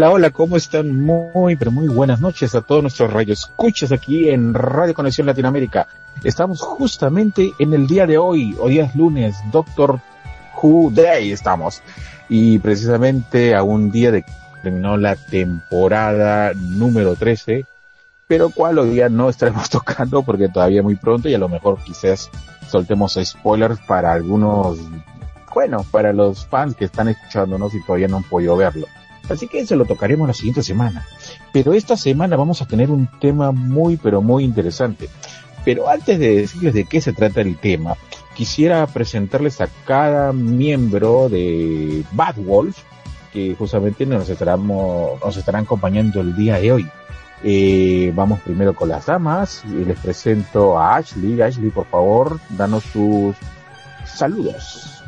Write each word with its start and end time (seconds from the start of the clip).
Hola, 0.00 0.12
hola, 0.12 0.30
¿cómo 0.30 0.56
están? 0.56 0.98
Muy, 0.98 1.56
pero 1.56 1.70
muy 1.70 1.86
buenas 1.86 2.22
noches 2.22 2.54
a 2.54 2.62
todos 2.62 2.80
nuestros 2.80 3.12
escuchas 3.28 3.92
aquí 3.92 4.30
en 4.30 4.54
Radio 4.54 4.94
Conexión 4.94 5.26
Latinoamérica. 5.26 5.88
Estamos 6.24 6.62
justamente 6.62 7.52
en 7.58 7.74
el 7.74 7.86
día 7.86 8.06
de 8.06 8.16
hoy, 8.16 8.56
hoy 8.58 8.78
es 8.78 8.96
lunes, 8.96 9.36
Doctor 9.52 10.00
Who 10.62 10.90
Day 10.90 11.32
estamos. 11.32 11.82
Y 12.30 12.60
precisamente 12.60 13.54
a 13.54 13.62
un 13.62 13.90
día 13.90 14.10
de 14.10 14.22
que 14.22 14.32
terminó 14.62 14.96
la 14.96 15.16
temporada 15.16 16.54
número 16.54 17.14
13, 17.14 17.66
pero 18.26 18.48
cual 18.48 18.78
hoy 18.78 18.92
día 18.92 19.10
no 19.10 19.28
estaremos 19.28 19.68
tocando 19.68 20.22
porque 20.22 20.48
todavía 20.48 20.82
muy 20.82 20.94
pronto 20.94 21.28
y 21.28 21.34
a 21.34 21.38
lo 21.38 21.50
mejor 21.50 21.76
quizás 21.84 22.30
soltemos 22.70 23.18
spoilers 23.22 23.78
para 23.80 24.14
algunos, 24.14 24.78
bueno, 25.52 25.84
para 25.90 26.14
los 26.14 26.46
fans 26.46 26.74
que 26.74 26.86
están 26.86 27.08
escuchándonos 27.08 27.74
y 27.74 27.84
todavía 27.84 28.08
no 28.08 28.16
han 28.16 28.24
podido 28.24 28.56
verlo. 28.56 28.86
Así 29.28 29.46
que 29.46 29.66
se 29.66 29.76
lo 29.76 29.84
tocaremos 29.84 30.26
la 30.26 30.34
siguiente 30.34 30.62
semana. 30.62 31.06
Pero 31.52 31.72
esta 31.72 31.96
semana 31.96 32.36
vamos 32.36 32.62
a 32.62 32.66
tener 32.66 32.90
un 32.90 33.08
tema 33.20 33.52
muy, 33.52 33.96
pero 33.96 34.22
muy 34.22 34.44
interesante. 34.44 35.08
Pero 35.64 35.88
antes 35.88 36.18
de 36.18 36.36
decirles 36.36 36.74
de 36.74 36.84
qué 36.84 37.00
se 37.00 37.12
trata 37.12 37.40
el 37.40 37.56
tema, 37.58 37.96
quisiera 38.34 38.86
presentarles 38.86 39.60
a 39.60 39.68
cada 39.86 40.32
miembro 40.32 41.28
de 41.28 42.02
Bad 42.12 42.36
Wolf, 42.36 42.78
que 43.32 43.54
justamente 43.54 44.06
nos, 44.06 44.28
estaremos, 44.28 45.20
nos 45.20 45.36
estarán 45.36 45.64
acompañando 45.64 46.20
el 46.20 46.34
día 46.34 46.58
de 46.58 46.72
hoy. 46.72 46.90
Eh, 47.42 48.12
vamos 48.14 48.40
primero 48.40 48.74
con 48.74 48.88
las 48.88 49.06
damas 49.06 49.62
y 49.66 49.84
les 49.84 49.98
presento 49.98 50.78
a 50.78 50.96
Ashley. 50.96 51.40
Ashley, 51.40 51.70
por 51.70 51.86
favor, 51.86 52.38
danos 52.50 52.84
sus 52.84 53.36
saludos. 54.04 55.02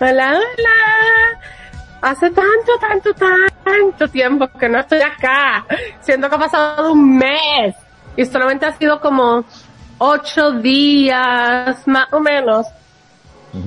Hola, 0.00 0.32
hola. 0.38 1.40
Hace 2.02 2.30
tanto, 2.30 2.72
tanto, 2.80 3.14
tanto 3.14 4.08
tiempo 4.08 4.48
que 4.58 4.68
no 4.68 4.80
estoy 4.80 5.00
acá. 5.00 5.64
Siento 6.00 6.28
que 6.28 6.34
ha 6.34 6.38
pasado 6.38 6.92
un 6.92 7.16
mes. 7.16 7.76
Y 8.16 8.24
solamente 8.26 8.66
ha 8.66 8.72
sido 8.72 9.00
como 9.00 9.44
ocho 9.98 10.50
días, 10.50 11.86
más 11.86 12.12
o 12.12 12.18
menos. 12.18 12.66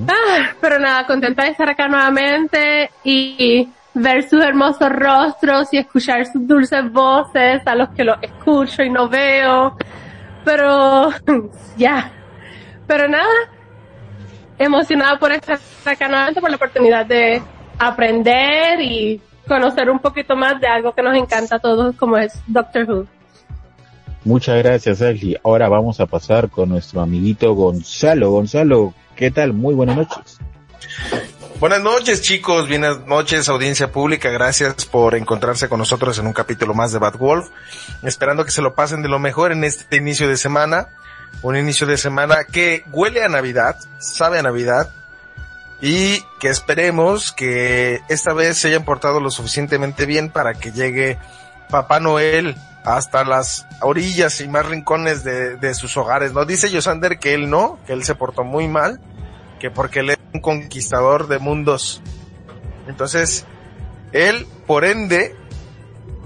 ah, 0.06 0.50
pero 0.60 0.78
nada, 0.78 1.06
contenta 1.06 1.44
de 1.44 1.50
estar 1.50 1.70
acá 1.70 1.88
nuevamente 1.88 2.90
y 3.04 3.70
ver 3.94 4.28
sus 4.28 4.44
hermosos 4.44 4.90
rostros 4.90 5.72
y 5.72 5.78
escuchar 5.78 6.26
sus 6.26 6.46
dulces 6.46 6.92
voces 6.92 7.62
a 7.64 7.74
los 7.74 7.88
que 7.90 8.04
los 8.04 8.18
escucho 8.20 8.82
y 8.82 8.90
no 8.90 9.08
veo. 9.08 9.78
Pero, 10.44 11.08
ya. 11.78 12.12
Pero 12.86 13.08
nada, 13.08 13.34
emocionada 14.58 15.18
por 15.18 15.32
estar 15.32 15.58
acá 15.86 16.06
nuevamente, 16.06 16.40
por 16.42 16.50
la 16.50 16.56
oportunidad 16.56 17.06
de 17.06 17.42
aprender 17.78 18.80
y 18.80 19.20
conocer 19.46 19.90
un 19.90 19.98
poquito 19.98 20.36
más 20.36 20.60
de 20.60 20.66
algo 20.66 20.94
que 20.94 21.02
nos 21.02 21.16
encanta 21.16 21.56
a 21.56 21.58
todos 21.58 21.94
como 21.96 22.18
es 22.18 22.32
Doctor 22.46 22.90
Who. 22.90 23.06
Muchas 24.24 24.58
gracias, 24.62 25.02
Ashley. 25.02 25.36
Ahora 25.44 25.68
vamos 25.68 26.00
a 26.00 26.06
pasar 26.06 26.50
con 26.50 26.68
nuestro 26.68 27.00
amiguito 27.00 27.54
Gonzalo. 27.54 28.30
Gonzalo, 28.30 28.92
¿qué 29.14 29.30
tal? 29.30 29.52
Muy 29.52 29.74
buenas 29.74 29.96
noches. 29.96 30.38
Buenas 31.60 31.80
noches 31.80 32.20
chicos, 32.20 32.68
buenas 32.68 33.06
noches 33.06 33.48
audiencia 33.48 33.90
pública, 33.90 34.28
gracias 34.28 34.84
por 34.84 35.14
encontrarse 35.14 35.70
con 35.70 35.78
nosotros 35.78 36.18
en 36.18 36.26
un 36.26 36.34
capítulo 36.34 36.74
más 36.74 36.92
de 36.92 36.98
Bad 36.98 37.16
Wolf, 37.16 37.48
esperando 38.02 38.44
que 38.44 38.50
se 38.50 38.60
lo 38.60 38.74
pasen 38.74 39.00
de 39.00 39.08
lo 39.08 39.18
mejor 39.18 39.52
en 39.52 39.64
este 39.64 39.96
inicio 39.96 40.28
de 40.28 40.36
semana, 40.36 40.88
un 41.42 41.56
inicio 41.56 41.86
de 41.86 41.96
semana 41.96 42.44
que 42.44 42.84
huele 42.92 43.24
a 43.24 43.30
Navidad, 43.30 43.76
sabe 43.98 44.38
a 44.38 44.42
Navidad, 44.42 44.90
y 45.80 46.22
que 46.40 46.48
esperemos 46.48 47.32
que 47.32 48.00
esta 48.08 48.32
vez 48.32 48.58
se 48.58 48.68
hayan 48.68 48.84
portado 48.84 49.20
lo 49.20 49.30
suficientemente 49.30 50.06
bien 50.06 50.30
para 50.30 50.54
que 50.54 50.72
llegue 50.72 51.18
Papá 51.68 52.00
Noel 52.00 52.56
hasta 52.84 53.24
las 53.24 53.66
orillas 53.82 54.40
y 54.40 54.48
más 54.48 54.64
rincones 54.64 55.24
de, 55.24 55.74
sus 55.74 55.96
hogares. 55.96 56.32
¿no? 56.32 56.44
Dice 56.44 56.70
Yosander 56.70 57.18
que 57.18 57.34
él 57.34 57.50
no, 57.50 57.78
que 57.86 57.92
él 57.92 58.04
se 58.04 58.14
portó 58.14 58.44
muy 58.44 58.68
mal, 58.68 59.00
que 59.58 59.70
porque 59.70 60.00
él 60.00 60.10
es 60.10 60.18
un 60.32 60.40
conquistador 60.40 61.26
de 61.26 61.40
mundos. 61.40 62.00
Entonces, 62.86 63.44
él, 64.12 64.46
por 64.66 64.84
ende, 64.84 65.34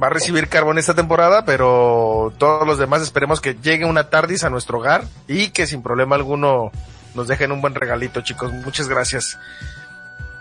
va 0.01 0.09
a 0.09 0.11
recibir 0.11 0.49
carbón 0.49 0.79
esta 0.79 0.95
temporada, 0.95 1.47
pero 1.47 2.33
todos 2.37 2.67
los 2.67 2.79
demás 2.79 3.01
esperemos 3.01 3.41
que 3.41 3.55
llegue 3.55 3.87
una 3.87 4.11
tardis 4.11 4.45
a 4.45 4.51
nuestro 4.51 4.79
hogar 4.79 5.05
y 5.27 5.49
que 5.49 5.67
sin 5.67 5.83
problema 5.83 6.15
alguno 6.17 6.71
nos 7.15 7.29
dejen 7.29 7.53
un 7.53 7.61
buen 7.61 7.75
regalito, 7.75 8.21
chicos. 8.21 8.53
Muchas 8.53 8.89
gracias. 8.89 9.39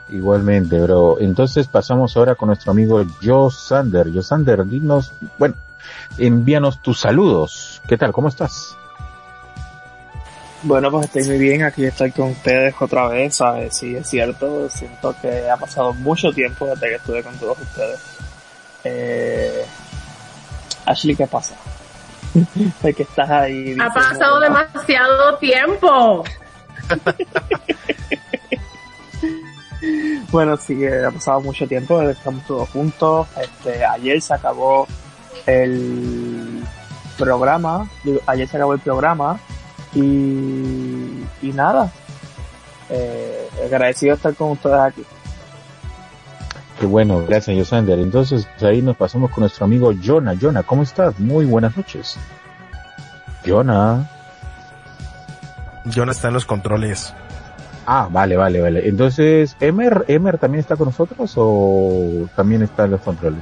Igualmente, 0.10 0.80
bro. 0.80 1.18
Entonces 1.20 1.68
pasamos 1.68 2.18
ahora 2.18 2.36
con 2.36 2.48
nuestro 2.48 2.72
amigo 2.72 3.04
Joe 3.22 3.52
Sander. 3.52 4.12
Joe 4.12 4.24
Sander, 4.24 4.66
dinos, 4.66 5.14
bueno, 5.38 5.56
envíanos 6.18 6.82
tus 6.82 7.00
saludos. 7.00 7.82
¿Qué 7.88 7.98
tal? 7.98 8.12
¿Cómo 8.12 8.28
estás? 8.28 8.76
Bueno, 10.64 10.92
pues 10.92 11.06
estoy 11.06 11.24
muy 11.24 11.38
bien. 11.38 11.64
Aquí 11.64 11.86
estoy 11.86 12.12
con 12.12 12.32
ustedes 12.32 12.74
otra 12.80 13.08
vez, 13.08 13.36
¿sabes? 13.36 13.78
Sí, 13.78 13.96
es 13.96 14.10
cierto. 14.10 14.70
Siento 14.70 15.16
que 15.22 15.50
ha 15.50 15.58
pasado 15.58 15.94
mucho 15.94 16.32
tiempo 16.32 16.66
desde 16.68 16.88
que 16.88 16.96
estuve 16.96 17.24
con 17.24 17.36
todos 17.38 17.60
ustedes. 17.60 18.00
Eh... 18.84 19.66
Ashley, 20.86 21.16
¿qué 21.16 21.28
pasa? 21.28 21.56
de 22.84 22.94
que 22.94 23.04
estás 23.04 23.30
ahí. 23.30 23.76
Ha 23.80 23.94
pasado 23.94 24.40
demasiado 24.40 25.38
tiempo. 25.38 26.24
bueno, 30.32 30.58
sí, 30.58 30.84
eh, 30.84 31.06
ha 31.06 31.12
pasado 31.12 31.42
mucho 31.42 31.68
tiempo, 31.68 32.02
estamos 32.02 32.44
todos 32.46 32.70
juntos. 32.70 33.28
Este, 33.42 33.86
ayer 33.86 34.22
se 34.22 34.34
acabó 34.34 34.88
el 35.46 36.64
programa, 37.18 37.90
ayer 38.26 38.48
se 38.48 38.58
acabó 38.58 38.74
el 38.74 38.80
programa 38.80 39.40
y, 39.94 41.24
nada, 41.42 41.92
eh, 42.90 43.48
agradecido 43.66 44.12
de 44.12 44.18
estar 44.18 44.36
con 44.36 44.52
ustedes 44.52 44.80
aquí. 44.80 45.06
Qué 46.80 46.86
bueno, 46.86 47.26
gracias 47.28 47.58
Yosander. 47.58 48.00
Entonces, 48.00 48.48
pues, 48.58 48.64
ahí 48.64 48.82
nos 48.82 48.96
pasamos 48.96 49.32
con 49.32 49.42
nuestro 49.42 49.66
amigo 49.66 49.92
Jonah. 50.02 50.36
Jonah, 50.40 50.64
¿cómo 50.64 50.84
estás? 50.84 51.20
Muy 51.20 51.46
buenas 51.46 51.76
noches. 51.76 52.18
Jonah. 53.46 54.10
Jonah 55.94 56.12
está 56.12 56.30
en 56.30 56.36
los 56.36 56.46
controles. 56.46 57.14
Ah, 57.86 58.08
vale, 58.12 58.38
vale, 58.38 58.62
vale. 58.62 58.88
Entonces, 58.88 59.56
¿Emer, 59.60 60.06
Emer 60.08 60.38
también 60.38 60.60
está 60.60 60.76
con 60.76 60.88
nosotros 60.88 61.34
o 61.36 62.30
también 62.36 62.62
está 62.62 62.86
en 62.86 62.92
los 62.92 63.02
controles? 63.02 63.42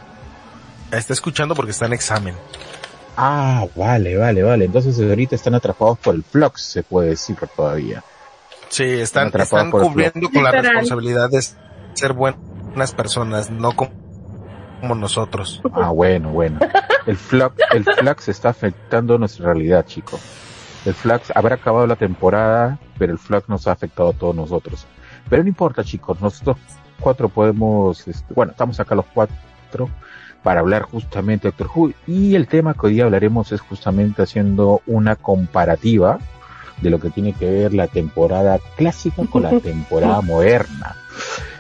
Está 0.91 1.13
escuchando 1.13 1.53
porque 1.53 1.71
está 1.71 1.85
en 1.85 1.93
examen. 1.93 2.35
Ah, 3.17 3.65
vale, 3.75 4.15
vale, 4.15 4.43
vale. 4.43 4.65
Entonces 4.65 4.97
ahorita 4.99 5.35
están 5.35 5.55
atrapados 5.55 5.97
por 5.99 6.15
el 6.15 6.23
flux, 6.23 6.61
se 6.61 6.83
puede 6.83 7.09
decir 7.09 7.35
todavía. 7.55 8.03
Sí, 8.69 8.83
están, 8.83 9.31
están, 9.33 9.71
cubriendo 9.71 10.29
con 10.29 10.43
la 10.43 10.51
responsabilidad 10.51 11.29
de 11.29 11.41
ser 11.93 12.13
buenas 12.13 12.93
personas, 12.95 13.49
no 13.49 13.71
como, 13.73 13.91
como 14.79 14.95
nosotros. 14.95 15.61
Ah, 15.73 15.89
bueno, 15.89 16.29
bueno. 16.29 16.59
El 17.05 17.17
flux, 17.17 17.55
el 17.71 17.83
flux 17.83 18.29
está 18.29 18.49
afectando 18.49 19.17
nuestra 19.17 19.47
realidad, 19.47 19.85
chicos. 19.85 20.21
El 20.87 20.93
Flux 20.93 21.33
habrá 21.35 21.55
acabado 21.55 21.85
la 21.85 21.97
temporada, 21.97 22.79
pero 22.97 23.11
el 23.11 23.19
Flux 23.19 23.49
nos 23.49 23.67
ha 23.67 23.73
afectado 23.73 24.11
a 24.11 24.13
todos 24.13 24.33
nosotros. 24.33 24.87
Pero 25.29 25.43
no 25.43 25.49
importa, 25.49 25.83
chicos, 25.83 26.21
nosotros 26.21 26.55
cuatro 27.01 27.27
podemos, 27.27 28.07
este, 28.07 28.33
bueno, 28.33 28.53
estamos 28.53 28.79
acá 28.79 28.95
los 28.95 29.05
cuatro 29.13 29.89
para 30.43 30.61
hablar 30.61 30.83
justamente 30.83 31.49
de 31.49 31.51
Doctor 31.51 31.69
Who 31.75 31.93
y 32.07 32.35
el 32.35 32.47
tema 32.47 32.73
que 32.73 32.85
hoy 32.85 32.93
día 32.93 33.03
hablaremos 33.03 33.51
es 33.51 33.59
justamente 33.59 34.21
haciendo 34.21 34.81
una 34.87 35.17
comparativa 35.17 36.19
de 36.81 36.89
lo 36.89 37.01
que 37.01 37.09
tiene 37.09 37.33
que 37.33 37.51
ver 37.51 37.73
la 37.73 37.87
temporada 37.87 38.57
clásica 38.77 39.23
con 39.29 39.43
la 39.43 39.59
temporada 39.59 40.21
moderna. 40.21 40.95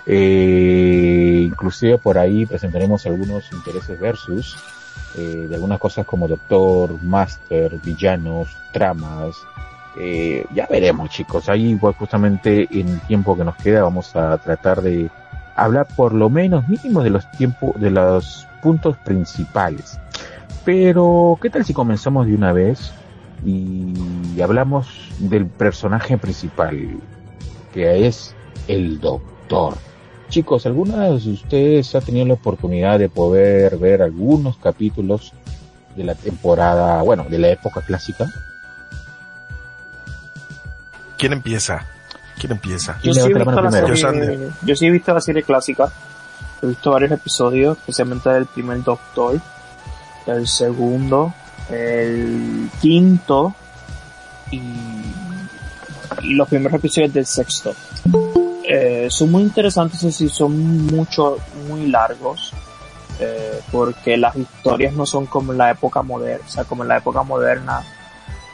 Eh, 0.05 1.41
inclusive 1.43 1.97
por 1.97 2.17
ahí 2.17 2.45
presentaremos 2.45 3.05
algunos 3.05 3.51
intereses 3.51 3.99
versus 3.99 4.55
eh, 5.17 5.47
de 5.49 5.55
algunas 5.55 5.79
cosas 5.79 6.05
como 6.05 6.27
Doctor, 6.27 7.01
Master, 7.03 7.79
villanos, 7.83 8.55
tramas. 8.71 9.35
Eh, 9.99 10.45
ya 10.53 10.67
veremos 10.69 11.09
chicos, 11.09 11.49
ahí 11.49 11.69
igual 11.69 11.95
justamente 11.95 12.67
en 12.71 12.87
el 12.87 12.99
tiempo 13.01 13.35
que 13.35 13.43
nos 13.43 13.55
queda 13.55 13.81
vamos 13.81 14.15
a 14.15 14.37
tratar 14.37 14.81
de 14.81 15.09
hablar 15.55 15.87
por 15.95 16.13
lo 16.13 16.29
menos 16.29 16.67
mínimo 16.69 17.01
de 17.01 17.09
los 17.09 17.29
tiempos, 17.31 17.79
de 17.81 17.89
los 17.89 18.47
puntos 18.61 18.95
principales. 18.97 19.99
Pero, 20.63 21.39
¿qué 21.41 21.49
tal 21.49 21.65
si 21.65 21.73
comenzamos 21.73 22.27
de 22.27 22.35
una 22.35 22.51
vez 22.51 22.91
y 23.45 23.93
hablamos 24.41 24.87
del 25.19 25.47
personaje 25.47 26.17
principal, 26.17 26.99
que 27.73 28.05
es 28.05 28.35
el 28.67 28.99
Doctor? 28.99 29.75
Chicos, 30.29 30.65
¿alguna 30.65 31.05
de 31.05 31.15
ustedes 31.15 31.95
ha 31.95 32.01
tenido 32.01 32.25
la 32.25 32.33
oportunidad 32.33 32.99
de 32.99 33.09
poder 33.09 33.77
ver 33.77 34.01
algunos 34.01 34.57
capítulos 34.57 35.33
de 35.95 36.03
la 36.03 36.15
temporada, 36.15 37.01
bueno, 37.01 37.25
de 37.29 37.39
la 37.39 37.49
época 37.49 37.81
clásica? 37.81 38.31
¿Quién 41.17 41.33
empieza? 41.33 41.85
¿Quién 42.39 42.51
empieza? 42.51 42.99
Yo 43.01 43.13
sí, 43.13 43.19
he 43.21 43.33
visto 43.33 43.61
la 43.61 43.71
serie, 43.71 44.49
yo 44.63 44.75
sí 44.75 44.85
he 44.85 44.91
visto 44.91 45.13
la 45.13 45.21
serie 45.21 45.43
clásica. 45.43 45.91
He 46.61 46.67
visto 46.67 46.91
varios 46.91 47.11
episodios, 47.11 47.77
especialmente 47.77 48.29
del 48.29 48.45
primer 48.47 48.83
Doctor, 48.83 49.39
el 50.25 50.47
segundo, 50.47 51.33
el 51.69 52.69
quinto 52.81 53.53
y, 54.51 54.61
y 56.23 56.33
los 56.33 56.47
primeros 56.47 56.79
episodios 56.79 57.13
del 57.13 57.25
sexto. 57.25 57.73
Eh, 58.69 59.07
son 59.09 59.31
muy 59.31 59.43
interesantes, 59.43 60.19
y 60.19 60.27
son 60.27 60.87
mucho, 60.87 61.37
muy 61.69 61.87
largos, 61.87 62.53
eh, 63.17 63.61
porque 63.71 64.17
las 64.17 64.35
historias 64.35 64.93
no 64.93 65.05
son 65.05 65.25
como 65.25 65.53
en 65.53 65.59
la 65.59 65.71
época 65.71 66.01
moderna, 66.01 66.43
o 66.45 66.49
sea, 66.49 66.65
como 66.65 66.83
en 66.83 66.89
la 66.89 66.97
época 66.97 67.23
moderna, 67.23 67.81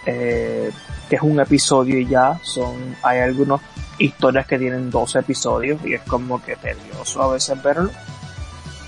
eh, 0.06 0.72
que 1.10 1.16
es 1.16 1.22
un 1.24 1.40
episodio 1.40 1.98
y 1.98 2.06
ya, 2.06 2.40
son, 2.44 2.96
hay 3.02 3.22
algunas 3.22 3.60
historias 3.98 4.46
que 4.46 4.60
tienen 4.60 4.92
dos 4.92 5.16
episodios 5.16 5.84
y 5.84 5.96
es 5.96 6.02
como 6.04 6.42
que 6.44 6.58
tedioso 6.58 7.22
a 7.24 7.34
veces 7.34 7.62
verlo. 7.64 7.90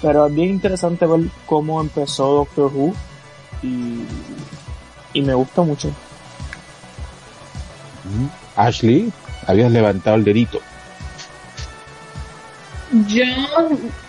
Pero 0.04 0.28
es 0.28 0.36
bien 0.36 0.50
interesante 0.50 1.08
ver 1.08 1.22
cómo 1.48 1.82
empezó 1.82 2.36
Doctor 2.36 2.72
Who 2.72 2.94
y, 3.64 4.04
y 5.14 5.22
me 5.24 5.34
gusta 5.34 5.64
mucho. 5.64 5.90
Ashley, 8.56 9.12
habías 9.48 9.72
levantado 9.72 10.18
el 10.18 10.24
dedito. 10.24 10.60
Yo 12.92 13.26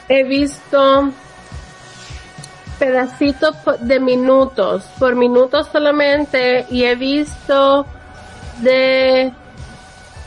he 0.09 0.23
visto 0.25 1.11
pedacitos 2.79 3.57
de 3.81 4.01
minutos, 4.01 4.85
por 4.99 5.15
minutos 5.15 5.69
solamente, 5.73 6.67
y 6.71 6.85
he 6.85 6.95
visto 6.95 7.87
de 8.61 9.33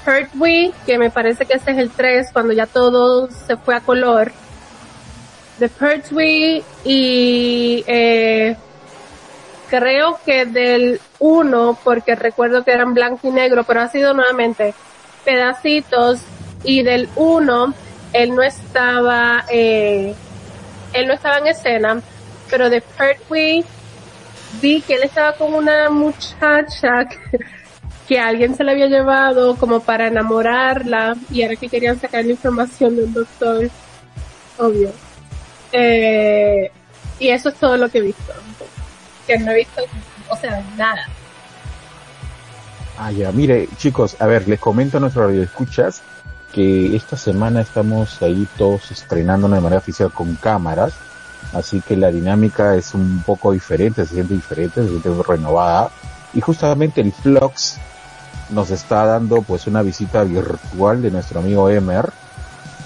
Pertwee, 0.04 0.74
que 0.86 0.98
me 0.98 1.12
parece 1.12 1.46
que 1.46 1.54
ese 1.54 1.72
es 1.72 1.78
el 1.78 1.92
3, 1.92 2.32
cuando 2.34 2.54
ya 2.54 2.66
todo 2.66 3.30
se 3.30 3.56
fue 3.56 3.76
a 3.76 3.82
color. 3.82 4.32
De 5.60 5.70
Pertwee 5.70 6.64
y 6.86 7.84
eh, 7.86 8.56
creo 9.70 10.20
que 10.26 10.46
del 10.46 11.00
1, 11.20 11.78
porque 11.84 12.16
recuerdo 12.16 12.64
que 12.64 12.72
eran 12.72 12.94
blanco 12.94 13.28
y 13.28 13.32
negro, 13.32 13.64
pero 13.64 13.82
ha 13.82 13.90
sido 13.90 14.14
nuevamente 14.14 14.74
pedacitos, 15.24 16.22
y 16.64 16.84
del 16.84 17.08
1 17.16 17.74
él 18.14 18.36
no 18.36 18.42
estaba, 18.42 19.46
eh, 19.52 20.14
él 20.94 21.08
no 21.08 21.14
estaba 21.14 21.38
en 21.38 21.48
escena, 21.48 22.02
pero 22.50 22.70
de 22.70 22.82
Pertwee 22.82 23.64
vi 24.62 24.82
que 24.82 24.96
él 24.96 25.04
estaba 25.04 25.34
con 25.34 25.54
una 25.54 25.90
muchacha 25.90 27.08
que, 28.08 28.20
alguien 28.20 28.56
se 28.56 28.64
la 28.64 28.72
había 28.72 28.88
llevado 28.88 29.56
como 29.56 29.82
para 29.82 30.08
enamorarla 30.08 31.16
y 31.30 31.44
ahora 31.44 31.56
que 31.56 31.70
querían 31.70 32.00
sacar 32.00 32.26
la 32.26 32.32
información 32.32 32.96
del 32.96 33.14
doctor, 33.14 33.70
obvio. 34.58 34.92
Eh, 35.72 36.72
y 37.20 37.30
eso 37.30 37.50
es 37.50 37.56
todo 37.56 37.78
lo 37.78 37.90
que 37.90 38.00
he 38.00 38.02
visto. 38.02 38.34
Que 39.28 39.38
no 39.38 39.52
he 39.52 39.58
visto, 39.58 39.84
o 40.30 40.36
sea, 40.36 40.64
nada. 40.76 41.08
Ah, 42.98 43.12
ya, 43.12 43.32
mire, 43.32 43.70
chicos, 43.78 44.18
a 44.20 44.26
ver, 44.26 44.48
les 44.48 44.60
comento 44.60 44.98
a 44.98 45.00
nuestro 45.00 45.28
radio 45.28 45.44
escuchas 45.44 46.02
que 46.54 46.96
esta 46.96 47.18
semana 47.18 47.62
estamos 47.62 48.22
ahí 48.22 48.48
todos 48.58 48.92
estrenando 48.92 49.48
de 49.48 49.62
manera 49.62 49.80
oficial 49.80 50.12
con 50.12 50.36
cámaras, 50.36 50.94
así 51.54 51.82
que 51.82 51.96
la 51.96 52.12
dinámica 52.12 52.76
es 52.76 52.94
un 52.94 53.24
poco 53.26 53.52
diferente, 53.52 54.06
se 54.06 54.16
siente 54.16 54.34
diferente, 54.34 54.84
se 54.84 54.90
siente 54.90 55.10
renovada, 55.24 55.90
y 56.34 56.42
justamente 56.42 57.02
el 57.02 57.12
Flux 57.12 57.78
nos 58.50 58.72
está 58.72 59.06
dando 59.06 59.42
pues 59.42 59.68
una 59.68 59.82
visita 59.82 60.24
virtual 60.24 61.02
de 61.02 61.12
nuestro 61.12 61.40
amigo 61.40 61.70
Emer, 61.70 62.12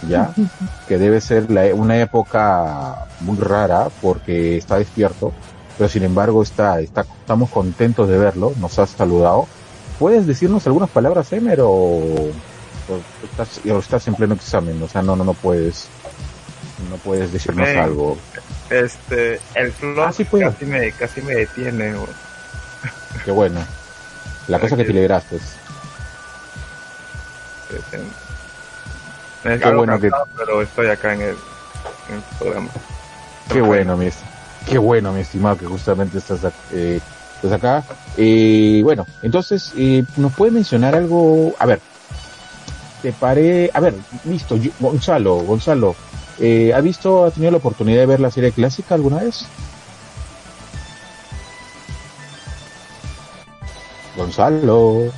ya, 0.07 0.33
que 0.87 0.97
debe 0.97 1.21
ser 1.21 1.49
la, 1.49 1.73
una 1.73 1.97
época 1.99 3.07
muy 3.21 3.37
rara 3.37 3.87
porque 4.01 4.57
está 4.57 4.77
despierto, 4.77 5.31
pero 5.77 5.89
sin 5.89 6.03
embargo 6.03 6.43
está, 6.43 6.81
está, 6.81 7.01
estamos 7.01 7.49
contentos 7.49 8.09
de 8.09 8.17
verlo, 8.17 8.53
nos 8.59 8.77
ha 8.79 8.85
saludado. 8.85 9.47
¿Puedes 9.99 10.27
decirnos 10.27 10.67
algunas 10.67 10.89
palabras, 10.89 11.31
Emer, 11.31 11.59
o 11.61 12.01
estás, 13.23 13.59
estás 13.65 14.07
en 14.07 14.15
pleno 14.15 14.33
examen? 14.35 14.81
O 14.83 14.87
sea, 14.87 15.01
no, 15.01 15.15
no, 15.15 15.23
no 15.23 15.33
puedes, 15.33 15.87
no 16.89 16.97
puedes 16.97 17.31
decirnos 17.31 17.67
algo. 17.69 18.17
Este, 18.69 19.39
el 19.55 19.71
flow 19.71 20.03
Ah, 20.03 20.11
sí 20.11 20.23
puedo. 20.23 20.51
casi 20.51 20.65
me, 20.65 20.91
casi 20.93 21.21
me 21.21 21.35
detiene. 21.35 21.93
güey. 21.93 22.07
Qué 23.25 23.31
bueno. 23.31 23.59
La 24.47 24.59
cosa 24.59 24.75
que 24.75 24.83
te 24.83 24.93
libraste. 24.93 25.39
Me 29.43 29.59
Qué 29.59 29.69
bueno 29.73 29.99
que- 29.99 30.09
cansado, 30.09 30.27
pero 30.37 30.61
estoy 30.61 30.87
acá 30.87 31.13
en 31.13 31.21
el, 31.21 31.29
en 32.09 32.15
el 32.15 32.21
programa. 32.39 32.69
Qué 33.51 33.61
bueno, 33.61 33.97
mi, 33.97 34.09
qué 34.65 34.77
bueno, 34.77 35.11
mi 35.11 35.21
estimado, 35.21 35.57
que 35.57 35.65
justamente 35.65 36.17
estás, 36.17 36.39
eh, 36.71 37.01
estás 37.35 37.51
acá. 37.51 37.83
Eh, 38.17 38.79
bueno, 38.83 39.05
entonces, 39.21 39.73
eh, 39.77 40.05
¿nos 40.15 40.33
puede 40.33 40.51
mencionar 40.53 40.95
algo? 40.95 41.53
A 41.59 41.65
ver, 41.65 41.81
te 43.03 43.11
paré, 43.13 43.69
a 43.73 43.79
ver, 43.79 43.95
listo, 44.23 44.55
yo- 44.55 44.71
Gonzalo, 44.79 45.35
Gonzalo, 45.35 45.95
eh, 46.39 46.71
¿ha 46.73 46.81
visto, 46.81 47.25
ha 47.25 47.29
tenido 47.31 47.51
la 47.51 47.57
oportunidad 47.59 47.99
de 47.99 48.05
ver 48.07 48.19
la 48.19 48.31
serie 48.31 48.51
clásica 48.51 48.95
alguna 48.95 49.17
vez? 49.17 49.45
Gonzalo. 54.15 55.11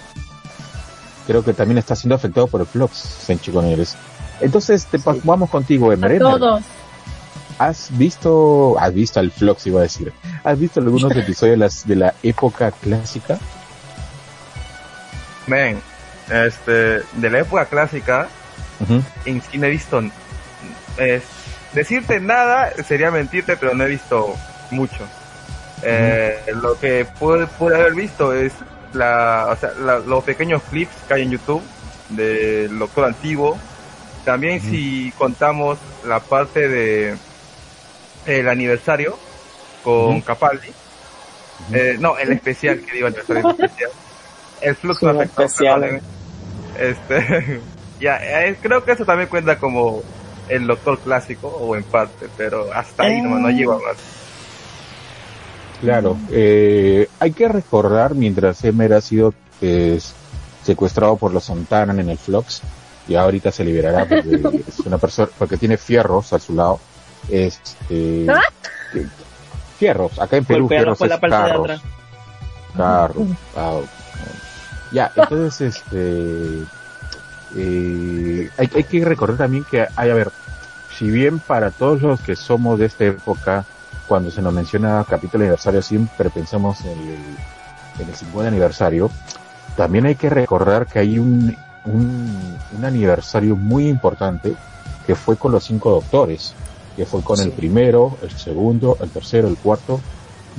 Creo 1.28 1.44
que 1.44 1.54
también 1.54 1.78
está 1.78 1.96
siendo 1.96 2.16
afectado 2.16 2.48
por 2.48 2.62
el 2.62 2.68
flux, 2.68 2.96
Senchi 2.98 3.52
Conérez. 3.52 3.96
Entonces, 4.42 4.86
te, 4.86 5.00
pa- 5.00 5.16
vamos 5.24 5.50
contigo, 5.50 5.92
Emer. 5.92 6.12
A 6.12 6.16
Emer, 6.16 6.20
todos. 6.40 6.64
¿Has 7.58 7.88
visto, 7.98 8.76
has 8.80 8.94
visto 8.94 9.20
al 9.22 9.32
Flux, 9.32 9.66
iba 9.68 9.80
a 9.80 9.84
decir, 9.84 10.12
has 10.44 10.60
visto 10.60 10.82
algunos 10.82 11.12
episodios 11.16 11.54
de, 11.54 11.58
las, 11.58 11.88
de 11.88 11.96
la 11.96 12.14
época 12.22 12.72
clásica? 12.72 13.40
Men, 15.48 15.82
este, 16.30 17.02
de 17.14 17.30
la 17.30 17.40
época 17.40 17.66
clásica, 17.66 18.28
Ujú. 18.80 19.02
en 19.26 19.42
sí 19.42 19.58
no 19.58 19.68
he 19.68 19.70
visto, 19.70 20.02
es, 20.98 21.24
decirte 21.74 22.20
nada 22.20 22.72
sería 22.88 23.12
mentirte, 23.12 23.58
pero 23.58 23.74
no 23.74 23.84
he 23.84 23.90
visto 23.90 24.36
mucho. 24.72 25.08
Eh, 25.84 26.40
Lo 26.62 26.80
que 26.80 27.06
pude, 27.20 27.48
pude 27.48 27.76
haber 27.76 27.94
visto 27.94 28.34
es 28.34 28.54
la, 28.94 29.48
o 29.52 29.56
sea, 29.58 29.72
la- 29.80 30.00
los 30.00 30.24
pequeños 30.24 30.62
clips 30.70 30.94
que 31.08 31.14
hay 31.14 31.22
en 31.24 31.32
YouTube 31.32 31.62
del 32.10 32.80
Doctor 32.80 33.06
Antiguo. 33.06 33.58
También 34.24 34.60
si 34.62 35.12
contamos 35.18 35.78
la 36.08 36.20
parte 36.20 36.68
de 36.68 37.16
el 38.26 38.50
aniversario 38.50 39.18
con. 39.84 40.22
Capaldi. 40.22 40.70
Eh, 41.74 41.98
no, 42.00 42.18
el 42.18 42.32
especial, 42.32 42.80
que 42.82 42.94
digo 42.94 43.08
aniversario 43.08 43.50
el 43.50 43.56
especial. 43.62 43.92
El 44.62 44.76
flujo 44.76 45.22
especial. 45.22 46.02
Este, 46.80 47.62
ya, 48.00 48.18
eh, 48.22 48.58
creo 48.62 48.84
que 48.84 48.92
eso 48.94 49.06
también 49.06 49.30
cuenta 49.30 49.58
como 49.58 50.02
el 50.50 50.68
doctor 50.68 51.00
clásico, 51.00 51.48
o 51.48 51.76
en 51.76 51.84
parte, 51.84 52.28
pero 52.38 52.72
hasta 52.74 53.04
ahí 53.04 53.22
nomás, 53.22 53.42
no 53.42 53.50
Eh. 53.50 53.54
lleva 53.54 53.76
más. 53.76 53.98
Claro, 55.82 56.18
eh, 56.32 57.10
hay 57.20 57.32
que 57.32 57.48
recordar 57.48 58.16
mientras 58.16 58.64
Emer 58.64 58.94
ha 58.94 59.02
sido 59.02 59.34
eh, 59.62 60.00
secuestrado 60.64 61.18
por 61.18 61.34
los 61.34 61.44
Sontaran 61.46 62.00
en 62.00 62.10
el 62.10 62.18
Flux, 62.18 62.62
y 63.08 63.16
ahorita 63.16 63.52
se 63.52 63.64
liberará 63.64 64.06
porque 64.06 64.64
es 64.68 64.80
una 64.80 64.98
persona, 64.98 65.30
porque 65.38 65.58
tiene 65.58 65.78
fierros 65.78 66.34
a 66.34 66.40
su 66.40 66.54
lado. 66.54 66.80
Este, 67.30 68.28
¿Ah? 68.30 68.42
fierros, 69.80 70.20
acá 70.20 70.38
en 70.38 70.46
Perú 70.46 70.68
fierros 70.68 70.98
por 70.98 71.08
la 71.08 71.16
es 71.16 71.22
carros. 71.22 71.82
Carros. 72.78 73.28
Ya, 74.96 75.12
entonces, 75.16 75.76
este, 75.76 76.64
eh, 77.56 78.50
hay, 78.58 78.70
hay 78.74 78.84
que 78.86 79.04
recordar 79.04 79.38
también 79.38 79.66
que 79.70 79.86
hay, 79.96 80.10
a 80.10 80.14
ver, 80.14 80.32
si 80.98 81.10
bien 81.10 81.40
para 81.40 81.72
todos 81.72 82.02
los 82.02 82.22
que 82.22 82.36
somos 82.36 82.80
de 82.80 82.86
esta 82.86 83.04
época, 83.06 83.66
cuando 84.08 84.32
se 84.32 84.42
nos 84.42 84.54
menciona 84.54 85.04
capítulo 85.08 85.44
aniversario, 85.44 85.82
siempre 85.82 86.30
pensamos 86.30 86.80
en 86.82 86.98
el, 86.98 88.02
en 88.04 88.10
el 88.10 88.16
50 88.16 88.48
aniversario, 88.48 89.12
también 89.76 90.06
hay 90.06 90.16
que 90.16 90.30
recordar 90.30 90.88
que 90.88 91.00
hay 91.00 91.20
un, 91.20 91.56
un, 91.86 92.58
un 92.78 92.86
aniversario 92.86 93.58
muy 93.58 93.88
importante 93.90 94.56
que 95.06 95.16
fue 95.16 95.36
con 95.36 95.52
los 95.52 95.66
cinco 95.66 95.92
doctores, 95.92 96.54
que 96.96 97.06
fue 97.06 97.22
con 97.22 97.36
Sí. 97.38 97.44
el 97.44 97.52
primero, 97.52 98.18
el 98.22 98.32
segundo, 98.32 98.98
el 99.02 99.10
tercero, 99.10 99.50
el 99.50 99.58
cuarto 99.58 100.00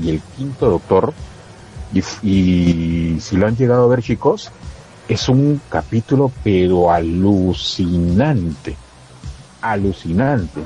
y 0.02 0.10
el 0.10 0.20
quinto 0.36 0.68
doctor. 0.68 1.14
Y, 1.92 3.18
si 3.20 3.36
lo 3.36 3.46
han 3.46 3.56
llegado 3.56 3.84
a 3.84 3.88
ver 3.88 4.02
chicos, 4.02 4.50
es 5.08 5.28
un 5.28 5.60
capítulo 5.68 6.32
pero 6.42 6.90
alucinante, 6.90 8.76
alucinante. 9.62 10.62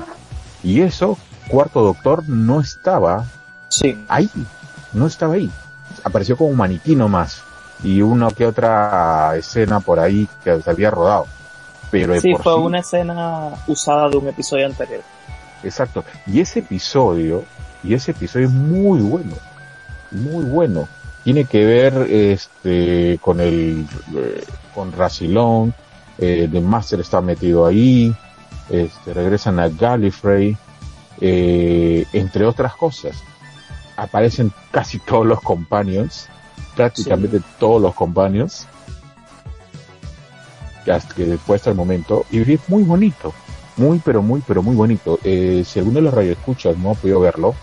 Y 0.63 0.81
eso, 0.81 1.17
cuarto 1.47 1.81
doctor 1.81 2.27
no 2.27 2.59
estaba 2.59 3.25
Sí, 3.71 3.97
ahí, 4.09 4.29
no 4.91 5.07
estaba 5.07 5.35
ahí. 5.35 5.49
Apareció 6.03 6.35
como 6.35 6.49
un 6.49 6.57
maniquí 6.57 6.95
nomás. 6.95 7.41
Y 7.83 8.01
una 8.01 8.29
que 8.29 8.45
otra 8.45 9.33
escena 9.37 9.79
por 9.79 9.99
ahí 9.99 10.27
que 10.43 10.61
se 10.61 10.69
había 10.69 10.91
rodado. 10.91 11.25
Pero 11.89 12.19
sí, 12.19 12.33
fue 12.35 12.53
sí, 12.53 12.59
una 12.59 12.79
escena 12.79 13.49
usada 13.67 14.09
de 14.09 14.17
un 14.17 14.27
episodio 14.27 14.65
anterior. 14.65 15.01
Exacto. 15.63 16.03
Y 16.27 16.41
ese 16.41 16.59
episodio, 16.59 17.43
y 17.81 17.93
ese 17.93 18.11
episodio 18.11 18.47
es 18.47 18.53
muy 18.53 18.99
bueno, 18.99 19.35
muy 20.11 20.43
bueno. 20.43 20.87
Tiene 21.23 21.45
que 21.45 21.65
ver 21.65 21.93
este 22.09 23.19
con 23.21 23.39
el 23.39 23.85
eh, 24.15 24.43
con 24.73 24.91
Racilón, 24.91 25.73
eh, 26.17 26.47
The 26.51 26.61
Master 26.61 26.99
está 26.99 27.21
metido 27.21 27.65
ahí, 27.65 28.15
este, 28.69 29.13
regresan 29.13 29.59
a 29.59 29.69
Gallifrey, 29.69 30.57
eh, 31.19 32.05
entre 32.13 32.45
otras 32.45 32.75
cosas. 32.75 33.23
Aparecen 33.97 34.51
casi 34.71 34.99
todos 34.99 35.25
los 35.25 35.41
companions, 35.41 36.27
prácticamente 36.75 37.41
todos 37.59 37.81
los 37.81 37.93
companions, 37.93 38.67
hasta 40.91 41.13
que 41.13 41.25
después 41.25 41.61
hasta 41.61 41.71
el 41.71 41.75
momento, 41.75 42.25
y 42.31 42.51
es 42.51 42.69
muy 42.69 42.83
bonito, 42.83 43.33
muy 43.77 43.99
pero 43.99 44.21
muy 44.21 44.41
pero 44.47 44.63
muy 44.63 44.75
bonito. 44.75 45.19
Eh, 45.23 45.63
si 45.65 45.79
alguno 45.79 45.95
de 45.95 46.01
los 46.03 46.13
radioescuchas 46.13 46.77
no 46.77 46.91
ha 46.91 46.95
podido 46.95 47.19
verlo, 47.19 47.53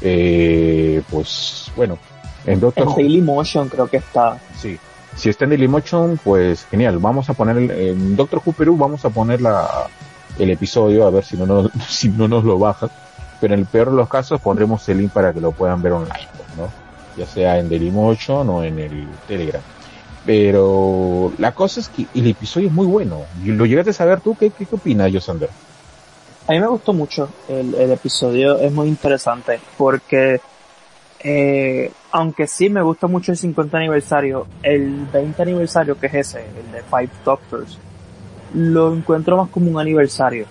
eh, 0.00 1.02
pues 1.10 1.70
bueno, 1.76 1.98
en 2.46 2.60
Doctor 2.60 2.84
En 2.84 2.88
Who- 2.90 2.96
Daily 2.96 3.20
Motion 3.22 3.68
creo 3.68 3.86
que 3.88 3.98
está. 3.98 4.38
Sí. 4.58 4.78
Si 5.16 5.30
está 5.30 5.44
en 5.44 5.50
Dailymotion, 5.50 6.20
pues 6.22 6.66
genial. 6.70 6.98
Vamos 6.98 7.30
a 7.30 7.34
poner 7.34 7.56
el- 7.56 7.70
en 7.70 8.16
Doctor 8.16 8.40
Who 8.44 8.52
Perú, 8.52 8.76
vamos 8.76 9.04
a 9.04 9.10
poner 9.10 9.40
la, 9.40 9.66
el 10.38 10.50
episodio 10.50 11.06
a 11.06 11.10
ver 11.10 11.24
si 11.24 11.36
no 11.38 11.46
nos, 11.46 11.70
si 11.88 12.08
no 12.10 12.28
nos 12.28 12.44
lo 12.44 12.58
bajan. 12.58 12.90
Pero 13.40 13.54
en 13.54 13.60
el 13.60 13.66
peor 13.66 13.90
de 13.90 13.96
los 13.96 14.08
casos 14.08 14.40
pondremos 14.40 14.86
el 14.88 14.98
link 14.98 15.12
para 15.12 15.32
que 15.32 15.40
lo 15.40 15.52
puedan 15.52 15.80
ver 15.82 15.92
online, 15.92 16.28
¿no? 16.56 16.68
Ya 17.16 17.26
sea 17.26 17.58
en 17.58 17.68
Dailymotion 17.70 18.48
o 18.50 18.62
en 18.62 18.78
el 18.78 19.08
Telegram. 19.26 19.62
Pero 20.26 21.32
la 21.38 21.52
cosa 21.52 21.80
es 21.80 21.88
que 21.88 22.06
el 22.14 22.26
episodio 22.26 22.66
es 22.68 22.72
muy 22.74 22.86
bueno. 22.86 23.22
¿Lo 23.44 23.64
llegaste 23.64 23.90
a 23.90 23.94
saber 23.94 24.20
tú? 24.20 24.36
¿Qué, 24.36 24.50
qué, 24.50 24.66
qué 24.66 24.74
opinas, 24.74 25.10
Yosander? 25.12 25.48
A 26.48 26.52
mí 26.52 26.60
me 26.60 26.66
gustó 26.66 26.92
mucho 26.92 27.28
el, 27.48 27.74
el 27.74 27.90
episodio, 27.92 28.58
es 28.58 28.70
muy 28.72 28.88
interesante 28.88 29.58
porque 29.78 30.40
eh, 31.20 31.90
aunque 32.16 32.46
sí 32.46 32.70
me 32.70 32.80
gusta 32.80 33.06
mucho 33.06 33.32
el 33.32 33.36
50 33.36 33.76
aniversario, 33.76 34.46
el 34.62 35.04
20 35.12 35.42
aniversario 35.42 36.00
que 36.00 36.06
es 36.06 36.14
ese, 36.14 36.46
el 36.46 36.72
de 36.72 36.82
Five 36.82 37.10
Doctors, 37.22 37.78
lo 38.54 38.94
encuentro 38.94 39.36
más 39.36 39.50
como 39.50 39.70
un 39.70 39.78
aniversario 39.78 40.46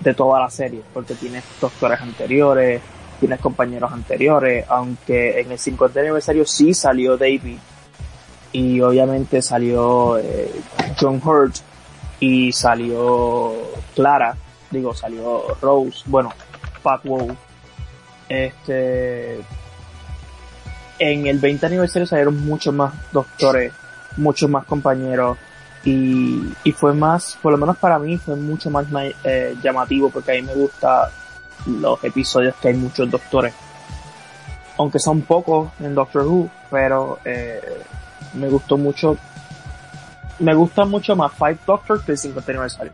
de 0.00 0.12
toda 0.12 0.40
la 0.40 0.50
serie, 0.50 0.82
porque 0.92 1.14
tienes 1.14 1.44
doctores 1.60 2.00
anteriores, 2.00 2.82
tienes 3.20 3.38
compañeros 3.38 3.92
anteriores, 3.92 4.64
aunque 4.68 5.40
en 5.40 5.52
el 5.52 5.58
50 5.60 6.00
aniversario 6.00 6.44
sí 6.44 6.74
salió 6.74 7.16
David 7.16 7.58
y 8.50 8.80
obviamente 8.80 9.40
salió 9.40 10.18
eh, 10.18 10.50
John 11.00 11.22
Hurt 11.24 11.54
y 12.18 12.50
salió 12.50 13.52
Clara, 13.94 14.36
digo, 14.72 14.92
salió 14.94 15.44
Rose, 15.62 16.02
bueno, 16.06 16.32
Pat 16.82 17.04
Wow. 17.04 17.36
Este, 18.28 19.40
en 20.98 21.26
el 21.26 21.38
20 21.38 21.66
aniversario 21.66 22.06
salieron 22.06 22.44
muchos 22.44 22.74
más 22.74 22.92
doctores, 23.12 23.72
muchos 24.16 24.48
más 24.50 24.64
compañeros 24.64 25.38
y, 25.84 26.52
y 26.64 26.72
fue 26.72 26.92
más, 26.92 27.38
por 27.40 27.52
lo 27.52 27.58
menos 27.58 27.76
para 27.78 27.98
mí, 27.98 28.18
fue 28.18 28.36
mucho 28.36 28.70
más 28.70 28.86
eh, 29.24 29.56
llamativo 29.62 30.10
porque 30.10 30.32
a 30.32 30.34
mí 30.34 30.42
me 30.42 30.54
gusta 30.54 31.10
los 31.66 32.02
episodios 32.04 32.54
que 32.56 32.68
hay 32.68 32.74
muchos 32.74 33.10
doctores. 33.10 33.54
Aunque 34.76 34.98
son 34.98 35.22
pocos 35.22 35.70
en 35.80 35.94
Doctor 35.94 36.26
Who, 36.26 36.50
pero 36.70 37.18
eh, 37.24 37.60
me 38.34 38.48
gustó 38.48 38.76
mucho, 38.76 39.16
me 40.38 40.54
gusta 40.54 40.84
mucho 40.84 41.16
más 41.16 41.32
Five 41.32 41.58
Doctors 41.66 42.02
que 42.02 42.12
el 42.12 42.18
50 42.18 42.52
aniversario. 42.52 42.92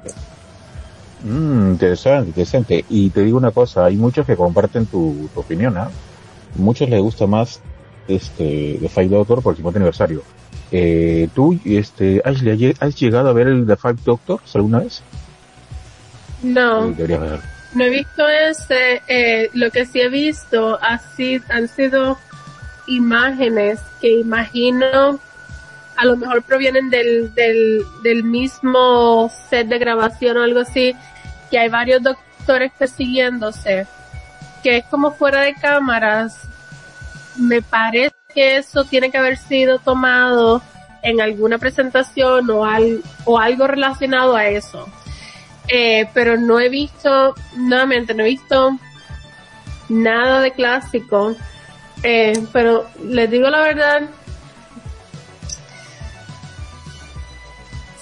Mm, 1.24 1.72
interesante, 1.72 2.28
interesante. 2.28 2.84
Y 2.88 3.10
te 3.10 3.22
digo 3.22 3.36
una 3.36 3.50
cosa, 3.50 3.86
hay 3.86 3.96
muchos 3.96 4.26
que 4.26 4.36
comparten 4.36 4.86
tu, 4.86 5.28
tu 5.32 5.40
opinión, 5.40 5.76
¿ah? 5.76 5.90
Muchos 6.56 6.88
les 6.88 7.00
gusta 7.00 7.26
más 7.26 7.60
este 8.08 8.78
The 8.80 8.88
Five 8.88 9.08
Doctor 9.08 9.42
por 9.42 9.52
el 9.52 9.56
50 9.56 9.78
aniversario. 9.78 10.22
Eh, 10.72 11.28
tú, 11.34 11.58
este, 11.64 12.20
Ashley, 12.24 12.74
¿has 12.80 12.96
llegado 12.96 13.28
a 13.28 13.32
ver 13.32 13.48
el 13.48 13.66
The 13.66 13.76
Five 13.76 13.98
Doctors 14.04 14.56
alguna 14.56 14.80
vez? 14.80 15.02
No, 16.42 16.88
deberías 16.88 17.20
ver. 17.20 17.40
no 17.74 17.84
he 17.84 17.90
visto 17.90 18.28
ese. 18.28 19.02
Eh, 19.06 19.50
lo 19.54 19.70
que 19.70 19.86
sí 19.86 20.00
he 20.00 20.08
visto 20.08 20.78
ha 20.82 20.98
sido, 20.98 21.44
han 21.48 21.68
sido 21.68 22.18
imágenes 22.86 23.80
que 24.00 24.18
imagino 24.20 25.20
a 25.96 26.04
lo 26.04 26.16
mejor 26.16 26.42
provienen 26.42 26.90
del, 26.90 27.32
del, 27.34 27.84
del 28.02 28.24
mismo 28.24 29.30
set 29.48 29.68
de 29.68 29.78
grabación 29.78 30.36
o 30.36 30.42
algo 30.42 30.60
así, 30.60 30.94
que 31.50 31.58
hay 31.58 31.68
varios 31.68 32.02
doctores 32.02 32.72
persiguiéndose, 32.78 33.86
que 34.62 34.78
es 34.78 34.84
como 34.86 35.12
fuera 35.12 35.42
de 35.42 35.54
cámaras. 35.54 36.48
Me 37.36 37.62
parece 37.62 38.14
que 38.34 38.56
eso 38.56 38.84
tiene 38.84 39.10
que 39.10 39.18
haber 39.18 39.36
sido 39.36 39.78
tomado 39.78 40.62
en 41.02 41.20
alguna 41.20 41.58
presentación 41.58 42.48
o, 42.50 42.64
al, 42.64 43.02
o 43.24 43.38
algo 43.38 43.66
relacionado 43.66 44.36
a 44.36 44.46
eso. 44.46 44.88
Eh, 45.68 46.08
pero 46.12 46.36
no 46.36 46.60
he 46.60 46.68
visto, 46.68 47.34
nuevamente, 47.56 48.14
no 48.14 48.22
he 48.22 48.28
visto 48.28 48.78
nada 49.88 50.40
de 50.40 50.52
clásico. 50.52 51.36
Eh, 52.02 52.46
pero 52.52 52.86
les 53.02 53.30
digo 53.30 53.48
la 53.48 53.60
verdad, 53.60 54.02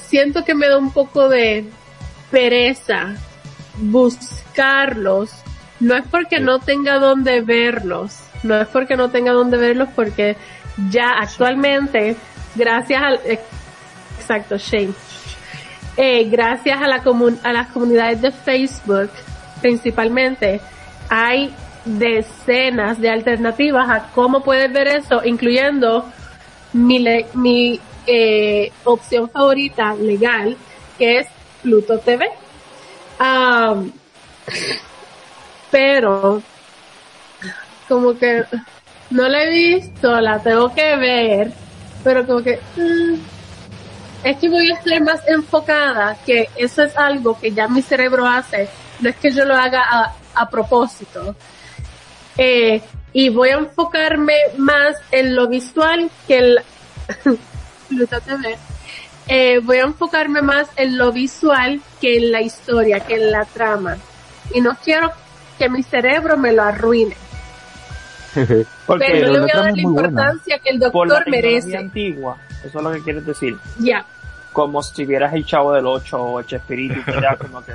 siento 0.09 0.45
que 0.45 0.55
me 0.55 0.69
da 0.69 0.77
un 0.77 0.93
poco 0.93 1.29
de 1.29 1.65
pereza 2.31 3.15
buscarlos. 3.79 5.31
No 5.81 5.97
es 5.97 6.05
porque 6.09 6.39
no 6.39 6.61
tenga 6.61 6.99
dónde 6.99 7.41
verlos, 7.41 8.19
no 8.43 8.61
es 8.61 8.69
porque 8.69 8.97
no 8.97 9.11
tenga 9.11 9.33
dónde 9.33 9.57
verlos, 9.57 9.89
porque 9.95 10.37
ya 10.91 11.13
actualmente, 11.21 12.17
gracias 12.55 13.03
al, 13.03 13.21
exacto, 14.19 14.57
Shane, 14.57 14.93
eh, 15.97 16.25
gracias 16.31 16.81
a, 16.81 16.87
la 16.87 17.03
las 17.53 17.69
comunidades 17.69 18.21
de 18.23 18.31
Facebook, 18.31 19.11
principalmente, 19.61 20.61
hay 21.09 21.55
decenas 21.85 23.01
de 23.01 23.11
alternativas 23.11 23.91
a 23.91 24.11
cómo 24.15 24.43
puedes 24.43 24.73
ver 24.73 24.89
eso, 24.89 25.23
incluyendo 25.25 26.07
mi, 26.73 27.05
mi 27.35 27.81
eh, 28.07 28.73
opción 28.85 29.29
favorita 29.29 29.95
legal, 29.95 30.57
que 30.99 31.19
es 31.19 31.27
Pluto 31.63 31.99
TV. 31.99 32.27
Am, 33.19 33.93
pero, 35.71 36.43
como 37.93 38.19
que 38.19 38.43
no 39.11 39.29
la 39.29 39.45
he 39.45 39.51
visto, 39.51 40.19
la 40.19 40.39
tengo 40.39 40.75
que 40.75 40.97
ver, 40.97 41.53
pero 42.03 42.27
como 42.27 42.43
que 42.43 42.59
mm, 42.77 43.15
es 44.25 44.37
que 44.39 44.49
voy 44.49 44.71
a 44.71 44.75
estar 44.77 45.03
más 45.03 45.21
enfocada, 45.29 46.17
que 46.25 46.49
eso 46.57 46.85
es 46.85 46.97
algo 46.97 47.39
que 47.39 47.53
ya 47.53 47.69
mi 47.69 47.83
cerebro 47.83 48.27
hace, 48.27 48.71
no 49.01 49.11
es 49.11 49.17
que 49.17 49.31
yo 49.31 49.45
lo 49.45 49.55
haga 49.55 50.15
a, 50.35 50.49
propósito. 50.49 51.37
Eh, 52.39 52.81
y 53.13 53.29
voy 53.29 53.51
a 53.51 53.59
enfocarme 53.59 54.37
más 54.57 54.97
en 55.11 55.37
lo 55.37 55.49
visual 55.49 56.11
que 56.27 56.57
TV. 57.91 58.57
Eh, 59.29 59.61
voy 59.63 59.77
a 59.77 59.83
enfocarme 59.83 60.41
más 60.41 60.67
en 60.77 60.97
lo 60.97 61.13
visual 61.13 61.83
que 62.01 62.17
en 62.17 62.33
la 62.33 62.41
historia, 62.41 63.01
que 63.01 63.17
en 63.17 63.31
la 63.31 63.45
trama. 63.45 63.99
Y 64.55 64.63
no 64.63 64.79
quiero 64.83 65.13
que 65.59 65.69
mi 65.69 65.83
cerebro 65.83 66.39
me 66.39 66.55
lo 66.55 66.63
arruine. 66.63 67.17
Porque 68.87 69.07
pero 69.11 69.27
no 69.29 69.33
le 69.35 69.41
voy 69.41 69.51
a 69.51 69.57
dar 69.57 69.65
la 69.65 69.71
buena. 69.73 69.83
importancia 69.83 70.59
que 70.59 70.71
el 70.71 70.79
por 70.91 71.09
la 71.09 71.15
doctor 71.17 71.31
merece. 71.31 71.77
antigua, 71.77 72.37
eso 72.65 72.79
es 72.79 72.85
lo 72.85 72.93
que 72.93 73.03
quieres 73.03 73.27
decir. 73.27 73.57
Ya. 73.79 74.05
Como 74.53 74.83
si 74.83 75.05
vieras 75.07 75.33
el 75.35 75.45
chavo 75.47 75.73
del 75.73 75.87
8 75.87 76.23
o 76.23 76.41
el 76.41 76.47
Chespirito, 76.47 76.95
que 77.05 77.11
era 77.19 77.37
como 77.37 77.63
que... 77.65 77.73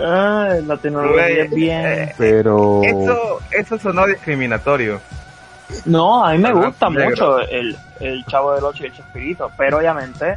Ah, 0.00 0.54
la 0.66 0.76
tecnología 0.78 1.28
es 1.28 1.50
bien... 1.50 1.84
eh, 1.86 2.14
Pero, 2.18 2.80
Eso, 2.82 3.40
eso 3.50 3.78
sonó 3.78 4.06
discriminatorio. 4.06 5.00
No, 5.84 6.24
a 6.24 6.32
mí 6.32 6.38
me 6.38 6.48
Ajá, 6.48 6.66
gusta 6.66 6.90
negro. 6.90 7.08
mucho 7.10 7.38
el, 7.40 7.76
el 8.00 8.24
Chavo 8.26 8.54
del 8.54 8.64
8 8.64 8.82
y 8.82 8.86
el 8.86 8.92
Chespirito, 8.94 9.50
pero 9.56 9.78
obviamente, 9.78 10.36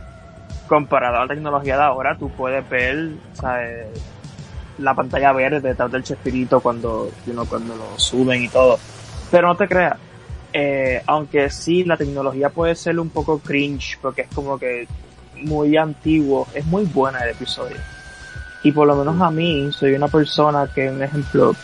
comparado 0.68 1.18
a 1.18 1.22
la 1.22 1.28
tecnología 1.34 1.78
de 1.78 1.84
ahora, 1.84 2.16
tú 2.18 2.30
puedes 2.32 2.68
ver, 2.70 3.10
¿sabes? 3.34 3.88
la 4.78 4.94
pantalla 4.94 5.32
verde 5.32 5.62
detrás 5.62 5.90
del 5.92 6.04
Chespirito 6.04 6.60
cuando, 6.60 7.10
you 7.26 7.32
know, 7.32 7.46
cuando 7.46 7.76
lo 7.76 7.98
suben 7.98 8.44
y 8.44 8.50
todo. 8.50 8.78
Pero 9.32 9.48
no 9.48 9.56
te 9.56 9.68
creas, 9.68 9.98
eh, 10.54 11.02
aunque 11.08 11.50
sí, 11.50 11.84
la 11.84 11.98
tecnología 11.98 12.50
puede 12.50 12.76
ser 12.76 13.00
un 13.00 13.10
poco 13.10 13.40
cringe, 13.40 13.98
porque 14.02 14.22
es 14.22 14.28
como 14.34 14.58
que 14.58 14.88
muy 15.44 15.76
antiguo, 15.76 16.48
es 16.54 16.66
muy 16.66 16.86
buena 16.86 17.20
el 17.20 17.32
episodio. 17.32 17.78
Y 18.64 18.72
por 18.72 18.88
lo 18.88 18.96
menos 18.96 19.22
a 19.22 19.30
mí, 19.30 19.70
soy 19.72 19.94
una 19.94 20.08
persona 20.08 20.68
que, 20.74 20.90
un 20.90 21.04
ejemplo, 21.04 21.56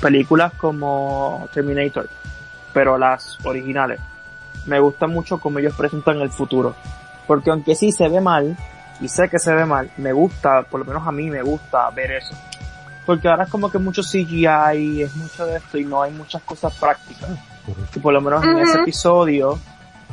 películas 0.00 0.52
como 0.54 1.48
Terminator, 1.52 2.08
pero 2.72 2.98
las 2.98 3.38
originales. 3.44 4.00
Me 4.66 4.78
gusta 4.78 5.06
mucho 5.06 5.40
cómo 5.40 5.58
ellos 5.58 5.74
presentan 5.74 6.20
el 6.20 6.30
futuro. 6.30 6.74
Porque 7.26 7.50
aunque 7.50 7.74
sí 7.74 7.92
se 7.92 8.08
ve 8.08 8.20
mal, 8.20 8.56
y 9.00 9.08
sé 9.08 9.28
que 9.28 9.38
se 9.38 9.52
ve 9.52 9.64
mal, 9.64 9.90
me 9.96 10.12
gusta, 10.12 10.62
por 10.62 10.80
lo 10.80 10.86
menos 10.86 11.06
a 11.06 11.12
mí 11.12 11.28
me 11.28 11.42
gusta 11.42 11.90
ver 11.90 12.12
eso. 12.12 12.34
Porque 13.12 13.28
ahora 13.28 13.44
es 13.44 13.50
como 13.50 13.70
que 13.70 13.78
mucho 13.78 14.02
CGI, 14.02 15.02
es 15.02 15.14
mucho 15.16 15.44
de 15.44 15.56
esto 15.58 15.76
y 15.76 15.84
no 15.84 16.00
hay 16.02 16.12
muchas 16.12 16.40
cosas 16.42 16.72
prácticas. 16.74 17.28
Y 17.94 17.98
por 18.00 18.12
lo 18.14 18.20
menos 18.22 18.42
en 18.44 18.58
ese 18.58 18.80
episodio 18.80 19.58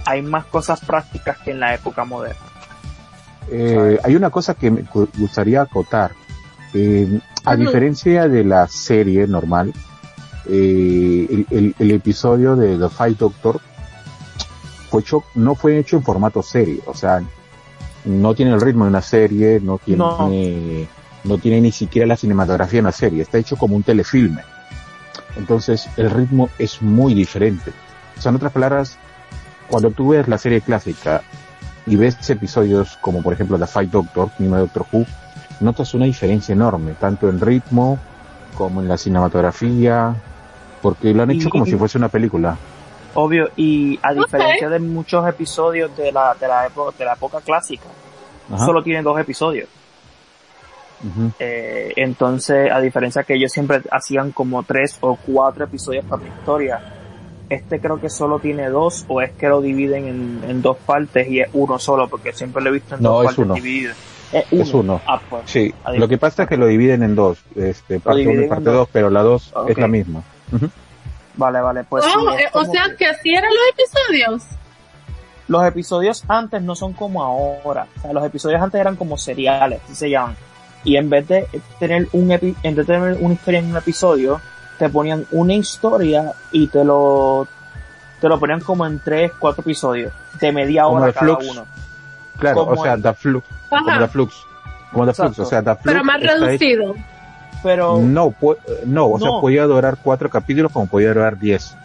hay 0.06 0.22
más 0.22 0.46
cosas 0.46 0.80
prácticas 0.82 1.38
que 1.38 1.52
en 1.52 1.60
la 1.62 1.74
época 1.74 2.04
moderna. 2.04 2.40
Eh, 3.50 3.98
hay 4.04 4.16
una 4.16 4.30
cosa 4.30 4.54
que 4.54 4.70
me 4.70 4.84
gu- 4.86 5.08
gustaría 5.18 5.62
acotar. 5.62 6.12
Eh, 6.74 7.20
a 7.46 7.56
diferencia 7.56 8.28
de 8.28 8.44
la 8.44 8.68
serie 8.68 9.26
normal, 9.28 9.74
eh, 10.46 11.28
el, 11.30 11.48
el- 11.50 11.76
el 11.80 11.92
episodio 11.92 12.56
de 12.56 12.78
The 12.78 12.90
Fight 12.90 13.18
Doctor 13.18 13.60
fue 14.90 15.02
hecho, 15.02 15.24
no 15.36 15.56
fue 15.56 15.78
hecho 15.80 15.96
en 15.98 16.04
formato 16.04 16.44
serie, 16.44 16.82
o 16.86 16.94
sea, 16.94 17.22
no 18.06 18.34
tiene 18.36 18.54
el 18.54 18.62
ritmo 18.62 18.84
de 18.86 18.90
una 18.90 19.02
serie, 19.02 19.60
no 19.62 19.78
tiene, 19.78 20.00
No. 20.00 20.18
No 21.24 21.38
tiene 21.38 21.62
ni 21.62 21.72
siquiera 21.72 22.08
la 22.08 22.16
cinematografía 22.18 22.78
de 22.78 22.82
una 22.82 22.92
serie, 22.92 23.22
está 23.22 23.38
hecho 23.38 23.56
como 23.58 23.76
un 23.76 23.84
telefilme. 23.84 24.42
Entonces, 25.38 25.88
el 25.98 26.10
ritmo 26.10 26.50
es 26.58 26.82
muy 26.82 27.14
diferente. 27.14 27.72
O 28.18 28.22
sea, 28.22 28.30
en 28.30 28.36
otras 28.38 28.52
palabras, 28.52 28.98
cuando 29.70 29.92
tú 29.92 30.10
ves 30.10 30.28
la 30.28 30.38
serie 30.38 30.62
clásica 30.62 31.22
y 31.86 31.96
ves 31.96 32.30
episodios 32.30 32.98
como 33.02 33.22
por 33.22 33.34
ejemplo 33.34 33.58
The 33.58 33.68
Fight 33.68 33.92
Doctor, 33.92 34.30
mismo 34.40 34.56
de 34.56 34.62
Doctor 34.62 34.86
Who, 34.92 35.06
notas 35.62 35.94
una 35.94 36.06
diferencia 36.06 36.54
enorme, 36.54 36.94
tanto 37.00 37.30
en 37.30 37.40
ritmo 37.40 38.00
como 38.56 38.82
en 38.82 38.88
la 38.88 38.98
cinematografía, 38.98 40.16
porque 40.82 41.14
lo 41.14 41.24
han 41.24 41.32
hecho 41.32 41.48
Y- 41.48 41.52
como 41.52 41.66
si 41.66 41.76
fuese 41.76 41.98
una 41.98 42.10
película. 42.10 42.58
Obvio, 43.16 43.50
y 43.56 44.00
a 44.04 44.14
diferencia 44.14 44.70
de 44.70 44.80
muchos 44.80 45.28
episodios 45.28 45.96
de 45.98 46.12
la, 46.12 46.36
de 46.40 46.48
la, 46.48 46.68
época, 46.68 46.96
de 46.98 47.06
la 47.06 47.14
época 47.14 47.42
clásica, 47.42 47.86
Ajá. 48.54 48.66
solo 48.66 48.84
tiene 48.84 49.02
dos 49.02 49.20
episodios. 49.20 49.68
Eh, 51.40 51.94
entonces, 51.96 52.70
a 52.72 52.80
diferencia 52.82 53.24
que 53.24 53.36
ellos 53.36 53.52
siempre 53.52 53.82
hacían 53.92 54.32
como 54.32 54.64
tres 54.64 54.98
o 55.02 55.16
cuatro 55.16 55.64
episodios 55.66 56.04
para 56.06 56.24
la 56.24 56.28
historia, 56.30 56.82
este 57.50 57.80
creo 57.80 58.00
que 58.00 58.10
solo 58.10 58.40
tiene 58.40 58.70
dos 58.70 59.06
o 59.08 59.22
es 59.22 59.32
que 59.32 59.48
lo 59.48 59.62
dividen 59.62 60.08
en, 60.08 60.42
en 60.50 60.62
dos 60.62 60.78
partes 60.78 61.28
y 61.30 61.40
es 61.40 61.48
uno 61.54 61.80
solo, 61.80 62.08
porque 62.08 62.34
siempre 62.34 62.62
lo 62.62 62.70
he 62.70 62.74
visto 62.74 62.96
en 62.96 63.02
No, 63.04 63.12
dos 63.14 63.22
es 63.22 63.26
partes 63.28 63.46
uno. 63.46 63.54
divididas. 63.56 63.98
Es 64.32 64.46
uno. 64.52 64.62
Es 64.64 64.74
uno. 64.74 65.02
Ah, 65.08 65.20
pues. 65.30 65.44
Sí, 65.46 65.74
lo 65.96 66.08
que 66.08 66.18
pasa 66.20 66.44
es 66.44 66.50
que 66.50 66.58
lo 66.58 66.68
dividen 66.68 67.02
en 67.04 67.16
dos, 67.16 67.40
este, 67.56 68.00
parte 68.00 68.28
1 68.28 68.42
y 68.44 68.48
parte 68.48 68.66
dos. 68.66 68.76
2, 68.76 68.90
pero 68.92 69.10
la 69.10 69.24
2 69.24 69.54
Ok. 69.56 69.70
es 69.72 69.78
la 69.78 69.88
misma. 69.88 70.22
Vale, 71.36 71.62
vale, 71.62 71.84
pues 71.86 72.06
Oh, 72.06 72.32
eh, 72.38 72.48
o 72.54 72.66
sea 72.66 72.90
que 72.90 72.96
que 72.98 73.06
así 73.08 73.34
eran 73.34 73.50
los 73.52 73.64
episodios. 73.74 74.44
los 75.48 75.66
episodios 75.66 76.24
antes 76.28 76.62
no 76.62 76.76
son 76.76 76.94
como 76.94 77.24
ahora. 77.24 77.88
O 77.98 78.02
sea, 78.02 78.14
los 78.14 78.24
episodios 78.26 78.62
antes 78.62 78.80
eran 78.80 78.96
como 78.98 79.18
seriales, 79.18 79.82
así 79.86 79.96
se 79.96 80.10
llaman. 80.10 80.36
Y 80.84 80.96
en 80.96 81.10
vez 81.10 81.28
de 81.28 81.48
tener 81.80 82.08
un 82.14 82.30
epi- 82.30 82.56
en 82.64 82.76
vez 82.76 82.88
de 82.88 82.94
tener 82.94 83.18
una 83.20 83.34
historia 83.34 83.60
en 83.60 83.70
un 83.72 83.78
episodio, 83.78 84.40
te 84.78 84.90
ponían 84.90 85.26
una 85.32 85.54
historia 85.54 86.32
y 86.52 86.68
te 86.68 86.84
lo 86.84 87.48
te 88.22 88.28
lo 88.28 88.40
ponían 88.40 88.60
como 88.62 88.86
en 88.86 89.00
tres, 89.00 89.32
cuatro 89.40 89.62
episodios, 89.62 90.12
de 90.40 90.52
media 90.52 90.88
hora 90.88 91.12
cada 91.14 91.26
Flux. 91.38 91.48
uno. 91.52 91.66
Claro, 92.38 92.66
Como 92.66 92.80
o 92.80 92.84
sea, 92.84 92.94
el- 92.94 93.02
The 93.02 93.14
Flux, 93.14 93.48
como. 93.70 93.86
The 94.00 94.08
Flux, 94.08 94.36
como 94.92 95.06
The 95.06 95.14
Flux, 95.14 95.40
o 95.40 95.46
sea, 95.46 95.62
The 95.62 95.76
Flux 95.76 95.84
Pero 95.86 96.04
más 96.04 96.22
reducido. 96.22 96.96
Pero 97.64 97.98
No, 98.00 98.34
no, 98.86 99.08
o 99.10 99.20
sea, 99.20 99.32
podía 99.42 99.66
durar 99.66 99.98
cuatro 100.02 100.30
capítulos 100.30 100.72
como 100.72 100.88
podía 100.88 101.10
durar 101.14 101.38
diez, 101.38 101.76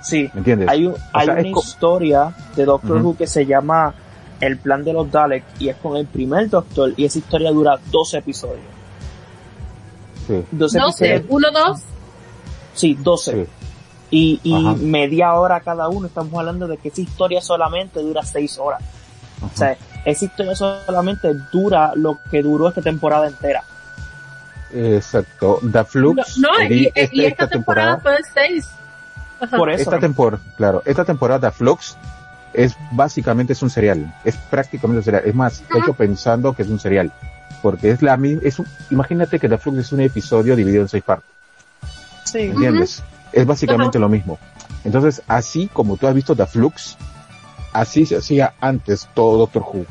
sí, 0.00 0.30
¿me 0.34 0.38
entiendes? 0.38 0.68
hay, 0.68 0.86
un- 0.86 0.94
hay 1.12 1.26
sea, 1.26 1.34
una 1.34 1.48
historia 1.48 2.32
de 2.54 2.64
Doctor. 2.64 3.02
Who 3.02 3.16
que 3.16 3.26
se 3.26 3.44
llama 3.44 3.92
El 4.40 4.58
plan 4.58 4.84
de 4.84 4.92
los 4.92 5.10
Daleks 5.10 5.46
y 5.60 5.68
es 5.68 5.76
con 5.76 5.96
el 5.96 6.06
primer 6.06 6.50
Doctor 6.50 6.92
y 6.96 7.04
esa 7.04 7.18
historia 7.18 7.50
dura 7.52 7.78
12 7.90 8.18
episodios. 8.18 8.60
Sí, 10.26 10.44
12 10.50 10.78
12, 10.78 11.14
episodios. 11.14 11.24
uno, 11.30 11.50
dos. 11.52 11.80
Sí, 12.74 12.94
12. 13.00 13.32
sí. 13.32 13.50
Y, 14.10 14.40
y 14.44 14.54
Ajá. 14.54 14.76
media 14.80 15.34
hora 15.34 15.60
cada 15.60 15.88
uno, 15.88 16.06
estamos 16.06 16.32
hablando 16.38 16.68
de 16.68 16.76
que 16.76 16.88
esa 16.88 17.00
historia 17.00 17.40
solamente 17.40 18.00
dura 18.00 18.22
seis 18.22 18.56
horas. 18.58 18.80
O 19.42 19.56
sea, 19.56 19.76
esa 20.04 20.24
historia 20.24 20.54
solamente 20.54 21.28
dura 21.52 21.92
lo 21.94 22.18
que 22.30 22.42
duró 22.42 22.68
esta 22.68 22.82
temporada 22.82 23.26
entera. 23.26 23.64
Exacto. 24.72 25.58
The 25.70 25.84
Flux. 25.84 26.38
No, 26.38 26.48
no, 26.52 26.64
y, 26.64 26.90
esta, 26.94 27.14
y 27.14 27.24
esta 27.24 27.48
temporada 27.48 27.98
fue 27.98 28.16
seis. 28.32 28.68
Ajá. 29.40 29.56
Por 29.56 29.70
eso. 29.70 29.82
esta 29.82 29.98
temporada, 29.98 30.42
claro, 30.56 30.82
esta 30.86 31.04
temporada 31.04 31.50
The 31.50 31.56
Flux 31.56 31.96
es 32.56 32.76
básicamente 32.92 33.52
es 33.52 33.62
un 33.62 33.70
serial, 33.70 34.12
es 34.24 34.36
prácticamente 34.36 34.98
un 34.98 35.04
serial, 35.04 35.22
es 35.26 35.34
más, 35.34 35.60
está 35.60 35.78
hecho 35.78 35.92
pensando 35.94 36.52
que 36.54 36.62
es 36.62 36.68
un 36.68 36.80
serial, 36.80 37.12
porque 37.62 37.90
es 37.90 38.02
la 38.02 38.16
misma, 38.16 38.40
es 38.44 38.58
un- 38.58 38.66
imagínate 38.90 39.38
que 39.38 39.48
The 39.48 39.58
Flux 39.58 39.78
es 39.78 39.92
un 39.92 40.00
episodio 40.00 40.56
dividido 40.56 40.82
en 40.82 40.88
seis 40.88 41.02
partes, 41.04 41.28
Sí. 42.24 42.38
¿me 42.38 42.44
entiendes? 42.54 43.02
Es 43.32 43.46
básicamente 43.46 43.98
lo 43.98 44.08
mismo. 44.08 44.38
Entonces, 44.84 45.22
así 45.28 45.68
como 45.72 45.96
tú 45.96 46.06
has 46.06 46.14
visto 46.14 46.34
The 46.34 46.46
Flux, 46.46 46.96
así 47.72 48.06
se 48.06 48.16
hacía 48.16 48.54
antes 48.60 49.08
todo 49.14 49.38
Doctor 49.38 49.62
Who. 49.62 49.84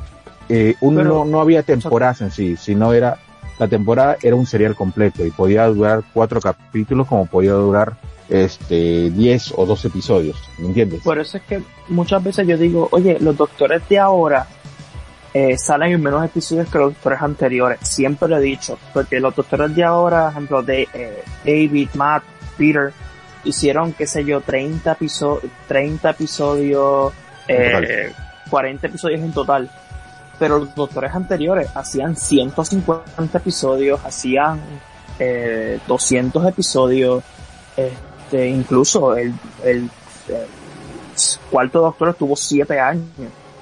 Eh, 0.49 0.75
un- 0.81 0.95
Pero- 0.95 1.09
no, 1.09 1.25
no 1.25 1.41
había 1.41 1.63
temporadas 1.63 2.21
en 2.21 2.31
sí, 2.31 2.55
sino 2.57 2.93
era, 2.93 3.17
la 3.59 3.67
temporada 3.67 4.17
era 4.21 4.35
un 4.35 4.45
serial 4.45 4.75
completo 4.75 5.25
y 5.25 5.31
podía 5.31 5.65
durar 5.67 6.03
cuatro 6.13 6.39
capítulos 6.41 7.07
como 7.07 7.25
podía 7.25 7.51
durar 7.53 7.95
este 8.29 9.09
10 9.11 9.53
o 9.57 9.65
12 9.65 9.87
episodios, 9.87 10.37
¿me 10.57 10.67
entiendes? 10.67 11.01
Por 11.01 11.19
eso 11.19 11.37
es 11.37 11.43
que 11.43 11.61
muchas 11.89 12.23
veces 12.23 12.47
yo 12.47 12.57
digo, 12.57 12.87
oye, 12.91 13.17
los 13.19 13.37
doctores 13.37 13.87
de 13.87 13.99
ahora 13.99 14.47
eh, 15.33 15.57
salen 15.57 15.91
en 15.91 16.01
menos 16.01 16.23
episodios 16.23 16.69
que 16.69 16.77
los 16.77 16.93
doctores 16.93 17.21
anteriores. 17.21 17.79
Siempre 17.81 18.29
lo 18.29 18.37
he 18.37 18.41
dicho, 18.41 18.79
porque 18.93 19.19
los 19.19 19.35
doctores 19.35 19.75
de 19.75 19.83
ahora, 19.83 20.23
por 20.23 20.31
ejemplo, 20.31 20.63
de 20.63 20.87
eh, 20.93 21.23
David, 21.43 21.89
Matt, 21.93 22.23
Peter, 22.57 22.93
hicieron, 23.43 23.93
qué 23.93 24.07
sé 24.07 24.23
yo, 24.23 24.41
30 24.41 24.93
episodios, 24.93 25.51
30 25.67 26.09
episodios, 26.09 27.13
eh, 27.47 28.13
40 28.49 28.87
episodios 28.87 29.21
en 29.21 29.31
total. 29.33 29.69
Pero 30.39 30.59
los 30.59 30.73
doctores 30.73 31.13
anteriores 31.13 31.69
hacían 31.75 32.15
150 32.15 33.37
episodios, 33.37 33.99
hacían 34.05 34.59
eh, 35.19 35.79
200 35.87 36.47
episodios, 36.47 37.23
este, 38.25 38.47
incluso 38.49 39.15
el, 39.15 39.33
el, 39.63 39.89
el 40.27 40.47
cuarto 41.51 41.81
doctor 41.81 42.09
estuvo 42.09 42.35
7 42.35 42.79
años. 42.79 43.07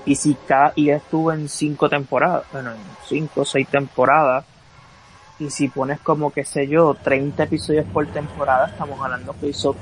Y 0.05 0.15
si 0.15 0.35
cada, 0.47 0.73
y 0.75 0.89
estuvo 0.89 1.31
en 1.31 1.47
5 1.47 1.89
temporadas, 1.89 2.43
bueno, 2.51 2.71
en 2.71 2.77
5 3.07 3.41
o 3.41 3.45
6 3.45 3.67
temporadas, 3.69 4.45
y 5.39 5.49
si 5.49 5.67
pones 5.67 5.99
como, 5.99 6.31
qué 6.31 6.45
sé 6.45 6.67
yo, 6.67 6.95
30 6.95 7.43
episodios 7.43 7.85
por 7.91 8.05
temporada, 8.07 8.67
estamos 8.67 8.99
hablando 8.99 9.35
que 9.39 9.47
hizo 9.47 9.75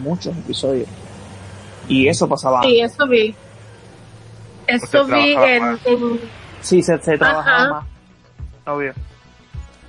muchos 0.00 0.36
episodios. 0.36 0.88
Y 1.88 2.08
eso 2.08 2.28
pasaba 2.28 2.62
Sí, 2.62 2.80
eso 2.80 3.06
vi. 3.06 3.34
Eso 4.66 5.06
vi 5.06 5.34
en, 5.34 5.78
Sí, 6.60 6.82
se, 6.82 6.98
se 6.98 7.16
trabajaba 7.16 7.62
Ajá. 7.62 7.70
más. 7.70 7.84
Obvio. 8.66 8.92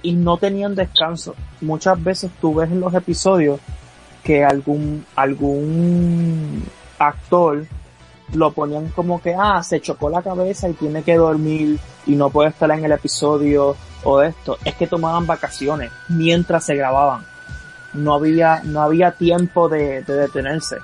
Y 0.02 0.14
no 0.14 0.38
tenían 0.38 0.76
descanso. 0.76 1.36
Muchas 1.62 2.02
veces 2.02 2.32
tú 2.40 2.56
ves 2.56 2.72
en 2.72 2.80
los 2.80 2.94
episodios 2.94 3.60
que 4.24 4.44
algún, 4.44 5.06
algún 5.16 6.64
actor 6.98 7.66
lo 8.34 8.52
ponían 8.52 8.90
como 8.90 9.22
que, 9.22 9.36
ah, 9.38 9.64
se 9.64 9.82
chocó 9.82 10.10
la 10.10 10.22
cabeza 10.22 10.70
y 10.70 10.74
tiene 10.74 11.02
que 11.04 11.16
dormir 11.16 11.80
y 12.06 12.16
no 12.16 12.30
puede 12.30 12.50
estar 12.50 12.70
en 12.72 12.86
el 12.86 12.92
episodio 12.92 13.76
o 14.04 14.22
esto. 14.22 14.58
Es 14.64 14.76
que 14.76 14.88
tomaban 14.88 15.26
vacaciones 15.26 15.92
mientras 16.10 16.64
se 16.66 16.76
grababan. 16.76 17.24
No 17.94 18.14
había, 18.14 18.62
no 18.64 18.82
había 18.82 19.12
tiempo 19.14 19.68
de, 19.68 20.04
de 20.04 20.14
detenerse. 20.14 20.78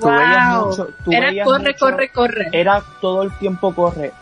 Tú 0.00 0.08
veías 0.08 0.56
wow. 0.58 0.66
mucho- 0.66 0.88
tú 1.04 1.12
Era 1.12 1.26
veías 1.28 1.46
corre, 1.46 1.72
mucho- 1.72 1.78
corre, 1.78 2.08
corre. 2.10 2.48
era 2.52 2.82
todo 3.00 3.22
el 3.22 3.30
tiempo 3.38 3.74
corre. 3.74 4.12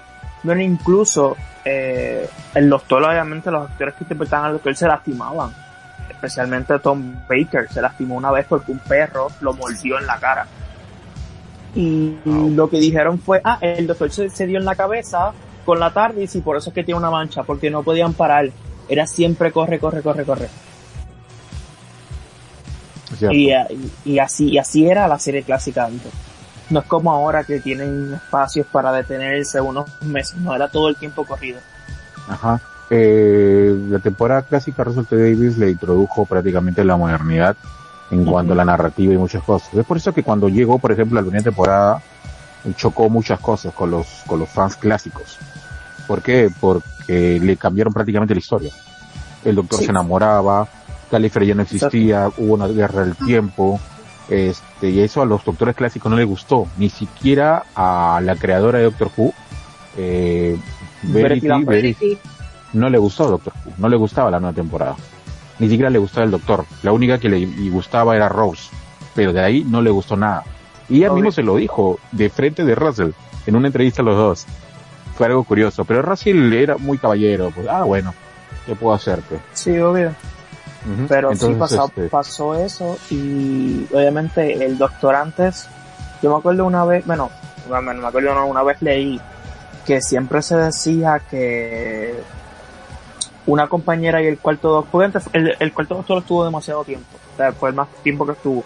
Bueno, 0.43 0.61
incluso 0.61 1.37
eh, 1.65 2.29
el 2.55 2.69
doctor, 2.69 3.03
obviamente, 3.03 3.51
los 3.51 3.71
actores 3.71 3.95
que 3.95 4.05
interpretaban 4.05 4.47
al 4.47 4.53
doctor 4.53 4.77
se 4.77 4.87
lastimaban. 4.87 5.51
Especialmente 6.25 6.79
Tom 6.79 7.15
Baker 7.29 7.69
se 7.71 7.83
lastimó 7.83 8.17
una 8.17 8.31
vez 8.31 8.47
porque 8.49 8.73
un 8.73 8.79
perro 8.79 9.29
lo 9.41 9.53
mordió 9.53 9.99
en 9.99 10.07
la 10.07 10.19
cara. 10.19 10.47
Y 11.75 12.17
lo 12.25 12.71
que 12.71 12.79
dijeron 12.79 13.19
fue, 13.19 13.41
ah, 13.45 13.59
el 13.61 13.87
doctor 13.87 14.11
se, 14.11 14.31
se 14.31 14.47
dio 14.47 14.59
en 14.59 14.65
la 14.65 14.75
cabeza 14.75 15.33
con 15.65 15.81
la 15.81 15.93
tarde 15.93 16.29
y 16.33 16.41
por 16.41 16.57
eso 16.57 16.71
es 16.71 16.75
que 16.75 16.85
tiene 16.85 16.99
una 16.99 17.11
mancha, 17.11 17.43
porque 17.43 17.71
no 17.71 17.83
podían 17.83 18.15
parar. 18.15 18.51
Era 18.89 19.07
siempre 19.07 19.51
corre, 19.51 19.79
corre, 19.79 20.03
corre, 20.03 20.25
corre. 20.25 20.49
Eh, 23.21 23.67
y, 24.05 24.13
y 24.13 24.19
así, 24.19 24.51
y 24.51 24.59
así 24.59 24.87
era 24.87 25.09
la 25.09 25.19
serie 25.19 25.43
clásica 25.43 25.87
antes. 25.87 26.13
No 26.71 26.81
es 26.81 26.87
como 26.87 27.13
ahora 27.13 27.45
que 27.45 27.61
tienen 27.61 28.15
espacios 28.15 28.67
para 28.73 28.93
detenerse 28.93 29.61
unos 29.61 29.87
meses, 30.03 30.37
no 30.37 30.55
era 30.55 30.69
todo 30.69 30.89
el 30.89 30.97
tiempo 30.97 31.25
corrido. 31.25 31.61
Ajá. 32.29 32.61
Eh, 32.97 33.77
la 33.91 33.99
temporada 33.99 34.43
clásica 34.43 34.85
Russell 34.85 35.05
T. 35.05 35.17
Davis 35.17 35.59
le 35.59 35.71
introdujo 35.71 36.27
prácticamente 36.27 36.85
la 36.85 36.97
modernidad 36.97 37.57
en 38.13 38.25
cuanto 38.25 38.53
a 38.53 38.57
la 38.57 38.65
narrativa 38.65 39.13
y 39.13 39.17
muchas 39.19 39.43
cosas. 39.43 39.75
Es 39.75 39.85
por 39.85 39.97
eso 39.97 40.13
que 40.13 40.23
cuando 40.23 40.49
llegó, 40.49 40.79
por 40.79 40.93
ejemplo, 40.93 41.19
a 41.19 41.23
la 41.23 41.27
primera 41.27 41.43
temporada, 41.43 42.01
chocó 42.77 43.11
muchas 43.11 43.41
cosas 43.41 43.75
con 43.75 43.91
los, 43.91 44.07
con 44.29 44.39
los 44.39 44.49
fans 44.49 44.77
clásicos. 44.77 45.39
¿Por 46.07 46.23
qué? 46.23 46.51
Porque 46.61 47.41
le 47.43 47.57
cambiaron 47.57 47.93
prácticamente 47.93 48.33
la 48.35 48.39
historia. 48.41 48.71
el 49.45 49.57
doctor 49.57 49.81
Sí. 49.81 49.87
se 49.87 49.91
enamoraba, 49.91 50.69
Gallifrey 51.11 51.49
ya 51.49 51.55
no 51.55 51.63
existía, 51.63 52.31
hubo 52.39 52.55
una 52.55 52.67
guerra 52.69 53.05
del 53.05 53.15
tiempo, 53.17 53.79
este, 54.29 54.89
y 54.91 55.01
eso 55.01 55.21
a 55.21 55.27
los 55.27 55.45
doctores 55.45 55.75
clásicos 55.77 56.09
no 56.11 56.17
les 56.17 56.27
gustó, 56.27 56.67
ni 56.79 56.89
siquiera 56.89 57.65
a 57.75 58.21
la 58.23 58.37
creadora 58.37 58.79
de 58.79 58.85
Doctor 58.85 59.11
Who, 59.17 59.35
eh, 59.99 60.57
Verity 61.03 61.23
Verity, 61.23 61.47
Lambert. 61.49 61.83
Verity, 61.83 62.19
no 62.75 62.91
le 62.91 62.99
gustó 62.99 63.29
Doctor 63.29 63.53
Who, 63.65 63.73
no 63.79 63.89
le 63.89 63.97
gustaba 63.97 64.31
la 64.31 64.41
nueva 64.41 64.55
temporada. 64.55 64.97
Ni 65.59 65.69
siquiera 65.69 65.91
le 65.91 65.99
gustaba 65.99 66.25
el 66.25 66.31
Doctor. 66.33 66.65
La 66.83 66.93
única 66.93 67.19
que 67.19 67.29
le 67.29 67.47
gustaba 67.71 68.17
era 68.17 68.29
Rose. 68.29 68.71
Pero 69.15 69.33
de 69.33 69.41
ahí 69.41 69.65
no 69.65 69.81
le 69.81 69.91
gustó 69.91 70.17
nada. 70.17 70.43
Y 70.89 70.99
ella 70.99 71.13
Obvio. 71.13 71.23
mismo 71.23 71.33
se 71.33 71.43
lo 71.43 71.57
dijo, 71.57 71.99
de 72.13 72.29
frente 72.29 72.65
de 72.65 72.75
Russell, 72.75 73.11
en 73.47 73.57
una 73.57 73.69
entrevista 73.69 74.03
a 74.03 74.05
los 74.05 74.17
dos. 74.17 74.47
Fue 75.17 75.27
algo 75.27 75.45
curioso. 75.45 75.85
Pero 75.85 76.03
Russell 76.03 76.53
era 76.53 76.77
muy 76.77 76.99
caballero. 76.99 77.53
Pues, 77.55 77.69
ah, 77.69 77.85
bueno, 77.85 78.13
¿qué 78.67 78.75
puedo 78.75 78.95
hacerte? 78.95 79.39
Sí, 79.53 79.79
obvio. 79.79 80.13
Pero 81.09 81.35
sí 81.35 81.55
pasó, 81.59 81.87
este, 81.87 82.09
pasó 82.09 82.55
eso 82.55 82.99
y 83.11 83.87
obviamente 83.91 84.67
el 84.67 84.77
doctor 84.77 85.15
antes, 85.15 85.67
yo 86.21 86.31
me 86.31 86.37
acuerdo 86.37 86.67
una 86.67 86.85
vez, 86.85 87.07
bueno, 87.07 87.31
no 87.71 87.81
me 87.81 88.07
acuerdo 88.07 88.35
no, 88.35 88.47
una 88.47 88.63
vez 88.63 88.83
leí 88.83 89.19
que 89.87 90.03
siempre 90.03 90.43
se 90.43 90.57
decía 90.57 91.23
que 91.31 92.15
una 93.47 93.67
compañera 93.69 94.23
y 94.23 94.27
el 94.27 94.39
cuarto 94.39 94.71
doctor, 94.71 95.05
antes, 95.05 95.25
el, 95.33 95.55
el 95.59 95.73
cuarto 95.73 95.97
doctor 95.97 96.19
estuvo 96.19 96.45
demasiado 96.45 96.85
tiempo, 96.85 97.07
o 97.35 97.37
sea, 97.37 97.53
fue 97.53 97.71
el 97.71 97.75
más 97.75 97.89
tiempo 98.03 98.27
que 98.27 98.33
estuvo. 98.33 98.65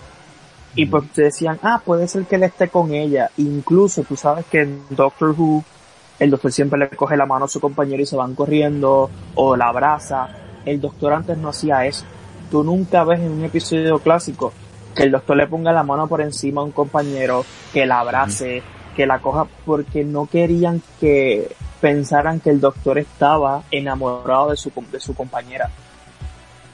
Y 0.75 0.87
pues 0.87 1.11
te 1.13 1.23
decían, 1.23 1.59
ah, 1.63 1.81
puede 1.85 2.07
ser 2.07 2.25
que 2.27 2.37
él 2.37 2.45
esté 2.45 2.69
con 2.69 2.93
ella. 2.95 3.31
Incluso 3.39 4.05
tú 4.05 4.17
sabes 4.17 4.47
que 4.47 4.63
en 4.63 4.83
Doctor 4.91 5.35
Who, 5.37 5.65
el 6.21 6.31
doctor 6.31 6.53
siempre 6.53 6.79
le 6.79 6.89
coge 6.91 7.17
la 7.17 7.27
mano 7.27 7.47
a 7.47 7.49
su 7.49 7.59
compañero 7.59 8.03
y 8.03 8.07
se 8.07 8.17
van 8.17 8.35
corriendo, 8.35 9.11
o 9.35 9.57
la 9.57 9.69
abraza. 9.69 10.29
El 10.65 10.81
doctor 10.81 11.15
antes 11.15 11.37
no 11.37 11.49
hacía 11.49 11.85
eso. 11.87 12.05
Tú 12.51 12.63
nunca 12.63 13.03
ves 13.05 13.21
en 13.21 13.33
un 13.33 13.45
episodio 13.45 13.99
clásico 13.99 14.53
que 14.95 15.03
el 15.03 15.11
doctor 15.11 15.37
le 15.37 15.47
ponga 15.47 15.73
la 15.73 15.83
mano 15.83 16.07
por 16.07 16.21
encima 16.21 16.61
a 16.61 16.65
un 16.65 16.73
compañero, 16.73 17.45
que 17.73 17.87
la 17.87 18.01
abrace, 18.01 18.63
que 18.95 19.07
la 19.07 19.21
coja, 19.21 19.47
porque 19.65 20.05
no 20.05 20.27
querían 20.27 20.83
que 21.01 21.55
pensaran 21.81 22.41
que 22.41 22.51
el 22.51 22.61
doctor 22.61 22.99
estaba 22.99 23.63
enamorado 23.71 24.51
de 24.51 24.57
su, 24.57 24.73
de 24.91 25.01
su 25.01 25.15
compañera. 25.15 25.71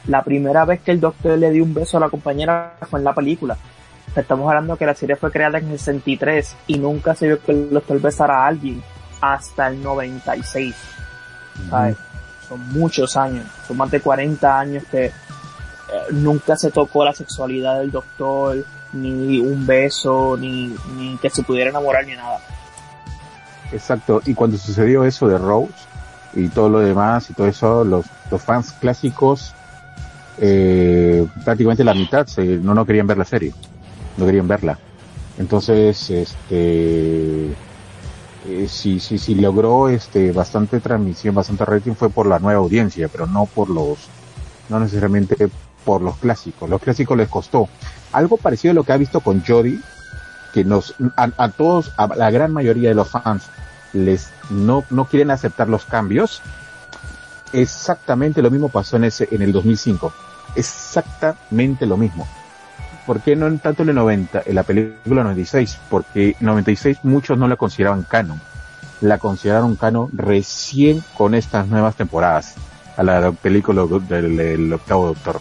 La 0.07 0.23
primera 0.23 0.65
vez 0.65 0.81
que 0.81 0.91
el 0.91 1.01
doctor 1.01 1.39
le 1.39 1.51
dio 1.51 1.65
un 1.65 1.75
beso 1.75 1.97
a 1.97 2.01
la 2.01 2.11
compañera 2.11 2.75
fue 2.91 3.01
en 3.01 3.05
la 3.05 3.15
película. 3.15 3.57
Estamos 4.15 4.49
hablando 4.49 4.77
que 4.77 4.87
la 4.87 4.95
serie 4.95 5.17
fue 5.17 5.33
creada 5.33 5.59
en 5.59 5.71
el 5.71 5.79
63 5.79 6.57
y 6.69 6.79
nunca 6.79 7.15
se 7.15 7.27
vio 7.27 7.43
que 7.43 7.53
el 7.53 7.71
doctor 7.71 8.01
besara 8.01 8.45
a 8.45 8.47
alguien 8.47 8.83
hasta 9.21 9.69
el 9.69 9.83
96. 9.83 10.75
¿sabes? 11.71 11.97
Son 12.49 12.69
muchos 12.73 13.17
años, 13.17 13.47
son 13.67 13.79
más 13.79 13.91
de 13.91 14.01
40 14.01 14.59
años 14.59 14.85
que 14.91 15.07
eh, 15.07 15.13
nunca 16.11 16.57
se 16.57 16.71
tocó 16.71 17.05
la 17.05 17.15
sexualidad 17.15 17.79
del 17.79 17.91
doctor, 17.91 18.65
ni 18.93 19.41
un 19.41 19.67
beso, 19.67 20.37
ni, 20.39 20.77
ni 20.97 21.17
que 21.19 21.31
se 21.31 21.43
pudiera 21.43 21.71
enamorar, 21.71 22.07
ni 22.07 22.15
nada. 22.15 22.39
Exacto, 23.73 24.23
y 24.25 24.35
cuando 24.35 24.57
sucedió 24.57 25.05
eso 25.05 25.29
de 25.29 25.39
Rose 25.39 25.73
y 26.35 26.49
todo 26.49 26.69
lo 26.69 26.81
demás 26.81 27.31
y 27.31 27.35
todo 27.35 27.47
eso, 27.47 27.85
los, 27.85 28.07
fans 28.41 28.73
clásicos, 28.73 29.55
eh, 30.39 31.27
prácticamente 31.45 31.85
la 31.85 31.95
mitad 31.95 32.27
se, 32.27 32.45
no, 32.45 32.75
no 32.75 32.85
querían 32.85 33.07
ver 33.07 33.19
la 33.19 33.25
serie, 33.25 33.53
no 34.17 34.27
querían 34.27 34.49
verla. 34.49 34.79
Entonces, 35.39 36.11
este, 36.11 37.55
eh, 38.47 38.69
si 38.69 39.35
logró 39.35 39.89
este, 39.89 40.33
bastante 40.33 40.81
transmisión, 40.81 41.35
bastante 41.35 41.65
rating 41.65 41.93
fue 41.93 42.11
por 42.11 42.27
la 42.27 42.39
nueva 42.39 42.61
audiencia, 42.61 43.09
pero 43.09 43.27
no 43.27 43.47
por 43.47 43.71
los, 43.71 43.99
no 44.69 44.79
necesariamente 44.81 45.49
por 45.85 46.03
los 46.03 46.17
clásicos. 46.17 46.69
Los 46.69 46.81
clásicos 46.81 47.17
les 47.17 47.29
costó. 47.29 47.69
Algo 48.13 48.37
parecido 48.37 48.73
a 48.73 48.75
lo 48.75 48.85
que 48.85 48.93
ha 48.93 48.97
visto 48.97 49.21
con 49.21 49.43
Jodie, 49.45 49.81
que 50.55 50.65
nos, 50.65 50.95
a, 51.17 51.29
a 51.37 51.49
todos, 51.51 51.91
a 51.97 52.07
la 52.07 52.31
gran 52.31 52.53
mayoría 52.53 52.89
de 52.89 52.95
los 52.95 53.09
fans, 53.11 53.43
les 53.93 54.31
no, 54.51 54.85
no 54.89 55.05
quieren 55.07 55.31
aceptar 55.33 55.69
los 55.69 55.85
cambios. 55.85 56.41
Exactamente 57.53 58.41
lo 58.41 58.51
mismo 58.51 58.69
pasó 58.69 58.97
en 58.97 59.05
ese, 59.05 59.29
en 59.31 59.43
el 59.43 59.53
2005. 59.53 60.13
Exactamente 60.57 61.87
lo 61.87 61.97
mismo. 61.97 62.27
¿Por 63.07 63.21
qué 63.21 63.37
no 63.37 63.47
en 63.49 63.59
tanto 63.59 63.83
en 63.83 63.91
el 63.91 63.95
90, 63.97 64.43
en 64.47 64.55
la 64.55 64.63
película 64.63 65.23
96? 65.25 65.79
Porque 65.91 66.37
96 66.41 66.99
muchos 67.03 67.37
no 67.37 67.49
la 67.49 67.57
consideraban 67.57 68.03
canon. 68.03 68.41
La 69.01 69.19
consideraron 69.19 69.77
canon 69.77 70.09
recién 70.13 71.03
con 71.17 71.35
estas 71.35 71.67
nuevas 71.67 71.97
temporadas. 71.97 72.55
A 72.97 73.03
la 73.03 73.33
película 73.33 73.85
del, 74.09 74.37
del 74.37 74.73
octavo 74.73 75.07
doctor. 75.09 75.41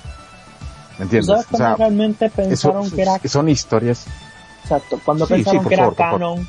¿Me 0.98 0.98
¿Tú 0.98 1.04
entiendes? 1.04 1.46
O 1.52 1.58
sea, 1.58 1.76
realmente 1.76 2.26
eso- 2.26 2.36
pensaron 2.36 2.92
que 2.92 3.02
era 3.04 3.20
son 3.26 3.48
historias. 3.48 4.06
Exacto, 4.64 5.00
cuando 5.04 5.26
Sí, 5.28 5.34
pensaron 5.36 5.66
que 5.66 5.74
era 5.76 5.84
favor, 5.92 5.96
canon 5.98 6.48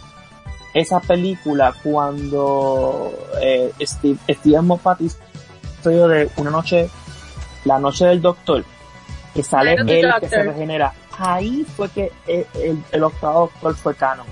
esa 0.72 0.98
película 1.00 1.72
cuando 1.82 3.12
eh, 3.40 3.72
Steve, 3.80 4.18
Steven 4.28 4.66
Moffat 4.66 5.00
hizo 5.02 5.18
de 6.08 6.30
una 6.36 6.50
noche, 6.50 6.88
la 7.64 7.78
noche 7.78 8.06
del 8.06 8.20
doctor, 8.22 8.64
que 9.34 9.42
sale 9.42 9.76
Night 9.76 9.80
of 9.82 9.88
él 9.90 10.00
the 10.14 10.20
que 10.20 10.28
se 10.28 10.36
Doctor. 10.36 10.52
regenera. 10.54 10.92
Ahí 11.16 11.64
fue 11.76 11.88
que 11.90 12.10
el, 12.26 12.46
el, 12.54 12.82
el 12.90 13.04
octavo 13.04 13.50
doctor 13.52 13.74
fue 13.76 13.94
canon. 13.94 14.26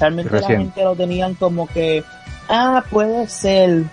Realmente 0.00 0.30
la 0.40 0.48
gente 0.58 0.82
lo 0.84 0.96
tenían 0.96 1.34
como 1.34 1.66
que, 1.68 2.02
ah, 2.48 2.82
puede 2.90 3.28
ser, 3.28 3.84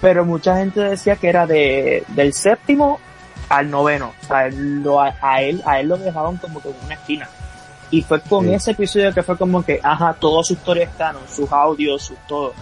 pero 0.00 0.24
mucha 0.24 0.56
gente 0.56 0.80
decía 0.80 1.16
que 1.16 1.28
era 1.28 1.46
de, 1.46 2.02
del 2.08 2.32
séptimo 2.32 2.98
al 3.50 3.70
noveno. 3.70 4.12
O 4.22 4.26
sea, 4.26 4.48
lo- 4.50 5.00
a, 5.00 5.14
a 5.20 5.42
él, 5.42 5.62
a 5.66 5.80
él 5.80 5.88
lo 5.88 5.98
dejaban 5.98 6.36
como 6.38 6.60
que 6.62 6.70
en 6.70 6.76
una 6.84 6.94
esquina. 6.94 7.28
Y 7.90 8.02
fue 8.02 8.20
con 8.20 8.44
Sí. 8.46 8.54
ese 8.54 8.70
episodio 8.72 9.12
que 9.12 9.22
fue 9.22 9.36
como 9.36 9.62
que, 9.64 9.80
ajá, 9.82 10.14
toda 10.18 10.44
su 10.44 10.52
historia 10.52 10.84
es 10.84 10.90
canon, 10.96 11.22
sus 11.28 11.50
audios, 11.52 12.02
sus 12.02 12.16
todo. 12.28 12.52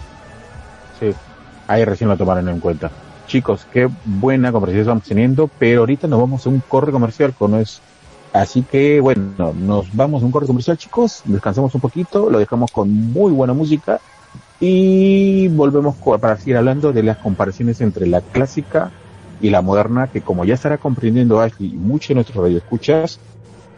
Sí, 0.99 1.11
ahí 1.67 1.85
recién 1.85 2.09
lo 2.09 2.17
tomaron 2.17 2.49
en 2.49 2.59
cuenta. 2.59 2.89
Chicos, 3.27 3.67
qué 3.71 3.87
buena 4.05 4.51
conversación 4.51 4.81
estamos 4.81 5.03
teniendo, 5.03 5.47
pero 5.59 5.81
ahorita 5.81 6.07
nos 6.07 6.19
vamos 6.19 6.45
a 6.45 6.49
un 6.49 6.61
corre 6.67 6.91
comercial 6.91 7.33
con 7.37 7.55
es. 7.55 7.79
Así 8.33 8.63
que 8.63 8.99
bueno, 8.99 9.53
nos 9.53 9.95
vamos 9.95 10.21
a 10.21 10.25
un 10.25 10.31
corre 10.31 10.47
comercial, 10.47 10.77
chicos, 10.77 11.21
descansamos 11.25 11.73
un 11.75 11.81
poquito, 11.81 12.29
lo 12.29 12.39
dejamos 12.39 12.71
con 12.71 12.91
muy 12.91 13.31
buena 13.31 13.53
música 13.53 13.99
y 14.59 15.47
volvemos 15.49 15.95
para 16.19 16.37
seguir 16.37 16.57
hablando 16.57 16.91
de 16.91 17.03
las 17.03 17.17
comparaciones 17.17 17.81
entre 17.81 18.07
la 18.07 18.21
clásica 18.21 18.91
y 19.41 19.49
la 19.49 19.61
moderna, 19.61 20.07
que 20.07 20.21
como 20.21 20.43
ya 20.43 20.55
estará 20.55 20.77
comprendiendo 20.77 21.39
Ashley 21.39 21.69
y 21.73 21.77
muchos 21.77 22.09
de 22.09 22.15
nuestros 22.15 22.43
radioescuchas, 22.43 23.19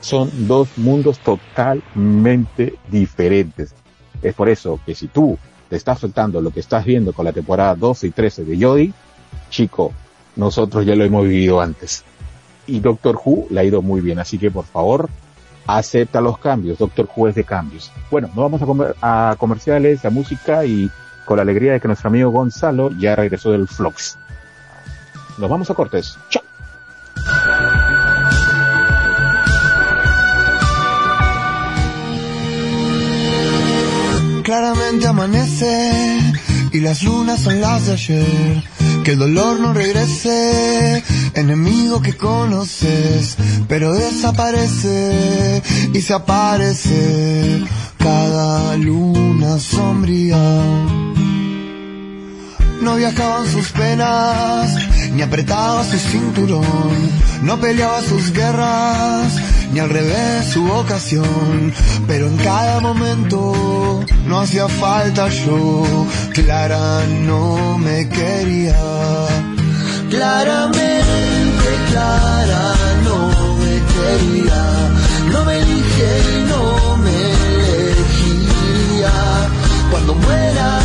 son 0.02 0.30
dos 0.48 0.70
mundos 0.78 1.20
totalmente 1.20 2.76
diferentes. 2.90 3.74
Es 4.22 4.34
por 4.34 4.50
eso 4.50 4.80
que 4.86 4.94
si 4.96 5.08
tú 5.08 5.38
te 5.70 5.76
está 5.78 5.94
afectando 5.94 6.42
lo 6.42 6.52
que 6.52 6.60
estás 6.60 6.86
viendo 6.86 7.14
con 7.14 7.26
la 7.26 7.32
temporada 7.32 7.76
12 7.76 8.08
y 8.08 8.12
13 8.12 8.44
de 8.46 8.60
Jodie, 8.64 8.94
chico, 9.50 9.94
nosotros 10.36 10.86
ya 10.86 10.96
lo 10.96 11.04
hemos 11.06 11.24
vivido 11.24 11.62
antes. 11.62 12.04
Y 12.68 12.80
Doctor 12.80 13.20
Who 13.24 13.48
le 13.50 13.60
ha 13.60 13.64
ido 13.64 13.82
muy 13.82 14.02
bien, 14.02 14.20
así 14.20 14.38
que 14.38 14.52
por 14.52 14.66
favor, 14.66 15.10
acepta 15.68 16.22
los 16.22 16.38
cambios. 16.38 16.78
Doctor 16.78 17.08
Who 17.16 17.28
es 17.30 17.36
de 17.36 17.44
cambios. 17.44 17.92
Bueno, 18.10 18.28
nos 18.28 18.38
vamos 18.38 18.62
a, 18.62 18.66
comer- 18.66 18.96
a 19.02 19.36
comerciales, 19.40 20.04
a 20.06 20.10
música 20.10 20.66
y 20.66 20.90
con 21.26 21.38
la 21.38 21.44
alegría 21.44 21.74
de 21.74 21.80
que 21.80 21.88
nuestro 21.88 22.10
amigo 22.10 22.30
Gonzalo 22.32 22.92
ya 23.00 23.16
regresó 23.16 23.52
del 23.52 23.68
Flox. 23.68 24.18
Nos 25.38 25.50
vamos 25.50 25.70
a 25.70 25.74
cortes. 25.74 26.18
Chao. 26.30 26.44
Claramente 34.52 35.08
amanece 35.08 36.20
y 36.74 36.82
las 36.82 37.04
lunas 37.04 37.40
son 37.40 37.62
las 37.62 37.86
de 37.86 37.94
ayer. 37.94 38.64
Que 39.06 39.14
el 39.14 39.20
dolor 39.20 39.62
no 39.62 39.72
regrese, 39.72 41.02
enemigo 41.36 42.02
que 42.02 42.18
conoces, 42.18 43.38
pero 43.70 43.94
desaparece 43.94 45.64
y 45.94 46.02
se 46.02 46.14
aparece 46.14 47.64
cada 47.98 48.76
luna 48.76 49.58
sombría. 49.58 51.11
No 52.82 52.96
viajaban 52.96 53.48
sus 53.48 53.70
penas, 53.72 54.76
ni 55.14 55.22
apretaba 55.22 55.84
su 55.84 55.98
cinturón, 55.98 57.12
no 57.44 57.60
peleaba 57.60 58.02
sus 58.02 58.34
guerras, 58.34 59.34
ni 59.72 59.80
al 59.80 59.90
revés 59.90 60.48
su 60.52 60.64
vocación, 60.64 61.74
pero 62.08 62.28
en 62.28 62.38
cada 62.38 62.80
momento 62.80 64.04
no 64.26 64.40
hacía 64.40 64.68
falta 64.68 65.30
yo, 65.30 66.08
Clara 66.34 67.06
no 67.28 67.78
me 67.78 68.10
quería. 68.10 68.76
Claramente 70.10 71.70
Clara 71.92 72.74
no 73.04 73.28
me 73.62 73.76
quería, 73.94 74.64
no 75.32 75.46
me 75.46 75.60
elige 75.60 76.10
y 76.36 76.50
no 76.50 76.98
me 76.98 77.16
elegía. 77.86 79.12
Cuando 79.92 80.16
muera 80.16 80.81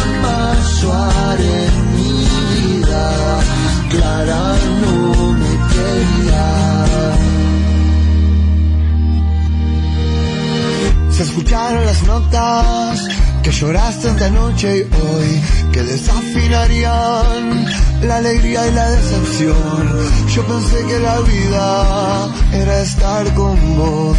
escucharon 11.23 11.87
las 11.87 12.03
notas 12.03 13.09
que 13.43 13.51
lloraste 13.51 14.11
ante 14.11 14.25
anoche 14.25 14.79
y 14.79 14.83
hoy, 14.83 15.43
que 15.73 15.83
desafinarían 15.83 17.65
la 18.03 18.17
alegría 18.17 18.67
y 18.69 18.73
la 18.73 18.91
decepción. 18.91 20.11
Yo 20.35 20.47
pensé 20.47 20.85
que 20.87 20.99
la 20.99 21.21
vida 21.21 22.29
era 22.53 22.81
estar 22.81 23.33
con 23.35 23.57
vos, 23.77 24.19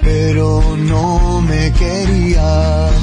pero 0.00 0.62
no 0.78 1.42
me 1.42 1.70
querías. 1.72 2.94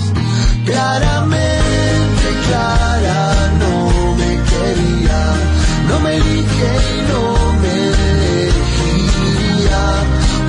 Claramente, 0.65 2.27
clara, 2.47 3.51
no 3.59 4.15
me 4.15 4.31
quería, 4.51 5.19
no 5.89 5.99
me 5.99 6.15
elige 6.15 6.71
y 6.93 7.01
no 7.11 7.23
me 7.61 7.73
elegiría. 8.47 9.81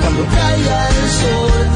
Cuando 0.01 0.25
caiga 0.35 0.89
el 0.89 1.09
sol, 1.21 1.67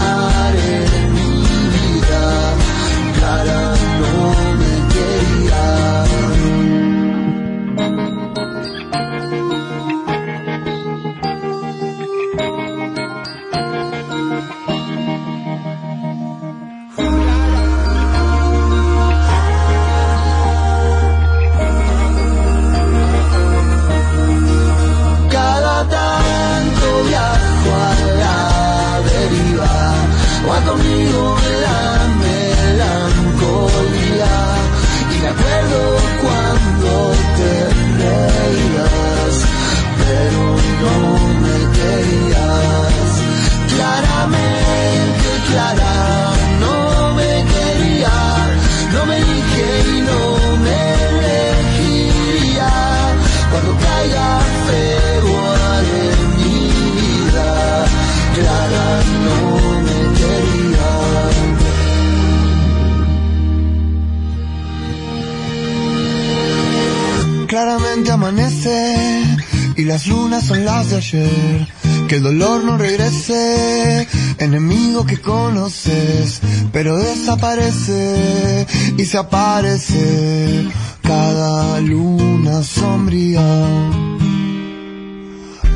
y 69.82 69.86
las 69.86 70.06
lunas 70.06 70.46
son 70.46 70.64
las 70.64 70.92
de 70.92 70.98
ayer. 70.98 71.68
Que 72.08 72.18
el 72.18 72.24
dolor 72.24 72.64
no 72.64 72.78
regrese, 72.78 74.08
enemigo 74.38 75.06
que 75.06 75.20
conoces, 75.20 76.40
pero 76.72 76.98
desaparece 76.98 78.68
y 78.98 79.06
se 79.06 79.18
aparece 79.18 80.68
cada 81.02 81.80
luna 81.80 82.62
sombría. 82.64 83.42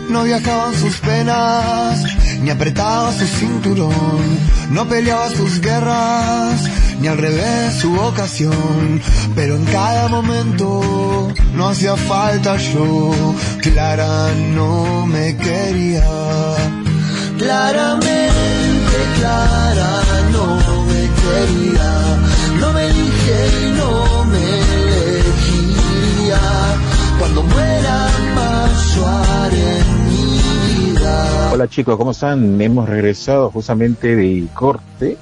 No 0.10 0.24
viajaban 0.24 0.76
sus 0.76 0.98
penas, 0.98 2.04
ni 2.42 2.52
apretaba 2.52 3.12
su 3.12 3.26
cinturón, 3.26 4.40
no 4.70 4.88
peleaba 4.88 5.30
sus 5.32 5.60
guerras, 5.62 6.62
ni 7.00 7.08
al 7.08 7.18
revés 7.18 7.76
su 7.76 7.92
vocación, 7.92 9.02
pero 9.36 9.56
en 9.56 9.66
cada 9.66 10.08
momento 10.08 11.32
no 11.54 11.68
hacía 11.68 11.96
falta 11.96 12.58
yo, 12.58 13.12
Clara 13.62 14.32
no 14.54 15.06
me 15.06 15.36
quería. 15.38 16.04
Claramente 17.38 18.98
Clara 19.18 20.02
no 20.32 20.46
me 20.86 21.02
quería, 21.22 22.18
no 22.60 22.74
me 22.74 22.86
elige 22.86 23.40
y 23.62 23.72
no 23.78 24.26
me 24.26 24.46
elegiría. 24.84 26.40
Cuando 27.20 27.44
muera 27.44 28.08
mayo 28.36 29.08
haré 29.08 29.84
mi 30.10 30.94
vida. 30.94 31.52
Hola 31.54 31.68
chicos, 31.68 31.98
¿cómo 31.98 32.12
están? 32.12 32.60
Hemos 32.62 32.88
regresado 32.88 33.52
justamente 33.52 34.16
de 34.16 34.48
corte 34.54 35.18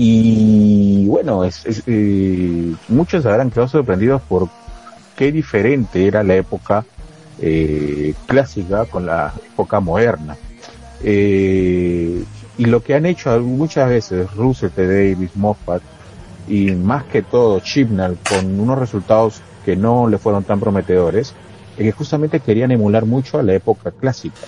y 0.00 1.08
bueno, 1.08 1.42
es, 1.42 1.82
eh, 1.88 2.72
muchos 2.86 3.26
habrán 3.26 3.50
quedado 3.50 3.66
sorprendidos 3.66 4.22
por 4.22 4.48
qué 5.16 5.32
diferente 5.32 6.06
era 6.06 6.22
la 6.22 6.36
época 6.36 6.84
eh, 7.40 8.14
clásica 8.28 8.84
con 8.84 9.06
la 9.06 9.32
época 9.52 9.80
moderna. 9.80 10.36
Eh, 11.02 12.22
y 12.58 12.64
lo 12.66 12.80
que 12.80 12.94
han 12.94 13.06
hecho 13.06 13.40
muchas 13.40 13.88
veces 13.88 14.32
Russell 14.36 14.70
T. 14.70 14.86
Davis, 14.86 15.34
Moffat 15.34 15.82
y 16.46 16.70
más 16.76 17.02
que 17.02 17.22
todo 17.22 17.58
Chibnall 17.58 18.18
con 18.28 18.60
unos 18.60 18.78
resultados 18.78 19.40
que 19.64 19.74
no 19.74 20.06
le 20.06 20.18
fueron 20.18 20.44
tan 20.44 20.60
prometedores, 20.60 21.34
es 21.76 21.84
que 21.84 21.90
justamente 21.90 22.38
querían 22.38 22.70
emular 22.70 23.04
mucho 23.04 23.40
a 23.40 23.42
la 23.42 23.54
época 23.54 23.90
clásica, 23.90 24.46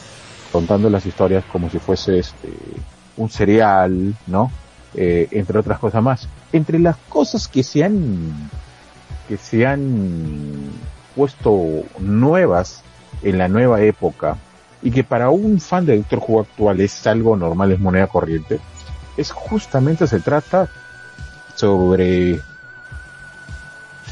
contando 0.52 0.88
las 0.88 1.04
historias 1.06 1.42
como 1.50 1.68
si 1.68 1.80
fuese 1.80 2.20
este 2.20 2.50
un 3.16 3.28
serial, 3.28 4.14
¿no? 4.28 4.52
Eh, 4.94 5.28
entre 5.30 5.58
otras 5.58 5.78
cosas 5.78 6.02
más. 6.02 6.28
Entre 6.52 6.78
las 6.78 6.96
cosas 7.08 7.46
que 7.46 7.62
se 7.62 7.84
han 7.84 8.50
que 9.28 9.36
se 9.36 9.64
han 9.64 10.70
puesto 11.14 11.84
nuevas 12.00 12.82
en 13.22 13.38
la 13.38 13.46
nueva 13.46 13.80
época 13.82 14.36
y 14.82 14.90
que 14.90 15.04
para 15.04 15.30
un 15.30 15.60
fan 15.60 15.86
de 15.86 15.98
Doctor 15.98 16.20
Who 16.26 16.40
actual 16.40 16.80
es 16.80 17.06
algo 17.06 17.36
normal, 17.36 17.70
es 17.70 17.78
moneda 17.78 18.08
corriente, 18.08 18.58
es 19.16 19.30
justamente 19.30 20.08
se 20.08 20.18
trata 20.18 20.68
sobre 21.54 22.40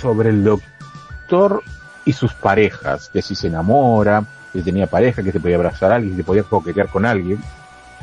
sobre 0.01 0.31
el 0.31 0.45
doctor 0.45 1.65
y 2.05 2.13
sus 2.13 2.33
parejas, 2.35 3.11
que 3.13 3.21
si 3.21 3.35
se 3.35 3.49
enamora, 3.49 4.25
que 4.53 4.63
tenía 4.63 4.87
pareja, 4.87 5.23
que 5.25 5.33
se 5.33 5.41
podía 5.41 5.57
abrazar 5.57 5.91
a 5.91 5.97
alguien, 5.97 6.17
que 6.17 6.25
podía 6.25 6.45
coquetear 6.45 6.89
con 6.89 7.05
alguien, 7.05 7.43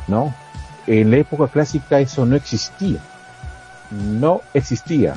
¿no? 0.07 0.35
En 0.87 1.11
la 1.11 1.17
época 1.17 1.47
clásica 1.47 1.99
eso 1.99 2.25
no 2.25 2.35
existía. 2.35 2.99
No 3.91 4.41
existía. 4.53 5.15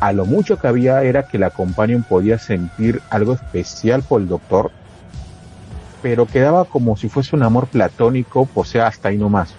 A 0.00 0.12
lo 0.12 0.26
mucho 0.26 0.58
que 0.58 0.68
había 0.68 1.02
era 1.02 1.24
que 1.24 1.38
la 1.38 1.50
companion 1.50 2.02
podía 2.02 2.38
sentir 2.38 3.02
algo 3.10 3.32
especial 3.32 4.02
por 4.02 4.20
el 4.20 4.28
doctor, 4.28 4.70
pero 6.02 6.26
quedaba 6.26 6.64
como 6.64 6.96
si 6.96 7.08
fuese 7.08 7.34
un 7.34 7.42
amor 7.42 7.66
platónico, 7.66 8.48
o 8.54 8.64
sea, 8.64 8.86
hasta 8.86 9.08
ahí 9.08 9.18
nomás. 9.18 9.54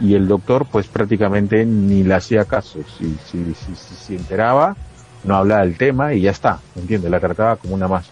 Y 0.00 0.14
el 0.14 0.28
doctor 0.28 0.66
pues 0.70 0.86
prácticamente 0.86 1.64
ni 1.64 2.04
le 2.04 2.14
hacía 2.14 2.44
caso. 2.44 2.80
Si, 2.98 3.16
si, 3.30 3.54
si, 3.54 3.74
si 3.74 3.94
se 3.94 4.16
enteraba, 4.16 4.76
no 5.24 5.36
hablaba 5.36 5.62
del 5.62 5.76
tema 5.76 6.14
y 6.14 6.22
ya 6.22 6.30
está, 6.30 6.60
¿entiendes? 6.76 7.10
La 7.10 7.20
trataba 7.20 7.56
como 7.56 7.74
una 7.74 7.88
más. 7.88 8.08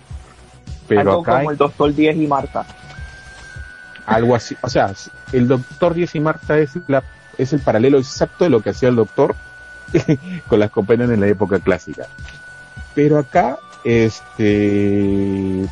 Pero 0.89 1.01
Algo 1.01 1.23
acá 1.23 1.39
como 1.39 1.51
el 1.53 1.57
Doctor 1.57 1.95
10 1.95 2.17
y 2.17 2.27
Marta. 2.27 2.67
Algo 4.07 4.35
así, 4.35 4.57
o 4.61 4.69
sea, 4.69 4.93
el 5.33 5.49
doctor 5.49 5.95
10 5.95 6.15
y 6.15 6.21
Marta 6.21 6.59
es 6.59 6.73
la 6.87 7.03
es 7.39 7.53
el 7.53 7.61
paralelo 7.61 7.99
exacto 7.99 8.45
de 8.45 8.51
lo 8.51 8.61
que 8.61 8.71
hacía 8.71 8.89
el 8.89 8.97
doctor 8.97 9.35
con 10.49 10.59
las 10.59 10.71
compañías 10.71 11.11
en 11.11 11.21
la 11.21 11.29
época 11.29 11.59
clásica. 11.59 12.07
Pero 12.95 13.19
acá, 13.19 13.59
este, 13.85 15.63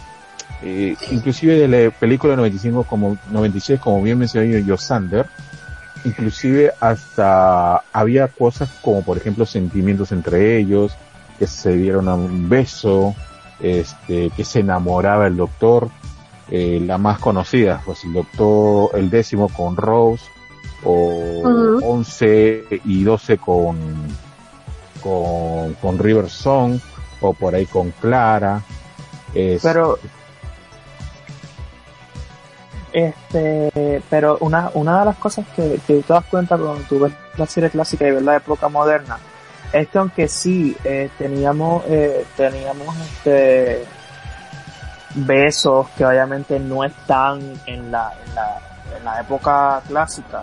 eh, 0.62 0.96
inclusive 1.10 1.56
de 1.56 1.68
la 1.68 1.90
película 1.90 2.36
95 2.36 2.84
como 2.84 3.18
96, 3.30 3.80
como 3.80 4.02
bien 4.02 4.18
mencionó 4.18 4.46
Yosander, 4.58 5.26
inclusive 6.04 6.72
hasta 6.80 7.82
había 7.92 8.28
cosas 8.28 8.70
como 8.82 9.02
por 9.02 9.16
ejemplo 9.18 9.44
sentimientos 9.46 10.12
entre 10.12 10.58
ellos, 10.58 10.96
que 11.38 11.46
se 11.46 11.72
dieron 11.72 12.08
a 12.08 12.14
un 12.14 12.48
beso, 12.48 13.14
este, 13.60 14.30
que 14.30 14.44
se 14.44 14.60
enamoraba 14.60 15.26
el 15.26 15.36
doctor, 15.36 15.90
eh, 16.50 16.80
la 16.84 16.98
más 16.98 17.18
conocida, 17.18 17.82
pues 17.84 18.04
el 18.04 18.12
doctor, 18.14 18.90
el 18.98 19.11
décimo 19.11 19.48
con 19.48 19.76
Rose, 19.76 20.24
o 20.84 21.42
Ujú. 21.44 21.80
11 21.84 22.64
y 22.84 23.04
12 23.04 23.38
con, 23.38 23.76
con, 25.02 25.74
con 25.74 25.98
River 25.98 26.28
Song, 26.30 26.78
o 27.20 27.32
por 27.34 27.54
ahí 27.54 27.66
con 27.66 27.90
Clara. 28.00 28.62
Es- 29.34 29.62
Pero 29.62 29.98
este 32.92 34.02
pero 34.08 34.38
una, 34.40 34.70
una 34.74 35.00
de 35.00 35.04
las 35.06 35.16
cosas 35.16 35.44
que, 35.54 35.78
que 35.87 36.00
te 36.00 36.12
das 36.12 36.24
cuenta 36.24 36.56
cuando 36.56 36.82
tú 36.88 36.98
ves 37.00 37.12
la 37.37 37.46
serie 37.46 37.68
clásica 37.70 38.08
y 38.08 38.12
ves 38.12 38.22
la 38.22 38.37
época 38.37 38.68
moderna 38.68 39.18
es 39.72 39.88
que 39.88 39.98
aunque 39.98 40.26
sí 40.26 40.74
eh, 40.84 41.11
teníamos 41.18 41.84
eh, 41.88 42.24
teníamos 42.37 42.96
este 42.96 43.84
besos 45.14 45.88
que 45.96 46.04
obviamente 46.04 46.58
no 46.60 46.84
están 46.84 47.40
en 47.66 47.90
la, 47.90 48.12
en 48.26 48.34
la, 48.34 48.58
en 48.96 49.04
la 49.04 49.20
época 49.20 49.82
clásica 49.86 50.42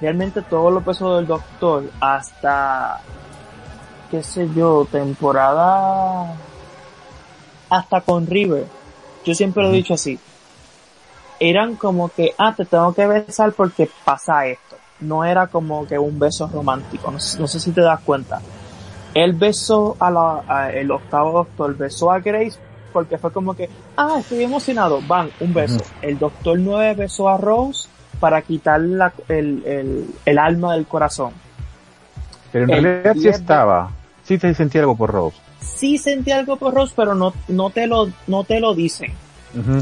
realmente 0.00 0.42
todos 0.42 0.72
los 0.72 0.82
pesos 0.82 1.16
del 1.16 1.26
doctor 1.26 1.84
hasta, 2.00 3.00
qué 4.10 4.22
sé 4.22 4.46
yo, 4.54 4.86
temporada, 4.92 6.34
hasta 7.70 8.00
con 8.02 8.26
River. 8.26 8.66
Yo 9.24 9.34
siempre 9.34 9.62
lo 9.62 9.70
he 9.70 9.76
dicho 9.76 9.94
así. 9.94 10.20
Eran 11.40 11.76
como 11.76 12.10
que, 12.10 12.34
ah, 12.38 12.54
te 12.54 12.66
tengo 12.66 12.92
que 12.94 13.06
besar 13.06 13.52
porque 13.52 13.90
pasa 14.04 14.46
esto. 14.46 14.76
No 15.00 15.24
era 15.24 15.46
como 15.46 15.86
que 15.86 15.98
un 15.98 16.18
beso 16.18 16.46
romántico. 16.46 17.10
No, 17.10 17.18
sé- 17.18 17.38
no 17.40 17.46
sé 17.48 17.58
si 17.58 17.72
te 17.72 17.80
das 17.80 18.00
cuenta. 18.00 18.40
Él 19.14 19.32
besó 19.32 19.96
a 19.98 20.10
la, 20.10 20.42
a- 20.46 20.70
el 20.72 20.90
octavo 20.90 21.32
doctor, 21.32 21.74
besó 21.76 22.10
a 22.12 22.20
Grace 22.20 22.58
porque 22.96 23.18
fue 23.18 23.30
como 23.30 23.54
que, 23.54 23.68
ah, 23.98 24.16
estoy 24.20 24.42
emocionado, 24.42 25.02
van, 25.06 25.28
un 25.40 25.52
beso. 25.52 25.76
El 26.00 26.18
doctor 26.18 26.58
9 26.58 26.94
besó 26.94 27.28
a 27.28 27.36
Rose 27.36 27.90
para 28.20 28.40
quitar 28.40 28.80
la- 28.80 29.12
el, 29.28 29.62
el, 29.66 30.06
el 30.24 30.38
alma 30.38 30.72
del 30.72 30.86
corazón. 30.86 31.32
Pero 32.52 32.64
en 32.64 32.70
El 32.70 32.82
realidad 32.84 33.12
sí 33.12 33.28
estaba. 33.28 33.90
Sí 34.24 34.38
te 34.38 34.54
sentí 34.54 34.78
algo 34.78 34.96
por 34.96 35.10
Rose. 35.10 35.36
Sí 35.60 35.98
sentí 35.98 36.30
algo 36.30 36.56
por 36.56 36.72
Rose, 36.72 36.94
pero 36.96 37.14
no, 37.14 37.34
no 37.48 37.68
te 37.68 37.86
lo, 37.86 38.08
no 38.28 38.44
te 38.44 38.60
lo 38.60 38.74
dicen. 38.74 39.12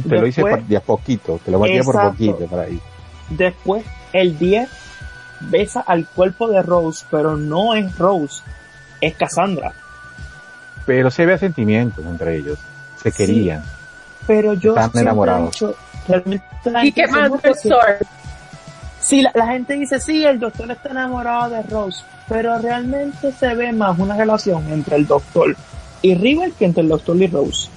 Te 0.08 0.18
lo 0.18 0.26
hice 0.26 0.40
por- 0.40 0.64
de 0.64 0.76
a 0.76 0.80
poquito. 0.80 1.38
Te 1.44 1.52
lo 1.52 1.60
metía 1.60 1.84
por 1.84 1.94
poquito 2.10 2.46
por 2.46 2.58
ahí. 2.58 2.80
Después, 3.30 3.84
el 4.12 4.36
10 4.40 4.68
besa 5.38 5.82
al 5.86 6.08
cuerpo 6.08 6.48
de 6.48 6.62
Rose, 6.62 7.06
pero 7.12 7.36
no 7.36 7.74
es 7.74 7.96
Rose, 7.96 8.42
es 9.00 9.14
Cassandra. 9.14 9.72
Pero 10.84 11.12
se 11.12 11.22
había 11.22 11.38
sentimientos 11.38 12.04
entre 12.04 12.38
ellos. 12.38 12.58
Se 13.04 13.10
Sí. 13.12 13.16
querían. 13.16 13.62
Pero 14.26 14.54
yo 14.54 14.70
Están 14.76 14.90
he 14.94 15.00
enamorados. 15.02 15.52
dicho, 15.52 15.76
realmente 16.08 16.44
la 16.64 16.84
¿Y 16.84 16.90
qué 16.92 17.06
Sword? 17.06 18.02
Sí, 19.00 19.20
la, 19.22 19.30
la 19.34 19.46
gente 19.48 19.74
dice, 19.74 20.00
sí, 20.00 20.24
el 20.24 20.40
doctor 20.40 20.70
está 20.70 20.88
enamorado 20.88 21.50
de 21.50 21.62
Rose, 21.62 22.02
pero 22.28 22.58
realmente 22.58 23.32
se 23.32 23.54
ve 23.54 23.72
más 23.72 23.98
una 23.98 24.16
relación 24.16 24.66
entre 24.72 24.96
el 24.96 25.06
doctor 25.06 25.54
y 26.00 26.14
River 26.14 26.52
que 26.52 26.64
entre 26.64 26.82
el 26.82 26.88
doctor 26.88 27.16
y 27.16 27.26
Rose. 27.26 27.68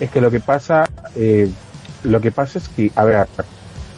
Es 0.00 0.10
que 0.10 0.20
lo 0.20 0.30
que 0.32 0.40
pasa, 0.40 0.84
eh, 1.14 1.48
lo 2.02 2.20
que 2.20 2.32
pasa 2.32 2.58
es 2.58 2.68
que, 2.68 2.90
a 2.96 3.04
ver, 3.04 3.26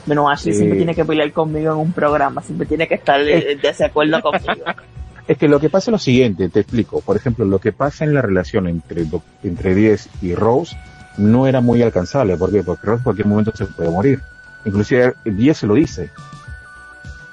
Bueno, 0.05 0.29
Ashley 0.29 0.55
siempre 0.55 0.77
tiene 0.77 0.95
que 0.95 1.05
pelear 1.07 1.33
conmigo 1.33 1.73
en 1.73 1.79
un 1.79 1.93
programa, 1.93 2.43
siempre 2.43 2.67
tiene 2.67 2.87
que 2.87 2.95
estar 2.97 3.19
eh, 3.23 3.45
de 3.45 3.57
desacuerdo 3.57 4.21
conmigo. 4.21 4.65
es 5.29 5.39
que 5.39 5.49
lo 5.49 5.59
que 5.61 5.71
pasa 5.71 5.91
es 5.91 5.93
lo 5.93 5.99
siguiente, 5.99 6.49
te 6.49 6.61
explico. 6.61 7.01
Por 7.01 7.17
ejemplo, 7.17 7.45
lo 7.45 7.59
que 7.59 7.73
pasa 7.73 8.05
en 8.05 8.15
la 8.15 8.23
relación 8.23 8.69
entre, 8.69 9.07
entre 9.43 9.75
Diez 9.75 10.09
y 10.23 10.35
Rose 10.35 10.77
no 11.19 11.47
era 11.47 11.61
muy 11.61 11.83
alcanzable. 11.83 12.37
¿Por 12.37 12.53
qué? 12.53 12.62
Porque 12.62 12.87
Rose 12.87 12.99
en 12.99 13.05
cualquier 13.05 13.27
momento 13.27 13.53
se 13.55 13.65
puede 13.67 13.91
morir. 13.91 14.21
Inclusive 14.65 15.15
Diez 15.25 15.59
se 15.59 15.67
lo 15.67 15.75
dice. 15.75 16.11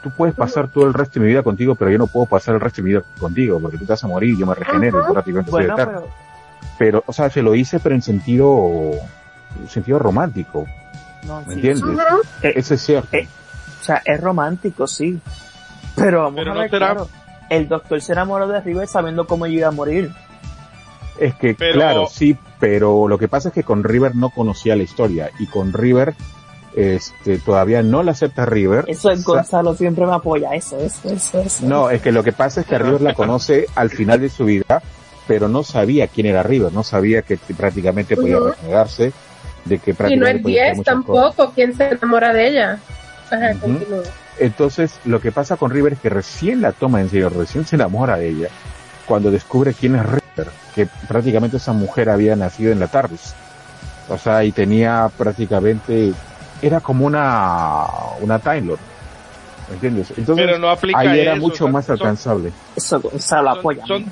Tú 0.01 0.11
puedes 0.11 0.35
pasar 0.35 0.69
todo 0.69 0.85
el 0.85 0.93
resto 0.93 1.13
de 1.19 1.21
mi 1.25 1.31
vida 1.31 1.43
contigo, 1.43 1.75
pero 1.75 1.89
yo 1.89 1.97
no 1.97 2.07
puedo 2.07 2.25
pasar 2.25 2.55
el 2.55 2.61
resto 2.61 2.77
de 2.77 2.83
mi 2.83 2.89
vida 2.89 3.03
contigo, 3.19 3.59
porque 3.61 3.77
tú 3.77 3.85
te 3.85 3.93
vas 3.93 4.03
a 4.03 4.07
morir, 4.07 4.37
yo 4.37 4.45
me 4.45 4.53
regenero, 4.53 4.99
Ajá. 4.99 5.07
yo 5.07 5.13
prácticamente 5.13 5.51
soy 5.51 5.61
bueno, 5.65 5.73
eterno. 5.75 6.01
pero 6.01 6.13
Pero, 6.77 7.03
o 7.07 7.13
sea, 7.13 7.29
se 7.29 7.41
lo 7.41 7.51
dice, 7.53 7.79
pero 7.79 7.95
en 7.95 8.01
sentido, 8.01 8.91
en 9.61 9.69
sentido 9.69 9.99
romántico. 9.99 10.65
no, 11.25 11.39
¿Me 11.41 11.45
sí. 11.45 11.53
entiendes? 11.67 11.97
Eso 12.41 12.73
es 12.73 12.81
cierto. 12.81 13.07
Eh, 13.15 13.27
O 13.79 13.83
sea, 13.85 14.01
es 14.03 14.19
romántico, 14.19 14.87
sí. 14.87 15.19
Pero 15.95 16.23
vamos 16.23 16.35
Pero 16.35 16.51
a 16.51 16.53
no 16.55 16.59
ver, 16.61 16.69
será- 16.69 16.85
claro, 16.93 17.09
el 17.53 17.67
doctor 17.67 18.01
se 18.01 18.13
enamoró 18.13 18.47
de 18.47 18.61
River 18.61 18.87
sabiendo 18.87 19.25
cómo 19.27 19.45
iba 19.45 19.67
a 19.67 19.71
morir. 19.71 20.11
Es 21.19 21.35
que, 21.35 21.53
Pero- 21.53 21.73
claro, 21.75 22.07
sí, 22.09 22.35
pero 22.59 23.07
lo 23.07 23.17
que 23.17 23.27
pasa 23.27 23.49
es 23.49 23.53
que 23.53 23.63
con 23.63 23.83
River 23.83 24.15
no 24.15 24.29
conocía 24.31 24.75
la 24.75 24.83
historia 24.83 25.29
y 25.39 25.45
con 25.47 25.71
River 25.73 26.15
este, 26.75 27.37
todavía 27.37 27.83
no 27.83 28.01
la 28.01 28.13
acepta 28.13 28.45
River. 28.47 28.85
Eso 28.87 29.11
es 29.11 29.23
Gonzalo 29.23 29.75
siempre 29.75 30.05
me 30.07 30.13
apoya, 30.13 30.49
eso, 30.55 30.77
eso, 30.79 31.07
eso, 31.09 31.39
eso. 31.41 31.65
No, 31.67 31.91
es 31.91 32.01
que 32.01 32.11
lo 32.11 32.23
que 32.23 32.31
pasa 32.31 32.61
es 32.61 32.65
que 32.67 32.79
River 32.79 33.01
la 33.01 33.13
conoce 33.13 33.67
al 33.75 33.91
final 33.91 34.19
de 34.21 34.29
su 34.29 34.45
vida, 34.45 34.81
pero 35.27 35.47
no 35.47 35.61
sabía 35.63 36.07
quién 36.07 36.25
era 36.25 36.41
River, 36.41 36.73
no 36.73 36.83
sabía 36.83 37.21
que 37.21 37.37
prácticamente 37.55 38.15
podía 38.15 38.39
regenerarse, 38.39 39.13
de 39.65 39.77
que 39.77 39.91
Y 39.91 39.93
no 39.93 39.97
prácticamente 39.97 40.37
es 40.37 40.41
podía 40.43 40.61
hacer 40.63 40.73
10 40.73 40.77
muchas 40.77 40.95
cosas. 41.05 41.23
tampoco, 41.35 41.51
¿quién 41.53 41.77
se 41.77 41.87
enamora 41.89 42.33
de 42.33 42.47
ella? 42.47 42.79
Ajá, 43.29 43.51
Ujú. 43.51 43.59
continúa. 43.59 44.03
Entonces, 44.39 44.99
lo 45.05 45.21
que 45.21 45.31
pasa 45.31 45.57
con 45.57 45.71
River 45.71 45.93
es 45.93 45.99
que 45.99 46.09
recién 46.09 46.61
la 46.61 46.71
toma 46.71 47.01
en 47.01 47.09
serio, 47.09 47.29
recién 47.29 47.65
se 47.65 47.75
enamora 47.75 48.17
de 48.17 48.29
ella, 48.29 48.47
cuando 49.05 49.29
descubre 49.31 49.73
quién 49.73 49.95
es 49.95 50.05
River, 50.05 50.51
que 50.75 50.87
prácticamente 51.07 51.57
esa 51.57 51.73
mujer 51.73 52.09
había 52.09 52.35
nacido 52.35 52.71
en 52.71 52.79
la 52.79 52.87
TARDIS. 52.87 53.35
O 54.09 54.17
sea, 54.17 54.43
y 54.43 54.51
tenía 54.51 55.09
prácticamente, 55.17 56.13
era 56.61 56.79
como 56.81 57.05
una, 57.05 57.85
una 58.21 58.39
Time 58.39 58.61
Lord. 58.61 58.79
¿Me 59.69 59.75
entiendes? 59.75 60.11
Entonces, 60.17 60.45
Pero 60.45 60.57
no 60.59 60.69
aplica 60.69 60.99
ahí 60.99 61.19
era 61.21 61.33
eso, 61.33 61.41
mucho 61.41 61.63
o 61.65 61.67
sea, 61.67 61.73
más 61.73 61.85
son- 61.85 61.93
alcanzable. 61.93 62.51
Eso 62.75 63.01
Son- 63.19 63.47
apoya. 63.47 63.85
son- 63.85 64.11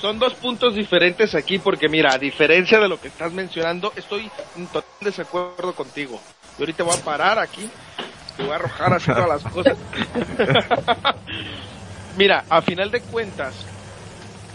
Son 0.00 0.18
dos 0.18 0.34
puntos 0.34 0.74
diferentes 0.74 1.32
aquí 1.36 1.60
porque 1.60 1.88
mira, 1.88 2.12
a 2.12 2.18
diferencia 2.18 2.80
de 2.80 2.88
lo 2.88 3.00
que 3.00 3.06
estás 3.06 3.32
mencionando, 3.32 3.92
estoy 3.94 4.28
en 4.56 4.66
total 4.66 4.90
desacuerdo 5.00 5.72
contigo. 5.76 6.18
Yo 6.58 6.62
ahorita 6.64 6.82
voy 6.82 6.96
a 6.98 7.04
parar 7.04 7.38
aquí, 7.38 7.70
a 8.50 8.56
arrojar 8.56 8.92
así 8.94 9.06
todas 9.06 9.28
las 9.28 9.52
cosas. 9.52 9.76
mira, 12.16 12.44
a 12.48 12.62
final 12.62 12.90
de 12.90 13.00
cuentas, 13.00 13.54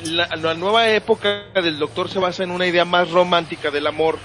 la, 0.03 0.27
la 0.35 0.53
nueva 0.53 0.89
época 0.89 1.45
del 1.55 1.79
doctor 1.79 2.09
se 2.09 2.19
basa 2.19 2.43
en 2.43 2.51
una 2.51 2.67
idea 2.67 2.85
más 2.85 3.11
romántica 3.11 3.71
del 3.71 3.87
amor 3.87 4.17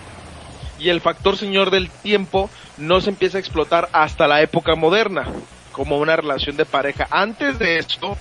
y 0.78 0.88
el 0.88 1.00
factor 1.00 1.36
señor 1.36 1.70
del 1.70 1.88
tiempo 1.90 2.50
no 2.76 3.00
se 3.00 3.10
empieza 3.10 3.38
a 3.38 3.40
explotar 3.40 3.88
hasta 3.92 4.26
la 4.26 4.42
época 4.42 4.74
moderna 4.74 5.26
como 5.72 5.98
una 5.98 6.16
relación 6.16 6.56
de 6.56 6.64
pareja. 6.64 7.06
Antes 7.10 7.58
de 7.58 7.78
esto, 7.78 8.16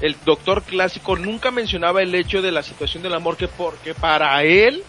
el 0.00 0.16
doctor 0.24 0.62
clásico 0.62 1.16
nunca 1.16 1.50
mencionaba 1.50 2.02
el 2.02 2.14
hecho 2.14 2.42
de 2.42 2.52
la 2.52 2.62
situación 2.62 3.02
del 3.02 3.14
amor 3.14 3.36
que 3.36 3.48
porque 3.48 3.94
para 3.94 4.42
él 4.42 4.82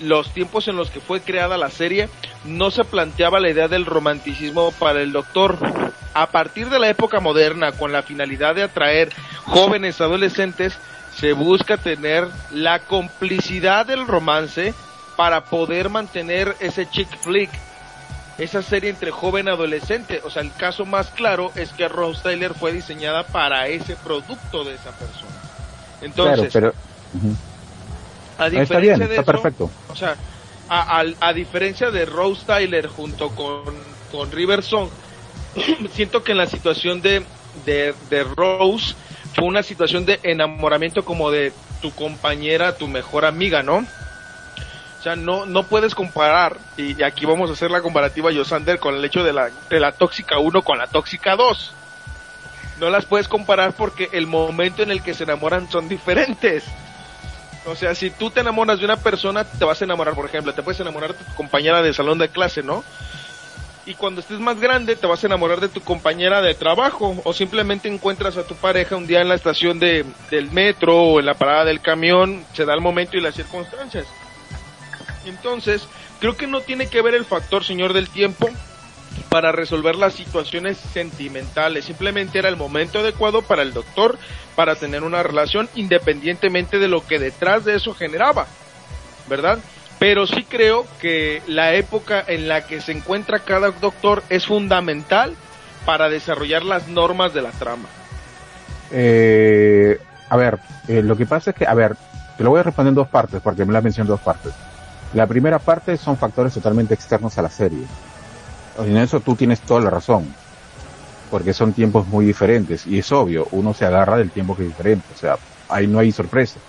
los 0.00 0.32
tiempos 0.32 0.68
en 0.68 0.76
los 0.76 0.90
que 0.90 1.00
fue 1.00 1.20
creada 1.20 1.56
la 1.56 1.70
serie 1.70 2.08
no 2.44 2.70
se 2.70 2.84
planteaba 2.84 3.40
la 3.40 3.50
idea 3.50 3.68
del 3.68 3.86
romanticismo 3.86 4.72
para 4.72 5.00
el 5.00 5.12
doctor. 5.12 5.58
A 6.14 6.28
partir 6.28 6.70
de 6.70 6.78
la 6.78 6.88
época 6.88 7.20
moderna, 7.20 7.72
con 7.72 7.92
la 7.92 8.02
finalidad 8.02 8.54
de 8.54 8.62
atraer 8.62 9.10
jóvenes 9.44 10.00
adolescentes, 10.00 10.76
se 11.16 11.32
busca 11.32 11.76
tener 11.76 12.28
la 12.50 12.80
complicidad 12.80 13.86
del 13.86 14.06
romance 14.06 14.74
para 15.16 15.44
poder 15.44 15.90
mantener 15.90 16.56
ese 16.60 16.88
chick 16.90 17.08
flick, 17.18 17.50
esa 18.38 18.62
serie 18.62 18.90
entre 18.90 19.10
joven 19.10 19.46
y 19.46 19.50
adolescente. 19.50 20.20
O 20.24 20.30
sea, 20.30 20.42
el 20.42 20.52
caso 20.52 20.84
más 20.84 21.08
claro 21.10 21.52
es 21.54 21.72
que 21.72 21.88
Rose 21.88 22.20
Tyler 22.22 22.54
fue 22.54 22.72
diseñada 22.72 23.24
para 23.24 23.68
ese 23.68 23.96
producto 23.96 24.64
de 24.64 24.74
esa 24.74 24.90
persona. 24.92 25.32
Entonces. 26.00 26.52
A 28.38 28.46
está 28.46 28.60
diferencia 28.60 28.80
bien, 28.80 28.98
de 28.98 29.04
está 29.16 29.22
eso, 29.22 29.32
perfecto. 29.32 29.70
o 29.88 29.96
sea, 29.96 30.16
a, 30.68 30.98
al- 30.98 31.16
a 31.20 31.32
diferencia 31.32 31.90
de 31.90 32.04
Rose 32.06 32.42
Tyler 32.46 32.86
junto 32.88 33.30
con, 33.30 33.62
con 34.10 34.30
River 34.32 34.62
Song, 34.62 34.88
siento 35.92 36.22
que 36.24 36.32
en 36.32 36.38
la 36.38 36.46
situación 36.46 37.00
de, 37.02 37.24
de, 37.64 37.94
de 38.10 38.24
Rose 38.24 38.94
fue 39.34 39.44
una 39.44 39.62
situación 39.62 40.04
de 40.06 40.20
enamoramiento 40.22 41.04
como 41.04 41.30
de 41.30 41.52
tu 41.82 41.90
compañera, 41.92 42.76
tu 42.76 42.88
mejor 42.88 43.24
amiga, 43.24 43.62
¿no? 43.62 43.76
O 43.78 45.02
sea, 45.04 45.16
no, 45.16 45.44
no 45.44 45.64
puedes 45.64 45.94
comparar, 45.94 46.56
y 46.78 47.02
aquí 47.02 47.26
vamos 47.26 47.50
a 47.50 47.52
hacer 47.52 47.70
la 47.70 47.82
comparativa, 47.82 48.32
Yosander, 48.32 48.78
con 48.78 48.94
el 48.94 49.04
hecho 49.04 49.22
de 49.22 49.34
la, 49.34 49.50
de 49.68 49.78
la 49.80 49.92
tóxica 49.92 50.38
1 50.38 50.62
con 50.62 50.78
la 50.78 50.86
tóxica 50.86 51.36
2. 51.36 51.74
No 52.80 52.88
las 52.88 53.04
puedes 53.04 53.28
comparar 53.28 53.74
porque 53.74 54.08
el 54.12 54.26
momento 54.26 54.82
en 54.82 54.90
el 54.90 55.02
que 55.02 55.12
se 55.12 55.24
enamoran 55.24 55.70
son 55.70 55.88
diferentes. 55.88 56.64
O 57.66 57.74
sea, 57.76 57.94
si 57.94 58.10
tú 58.10 58.30
te 58.30 58.40
enamoras 58.40 58.78
de 58.78 58.84
una 58.84 58.96
persona, 58.96 59.44
te 59.44 59.64
vas 59.64 59.80
a 59.80 59.84
enamorar, 59.84 60.14
por 60.14 60.26
ejemplo, 60.26 60.52
te 60.52 60.62
puedes 60.62 60.80
enamorar 60.80 61.14
de 61.16 61.24
tu 61.24 61.34
compañera 61.34 61.82
de 61.82 61.94
salón 61.94 62.18
de 62.18 62.28
clase, 62.28 62.62
¿no? 62.62 62.84
Y 63.86 63.94
cuando 63.94 64.20
estés 64.20 64.38
más 64.38 64.60
grande, 64.60 64.96
te 64.96 65.06
vas 65.06 65.22
a 65.22 65.26
enamorar 65.26 65.60
de 65.60 65.68
tu 65.68 65.80
compañera 65.80 66.42
de 66.42 66.54
trabajo, 66.54 67.20
o 67.24 67.32
simplemente 67.32 67.88
encuentras 67.88 68.36
a 68.36 68.46
tu 68.46 68.54
pareja 68.54 68.96
un 68.96 69.06
día 69.06 69.20
en 69.20 69.28
la 69.28 69.34
estación 69.34 69.78
de, 69.78 70.04
del 70.30 70.50
metro 70.50 70.96
o 70.96 71.20
en 71.20 71.26
la 71.26 71.34
parada 71.34 71.64
del 71.64 71.80
camión, 71.80 72.44
se 72.52 72.64
da 72.64 72.74
el 72.74 72.80
momento 72.80 73.16
y 73.16 73.20
las 73.20 73.34
circunstancias. 73.34 74.06
Entonces, 75.26 75.86
creo 76.20 76.36
que 76.36 76.46
no 76.46 76.60
tiene 76.60 76.88
que 76.88 77.02
ver 77.02 77.14
el 77.14 77.24
factor 77.24 77.64
señor 77.64 77.92
del 77.92 78.08
tiempo 78.08 78.50
para 79.28 79.52
resolver 79.52 79.96
las 79.96 80.14
situaciones 80.14 80.78
sentimentales. 80.78 81.84
Simplemente 81.84 82.38
era 82.38 82.48
el 82.48 82.56
momento 82.56 83.00
adecuado 83.00 83.42
para 83.42 83.62
el 83.62 83.72
doctor 83.72 84.18
para 84.54 84.76
tener 84.76 85.02
una 85.02 85.22
relación 85.22 85.68
independientemente 85.74 86.78
de 86.78 86.88
lo 86.88 87.06
que 87.06 87.18
detrás 87.18 87.64
de 87.64 87.76
eso 87.76 87.94
generaba, 87.94 88.46
¿verdad? 89.28 89.58
Pero 89.98 90.26
sí 90.26 90.44
creo 90.44 90.86
que 91.00 91.42
la 91.46 91.74
época 91.74 92.22
en 92.26 92.48
la 92.48 92.66
que 92.66 92.80
se 92.80 92.92
encuentra 92.92 93.40
cada 93.40 93.70
doctor 93.70 94.22
es 94.28 94.46
fundamental 94.46 95.34
para 95.84 96.08
desarrollar 96.08 96.64
las 96.64 96.88
normas 96.88 97.34
de 97.34 97.42
la 97.42 97.50
trama. 97.50 97.88
Eh, 98.90 99.98
a 100.28 100.36
ver, 100.36 100.58
eh, 100.88 101.02
lo 101.02 101.16
que 101.16 101.26
pasa 101.26 101.50
es 101.50 101.56
que, 101.56 101.66
a 101.66 101.74
ver, 101.74 101.96
te 102.36 102.44
lo 102.44 102.50
voy 102.50 102.60
a 102.60 102.62
responder 102.62 102.90
en 102.90 102.96
dos 102.96 103.08
partes, 103.08 103.40
porque 103.42 103.64
me 103.64 103.72
la 103.72 103.80
mencioné 103.80 104.08
en 104.08 104.12
dos 104.12 104.20
partes. 104.20 104.52
La 105.12 105.26
primera 105.26 105.58
parte 105.58 105.96
son 105.96 106.16
factores 106.16 106.52
totalmente 106.52 106.94
externos 106.94 107.38
a 107.38 107.42
la 107.42 107.50
serie. 107.50 107.84
En 108.78 108.96
eso 108.96 109.20
tú 109.20 109.36
tienes 109.36 109.60
toda 109.60 109.80
la 109.80 109.90
razón. 109.90 110.34
porque 111.30 111.52
son 111.52 111.72
tiempos 111.72 112.06
muy 112.06 112.26
diferentes 112.26 112.86
y 112.86 112.98
es 112.98 113.10
obvio, 113.10 113.48
uno 113.50 113.74
se 113.74 113.84
agarra 113.84 114.18
del 114.18 114.30
tiempo 114.30 114.54
que 114.54 114.62
es 114.62 114.68
diferente, 114.68 115.06
o 115.12 115.18
sea, 115.18 115.36
ahí 115.68 115.86
no 115.88 115.98
hay 115.98 116.12
sorpresa. 116.12 116.60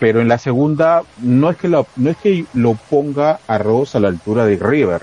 Pero 0.00 0.20
en 0.20 0.28
la 0.28 0.38
segunda 0.38 1.02
no 1.18 1.50
es 1.50 1.58
que 1.58 1.68
lo, 1.68 1.86
no 1.96 2.10
es 2.10 2.16
que 2.16 2.46
lo 2.54 2.74
ponga 2.74 3.38
a 3.46 3.58
Rose 3.58 3.98
a 3.98 4.00
la 4.00 4.08
altura 4.08 4.46
de 4.46 4.56
River. 4.56 5.02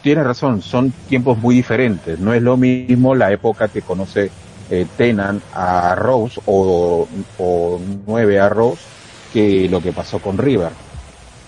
Tiene 0.00 0.22
razón, 0.22 0.62
son 0.62 0.92
tiempos 1.08 1.38
muy 1.38 1.56
diferentes. 1.56 2.18
No 2.20 2.32
es 2.32 2.40
lo 2.40 2.56
mismo 2.56 3.14
la 3.16 3.32
época 3.32 3.68
que 3.68 3.82
conoce 3.82 4.30
eh, 4.70 4.86
Tenan 4.96 5.42
a 5.52 5.94
Rose 5.96 6.40
o, 6.46 7.08
o 7.38 7.80
9 8.06 8.40
a 8.40 8.48
Rose 8.48 8.82
que 9.32 9.68
lo 9.68 9.82
que 9.82 9.92
pasó 9.92 10.20
con 10.20 10.38
River. 10.38 10.70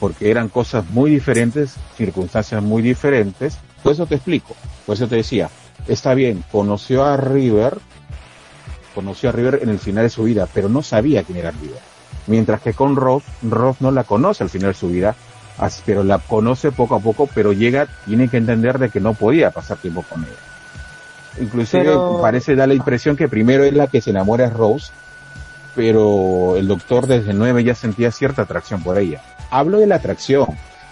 Porque 0.01 0.31
eran 0.31 0.49
cosas 0.49 0.85
muy 0.91 1.11
diferentes, 1.11 1.77
circunstancias 1.97 2.63
muy 2.63 2.83
diferentes. 2.83 3.57
Por 3.83 3.93
eso 3.93 4.07
te 4.07 4.17
explico, 4.17 4.55
por 4.87 4.95
eso 4.97 5.07
te 5.09 5.17
decía, 5.17 5.49
está 5.87 6.15
bien, 6.15 6.45
conoció 6.51 7.05
a 7.05 7.17
River, 7.17 7.79
conoció 8.95 9.29
a 9.29 9.33
River 9.33 9.61
en 9.63 9.69
el 9.69 9.79
final 9.79 10.05
de 10.05 10.11
su 10.11 10.25
vida, 10.25 10.49
pero 10.53 10.69
no 10.69 10.83
sabía 10.83 11.23
quién 11.23 11.39
era 11.39 11.51
River. 11.53 11.79
Mientras 12.27 12.61
que 12.61 12.75
con 12.75 12.97
Ross, 12.97 13.23
Ross 13.43 13.77
no 13.81 13.91
la 13.91 14.05
conoce 14.05 14.43
al 14.43 14.51
final 14.51 14.73
de 14.73 14.79
su 14.79 14.89
vida, 14.89 15.15
pero 15.87 16.05
la 16.05 16.19
conoce 16.19 16.73
poco 16.73 16.95
a 16.97 17.01
poco, 17.01 17.29
pero 17.35 17.53
llega, 17.53 17.87
tiene 18.07 18.29
que 18.29 18.37
entender 18.37 18.79
de 18.79 18.91
que 18.91 19.01
no 19.01 19.15
podía 19.15 19.51
pasar 19.51 19.79
tiempo 19.79 20.05
con 20.09 20.23
ella. 20.25 20.33
Inclusive 21.41 21.85
Pero- 21.85 22.19
parece 22.21 22.55
dar 22.57 22.69
la 22.69 22.75
impresión 22.75 23.17
que 23.17 23.29
primero 23.29 23.65
es 23.65 23.73
la 23.73 23.87
que 23.87 24.01
se 24.01 24.11
enamora 24.11 24.47
es 24.47 24.53
Rose, 24.53 24.91
pero 25.75 26.57
el 26.57 26.67
doctor 26.67 27.07
desde 27.07 27.33
nueve 27.33 27.63
ya 27.65 27.75
sentía 27.75 28.11
cierta 28.11 28.43
atracción 28.43 28.83
por 28.83 28.99
ella. 28.99 29.23
Hablo 29.51 29.79
de 29.79 29.87
la 29.87 29.97
atracción, 29.97 30.47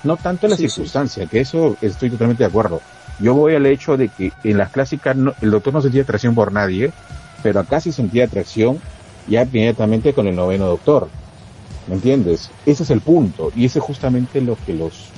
no 0.06 0.16
tanto 0.16 0.46
la 0.48 0.56
Sí, 0.56 0.64
sí. 0.64 0.68
circunstancia, 0.70 1.26
que 1.26 1.40
eso 1.40 1.76
estoy 1.80 2.10
totalmente 2.10 2.42
de 2.42 2.48
acuerdo. 2.48 2.80
Yo 3.18 3.34
voy 3.34 3.54
al 3.54 3.66
hecho 3.66 3.96
de 3.96 4.08
que 4.08 4.32
en 4.44 4.58
las 4.58 4.70
clásicas 4.70 5.16
no- 5.16 5.34
el 5.40 5.50
doctor 5.50 5.72
no 5.74 5.80
sentía 5.82 6.02
atracción 6.02 6.34
por 6.34 6.52
nadie, 6.52 6.92
pero 7.42 7.60
acá 7.60 7.80
sí 7.80 7.92
sentía 7.92 8.24
atracción 8.24 8.80
ya 9.26 9.42
inmediatamente 9.42 10.12
con 10.12 10.26
el 10.26 10.36
noveno 10.36 10.66
doctor. 10.66 11.08
¿Me 11.88 11.94
entiendes? 11.94 12.50
Ese 12.66 12.82
es 12.82 12.90
el 12.90 13.00
punto. 13.00 13.52
Y 13.54 13.64
ese 13.66 13.78
es 13.78 13.84
justamente 13.84 14.40
lo 14.40 14.56
que 14.66 14.72
los, 14.74 15.08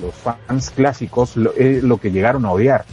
los 0.00 0.14
fans 0.14 0.70
clásicos, 0.70 1.36
lo, 1.36 1.52
es 1.54 1.82
lo 1.82 1.98
que 1.98 2.10
llegaron 2.10 2.44
a 2.46 2.52
odiar. 2.52 2.84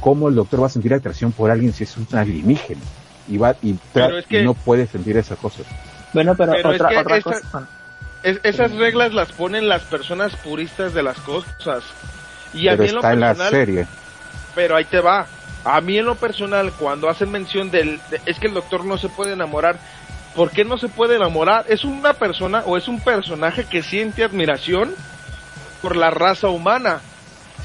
¿Cómo 0.00 0.28
el 0.28 0.34
doctor 0.34 0.62
va 0.62 0.66
a 0.66 0.70
sentir 0.70 0.94
atracción 0.94 1.32
por 1.32 1.50
alguien 1.50 1.72
si 1.72 1.84
es 1.84 1.96
un 1.96 2.06
alienígena? 2.12 2.80
Y 3.28 3.36
va, 3.36 3.54
y, 3.62 3.72
es 3.72 4.26
que- 4.26 4.40
y 4.40 4.44
no 4.44 4.54
puede 4.54 4.86
sentir 4.86 5.16
esas 5.16 5.38
cosas. 5.38 5.66
Bueno, 6.12 6.34
pero, 6.36 6.52
Pero 6.52 6.70
es 6.70 6.74
otra, 6.76 6.88
que 6.90 6.96
otra 6.98 7.16
esta- 7.18 7.30
cosa. 7.40 7.68
Es- 8.22 8.40
esas 8.44 8.72
reglas 8.72 9.12
las 9.12 9.32
ponen 9.32 9.68
las 9.68 9.82
personas 9.82 10.36
puristas 10.36 10.94
de 10.94 11.02
las 11.02 11.18
cosas. 11.20 11.82
Y 12.54 12.68
a 12.68 12.76
mí 12.76 12.86
en 12.88 12.94
lo 12.94 13.00
está 13.00 13.12
en 13.12 13.20
la 13.20 13.26
personal, 13.28 13.50
serie. 13.52 13.86
pero 14.54 14.76
ahí 14.76 14.84
te 14.84 15.00
va. 15.00 15.26
A 15.64 15.80
mí 15.80 15.98
en 15.98 16.06
lo 16.06 16.14
personal, 16.16 16.72
cuando 16.72 17.08
hacen 17.08 17.30
mención 17.30 17.70
del, 17.70 18.00
de- 18.10 18.20
es 18.26 18.38
que 18.38 18.48
el 18.48 18.54
doctor 18.54 18.84
no 18.84 18.98
se 18.98 19.08
puede 19.08 19.32
enamorar, 19.32 19.76
¿por 20.34 20.50
qué 20.50 20.64
no 20.64 20.76
se 20.78 20.88
puede 20.88 21.16
enamorar? 21.16 21.64
Es 21.68 21.84
una 21.84 22.12
persona 22.14 22.62
o 22.66 22.76
es 22.76 22.88
un 22.88 23.00
personaje 23.00 23.64
que 23.64 23.82
siente 23.82 24.22
admiración 24.24 24.94
por 25.80 25.96
la 25.96 26.10
raza 26.10 26.48
humana. 26.48 27.00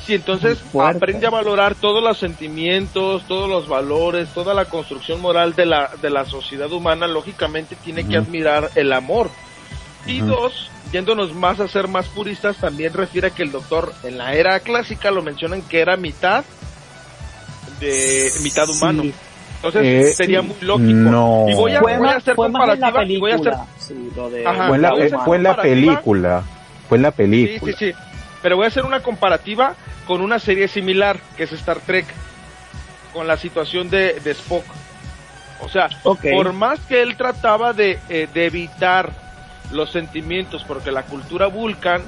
Si 0.05 0.13
entonces 0.15 0.59
aprende 0.95 1.27
a 1.27 1.31
valorar 1.31 1.75
todos 1.75 2.01
los 2.03 2.17
sentimientos, 2.17 3.23
todos 3.27 3.49
los 3.49 3.67
valores, 3.67 4.29
toda 4.29 4.53
la 4.53 4.65
construcción 4.65 5.19
moral 5.19 5.53
de 5.53 5.65
la, 5.65 5.89
de 6.01 6.09
la 6.09 6.23
sociedad 6.25 6.71
humana, 6.71 7.07
lógicamente 7.07 7.75
tiene 7.75 8.07
que 8.07 8.15
admirar 8.17 8.69
el 8.75 8.93
amor. 8.93 9.29
Y 10.07 10.19
dos, 10.21 10.69
yéndonos 10.91 11.33
más 11.35 11.59
a 11.59 11.67
ser 11.67 11.87
más 11.87 12.07
puristas, 12.07 12.57
también 12.57 12.93
refiere 12.93 13.27
a 13.27 13.29
que 13.31 13.43
el 13.43 13.51
doctor 13.51 13.93
en 14.03 14.17
la 14.17 14.33
era 14.33 14.59
clásica 14.61 15.11
lo 15.11 15.21
mencionan 15.21 15.61
que 15.63 15.79
era 15.81 15.97
mitad 15.97 16.43
de 17.79 18.31
mitad 18.43 18.67
humano. 18.69 19.03
Sí. 19.03 19.13
Entonces 19.57 19.81
Eh, 19.83 20.13
sería 20.13 20.41
muy 20.41 20.55
lógico. 20.61 20.93
no. 20.93 21.45
Y 21.49 21.53
voy 21.55 21.73
a, 21.73 21.79
Fue 21.81 21.97
voy 21.97 22.07
a 22.07 22.15
hacer 22.17 22.35
fue 22.35 22.49
más 22.49 22.61
en 22.63 22.67
la 22.67 22.73
comparativa 22.87 23.05
y 23.13 23.19
voy 23.19 23.31
a 23.31 23.35
hacer 23.35 23.53
película. 23.53 23.67
Sí, 23.79 24.09
lo 24.15 24.29
de 24.29 24.47
Ajá. 24.47 24.67
fue 24.67 24.75
en 24.75 24.81
la, 24.81 24.89
eh, 24.89 24.93
fue 25.25 25.37
en 25.37 25.43
la 25.43 25.49
comparativa. 25.49 25.61
película. 25.61 26.43
Fue 26.87 26.97
en 26.97 27.01
la 27.01 27.09
Sí, 27.11 27.15
película. 27.17 27.73
sí, 27.77 27.85
sí. 27.91 27.97
Pero 28.41 28.55
voy 28.55 28.65
a 28.65 28.67
hacer 28.67 28.85
una 28.85 29.01
comparativa 29.01 29.75
con 30.05 30.21
una 30.21 30.39
serie 30.39 30.67
similar, 30.67 31.19
que 31.35 31.43
es 31.43 31.51
Star 31.53 31.79
Trek, 31.79 32.05
con 33.13 33.27
la 33.27 33.35
situación 33.37 33.89
de, 33.89 34.19
de 34.23 34.31
Spock. 34.31 34.63
O 35.59 35.69
sea, 35.69 35.89
Ok. 36.03 36.25
por 36.35 36.53
más 36.53 36.79
que 36.81 37.01
él 37.01 37.17
trataba 37.17 37.73
de, 37.73 37.99
eh, 38.09 38.27
de 38.31 38.45
evitar 38.45 39.11
los 39.71 39.91
sentimientos, 39.91 40.63
porque 40.67 40.91
la 40.91 41.03
cultura 41.03 41.47
Vulcan 41.47 42.01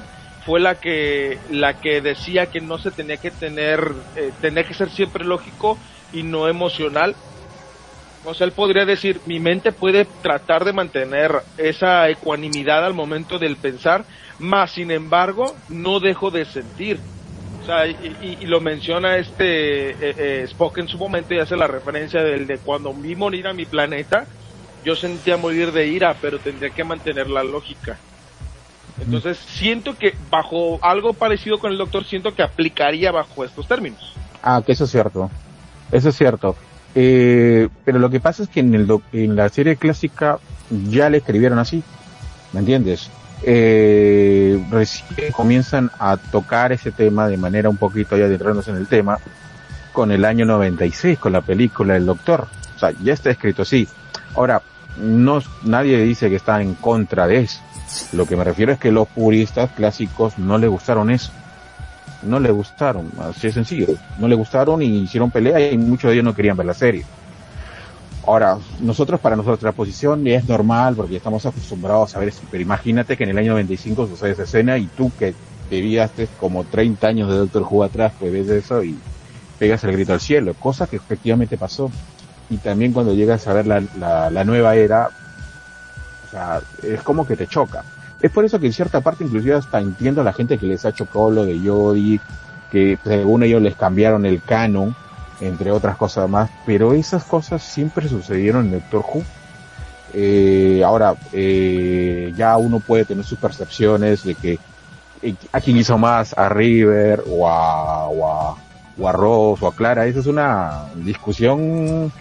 fue 0.44 0.60
la 0.60 0.76
que, 0.76 1.38
la 1.50 1.80
que 1.80 2.00
decía 2.00 2.46
que 2.46 2.60
no 2.60 2.78
se 2.78 2.90
tenía 2.90 3.18
que 3.18 3.30
tener, 3.30 3.92
eh, 4.16 4.32
tenía 4.40 4.64
que 4.64 4.74
ser 4.74 4.90
siempre 4.90 5.24
lógico 5.24 5.78
y 6.12 6.22
no 6.22 6.48
emocional. 6.48 7.14
O 8.24 8.34
sea, 8.34 8.46
él 8.46 8.52
podría 8.52 8.84
decir, 8.84 9.20
mi 9.26 9.40
mente 9.40 9.72
puede 9.72 10.04
tratar 10.04 10.64
de 10.64 10.72
mantener 10.72 11.32
esa 11.56 12.08
ecuanimidad 12.08 12.84
al 12.84 12.94
momento 12.94 13.38
del 13.38 13.56
pensar, 13.56 14.04
más 14.38 14.72
sin 14.72 14.90
embargo, 14.90 15.54
no 15.68 16.00
dejo 16.00 16.30
de 16.30 16.44
sentir. 16.44 16.98
O 17.62 17.66
sea, 17.66 17.86
y, 17.86 18.46
lo 18.46 18.60
menciona 18.60 19.18
este 19.18 19.90
eh, 19.90 19.96
eh, 20.00 20.42
Spock 20.44 20.78
en 20.78 20.88
su 20.88 20.98
momento 20.98 21.34
y 21.34 21.38
hace 21.38 21.56
la 21.56 21.66
referencia 21.66 22.22
del 22.22 22.46
de 22.46 22.58
cuando 22.58 22.92
vi 22.92 23.14
morir 23.14 23.46
a 23.46 23.52
mi 23.52 23.66
planeta, 23.66 24.26
yo 24.84 24.96
sentía 24.96 25.36
morir 25.36 25.72
de 25.72 25.86
ira, 25.88 26.14
pero 26.20 26.38
tendría 26.38 26.70
que 26.70 26.84
mantener 26.84 27.28
la 27.28 27.42
lógica. 27.44 27.98
Entonces, 29.00 29.38
siento 29.38 29.96
que 29.96 30.14
bajo 30.30 30.78
algo 30.82 31.12
parecido 31.14 31.58
con 31.58 31.72
el 31.72 31.78
doctor, 31.78 32.04
siento 32.04 32.34
que 32.34 32.42
aplicaría 32.42 33.10
bajo 33.10 33.44
estos 33.44 33.66
términos. 33.66 34.14
Ah, 34.42 34.62
que 34.64 34.72
eso 34.72 34.84
es 34.84 34.90
cierto. 34.90 35.30
Eso 35.90 36.10
es 36.10 36.16
cierto. 36.16 36.54
Eh, 36.94 37.68
pero 37.84 37.98
lo 37.98 38.10
que 38.10 38.20
pasa 38.20 38.42
es 38.42 38.48
que 38.48 38.60
en, 38.60 38.74
el 38.74 38.86
doc- 38.86 39.02
en 39.12 39.36
la 39.36 39.48
serie 39.48 39.76
clásica 39.76 40.38
ya 40.88 41.08
le 41.08 41.18
escribieron 41.18 41.58
así. 41.58 41.82
¿Me 42.52 42.60
entiendes? 42.60 43.10
Eh, 43.42 44.62
recién 44.70 45.32
comienzan 45.32 45.90
a 45.98 46.16
tocar 46.16 46.72
ese 46.72 46.90
tema 46.92 47.26
de 47.28 47.36
manera 47.36 47.68
un 47.70 47.76
poquito 47.78 48.16
ya 48.18 48.24
adentrándose 48.26 48.70
en 48.70 48.76
el 48.76 48.86
tema 48.86 49.18
con 49.92 50.12
el 50.12 50.24
año 50.24 50.44
96, 50.44 51.18
con 51.18 51.32
la 51.32 51.40
película 51.40 51.96
El 51.96 52.06
Doctor. 52.06 52.48
O 52.76 52.78
sea, 52.78 52.92
ya 53.02 53.12
está 53.14 53.30
escrito 53.30 53.62
así. 53.62 53.88
Ahora, 54.34 54.60
no, 54.98 55.42
nadie 55.64 55.98
dice 56.02 56.28
que 56.28 56.36
está 56.36 56.60
en 56.60 56.74
contra 56.74 57.26
de 57.26 57.38
eso. 57.38 57.60
Lo 58.12 58.26
que 58.26 58.36
me 58.36 58.44
refiero 58.44 58.72
es 58.72 58.78
que 58.78 58.92
los 58.92 59.08
puristas 59.08 59.70
clásicos 59.72 60.38
no 60.38 60.58
le 60.58 60.68
gustaron 60.68 61.10
eso 61.10 61.32
no 62.22 62.38
le 62.38 62.50
gustaron, 62.50 63.10
así 63.18 63.46
de 63.46 63.52
sencillo, 63.52 63.86
no 64.18 64.28
le 64.28 64.34
gustaron 64.34 64.82
y 64.82 65.02
hicieron 65.02 65.30
pelea 65.30 65.70
y 65.70 65.78
muchos 65.78 66.08
de 66.08 66.14
ellos 66.14 66.24
no 66.24 66.34
querían 66.34 66.56
ver 66.56 66.66
la 66.66 66.74
serie. 66.74 67.04
Ahora, 68.26 68.58
nosotros 68.80 69.18
para 69.20 69.34
nuestra 69.34 69.72
posición 69.72 70.26
es 70.26 70.46
normal 70.46 70.94
porque 70.94 71.16
estamos 71.16 71.44
acostumbrados 71.46 72.14
a 72.14 72.18
ver 72.18 72.28
eso, 72.28 72.42
pero 72.50 72.62
imagínate 72.62 73.16
que 73.16 73.24
en 73.24 73.30
el 73.30 73.38
año 73.38 73.52
95 73.52 74.06
sucede 74.06 74.32
esa 74.32 74.42
escena 74.42 74.76
y 74.76 74.86
tú 74.86 75.10
que 75.18 75.34
vivíaste 75.70 76.28
como 76.38 76.64
30 76.64 77.06
años 77.06 77.28
de 77.28 77.36
Doctor 77.36 77.66
Who 77.68 77.82
atrás, 77.82 78.12
pues 78.18 78.32
ves 78.32 78.48
eso 78.48 78.84
y 78.84 78.98
pegas 79.58 79.82
el 79.84 79.92
grito 79.92 80.12
al 80.12 80.20
cielo, 80.20 80.54
cosa 80.54 80.86
que 80.86 80.96
efectivamente 80.96 81.56
pasó. 81.56 81.90
Y 82.50 82.56
también 82.58 82.92
cuando 82.92 83.14
llegas 83.14 83.46
a 83.46 83.52
ver 83.52 83.66
la, 83.66 83.82
la, 83.98 84.28
la 84.28 84.44
nueva 84.44 84.74
era, 84.74 85.08
o 86.26 86.30
sea, 86.30 86.60
es 86.82 87.02
como 87.02 87.26
que 87.26 87.36
te 87.36 87.46
choca. 87.46 87.84
Es 88.20 88.30
por 88.30 88.44
eso 88.44 88.60
que 88.60 88.66
en 88.66 88.72
cierta 88.72 89.00
parte 89.00 89.24
inclusive 89.24 89.54
hasta 89.54 89.80
entiendo 89.80 90.20
a 90.20 90.24
la 90.24 90.32
gente 90.32 90.58
que 90.58 90.66
les 90.66 90.84
ha 90.84 90.92
chocado 90.92 91.30
lo 91.30 91.46
de 91.46 91.58
Jodie, 91.58 92.20
que 92.70 92.98
según 93.02 93.42
ellos 93.42 93.62
les 93.62 93.76
cambiaron 93.76 94.26
el 94.26 94.42
canon, 94.42 94.94
entre 95.40 95.70
otras 95.70 95.96
cosas 95.96 96.28
más, 96.28 96.50
pero 96.66 96.92
esas 96.92 97.24
cosas 97.24 97.62
siempre 97.62 98.08
sucedieron 98.08 98.66
en 98.66 98.72
Doctor 98.72 99.04
Who. 99.12 99.22
Eh, 100.12 100.82
ahora, 100.84 101.14
eh, 101.32 102.32
ya 102.36 102.56
uno 102.56 102.80
puede 102.80 103.04
tener 103.04 103.24
sus 103.24 103.38
percepciones 103.38 104.24
de 104.24 104.34
que 104.34 104.58
eh, 105.22 105.34
a 105.52 105.60
quién 105.60 105.76
hizo 105.76 105.96
más, 105.96 106.36
a 106.36 106.48
River 106.48 107.22
o 107.28 107.48
a, 107.48 108.08
o 108.08 108.28
a, 108.28 108.56
o 108.98 109.08
a 109.08 109.12
Ross 109.12 109.62
o 109.62 109.68
a 109.68 109.74
Clara, 109.74 110.06
esa 110.06 110.20
es 110.20 110.26
una 110.26 110.84
discusión 110.96 112.12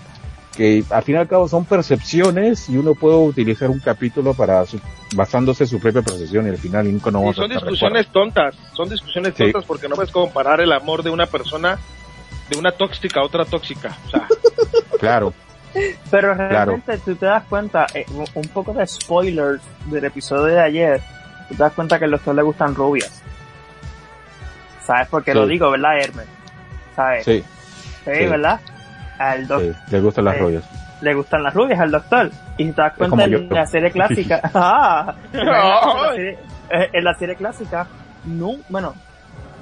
que 0.59 0.83
al 0.89 1.03
fin 1.03 1.15
y 1.15 1.17
al 1.19 1.27
cabo 1.29 1.47
son 1.47 1.63
percepciones 1.63 2.67
y 2.67 2.75
uno 2.75 2.93
puede 2.93 3.15
utilizar 3.15 3.69
un 3.69 3.79
capítulo 3.79 4.33
para 4.33 4.65
su- 4.65 4.77
basándose 5.15 5.63
en 5.63 5.69
su 5.69 5.79
propia 5.79 6.01
percepción 6.01 6.45
y 6.47 6.49
al 6.49 6.57
final 6.57 6.91
nunca 6.91 7.11
no 7.11 7.19
Y 7.19 7.21
vamos 7.21 7.37
a 7.37 7.41
son 7.43 7.49
discusiones 7.49 8.07
tontas, 8.07 8.55
son 8.73 8.89
discusiones 8.89 9.33
Sí. 9.37 9.43
tontas 9.45 9.63
porque 9.63 9.87
no 9.87 9.95
puedes 9.95 10.11
comparar 10.11 10.59
el 10.59 10.73
amor 10.73 11.01
de 11.01 11.11
una 11.11 11.27
persona 11.27 11.79
de 12.49 12.57
una 12.57 12.73
tóxica 12.73 13.21
a 13.21 13.23
otra 13.23 13.45
tóxica. 13.45 13.95
O 14.07 14.09
sea, 14.09 14.23
acuerdo. 14.25 14.89
Claro, 14.99 15.33
Pero 16.11 16.33
realmente 16.33 16.97
tú 16.97 17.15
te 17.15 17.25
das 17.27 17.43
cuenta, 17.47 17.87
eh, 17.93 18.03
un- 18.13 18.25
un 18.33 18.47
poco 18.49 18.73
de 18.73 18.85
spoilers 18.85 19.61
del 19.85 20.03
episodio 20.03 20.55
de 20.55 20.59
ayer, 20.61 20.99
tú 21.47 21.55
te 21.55 21.63
das 21.63 21.71
cuenta 21.71 21.97
que 21.97 22.03
a 22.03 22.07
los 22.09 22.25
dos 22.25 22.35
le 22.35 22.41
gustan 22.41 22.75
rubias. 22.75 23.21
¿Sabes 24.85 25.07
por 25.07 25.23
qué 25.23 25.31
Sí. 25.31 25.37
lo 25.37 25.47
digo, 25.47 25.71
verdad, 25.71 25.97
Hermes? 25.99 26.25
¿Sabes? 26.97 27.23
sí, 27.23 27.43
Sí, 28.03 28.11
sí. 28.13 28.25
¿verdad? 28.25 28.59
Al 29.19 29.47
doc- 29.47 29.61
sí, 29.61 29.71
les 29.91 30.01
gustan 30.03 30.25
las 30.25 30.35
Eh, 30.35 30.39
rubias. 30.39 30.63
le 31.01 31.13
gustan 31.13 31.43
las 31.43 31.53
rubias 31.53 31.79
al 31.79 31.91
doctor. 31.91 32.31
Y 32.57 32.65
si 32.65 32.71
te 32.71 32.81
das 32.81 32.93
cuenta 32.93 33.23
en 33.25 33.49
la 33.49 33.65
serie 33.67 33.91
clásica, 33.91 34.41
ah, 34.53 35.13
en, 35.33 35.45
la 35.45 36.11
serie, 36.15 36.37
en 36.93 37.03
la 37.03 37.13
serie 37.15 37.35
clásica, 37.35 37.87
no, 38.25 38.55
bueno, 38.69 38.93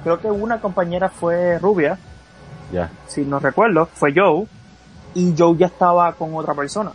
creo 0.04 0.18
que 0.20 0.28
una 0.28 0.60
compañera 0.60 1.08
fue 1.08 1.58
rubia, 1.58 1.98
Ya. 2.72 2.90
si 3.06 3.22
no 3.22 3.38
recuerdo, 3.40 3.86
fue 3.86 4.12
Joe, 4.14 4.46
y 5.14 5.34
Joe 5.36 5.56
ya 5.56 5.66
estaba 5.66 6.12
con 6.14 6.34
otra 6.34 6.54
persona. 6.54 6.92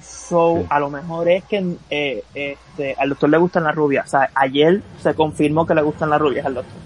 So, 0.00 0.58
Sí. 0.60 0.66
a 0.68 0.78
lo 0.78 0.90
mejor 0.90 1.28
es 1.28 1.44
que 1.44 1.76
eh, 1.90 2.22
este, 2.34 2.94
al 2.98 3.08
doctor 3.10 3.30
le 3.30 3.38
gustan 3.38 3.64
las 3.64 3.74
rubias. 3.74 4.06
O 4.06 4.10
sea, 4.10 4.30
ayer 4.34 4.82
se 5.02 5.14
confirmó 5.14 5.66
que 5.66 5.74
le 5.74 5.82
gustan 5.82 6.10
las 6.10 6.20
rubias 6.20 6.44
al 6.44 6.54
doctor. 6.54 6.76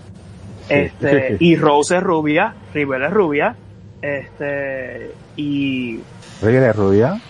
Este, 0.69 1.37
y 1.41 1.57
Rose 1.57 1.97
es 1.97 2.03
rubia, 2.03 2.55
River 2.73 3.03
es 3.03 3.11
rubia, 3.13 3.57
este, 4.03 5.15
y 5.37 6.01
Rey 6.43 6.55
de 6.57 6.73
rubia, 6.73 7.21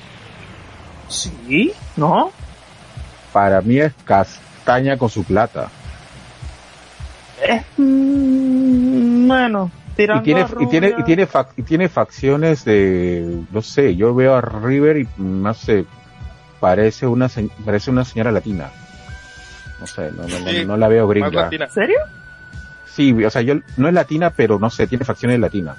sí, 1.09 1.73
¿no? 1.97 2.31
para 3.33 3.61
mí 3.63 3.79
es 3.79 3.93
castaña 4.05 4.97
con 4.99 5.09
su 5.09 5.25
plata. 5.25 5.71
Es, 7.47 7.63
mm, 7.79 9.27
bueno, 9.27 9.71
tirando 9.97 10.23
Y 10.23 10.25
tiene, 10.25 10.41
a 10.43 10.49
y 10.61 10.67
tiene, 10.67 10.95
y 10.99 11.03
tiene, 11.05 11.29
fac- 11.29 11.53
y 11.57 11.63
tiene 11.63 11.89
facciones 11.89 12.65
de, 12.65 13.43
no 13.51 13.63
sé, 13.63 13.97
yo 13.97 14.15
veo 14.15 14.35
a 14.35 14.41
River 14.41 14.99
y 14.99 15.09
no 15.17 15.53
sé, 15.55 15.85
parece 16.61 17.07
una, 17.07 17.29
se- 17.29 17.49
parece 17.65 17.91
una 17.91 18.05
señora 18.05 18.33
latina. 18.33 18.71
No 19.81 19.87
sé, 19.87 20.11
no, 20.13 20.23
no, 20.29 20.39
no- 20.39 20.51
Sí, 20.51 20.65
no 20.67 20.77
la 20.77 20.89
veo 20.89 21.07
Más 21.07 21.11
gringa. 21.17 21.31
latina. 21.43 21.65
¿En 21.67 21.71
serio? 21.71 21.99
Sí, 22.87 23.25
o 23.25 23.31
sea, 23.31 23.41
yo, 23.43 23.55
no 23.79 23.89
es 23.89 23.95
latina, 23.95 24.31
pero 24.31 24.59
no 24.59 24.69
sé, 24.71 24.87
tiene 24.87 25.05
facciones 25.05 25.41
latinas. 25.41 25.77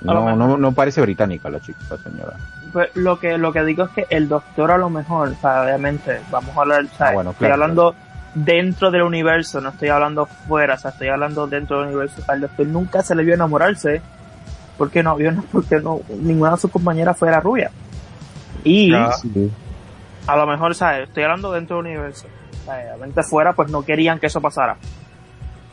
No, 0.00 0.36
no, 0.36 0.56
no 0.56 0.72
parece 0.72 1.00
británica 1.00 1.48
la 1.48 1.60
chica, 1.60 1.78
la 1.90 1.96
señora. 1.98 2.34
Pues 2.72 2.90
lo 2.94 3.18
que 3.18 3.38
lo 3.38 3.52
que 3.52 3.64
digo 3.64 3.84
es 3.84 3.90
que 3.90 4.06
el 4.10 4.28
doctor 4.28 4.70
a 4.70 4.78
lo 4.78 4.90
mejor, 4.90 5.28
o 5.28 5.34
sea, 5.40 5.62
obviamente, 5.62 6.20
vamos 6.30 6.56
a 6.56 6.60
hablar, 6.60 6.84
o 6.84 6.96
sea, 6.96 7.08
Ah, 7.08 7.12
bueno, 7.12 7.30
estoy 7.30 7.46
claro, 7.46 7.62
hablando 7.62 7.94
dentro 8.34 8.90
del 8.90 9.02
universo, 9.02 9.60
no 9.60 9.70
estoy 9.70 9.88
hablando 9.88 10.26
fuera, 10.26 10.74
o 10.74 10.78
sea, 10.78 10.90
estoy 10.90 11.08
hablando 11.08 11.46
dentro 11.46 11.78
del 11.78 11.88
universo. 11.88 12.22
Al 12.28 12.40
doctor 12.40 12.66
nunca 12.66 13.02
se 13.02 13.14
le 13.14 13.24
vio 13.24 13.34
enamorarse, 13.34 14.02
porque 14.76 15.02
no 15.02 15.16
vio, 15.16 15.32
porque 15.52 15.76
no, 15.76 16.00
ninguna 16.20 16.52
de 16.52 16.56
sus 16.58 16.70
compañeras 16.70 17.16
fuera 17.16 17.40
rubia. 17.40 17.70
Y. 18.64 18.92
Sí. 19.22 19.50
a 20.26 20.36
lo 20.36 20.46
mejor, 20.46 20.74
¿sabes? 20.74 21.08
Estoy 21.08 21.22
hablando 21.22 21.52
dentro 21.52 21.76
del 21.76 21.86
universo. 21.86 22.26
O 22.66 22.70
obviamente 22.70 23.22
fuera, 23.22 23.52
pues 23.52 23.70
no 23.70 23.82
querían 23.82 24.18
que 24.18 24.26
eso 24.26 24.40
pasara. 24.40 24.76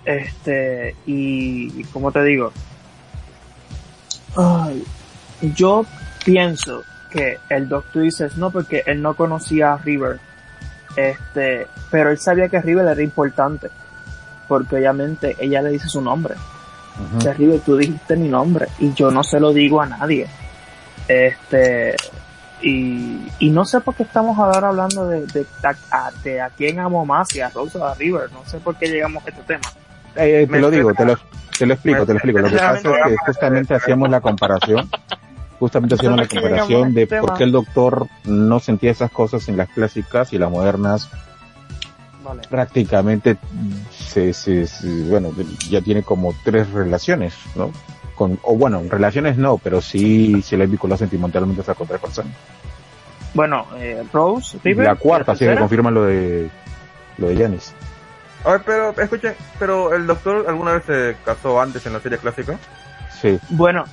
Este, 0.04 0.96
y, 1.06 1.80
y 1.80 1.84
como 1.86 2.12
te 2.12 2.24
digo, 2.24 2.52
ay, 4.38 4.84
yo 5.56 5.86
pienso 6.24 6.84
que 7.10 7.40
el 7.50 7.68
doctor 7.68 8.04
dice, 8.04 8.30
no, 8.38 8.52
porque 8.52 8.84
él 8.86 9.02
no 9.02 9.16
conocía 9.16 9.74
a 9.74 9.78
River. 9.78 10.20
Este, 10.96 11.68
pero 11.90 12.10
él 12.12 12.20
sabía 12.20 12.48
que 12.50 12.62
River 12.62 12.86
era 12.88 13.02
importante. 13.02 13.70
Porque 14.48 14.76
obviamente 14.76 15.36
ella 15.40 15.62
le 15.62 15.72
dice 15.72 15.88
su 15.88 16.02
nombre. 16.02 16.36
Ujú. 16.36 17.18
O 17.18 17.22
sea, 17.22 17.34
River, 17.34 17.60
tú 17.62 17.78
dijiste 17.78 18.16
mi 18.18 18.28
nombre 18.28 18.68
y 18.80 18.94
yo 18.94 19.12
no 19.12 19.24
se 19.24 19.40
lo 19.40 19.54
digo 19.54 19.82
a 19.82 19.86
nadie. 19.86 20.28
Este, 21.08 21.96
y, 22.62 23.28
y 23.40 23.50
no 23.50 23.66
sé 23.66 23.80
por 23.82 23.96
qué 23.96 24.04
estamos 24.04 24.38
ahora 24.38 24.70
hablando 24.70 25.08
de, 25.08 25.26
de, 25.28 25.46
a- 25.92 26.12
de 26.24 26.42
a 26.42 26.50
quién 26.50 26.80
amo 26.80 27.06
más, 27.06 27.30
si 27.30 27.42
a 27.42 27.50
Rose 27.50 27.78
o 27.78 27.86
a 27.86 27.96
River. 27.96 28.32
No 28.32 28.44
sé 28.46 28.60
por 28.60 28.76
qué 28.76 28.88
llegamos 28.88 29.26
a 29.26 29.30
este 29.30 29.42
tema. 29.44 29.64
Eh, 30.16 30.44
eh, 30.44 30.48
te 30.48 30.60
lo 30.60 30.70
digo, 30.70 30.94
te 30.94 31.06
lo, 31.06 31.18
te 31.62 31.68
lo 31.68 31.74
explico, 31.76 32.06
te 32.08 32.14
lo 32.14 32.18
explico. 32.18 32.40
Lo 32.40 32.50
que 32.50 32.58
pasa 32.58 32.74
es 32.74 32.82
que 32.82 33.16
justamente 33.24 33.76
hacíamos 33.76 34.10
la 34.10 34.20
comparación, 34.20 34.90
justamente 35.60 35.94
hacíamos 35.94 36.20
la 36.20 36.28
comparación 36.28 36.94
de 36.96 37.06
por 37.06 37.38
qué 37.38 37.44
el 37.44 37.52
doctor 37.52 38.08
no 38.26 38.60
sentía 38.60 38.90
esas 38.90 39.12
cosas 39.12 39.48
en 39.48 39.58
las 39.58 39.70
clásicas 39.70 40.34
y 40.34 40.40
las 40.40 40.50
modernas 40.50 41.10
Vale. 42.24 42.42
prácticamente 42.50 43.38
se, 43.92 44.34
se, 44.34 44.66
se- 44.66 45.04
bueno, 45.08 45.32
ya 45.70 45.82
tiene 45.82 46.02
como 46.02 46.34
tres 46.44 46.72
relaciones, 46.72 47.36
¿no? 47.56 47.72
Con, 48.16 48.40
o 48.42 48.56
bueno, 48.56 48.82
relaciones 48.90 49.38
no, 49.38 49.60
pero 49.60 49.82
sí 49.82 50.42
se 50.42 50.58
le 50.58 50.66
vinculado 50.66 50.98
sentimentalmente 50.98 51.62
a 51.70 51.76
con 51.76 51.88
tres 51.88 52.00
personas. 52.02 52.34
Bueno, 53.36 53.68
eh, 53.78 54.04
Rose, 54.12 54.58
River. 54.64 54.88
La 54.88 54.96
cuarta, 54.96 55.34
¿y 55.34 55.38
sí 55.38 55.46
que 55.46 55.56
confirma 55.56 55.92
lo 55.92 56.06
de, 56.06 56.50
lo 57.20 57.28
de 57.28 57.38
Janis. 57.38 57.74
A 58.44 58.52
ver, 58.54 58.62
pero, 58.66 58.90
escuchen, 59.00 59.36
pero 59.60 59.94
el 59.94 60.08
doctor 60.08 60.46
alguna 60.48 60.74
vez 60.74 60.84
se 60.86 61.16
casó 61.24 61.62
antes 61.62 61.86
en 61.86 61.94
la 61.94 62.00
serie 62.00 62.18
clásica. 62.18 62.58
Sí, 63.22 63.40
Bueno, 63.50 63.86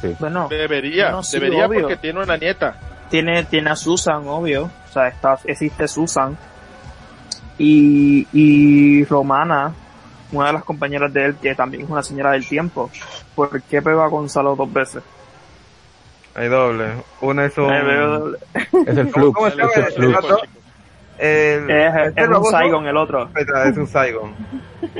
sí. 0.00 0.16
bueno, 0.18 0.48
Debería, 0.48 1.22
sí, 1.22 1.38
debería 1.38 1.66
obvio. 1.66 1.82
porque 1.82 1.96
tiene 1.96 2.20
una 2.22 2.36
nieta. 2.36 2.74
tiene, 3.08 3.44
tiene 3.44 3.70
a 3.70 3.76
Susan, 3.76 4.26
obvio. 4.26 4.64
O 4.88 4.92
sea, 4.92 5.08
está, 5.08 5.38
existe 5.44 5.86
Susan. 5.86 6.36
Y, 7.58 8.26
y 8.32 9.04
Romana, 9.04 9.72
una 10.32 10.46
de 10.48 10.52
las 10.54 10.64
compañeras 10.64 11.12
de 11.12 11.26
él, 11.26 11.36
que 11.40 11.54
también 11.54 11.84
es 11.84 11.90
una 11.90 12.02
señora 12.02 12.32
del 12.32 12.46
tiempo. 12.46 12.90
¿Por 13.36 13.62
qué 13.62 13.80
pegó 13.80 14.02
a 14.02 14.08
Gonzalo 14.08 14.56
dos 14.56 14.72
veces? 14.72 15.02
Hay 16.34 16.48
doble. 16.48 16.86
Una 17.20 17.44
es 17.44 17.56
un... 17.58 17.70
Es 17.72 18.96
el 18.96 19.10
¿Cómo- 19.12 19.32
flux, 19.32 19.36
cómo 19.36 19.50
se 19.50 19.56
llama 19.56 19.70
es 19.76 19.96
el 19.96 20.04
el? 20.04 20.16
El, 21.22 21.70
es, 21.70 21.94
este 22.08 22.22
es 22.22 22.28
un 22.28 22.44
Saigon 22.46 22.86
el 22.86 22.96
otro. 22.96 23.28
Es 23.36 23.76
un 23.76 23.86
Saigon. 23.86 24.34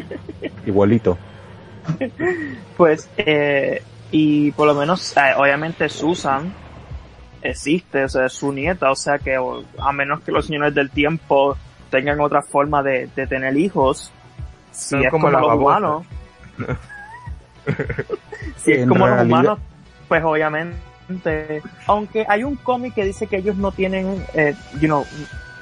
igualito. 0.66 1.18
Pues, 2.76 3.08
eh, 3.16 3.82
y 4.12 4.52
por 4.52 4.68
lo 4.68 4.74
menos, 4.74 5.16
eh, 5.16 5.32
obviamente 5.36 5.88
Susan 5.88 6.52
existe, 7.42 8.04
o 8.04 8.08
sea, 8.08 8.26
es 8.26 8.32
su 8.34 8.52
nieta, 8.52 8.90
o 8.90 8.94
sea 8.94 9.18
que 9.18 9.36
o- 9.38 9.64
a 9.80 9.92
menos 9.92 10.20
que 10.20 10.30
los 10.30 10.46
señores 10.46 10.72
del 10.74 10.90
tiempo 10.90 11.56
tengan 11.90 12.20
otra 12.20 12.40
forma 12.40 12.84
de, 12.84 13.08
de 13.16 13.26
tener 13.26 13.56
hijos, 13.56 14.12
si 14.70 15.02
es 15.02 15.10
como 15.10 15.28
los 15.28 15.42
humanos, 15.56 16.04
si 18.58 18.72
es 18.72 18.86
como 18.86 19.06
los 19.08 19.22
humanos, 19.24 19.58
pues 20.08 20.22
obviamente, 20.22 21.62
aunque 21.86 22.24
hay 22.28 22.44
un 22.44 22.56
cómic 22.56 22.94
que 22.94 23.04
dice 23.04 23.26
que 23.26 23.38
ellos 23.38 23.56
no 23.56 23.72
tienen, 23.72 24.24
eh, 24.34 24.54
you 24.80 24.86
know, 24.86 25.04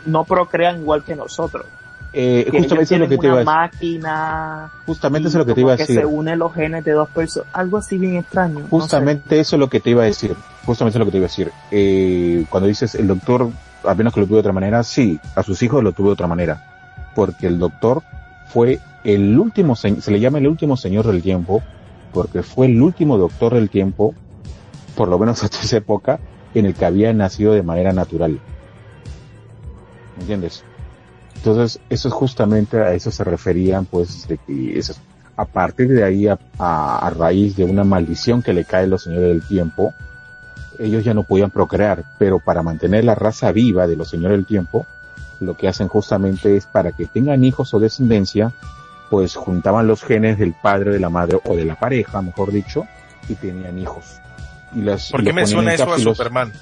no 0.07 0.24
procrean 0.24 0.80
igual 0.80 1.03
que 1.05 1.14
nosotros. 1.16 1.66
Eh, 2.12 2.48
Que 2.51 2.59
justamente 2.59 2.94
es 2.94 3.01
lo 3.01 3.09
que 3.09 3.18
te 3.18 3.26
iba 3.28 3.40
a 3.40 3.44
máquina, 3.44 4.70
Justamente 4.84 5.28
eso 5.28 5.38
es 5.38 5.40
lo 5.40 5.46
que 5.46 5.55
te 5.55 5.61
iba 5.61 5.72
a 5.74 5.76
que 5.76 5.82
decir. 5.84 6.01
se 6.01 6.07
unen 6.07 6.38
los 6.40 6.53
genes 6.53 6.84
de 6.84 6.92
dos 6.92 7.09
personas, 7.09 7.48
algo 7.53 7.76
así 7.76 7.98
bien 7.98 8.16
extraño. 8.16 8.55
no 8.55 8.64
sé. 8.64 8.70
Justamente 8.70 9.38
eso 9.38 9.57
es 9.57 9.61
lo 9.61 9.68
que 9.70 9.78
te 9.80 9.90
iba 9.90 10.03
a 10.03 10.07
decir. 10.07 10.34
Justamente 10.66 10.96
eso 10.96 10.98
es 10.98 11.01
lo 11.01 11.05
que 11.07 11.11
te 11.12 11.16
iba 11.18 11.26
a 11.26 11.28
decir. 11.28 11.53
Eh, 11.70 12.44
cuando 12.51 12.66
dices 12.68 12.96
el 12.96 13.07
doctor, 13.07 13.51
apenas 13.84 14.12
que 14.12 14.20
lo 14.20 14.26
tuvo 14.26 14.36
de 14.36 14.40
otra 14.40 14.53
manera, 14.53 14.82
sí, 14.82 15.20
a 15.36 15.42
sus 15.44 15.62
hijos 15.62 15.84
lo 15.84 15.92
tuvo 15.92 16.09
de 16.09 16.12
otra 16.14 16.26
manera. 16.26 16.66
Porque 17.14 17.46
el 17.46 17.59
doctor 17.61 18.03
fue 18.48 18.80
el 19.05 19.38
último, 19.38 19.76
se, 19.76 20.01
se 20.01 20.11
le 20.11 20.18
llama 20.18 20.38
el 20.38 20.48
último 20.48 20.76
señor 20.76 21.07
del 21.07 21.22
tiempo, 21.22 21.62
porque 22.12 22.42
fue 22.42 22.66
el 22.66 22.82
último 22.82 23.18
doctor 23.18 23.55
del 23.55 23.70
tiempo, 23.70 24.14
por 24.96 25.07
lo 25.07 25.16
menos 25.16 25.42
hasta 25.44 25.61
esa 25.61 25.76
época, 25.76 26.18
en 26.55 26.66
el 26.66 26.74
que 26.74 26.84
había 26.84 27.12
nacido 27.12 27.53
de 27.53 27.62
manera 27.62 27.92
natural. 27.92 28.40
¿Me 30.20 30.24
entiendes? 30.24 30.62
Entonces, 31.36 31.80
eso 31.88 32.08
es 32.08 32.14
justamente 32.14 32.78
a 32.78 32.92
eso 32.92 33.10
se 33.10 33.24
referían, 33.24 33.86
pues, 33.86 34.28
de 34.28 34.36
que 34.36 34.78
eso, 34.78 34.94
a 35.34 35.46
partir 35.46 35.88
de 35.88 36.04
ahí, 36.04 36.28
a, 36.28 36.38
a- 36.58 36.98
a 37.06 37.08
raíz 37.10 37.56
de 37.56 37.64
una 37.64 37.84
maldición 37.84 38.42
que 38.42 38.52
le 38.52 38.66
cae 38.66 38.84
a 38.84 38.88
los 38.88 39.04
señores 39.04 39.28
del 39.28 39.42
tiempo, 39.42 39.94
ellos 40.78 41.02
ya 41.02 41.14
no 41.14 41.22
podían 41.22 41.50
procrear, 41.50 42.04
pero 42.18 42.38
para 42.40 42.62
mantener 42.62 43.04
la 43.04 43.14
raza 43.14 43.50
viva 43.52 43.86
de 43.86 43.96
los 43.96 44.10
señores 44.10 44.36
del 44.36 44.44
tiempo, 44.46 44.86
lo 45.40 45.56
que 45.56 45.68
hacen 45.68 45.88
justamente 45.88 46.54
es 46.56 46.66
para 46.66 46.92
que 46.92 47.06
tengan 47.06 47.42
hijos 47.42 47.72
o 47.72 47.80
descendencia, 47.80 48.52
pues 49.08 49.34
juntaban 49.34 49.86
los 49.86 50.02
genes 50.04 50.38
del 50.38 50.52
padre, 50.52 50.92
de 50.92 51.00
la 51.00 51.08
madre 51.08 51.38
o 51.42 51.56
de 51.56 51.64
la 51.64 51.74
pareja, 51.78 52.20
mejor 52.20 52.52
dicho, 52.52 52.86
y 53.30 53.34
tenían 53.34 53.78
hijos. 53.78 54.20
Y 54.74 54.82
las, 54.82 55.10
¿Por 55.10 55.24
qué 55.24 55.32
me 55.32 55.46
suena 55.46 55.70
en 55.70 55.80
eso 55.80 55.92
a 55.94 55.98
Superman? 55.98 56.52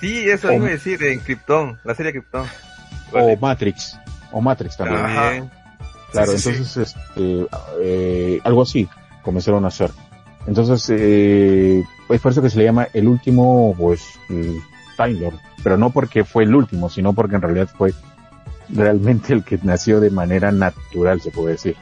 Sí, 0.00 0.28
eso 0.28 0.52
iba 0.52 0.66
a 0.66 0.70
decir 0.70 1.02
en 1.04 1.20
Krypton, 1.20 1.78
la 1.84 1.94
serie 1.94 2.12
Krypton. 2.12 2.46
O 3.12 3.36
Matrix, 3.36 3.98
o 4.32 4.40
Matrix 4.40 4.76
también. 4.76 5.00
Ajá. 5.00 5.50
Claro, 6.12 6.32
Sí, 6.32 6.38
sí, 6.38 6.48
entonces, 6.50 6.76
este, 6.94 7.46
eh, 7.82 8.40
algo 8.44 8.62
así 8.62 8.88
comenzaron 9.22 9.64
a 9.64 9.68
hacer. 9.68 9.90
Entonces, 10.46 10.88
eh, 10.90 11.84
es 12.08 12.20
por 12.20 12.32
eso 12.32 12.40
que 12.40 12.48
se 12.48 12.58
le 12.58 12.64
llama 12.64 12.88
el 12.94 13.06
último, 13.08 13.74
pues, 13.76 14.02
mm, 14.28 14.56
Time 14.96 15.20
Lord. 15.20 15.38
Pero 15.62 15.76
no 15.76 15.90
porque 15.90 16.24
fue 16.24 16.44
el 16.44 16.54
último, 16.54 16.88
sino 16.88 17.12
porque 17.12 17.36
en 17.36 17.42
realidad 17.42 17.68
fue 17.76 17.92
realmente 18.70 19.32
el 19.32 19.44
que 19.44 19.58
nació 19.62 20.00
de 20.00 20.10
manera 20.10 20.50
natural, 20.50 21.20
se 21.20 21.30
puede 21.30 21.52
decir. 21.52 21.76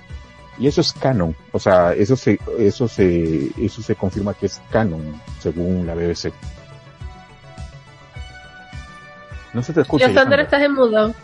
Y 0.58 0.66
eso 0.66 0.80
es 0.80 0.92
canon. 0.92 1.36
O 1.52 1.58
sea, 1.58 1.92
eso 1.92 2.16
se, 2.16 2.40
eso 2.58 2.88
se, 2.88 3.50
eso 3.58 3.82
se 3.82 3.94
confirma 3.94 4.34
que 4.34 4.46
es 4.46 4.60
canon, 4.70 5.20
según 5.40 5.86
la 5.86 5.94
BBC. 5.94 6.32
No 9.56 9.62
se 9.62 9.72
te 9.72 9.80
escucha. 9.80 10.04
Estás 10.04 10.60
en 10.60 10.74
mudo. 10.74 11.14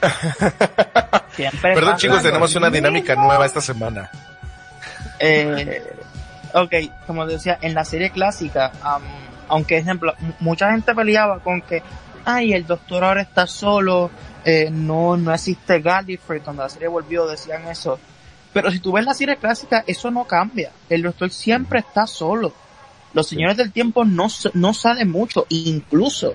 Siempre 1.34 1.74
Perdón 1.74 1.96
chicos, 1.96 2.22
tenemos 2.22 2.54
una 2.54 2.70
mismo. 2.70 2.86
dinámica 2.86 3.16
nueva 3.16 3.44
esta 3.46 3.60
semana. 3.60 4.08
Eh, 5.18 5.82
ok, 6.54 6.72
como 7.04 7.26
decía, 7.26 7.58
en 7.60 7.74
la 7.74 7.84
serie 7.84 8.10
clásica, 8.10 8.70
am, 8.80 9.02
aunque 9.48 9.76
ejemplo, 9.78 10.14
mucha 10.38 10.70
gente 10.70 10.94
peleaba 10.94 11.40
con 11.40 11.62
que, 11.62 11.82
ay, 12.24 12.52
el 12.52 12.64
doctor 12.64 13.02
ahora 13.02 13.22
está 13.22 13.48
solo, 13.48 14.12
eh, 14.44 14.68
no, 14.70 15.16
no 15.16 15.34
existe 15.34 15.80
Gallifrey, 15.80 16.42
cuando 16.42 16.62
la 16.62 16.68
serie 16.68 16.86
volvió 16.86 17.26
decían 17.26 17.66
eso. 17.66 17.98
Pero 18.52 18.70
si 18.70 18.78
tú 18.78 18.92
ves 18.92 19.04
la 19.04 19.14
serie 19.14 19.34
clásica, 19.34 19.82
eso 19.84 20.12
no 20.12 20.28
cambia. 20.28 20.70
El 20.88 21.02
doctor 21.02 21.28
siempre 21.32 21.80
está 21.80 22.06
solo. 22.06 22.52
Los 23.14 23.26
Señores 23.26 23.56
del 23.56 23.72
Tiempo 23.72 24.04
no, 24.04 24.28
no 24.54 24.74
sale 24.74 25.04
mucho, 25.04 25.44
incluso 25.48 26.34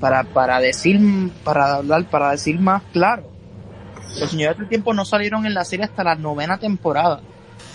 para, 0.00 0.24
para 0.24 0.60
decir, 0.60 1.00
para 1.44 1.74
hablar, 1.76 2.04
para 2.04 2.30
decir 2.32 2.58
más 2.60 2.82
claro. 2.92 3.30
Los 4.20 4.30
Señores 4.30 4.58
del 4.58 4.68
Tiempo 4.68 4.94
no 4.94 5.04
salieron 5.04 5.46
en 5.46 5.54
la 5.54 5.64
serie 5.64 5.84
hasta 5.84 6.04
la 6.04 6.14
novena 6.14 6.58
temporada. 6.58 7.20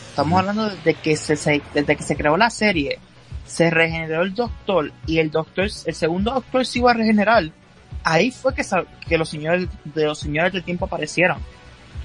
Estamos 0.09 0.39
hablando 0.39 0.69
desde 0.69 0.93
que 0.95 1.15
se, 1.15 1.35
se- 1.35 1.61
desde 1.73 1.95
que 1.95 2.03
se 2.03 2.15
creó 2.15 2.35
la 2.37 2.49
serie, 2.49 2.99
se 3.45 3.69
regeneró 3.69 4.23
el 4.23 4.33
Doctor 4.33 4.91
y 5.05 5.19
el 5.19 5.31
Doctor, 5.31 5.65
el 5.85 5.95
segundo 5.95 6.33
Doctor 6.33 6.65
se 6.65 6.79
iba 6.79 6.91
a 6.91 6.93
regenerar. 6.95 7.43
Ahí 8.03 8.31
fue 8.31 8.53
que, 8.55 8.63
sal- 8.63 8.87
que 9.07 9.17
los 9.17 9.29
señores 9.29 9.67
de 9.85 10.05
los 10.05 10.19
Señores 10.19 10.51
del 10.53 10.63
Tiempo 10.63 10.85
aparecieron. 10.85 11.37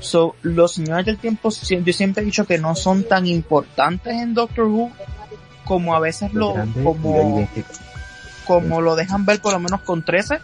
So, 0.01 0.37
los 0.43 0.75
Señores 0.75 1.07
del 1.07 1.17
Tiempo, 1.17 1.49
yo 1.51 1.93
siempre 1.93 2.23
he 2.23 2.27
dicho 2.27 2.47
que 2.47 2.59
no 2.59 2.75
son 2.75 3.05
tan 3.05 3.27
importantes 3.27 4.13
en 4.13 4.35
Doctor 4.35 4.67
Who 4.67 4.91
como 5.65 5.95
a 5.97 6.01
veces 6.01 6.33
lo, 6.35 6.53
como. 6.85 7.49
Como 8.47 8.81
lo 8.81 8.97
dejan 8.97 9.25
ver 9.27 9.41
por 9.41 9.53
lo 9.53 9.61
menos 9.61 9.81
con 9.83 10.03
13. 10.03 10.41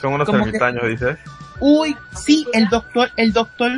Son 0.00 0.12
unos 0.12 0.26
Como 0.26 0.38
que- 0.44 0.48
ermitaños, 0.50 0.86
dices. 0.88 1.18
Uy, 1.60 1.96
sí, 2.16 2.46
el 2.52 2.68
doctor, 2.68 3.10
el 3.16 3.32
doctor, 3.32 3.72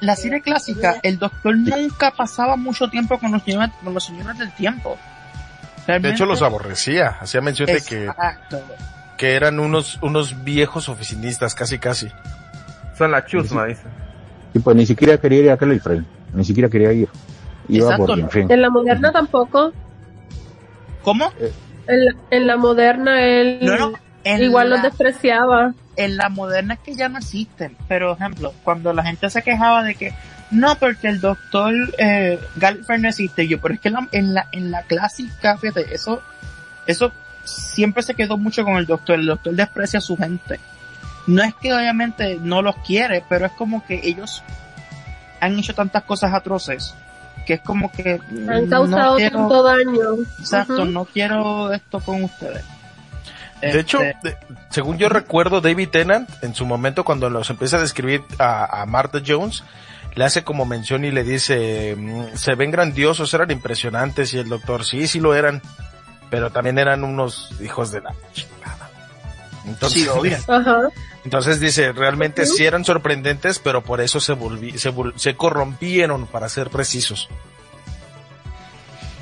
la 0.00 0.16
serie 0.16 0.40
clásica, 0.42 0.96
el 1.02 1.18
doctor 1.18 1.56
nunca 1.56 2.10
pasaba 2.10 2.56
mucho 2.56 2.88
tiempo 2.90 3.18
con 3.18 3.30
los 3.32 3.42
señores, 3.44 3.70
con 3.82 3.94
los 3.94 4.04
señores 4.04 4.36
del 4.38 4.52
tiempo. 4.54 4.98
De 5.86 6.10
hecho, 6.10 6.26
los 6.26 6.42
aborrecía. 6.42 7.16
Hacía 7.20 7.40
mención 7.42 7.66
de 7.66 7.80
que, 7.82 8.10
que 9.16 9.34
eran 9.34 9.60
unos, 9.60 9.98
unos 10.02 10.42
viejos 10.42 10.88
oficinistas, 10.88 11.54
casi 11.54 11.78
casi. 11.78 12.08
Son 12.98 13.10
la 13.10 13.24
chusma, 13.24 13.66
dice. 13.66 13.82
Y 14.54 14.58
pues 14.60 14.76
ni 14.76 14.86
siquiera 14.86 15.18
quería 15.18 15.40
ir 15.40 15.50
a 15.50 15.56
Cleveland, 15.56 16.06
ni 16.32 16.44
siquiera 16.44 16.68
quería 16.68 16.92
ir. 16.92 17.08
Iba 17.68 17.84
Exacto, 17.86 18.06
por 18.06 18.18
en 18.18 18.30
fin. 18.30 18.50
En 18.50 18.62
la 18.62 18.70
moderna 18.70 19.12
tampoco. 19.12 19.72
¿Cómo? 21.02 21.30
En 21.86 22.04
la, 22.04 22.12
en 22.30 22.46
la 22.46 22.56
moderna 22.56 23.22
él 23.22 23.58
No, 23.62 23.76
no. 23.76 23.92
En 24.24 24.42
igual 24.42 24.70
la, 24.70 24.76
los 24.76 24.84
despreciaba. 24.84 25.74
en 25.96 26.16
la 26.16 26.28
moderna 26.30 26.74
es 26.74 26.80
que 26.80 26.94
ya 26.94 27.08
no 27.08 27.18
existen. 27.18 27.76
Pero, 27.88 28.12
ejemplo, 28.14 28.54
cuando 28.64 28.92
la 28.92 29.02
gente 29.02 29.28
se 29.28 29.42
quejaba 29.42 29.82
de 29.82 29.94
que 29.94 30.14
no, 30.50 30.76
porque 30.76 31.08
el 31.08 31.20
doctor 31.20 31.74
eh, 31.98 32.38
Gallifrey 32.56 33.00
no 33.00 33.08
existe, 33.08 33.48
yo, 33.48 33.60
pero 33.60 33.74
es 33.74 33.80
que 33.80 33.88
en 33.88 33.94
la, 33.94 34.08
en 34.12 34.34
la, 34.34 34.48
en 34.52 34.70
la 34.70 34.82
clásica, 34.82 35.58
fíjate, 35.58 35.94
eso, 35.94 36.22
eso 36.86 37.12
siempre 37.44 38.02
se 38.02 38.14
quedó 38.14 38.36
mucho 38.38 38.64
con 38.64 38.76
el 38.76 38.86
doctor. 38.86 39.18
El 39.18 39.26
doctor 39.26 39.54
desprecia 39.54 39.98
a 39.98 40.02
su 40.02 40.16
gente. 40.16 40.60
No 41.26 41.42
es 41.42 41.54
que 41.54 41.72
obviamente 41.74 42.38
no 42.40 42.62
los 42.62 42.76
quiere, 42.78 43.22
pero 43.28 43.46
es 43.46 43.52
como 43.52 43.84
que 43.84 44.00
ellos 44.04 44.42
han 45.40 45.58
hecho 45.58 45.74
tantas 45.74 46.04
cosas 46.04 46.32
atroces 46.32 46.94
que 47.44 47.54
es 47.54 47.60
como 47.60 47.90
que 47.92 48.20
Han 48.30 48.64
no 48.64 48.70
causado 48.70 49.16
quiero- 49.16 49.38
tanto 49.38 49.62
daño. 49.62 50.00
Exacto, 50.40 50.84
no 50.84 51.04
quiero 51.04 51.72
esto 51.72 52.00
con 52.00 52.24
ustedes. 52.24 52.64
De 53.60 53.80
hecho, 53.80 54.00
Este, 54.02 54.30
de- 54.30 54.36
según 54.70 54.98
yo 54.98 55.08
recuerdo, 55.08 55.60
David 55.60 55.88
Tennant, 55.88 56.28
en 56.42 56.54
su 56.54 56.66
momento 56.66 57.04
cuando 57.04 57.30
los 57.30 57.48
empieza 57.48 57.78
a 57.78 57.80
describir 57.80 58.22
a, 58.38 58.82
a 58.82 58.86
Martha 58.86 59.20
Jones, 59.26 59.64
le 60.14 60.24
hace 60.24 60.44
como 60.44 60.64
mención 60.66 61.04
y 61.04 61.10
le 61.10 61.24
dice, 61.24 61.96
mm, 61.96 62.36
se 62.36 62.54
ven 62.56 62.70
grandiosos, 62.70 63.32
eran 63.32 63.50
impresionantes, 63.50 64.34
y 64.34 64.38
el 64.38 64.48
doctor, 64.48 64.84
sí, 64.84 65.06
sí 65.06 65.18
lo 65.18 65.34
eran, 65.34 65.62
pero 66.30 66.50
también 66.50 66.78
eran 66.78 67.04
unos 67.04 67.52
hijos 67.62 67.90
de 67.90 68.00
la 68.02 68.12
chingada. 68.34 68.90
Entonces, 69.66 70.02
sí, 70.02 70.08
obvio. 70.08 70.36
Ajá. 70.48 70.80
Entonces 71.24 71.58
dice, 71.58 71.92
realmente 71.92 72.44
sí 72.44 72.64
eran 72.64 72.84
sorprendentes, 72.84 73.58
pero 73.58 73.82
por 73.82 74.00
eso 74.00 74.20
se 74.20 74.34
volví, 74.34 74.78
se, 74.78 74.92
se 75.16 75.34
corrompieron, 75.34 76.26
para 76.26 76.48
ser 76.48 76.68
precisos. 76.68 77.28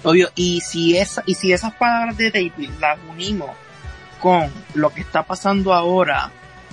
Obvio, 0.02 0.30
y 0.34 0.60
si 0.62 0.96
esa, 0.96 1.22
y 1.26 1.36
si 1.36 1.52
esas 1.52 1.74
palabras 1.74 2.16
de 2.16 2.30
David 2.32 2.70
las 2.80 2.98
unimos 3.08 3.50
con 4.20 4.50
lo 4.74 4.90
que 4.90 5.02
está 5.02 5.22
pasando 5.22 5.72
ahora, 5.72 6.30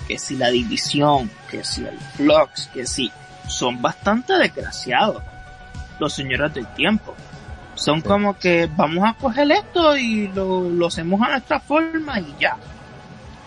que 0.08 0.18
si 0.18 0.36
la 0.36 0.50
división, 0.50 1.30
que 1.48 1.62
si 1.62 1.84
el 1.84 1.98
flux, 2.16 2.68
que 2.74 2.86
si 2.86 3.12
son 3.48 3.80
bastante 3.80 4.36
desgraciados 4.36 5.22
los 6.00 6.12
señores 6.12 6.52
del 6.54 6.66
tiempo. 6.74 7.14
Son 7.76 8.00
como 8.00 8.36
que 8.36 8.68
vamos 8.76 9.08
a 9.08 9.14
coger 9.14 9.50
esto 9.52 9.96
y 9.96 10.28
lo, 10.28 10.68
lo 10.68 10.88
hacemos 10.88 11.22
a 11.22 11.30
nuestra 11.30 11.60
forma 11.60 12.18
y 12.18 12.34
ya. 12.40 12.56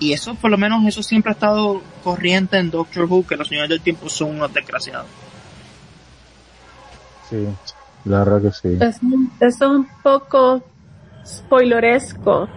Y 0.03 0.11
eso, 0.11 0.35
por 0.35 0.51
lo 0.51 0.57
menos, 0.57 0.85
eso 0.85 1.01
siempre 1.01 1.31
ha 1.31 1.33
estado 1.33 1.81
corriente 2.03 2.57
en 2.57 2.69
Doctor 2.69 3.05
Who, 3.05 3.25
que 3.25 3.37
los 3.37 3.47
señores 3.47 3.69
del 3.69 3.79
tiempo 3.79 4.09
son 4.09 4.31
unos 4.35 4.53
desgraciados. 4.53 5.07
Sí, 7.29 7.47
la 8.03 8.19
verdad 8.25 8.41
que 8.41 8.51
sí. 8.51 8.77
Es, 8.81 8.97
eso 8.97 9.01
es 9.39 9.61
un 9.61 9.87
poco 10.03 10.61
spoileresco. 11.25 12.49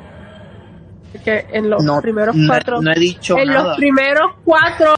Que 1.24 1.47
en 1.53 1.70
los 1.70 1.82
No, 1.84 2.01
primeros 2.03 2.34
no, 2.34 2.49
cuatro, 2.49 2.82
no 2.82 2.90
he 2.92 2.99
dicho 2.99 3.38
en 3.38 3.49
nada. 3.49 3.68
los 3.68 3.76
primeros 3.76 4.32
cuatro, 4.44 4.97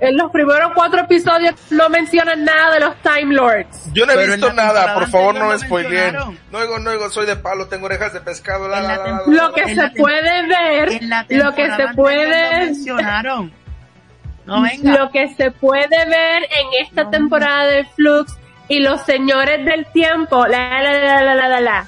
en 0.00 0.16
los 0.16 0.30
primeros 0.32 0.72
cuatro 0.74 1.00
episodios 1.00 1.54
no 1.70 1.88
mencionan 1.88 2.44
nada 2.44 2.74
de 2.74 2.80
los 2.80 2.96
Time 3.02 3.34
Lords. 3.34 3.92
Yo 3.92 4.06
no 4.06 4.12
he 4.12 4.16
Pero 4.16 4.32
visto 4.32 4.52
nada, 4.52 4.94
por 4.94 5.06
favor 5.08 5.34
no 5.34 5.46
me 5.46 5.52
anterior 5.52 5.52
lo 5.52 5.58
spoileen. 5.58 6.14
No 6.50 6.58
oigo, 6.58 6.78
no 6.78 6.90
oigo, 6.90 7.10
soy 7.10 7.26
de 7.26 7.36
palo, 7.36 7.66
tengo 7.68 7.86
orejas 7.86 8.12
de 8.12 8.20
pescado, 8.20 8.66
la, 8.68 8.78
En 8.78 8.82
la, 8.84 8.88
la 8.88 8.96
la, 8.96 9.04
la, 9.12 9.18
tem- 9.24 9.26
la, 9.36 9.42
Lo 9.46 9.52
que 9.54 9.60
En 9.62 9.74
se 9.76 9.90
puede 9.90 10.46
ver, 10.46 11.00
lo 11.28 11.54
que 11.54 11.70
se 11.76 11.88
puede, 11.94 12.50
lo 12.60 12.64
mencionaron. 12.66 13.52
No 14.46 14.62
venga. 14.62 14.98
lo 14.98 15.10
que 15.10 15.28
se 15.34 15.50
puede 15.50 15.88
ver 16.06 16.42
en 16.44 16.86
esta 16.86 17.04
No. 17.04 17.10
temporada 17.10 17.66
de 17.66 17.84
Flux 17.94 18.34
y 18.68 18.80
los 18.80 19.02
señores 19.02 19.64
del 19.64 19.84
tiempo, 19.92 20.46
la 20.46 20.80
la 20.82 20.92
la 20.92 21.22
la 21.22 21.34
la 21.34 21.48
la 21.48 21.60
la. 21.60 21.86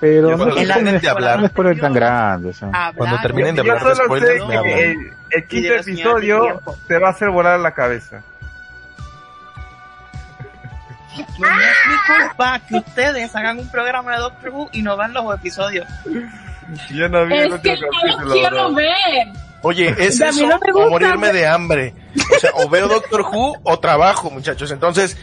Pero 0.00 0.30
no 0.30 0.36
cuando 0.36 0.56
es 0.60 0.66
terminen 0.68 0.94
un 0.96 1.00
de 1.00 1.08
hablar. 1.08 1.48
spoiler 1.48 1.80
tan 1.80 1.92
grande. 1.92 2.48
o 2.50 2.52
sea. 2.52 2.68
Hablar 2.68 2.94
Cuando 2.94 3.16
terminen 3.20 3.54
de 3.56 3.60
hablar 3.62 3.78
Yo 4.08 4.24
de 4.64 5.12
el, 5.30 5.46
quinto 5.46 5.74
los 5.74 5.86
episodio 5.86 6.60
te 6.86 6.98
va 6.98 7.08
a 7.08 7.10
hacer 7.10 7.30
volar 7.30 7.58
la 7.60 7.72
cabeza. 7.72 8.22
No 11.38 11.46
es 11.48 11.76
mi 11.88 12.26
culpa 12.26 12.60
que 12.60 12.76
ustedes 12.76 13.34
hagan 13.34 13.58
un 13.58 13.70
programa 13.70 14.12
de 14.12 14.18
Doctor 14.18 14.50
Who 14.50 14.68
y 14.72 14.82
no 14.82 14.96
vean 14.96 15.12
los 15.12 15.34
episodios. 15.34 15.86
Yo 16.90 17.08
no 17.08 17.26
vi 17.26 17.34
el 17.34 17.52
Es 17.54 17.60
que 17.60 17.76
yo 17.76 17.86
lo 17.86 17.92
capítulo, 17.92 18.34
quiero 18.34 18.74
ver. 18.74 19.28
Oye, 19.62 19.88
¿es 19.98 20.20
eso 20.20 20.46
no 20.46 20.58
o 20.74 20.90
morirme 20.90 21.32
de 21.32 21.46
hambre? 21.46 21.94
O 22.36 22.38
sea, 22.38 22.50
o 22.54 22.68
veo 22.68 22.86
Doctor 22.86 23.22
Who 23.22 23.56
o 23.64 23.78
trabajo, 23.80 24.30
muchachos. 24.30 24.70
Entonces, 24.70 25.18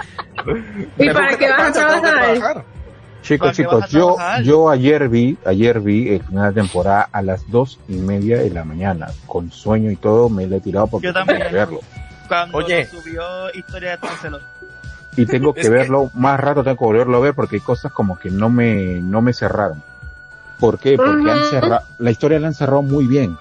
¿Y 0.98 1.10
para 1.10 1.38
qué 1.38 1.50
vas 1.50 1.78
a 1.78 2.02
trabajar, 2.02 2.66
Chicos, 3.26 3.40
¿Para 3.40 3.54
qué 3.54 3.64
chicos, 3.64 3.90
yo, 3.90 4.18
yo 4.44 4.70
ayer 4.70 5.10
vi, 5.10 5.36
ayer 5.46 5.80
vi 5.80 6.10
el 6.10 6.22
final 6.22 6.54
de 6.54 6.62
temporada 6.62 7.10
a 7.12 7.24
las 7.24 7.50
dos 7.50 7.80
y 7.88 7.94
media 7.94 8.38
de 8.38 8.52
la 8.52 8.64
mañana, 8.64 9.08
con 9.26 9.52
sueño 9.52 9.90
y 9.90 9.96
todo, 9.96 10.30
me 10.30 10.46
lo 10.46 10.58
he 10.58 10.60
tirado 10.60 10.86
porque 10.86 11.08
Yo 11.08 11.14
tengo 11.14 11.26
que 11.26 11.52
verlo. 11.52 11.80
Cuando 12.28 12.60
Oye. 12.60 12.86
subió 12.86 13.24
Historia 13.56 13.92
de 13.92 13.98
Tráncelos. 13.98 14.44
Y 15.18 15.26
tengo 15.26 15.54
que 15.56 15.68
verlo, 15.70 16.12
más 16.14 16.40
rato 16.40 16.64
tengo 16.64 16.78
que 16.78 16.86
volverlo 16.86 17.18
a 17.18 17.20
ver 17.20 17.34
porque 17.34 17.56
hay 17.56 17.62
cosas 17.62 17.92
como 17.92 18.20
que 18.20 18.30
no 18.30 18.52
me, 18.52 19.02
no 19.02 19.24
me 19.24 19.34
cerraron. 19.34 19.82
¿Por 20.60 20.78
qué? 20.78 20.96
Porque 20.96 21.32
han 21.32 21.50
cerrado, 21.50 21.84
la 21.98 22.12
historia 22.12 22.40
la 22.40 22.50
han 22.50 22.54
cerrado 22.54 22.84
muy 22.84 23.08
bien. 23.08 23.38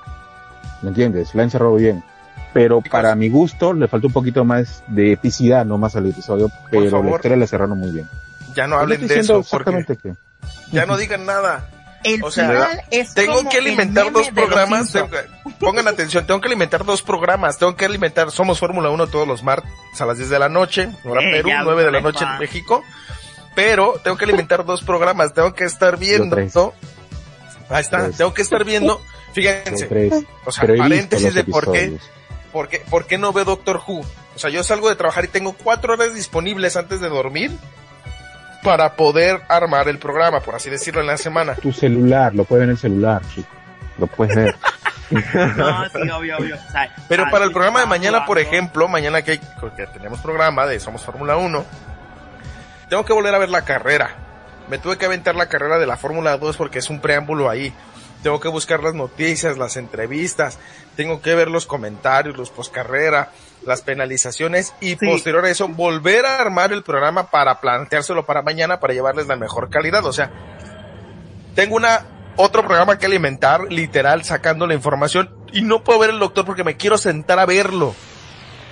¿Me 0.80 0.88
entiendes? 0.88 1.34
La 1.34 1.42
han 1.42 1.50
cerrado 1.50 1.74
bien. 1.74 2.02
Pero 2.54 2.80
para 2.80 3.14
mi 3.16 3.28
gusto 3.28 3.74
le 3.74 3.86
falta 3.86 4.06
un 4.06 4.14
poquito 4.14 4.46
más 4.46 4.82
de 4.86 5.12
epicidad 5.12 5.66
nomás 5.66 5.94
al 5.94 6.06
episodio, 6.06 6.50
pero 6.70 7.02
la 7.02 7.10
historia 7.10 7.36
la 7.36 7.46
cerraron 7.46 7.78
muy 7.78 7.90
bien. 7.90 8.08
Ya 8.54 8.66
no 8.66 8.78
hablen 8.78 9.06
de 9.06 9.20
eso, 9.20 9.44
porque 9.50 9.84
ya 10.72 10.86
no 10.86 10.96
digan 10.96 11.26
nada. 11.26 11.70
El 12.02 12.22
O 12.22 12.30
sea, 12.30 12.48
final 12.48 12.82
es 12.90 13.14
Tengo 13.14 13.36
como 13.36 13.50
que 13.50 13.58
alimentar 13.58 14.12
dos 14.12 14.28
programas. 14.28 14.92
Tengo 14.92 15.08
pongan 15.58 15.88
atención, 15.88 16.26
tengo 16.26 16.40
que 16.40 16.48
alimentar 16.48 16.84
dos 16.84 17.02
programas. 17.02 17.58
Tengo 17.58 17.74
que 17.76 17.86
alimentar 17.86 18.30
Somos 18.30 18.58
Fórmula 18.58 18.90
1 18.90 19.06
todos 19.06 19.26
los 19.26 19.42
martes 19.42 19.70
a 19.98 20.04
las 20.04 20.18
10 20.18 20.28
de 20.28 20.38
la 20.38 20.50
noche, 20.50 20.90
hora 21.04 21.22
Eh, 21.22 21.30
Perú, 21.32 21.48
ya, 21.48 21.62
9 21.62 21.84
de 21.84 21.90
la 21.90 22.00
noche 22.02 22.24
en. 22.24 22.38
México. 22.38 22.84
Pero 23.54 23.98
tengo 24.04 24.18
que 24.18 24.24
alimentar 24.24 24.66
dos 24.66 24.82
programas. 24.82 25.32
Tengo 25.32 25.54
que 25.54 25.64
estar 25.64 25.96
viendo. 25.96 26.36
Ahí 27.70 27.80
está. 27.80 28.04
Tres. 28.04 28.16
Tengo 28.18 28.34
que 28.34 28.42
estar 28.42 28.64
viendo. 28.64 29.00
Fíjense. 29.32 29.86
tres. 29.86 30.12
O 30.44 30.52
sea, 30.52 30.66
Pero 30.66 30.76
paréntesis 30.76 31.32
de 31.32 31.44
por 31.44 31.72
qué, 31.72 31.96
por 32.52 32.68
qué, 32.68 32.80
por 32.90 33.06
qué 33.06 33.16
no 33.16 33.32
veo 33.32 33.44
Doctor 33.46 33.80
Who. 33.86 34.00
O 34.00 34.38
sea, 34.38 34.50
yo 34.50 34.62
salgo 34.62 34.90
de 34.90 34.96
trabajar 34.96 35.24
y 35.24 35.28
tengo 35.28 35.54
cuatro 35.54 35.94
horas 35.94 36.12
disponibles 36.12 36.76
antes 36.76 37.00
de 37.00 37.08
dormir 37.08 37.52
para 38.64 38.94
poder 38.96 39.42
armar 39.48 39.86
el 39.88 39.98
programa, 39.98 40.40
por 40.40 40.56
así 40.56 40.68
decirlo, 40.70 41.00
en 41.02 41.06
la 41.06 41.16
semana. 41.16 41.54
Tu 41.54 41.70
celular, 41.72 42.34
lo 42.34 42.44
puedes 42.44 42.62
ver 42.62 42.68
en 42.70 42.72
el 42.72 42.78
celular, 42.78 43.22
chico. 43.32 43.48
Lo 43.98 44.06
puedes 44.08 44.34
ver. 44.34 44.56
No, 45.10 45.84
sí, 45.90 46.10
obvio, 46.10 46.38
obvio. 46.38 46.56
O 46.56 46.70
sea, 46.72 46.92
Pero 47.08 47.26
para 47.30 47.44
el 47.44 47.52
programa 47.52 47.78
de 47.80 47.86
mañana, 47.86 48.24
por 48.24 48.38
ejemplo, 48.38 48.88
mañana 48.88 49.22
que, 49.22 49.32
hay- 49.32 49.40
que 49.76 49.86
tenemos 49.92 50.18
programa 50.20 50.66
de 50.66 50.80
Somos 50.80 51.04
Fórmula 51.04 51.36
1, 51.36 51.64
tengo 52.88 53.04
que 53.04 53.12
volver 53.12 53.34
a 53.34 53.38
ver 53.38 53.50
la 53.50 53.62
carrera. 53.62 54.16
Me 54.68 54.78
tuve 54.78 54.96
que 54.96 55.04
aventar 55.04 55.36
la 55.36 55.46
carrera 55.46 55.78
de 55.78 55.86
la 55.86 55.96
Fórmula 55.98 56.36
2 56.38 56.56
porque 56.56 56.78
es 56.78 56.88
un 56.90 57.00
preámbulo 57.00 57.50
ahí. 57.50 57.72
tengo 58.22 58.40
que 58.40 58.48
buscar 58.48 58.82
las 58.82 58.94
noticias, 58.94 59.58
las 59.58 59.76
entrevistas, 59.76 60.58
tengo 60.96 61.20
que 61.20 61.34
ver 61.34 61.48
los 61.48 61.66
comentarios, 61.66 62.36
los 62.38 62.48
postcarrera, 62.50 63.28
las 63.66 63.82
penalizaciones 63.82 64.74
y 64.80 64.96
posterior 64.96 65.44
a 65.44 65.50
eso 65.50 65.68
volver 65.68 66.26
a 66.26 66.38
armar 66.38 66.72
el 66.72 66.82
programa 66.82 67.30
para 67.30 67.60
planteárselo 67.60 68.26
para 68.26 68.42
mañana 68.42 68.80
para 68.80 68.94
llevarles 68.94 69.26
la 69.26 69.36
mejor 69.36 69.70
calidad. 69.70 70.04
O 70.04 70.12
sea, 70.12 70.30
tengo 71.54 71.76
una 71.76 72.06
otro 72.36 72.62
programa 72.62 72.98
que 72.98 73.06
alimentar, 73.06 73.62
literal, 73.70 74.24
sacando 74.24 74.66
la 74.66 74.74
información 74.74 75.30
y 75.52 75.62
no 75.62 75.84
puedo 75.84 76.00
ver 76.00 76.10
el 76.10 76.18
doctor 76.18 76.44
porque 76.44 76.64
me 76.64 76.76
quiero 76.76 76.98
sentar 76.98 77.38
a 77.38 77.46
verlo. 77.46 77.94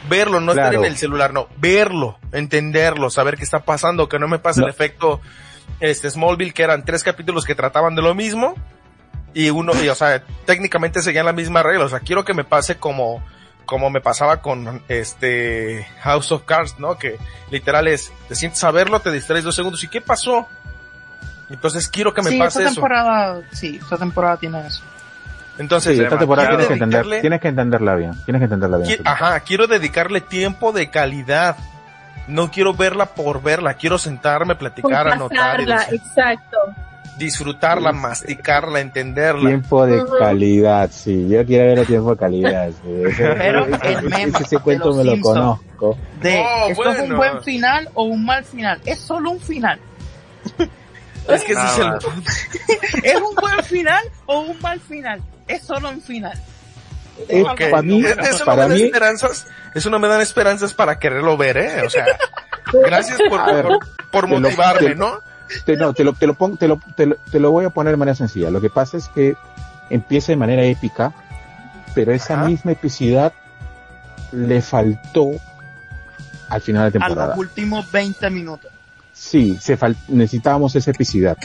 Verlo, 0.08 0.40
no 0.40 0.50
estar 0.50 0.74
en 0.74 0.84
el 0.84 0.96
celular, 0.96 1.32
no, 1.32 1.46
verlo, 1.58 2.18
entenderlo, 2.32 3.08
saber 3.08 3.36
qué 3.36 3.44
está 3.44 3.60
pasando, 3.60 4.08
que 4.08 4.18
no 4.18 4.26
me 4.26 4.40
pase 4.40 4.60
el 4.60 4.68
efecto 4.68 5.20
este 5.78 6.10
Smallville, 6.10 6.52
que 6.52 6.64
eran 6.64 6.84
tres 6.84 7.04
capítulos 7.04 7.44
que 7.44 7.54
trataban 7.54 7.94
de 7.94 8.02
lo 8.02 8.12
mismo, 8.12 8.56
y 9.32 9.50
uno, 9.50 9.72
y, 9.80 9.88
o 9.88 9.94
sea, 9.94 10.24
técnicamente 10.44 11.02
seguían 11.02 11.26
la 11.26 11.32
misma 11.32 11.62
regla, 11.62 11.84
o 11.84 11.88
sea, 11.88 12.00
quiero 12.00 12.24
que 12.24 12.34
me 12.34 12.42
pase 12.42 12.78
como, 12.78 13.24
como 13.64 13.90
me 13.90 14.00
pasaba 14.00 14.38
con 14.38 14.82
este 14.88 15.86
House 16.00 16.32
of 16.32 16.44
Cards, 16.44 16.78
¿no? 16.78 16.98
Que 16.98 17.18
literal 17.50 17.88
es, 17.88 18.12
te 18.28 18.34
sientes 18.34 18.62
a 18.64 18.70
verlo, 18.70 19.00
te 19.00 19.10
distraes 19.10 19.44
dos 19.44 19.54
segundos, 19.54 19.82
¿y 19.84 19.88
qué 19.88 20.00
pasó? 20.00 20.48
Entonces 21.50 21.88
quiero 21.88 22.14
que 22.14 22.22
me 22.22 22.38
pase 22.38 22.60
esta 22.60 22.74
temporada, 22.74 23.42
Sí, 23.52 23.78
esta 23.80 23.98
temporada 23.98 24.36
tiene 24.36 24.66
eso. 24.66 24.82
Entonces, 25.58 25.98
esta 25.98 26.18
temporada 26.18 26.48
tienes 26.48 26.66
que, 26.66 26.72
entender, 26.72 27.20
tienes 27.20 27.40
que 27.40 27.48
entenderla 27.48 27.94
bien, 27.94 28.12
tienes 28.24 28.40
que 28.40 28.44
entenderla 28.44 28.78
bien. 28.78 29.00
ajá, 29.04 29.38
quiero 29.40 29.66
dedicarle 29.66 30.20
tiempo 30.20 30.72
de 30.72 30.90
calidad. 30.90 31.56
No 32.28 32.50
quiero 32.50 32.72
verla 32.72 33.06
por 33.06 33.42
verla, 33.42 33.74
quiero 33.74 33.98
sentarme, 33.98 34.54
platicar, 34.54 35.08
anotar. 35.08 35.60
exacto. 35.60 36.56
Disfrutarla, 37.24 37.92
masticarla, 37.92 38.80
entenderla. 38.80 39.48
Tiempo 39.50 39.86
de 39.86 40.02
calidad, 40.18 40.90
sí. 40.92 41.28
Yo 41.28 41.44
quiero 41.46 41.66
ver 41.68 41.78
el 41.80 41.86
tiempo 41.86 42.10
de 42.10 42.16
calidad. 42.16 42.70
Pero 42.82 43.66
el 43.66 44.02
meme 44.08 44.38
ese 44.40 44.58
cuento 44.58 44.92
me 44.94 45.04
lo 45.04 45.20
conozco. 45.20 45.96
De, 46.20 46.42
¿esto 46.68 46.90
es 46.90 46.98
un 47.10 47.16
buen 47.16 47.42
final 47.42 47.88
o 47.94 48.04
un 48.04 48.24
mal 48.24 48.44
final? 48.44 48.80
Es 48.84 48.98
solo 49.00 49.30
un 49.30 49.40
final. 49.40 49.78
Es 51.28 51.44
que 51.44 51.52
ese 51.52 51.62
es 51.66 51.78
el 51.78 53.04
¿Es 53.04 53.20
un 53.20 53.34
buen 53.36 53.62
final 53.64 54.02
o 54.26 54.40
un 54.40 54.60
mal 54.60 54.80
final? 54.80 55.22
Es 55.46 55.62
solo 55.62 55.90
un 55.90 56.00
final. 56.02 56.36
Para 57.70 57.82
mí, 57.82 58.02
eso 58.04 58.44
para 58.44 58.62
no 58.64 58.68
me 58.70 58.74
mí, 58.74 58.80
da 58.80 58.86
esperanzas, 58.86 59.46
eso 59.74 59.90
no 59.90 59.98
me 59.98 60.08
dan 60.08 60.20
esperanzas 60.22 60.74
para 60.74 60.98
quererlo 60.98 61.36
ver, 61.36 61.58
eh, 61.58 61.82
o 61.86 61.90
sea, 61.90 62.06
gracias 62.72 63.20
por, 63.28 63.44
ver, 63.54 63.66
por, 64.10 64.28
lo- 64.28 64.40
motivarme, 64.40 64.88
te- 64.88 64.94
¿no? 64.96 65.20
Te, 65.64 65.76
no, 65.76 65.92
te 65.94 66.04
lo, 66.04 66.12
te 66.12 66.26
lo 66.26 66.34
pongo, 66.34 66.56
te 66.56 66.68
lo, 66.68 66.80
te 66.96 67.06
lo, 67.06 67.16
te 67.16 67.40
lo 67.40 67.50
voy 67.50 67.64
a 67.64 67.70
poner 67.70 67.92
de 67.92 67.96
manera 67.96 68.14
sencilla. 68.14 68.50
Lo 68.50 68.60
que 68.60 68.70
pasa 68.70 68.96
es 68.96 69.08
que 69.08 69.34
empieza 69.90 70.32
de 70.32 70.36
manera 70.36 70.62
épica, 70.64 71.12
pero 71.94 72.12
esa 72.12 72.34
Ajá. 72.34 72.44
misma 72.48 72.72
epicidad 72.72 73.32
le 74.32 74.62
faltó 74.62 75.30
al 76.48 76.60
final 76.60 76.90
de 76.90 76.98
A 76.98 77.00
temporada. 77.06 77.28
los 77.28 77.38
últimos 77.38 77.90
20 77.90 78.30
minutos. 78.30 78.70
Sí, 79.12 79.56
se 79.60 79.78
fal- 79.78 79.96
necesitábamos 80.08 80.74
esa 80.76 80.90
epicidad. 80.90 81.36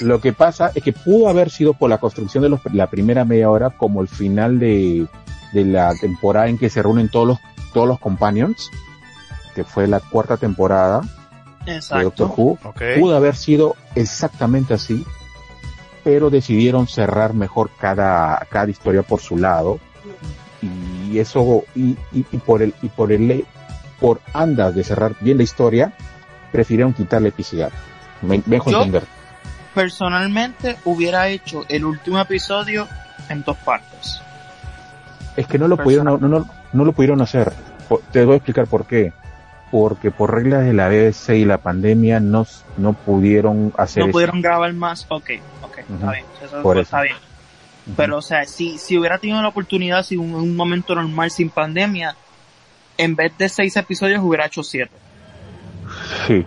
Lo 0.00 0.20
que 0.20 0.32
pasa 0.32 0.70
es 0.74 0.82
que 0.82 0.92
pudo 0.94 1.28
haber 1.28 1.50
sido 1.50 1.74
por 1.74 1.90
la 1.90 1.98
construcción 1.98 2.42
de 2.42 2.48
los- 2.48 2.60
la 2.72 2.86
primera 2.86 3.24
media 3.24 3.50
hora 3.50 3.70
como 3.70 4.00
el 4.00 4.08
final 4.08 4.58
de, 4.58 5.06
de 5.52 5.64
la 5.66 5.94
temporada 5.94 6.48
en 6.48 6.56
que 6.56 6.70
se 6.70 6.82
reúnen 6.82 7.10
todos 7.10 7.28
los, 7.28 7.38
todos 7.74 7.86
los 7.86 8.00
companions, 8.00 8.70
que 9.54 9.64
fue 9.64 9.86
la 9.86 10.00
cuarta 10.00 10.38
temporada 10.38 11.02
de 11.64 11.74
Doctor 11.74 12.28
Exacto. 12.28 12.34
Who. 12.36 12.58
Pudo 12.98 13.16
haber 13.16 13.36
sido 13.36 13.76
exactamente 13.94 14.74
así, 14.74 15.04
pero 16.04 16.30
decidieron 16.30 16.86
cerrar 16.86 17.34
mejor 17.34 17.70
cada, 17.78 18.46
cada 18.50 18.70
historia 18.70 19.02
por 19.02 19.20
su 19.20 19.36
lado. 19.36 19.78
Y 20.62 21.18
eso, 21.18 21.64
y, 21.74 21.96
y, 22.12 22.24
y 22.30 22.38
por 22.38 22.62
el, 22.62 22.74
y 22.82 22.88
por 22.88 23.12
el, 23.12 23.44
por 23.98 24.20
andas 24.32 24.74
de 24.74 24.84
cerrar 24.84 25.14
bien 25.20 25.38
la 25.38 25.42
historia, 25.42 25.92
prefirieron 26.52 26.92
quitar 26.92 27.22
la 27.22 27.28
epicidad. 27.28 27.70
Me, 28.22 28.38
me 28.46 28.56
dejo 28.56 28.70
Yo- 28.70 28.78
entender. 28.78 29.04
Personalmente 29.74 30.76
hubiera 30.84 31.28
hecho 31.28 31.64
el 31.68 31.84
último 31.84 32.18
episodio 32.18 32.88
en 33.28 33.44
dos 33.44 33.56
partes. 33.58 34.20
Es 35.36 35.46
que 35.46 35.58
no 35.58 35.68
lo 35.68 35.76
pudieron, 35.76 36.06
no, 36.06 36.18
no, 36.18 36.48
no 36.72 36.84
lo 36.84 36.92
pudieron 36.92 37.20
hacer. 37.22 37.52
Te 38.10 38.24
voy 38.24 38.34
a 38.34 38.36
explicar 38.36 38.66
por 38.66 38.84
qué. 38.84 39.12
Porque 39.70 40.10
por 40.10 40.34
reglas 40.34 40.64
de 40.64 40.72
la 40.72 40.88
BBC 40.88 41.36
y 41.36 41.44
la 41.44 41.58
pandemia 41.58 42.18
no, 42.18 42.46
no 42.76 42.92
pudieron 42.92 43.72
hacer 43.76 44.00
No 44.02 44.06
eso. 44.06 44.12
pudieron 44.12 44.42
grabar 44.42 44.72
más. 44.72 45.06
Ok, 45.08 45.30
ok, 45.62 45.78
está 45.78 46.10
bien. 46.12 46.24
Eso, 46.44 46.62
Por 46.62 46.78
está 46.78 47.02
bien. 47.02 47.16
Pero, 47.96 48.18
o 48.18 48.22
sea, 48.22 48.44
si, 48.46 48.78
si 48.78 48.98
hubiera 48.98 49.18
tenido 49.18 49.40
la 49.42 49.48
oportunidad, 49.48 50.02
si 50.04 50.16
un, 50.16 50.34
un 50.34 50.56
momento 50.56 50.94
normal 50.94 51.30
sin 51.30 51.50
pandemia, 51.50 52.14
en 52.98 53.14
vez 53.16 53.32
de 53.38 53.48
seis 53.48 53.76
episodios 53.76 54.20
hubiera 54.22 54.46
hecho 54.46 54.62
siete. 54.62 54.92
Sí. 56.26 56.44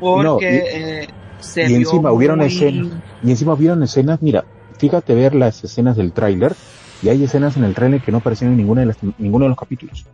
Porque 0.00 0.24
No, 0.24 0.38
y- 0.40 0.44
eh, 0.44 1.08
se 1.40 1.70
y 1.70 1.74
encima 1.74 2.12
hubieron 2.12 2.40
escenas. 2.42 2.88
Y 3.22 3.30
encima 3.30 3.54
vieron 3.54 3.82
escenas, 3.82 4.20
mira, 4.22 4.44
fíjate 4.78 5.14
ver 5.14 5.34
las 5.34 5.62
escenas 5.64 5.96
del 5.96 6.12
tráiler, 6.12 6.54
y 7.02 7.08
hay 7.08 7.24
escenas 7.24 7.56
en 7.56 7.64
el 7.64 7.74
tráiler 7.74 8.00
que 8.00 8.12
no 8.12 8.18
aparecen 8.18 8.48
en 8.48 8.56
ninguna 8.56 8.80
de 8.82 8.86
las, 8.88 8.96
ninguno 9.18 9.44
de 9.46 9.48
los 9.50 9.58
capítulos. 9.58 10.06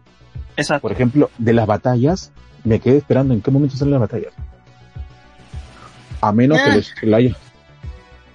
Exacto. 0.60 0.82
Por 0.82 0.92
ejemplo, 0.92 1.30
de 1.38 1.52
las 1.52 1.66
batallas, 1.66 2.30
me 2.64 2.80
quedé 2.80 2.98
esperando 2.98 3.34
en 3.34 3.40
qué 3.42 3.50
momento 3.50 3.76
salen 3.76 3.92
las 3.92 4.00
batallas. 4.00 4.32
A 6.20 6.32
menos 6.32 6.58
que 6.60 6.70
Ah. 6.70 6.80
que 7.00 7.06
la 7.06 7.16
haya- 7.18 7.36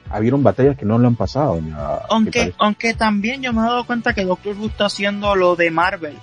Habieron 0.10 0.44
batallas 0.44 0.78
que 0.78 0.86
no 0.86 0.98
lo 1.00 1.08
han 1.08 1.16
pasado. 1.16 1.60
la- 1.68 2.02
Aunque, 2.10 2.54
aunque 2.60 2.94
también 2.94 3.42
yo 3.42 3.52
me 3.54 3.62
he 3.62 3.66
dado 3.66 3.86
cuenta 3.86 4.14
que 4.14 4.24
Doctor 4.24 4.56
Who 4.56 4.68
está 4.68 4.86
haciendo 4.86 5.36
lo 5.36 5.56
de 5.56 5.72
Marvel, 5.72 6.16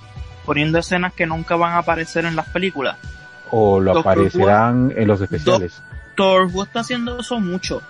poniendo 0.46 0.78
escenas 0.78 1.12
que 1.12 1.26
nunca 1.26 1.56
van 1.56 1.72
a 1.72 1.78
aparecer 1.78 2.24
en 2.24 2.36
las 2.36 2.48
películas. 2.48 2.96
o 3.54 3.80
lo 3.80 3.92
Doctor 3.92 4.12
aparecerán 4.12 4.94
en 4.96 5.06
los 5.08 5.20
especiales. 5.20 5.82
Doctor 6.16 6.46
Who 6.54 6.62
está 6.62 6.80
haciendo 6.80 7.18
eso 7.20 7.38
mucho. 7.38 7.82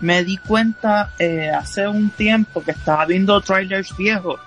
Me 0.00 0.22
di 0.22 0.36
cuenta 0.36 1.10
eh, 1.18 1.50
hace 1.50 1.88
un 1.88 2.10
tiempo 2.10 2.62
que 2.62 2.70
estaba 2.70 3.04
viendo 3.04 3.40
trailers 3.40 3.96
viejos 3.96 4.38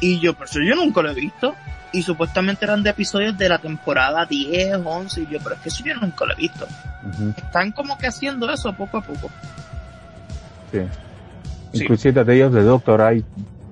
y 0.00 0.20
yo, 0.20 0.34
pero 0.34 0.44
eso 0.44 0.60
yo 0.60 0.76
nunca 0.76 1.02
lo 1.02 1.10
he 1.10 1.14
visto. 1.14 1.56
Y 1.96 2.02
supuestamente 2.02 2.66
eran 2.66 2.82
de 2.82 2.90
episodios 2.90 3.38
de 3.38 3.48
la 3.48 3.58
temporada 3.58 4.26
10, 4.26 4.80
11 4.84 5.22
y 5.22 5.26
yo, 5.28 5.38
pero 5.42 5.54
es 5.54 5.60
que 5.62 5.68
eso 5.70 5.82
yo 5.84 5.94
nunca 5.94 6.26
lo 6.26 6.34
he 6.34 6.36
visto. 6.36 6.66
Están 7.36 7.72
como 7.72 7.96
que 7.96 8.06
haciendo 8.06 8.50
eso 8.50 8.70
poco 8.74 8.98
a 8.98 9.02
poco. 9.02 9.30
sí. 10.72 10.80
Sí. 11.72 11.82
Inclusive 11.82 12.22
de 12.24 12.36
ellos 12.36 12.52
de 12.54 12.62
Doctor 12.62 13.02
hay 13.02 13.24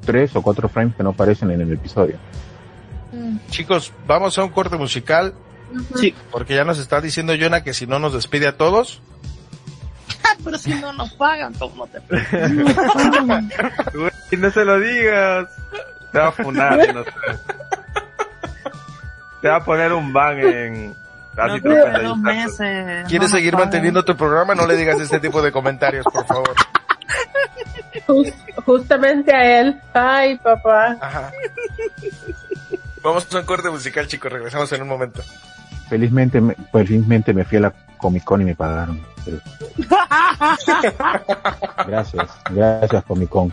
tres 0.05 0.35
o 0.37 0.43
cuatro 0.43 0.68
frames 0.68 0.95
que 0.97 1.03
no 1.03 1.11
aparecen 1.11 1.51
en 1.51 1.61
el 1.62 1.72
episodio. 1.72 2.16
Chicos, 3.51 3.93
vamos 4.07 4.39
a 4.39 4.45
un 4.45 4.51
corte 4.51 4.77
musical 4.77 5.35
Sí. 5.97 6.14
porque 6.31 6.55
ya 6.55 6.64
nos 6.64 6.79
está 6.79 7.01
diciendo 7.01 7.33
Jonah 7.39 7.62
que 7.62 7.72
si 7.75 7.87
no 7.87 7.99
nos 7.99 8.12
despide 8.12 8.49
a 8.49 8.57
todos. 8.57 9.01
pero 10.45 10.59
si 10.59 10.75
no 10.75 10.93
nos 10.93 11.12
pagan, 11.14 11.55
¿cómo 11.55 11.87
te 11.87 12.01
no 14.37 14.51
se 14.51 14.64
lo 14.64 14.81
digas. 14.81 15.49
Te 16.12 16.18
va 16.18 16.29
a 16.29 16.33
funar, 16.33 16.95
no 16.95 17.05
sé. 17.05 17.11
Te 19.45 19.51
va 19.51 19.57
a 19.57 19.61
poner 19.62 19.92
un 19.92 20.11
ban 20.11 20.38
en... 20.38 20.95
No, 21.36 21.59
dos 22.03 22.16
meses. 22.16 23.05
¿Quieres 23.07 23.28
no 23.28 23.36
seguir 23.36 23.55
manteniendo 23.55 24.03
tu 24.03 24.16
programa? 24.16 24.55
No 24.55 24.66
le 24.66 24.74
digas 24.74 24.99
este 24.99 25.20
tipo 25.20 25.42
de 25.42 25.53
comentarios, 25.53 26.03
por 26.11 26.24
favor. 26.24 26.55
Jus- 28.07 28.32
justamente 28.64 29.34
a 29.34 29.61
él. 29.61 29.78
Ay, 29.92 30.38
papá. 30.38 30.97
Ajá. 30.99 31.30
Vamos 33.03 33.28
a 33.34 33.38
un 33.38 33.45
corte 33.45 33.68
musical, 33.68 34.09
chicos. 34.09 34.32
Regresamos 34.32 34.72
en 34.72 34.80
un 34.80 34.88
momento. 34.88 35.20
Felizmente, 35.90 36.40
me, 36.40 36.57
felizmente 36.72 37.34
me 37.34 37.45
fui 37.45 37.59
a 37.59 37.61
la 37.61 37.74
Comic 37.99 38.24
Con 38.24 38.40
y 38.40 38.45
me 38.47 38.55
pagaron. 38.55 38.99
Pero- 39.26 39.40
Gracias, 41.86 42.30
gracias 42.49 43.05
Comic 43.05 43.28
Con. 43.28 43.53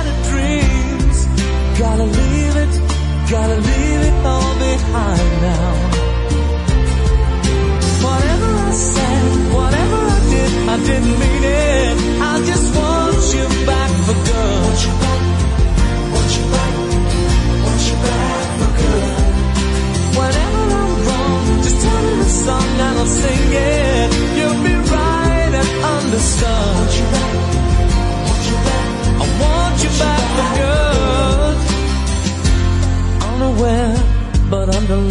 gotta 3.31 3.70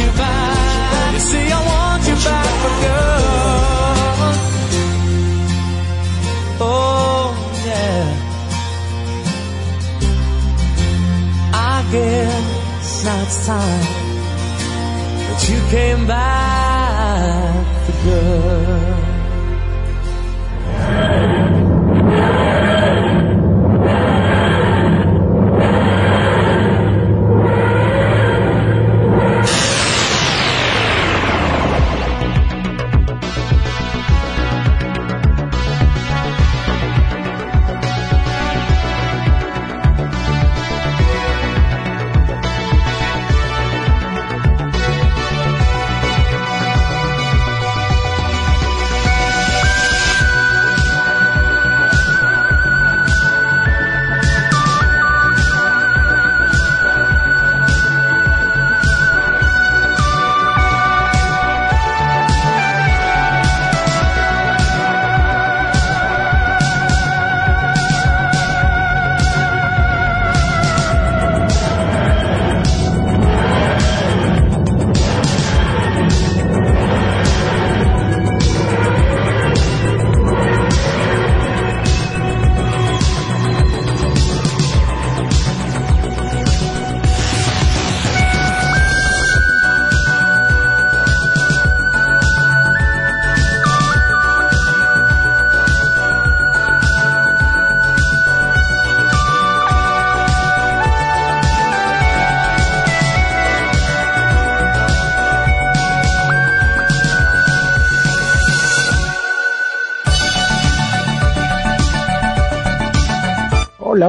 you 0.00 0.10
back. 0.12 1.12
You 1.14 1.20
see, 1.20 1.46
I 1.50 1.60
want 1.70 2.02
you 2.08 2.16
back 2.28 2.52
for 2.62 2.72
good. 2.82 3.18
Oh, 6.60 7.24
yeah. 7.66 8.04
I 11.54 11.76
guess 11.92 13.04
now 13.04 13.22
it's 13.22 13.46
time 13.46 13.86
that 15.26 15.40
you 15.48 15.58
came 15.70 16.06
back. 16.06 16.57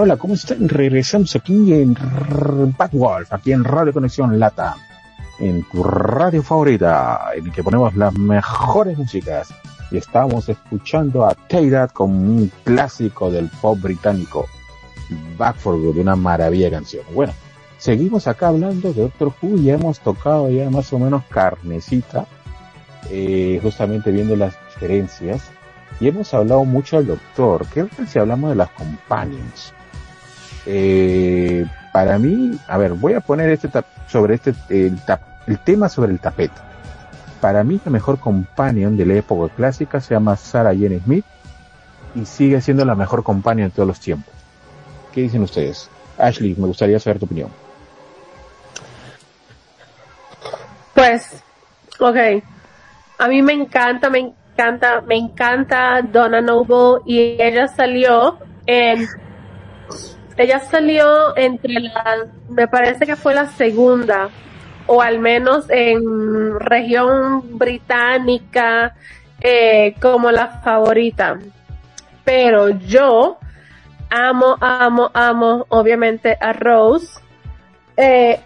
Hola, 0.02 0.16
¿cómo 0.16 0.36
están? 0.36 0.70
Regresamos 0.70 1.36
aquí 1.36 1.74
en 1.74 1.93
Bad 1.93 3.26
aquí 3.32 3.52
en 3.52 3.66
Radio 3.66 3.91
Conexión 3.91 4.39
Lata, 4.39 4.78
en 5.39 5.62
tu 5.64 5.84
radio 5.84 6.41
favorita, 6.41 7.32
en 7.36 7.47
el 7.47 7.52
que 7.52 7.62
ponemos 7.62 7.93
las 7.97 8.18
mejores 8.18 8.97
músicas. 8.97 9.54
Y 9.91 9.97
estamos 9.97 10.47
escuchando 10.47 11.26
a 11.26 11.36
Teirat 11.36 11.91
con 11.91 12.12
un 12.12 12.50
clásico 12.64 13.30
del 13.30 13.50
pop 13.62 13.78
británico, 13.82 14.47
Back 15.38 15.58
for 15.58 15.78
Good, 15.78 15.97
una 15.97 16.16
maravilla 16.16 16.72
canción. 16.72 17.04
Bueno, 17.14 17.34
seguimos 17.78 18.26
acá 18.26 18.47
hablando 18.47 18.93
de 18.93 19.02
Doctor 19.02 19.34
Who, 19.41 19.58
ya 19.58 19.74
hemos 19.74 20.00
tocado 20.00 20.50
ya 20.50 20.70
más 20.70 20.93
o 20.93 21.00
menos 21.00 21.24
carnecita, 21.26 22.26
eh, 23.10 23.60
justamente 23.62 24.12
viendo 24.12 24.38
las 24.38 24.56
diferencias 24.74 25.52
y 26.00 26.08
hemos 26.08 26.34
hablado 26.34 26.64
mucho 26.64 26.95
al 26.95 27.08
doctor. 27.08 27.66
¿Qué 27.74 27.84
tal 27.84 28.08
si 28.08 28.18
hablamos 28.18 28.52
de 28.52 28.56
las 28.56 28.70
companions? 28.70 29.74
Eh, 30.72 31.65
para 31.91 32.20
mí, 32.20 32.51
a 32.67 32.78
ver, 32.78 32.93
voy 32.93 33.13
a 33.13 33.22
poner 33.22 33.49
este 33.49 33.70
tap- 33.70 33.86
sobre 34.07 34.36
este 34.36 34.53
el, 34.70 34.99
tema 35.63 35.89
sobre 35.89 36.11
el 36.11 36.20
tapete. 36.20 36.61
Para 37.41 37.63
mí 37.63 37.82
la 37.84 37.89
mejor 37.89 38.20
companion 38.20 38.95
de 38.95 39.03
la 39.07 39.15
época 39.15 39.51
clásica 39.55 39.99
se 39.99 40.13
llama 40.13 40.36
Sarah 40.36 40.76
Jane 40.76 40.99
Smith 40.99 41.26
y 42.13 42.26
sigue 42.26 42.61
siendo 42.61 42.86
la 42.86 42.93
mejor 42.93 43.24
companion 43.24 43.70
de 43.70 43.76
todos 43.76 43.88
los 43.88 43.99
tiempos. 43.99 44.32
¿Qué 45.11 45.22
dicen 45.22 45.41
ustedes? 45.41 45.89
Ashley, 46.20 46.53
me 46.55 46.67
gustaría 46.67 46.99
saber 46.99 47.17
tu 47.17 47.26
opinión. 47.26 47.49
Pues, 50.93 51.41
ok. 51.99 52.43
A 53.17 53.28
mí 53.28 53.41
me 53.41 53.53
encanta, 53.53 54.11
me 54.11 54.20
encanta, 54.20 55.01
me 55.01 55.15
encanta 55.15 56.01
Donna 56.03 56.41
Noble 56.41 57.01
y 57.07 57.41
ella 57.41 57.67
salió 57.70 58.38
en, 58.67 59.07
ella 60.39 60.61
salió 60.61 61.35
entre 61.35 61.73
la, 61.81 62.27
me 62.47 62.65
parece 62.69 63.05
que 63.05 63.17
fue 63.17 63.35
la 63.35 63.47
segunda, 63.47 64.29
o 64.87 65.01
al 65.01 65.19
menos 65.19 65.65
en 65.69 66.57
región 66.61 67.57
británica, 67.57 68.95
eh, 69.41 69.95
como 70.01 70.31
la 70.31 70.47
favorita. 70.63 71.37
Pero 72.23 72.69
yo 72.69 73.37
amo, 74.09 74.55
amo, 74.61 75.11
amo, 75.13 75.65
obviamente 75.67 76.37
a 76.39 76.53
Rose. 76.53 77.19
Eh, 77.97 78.39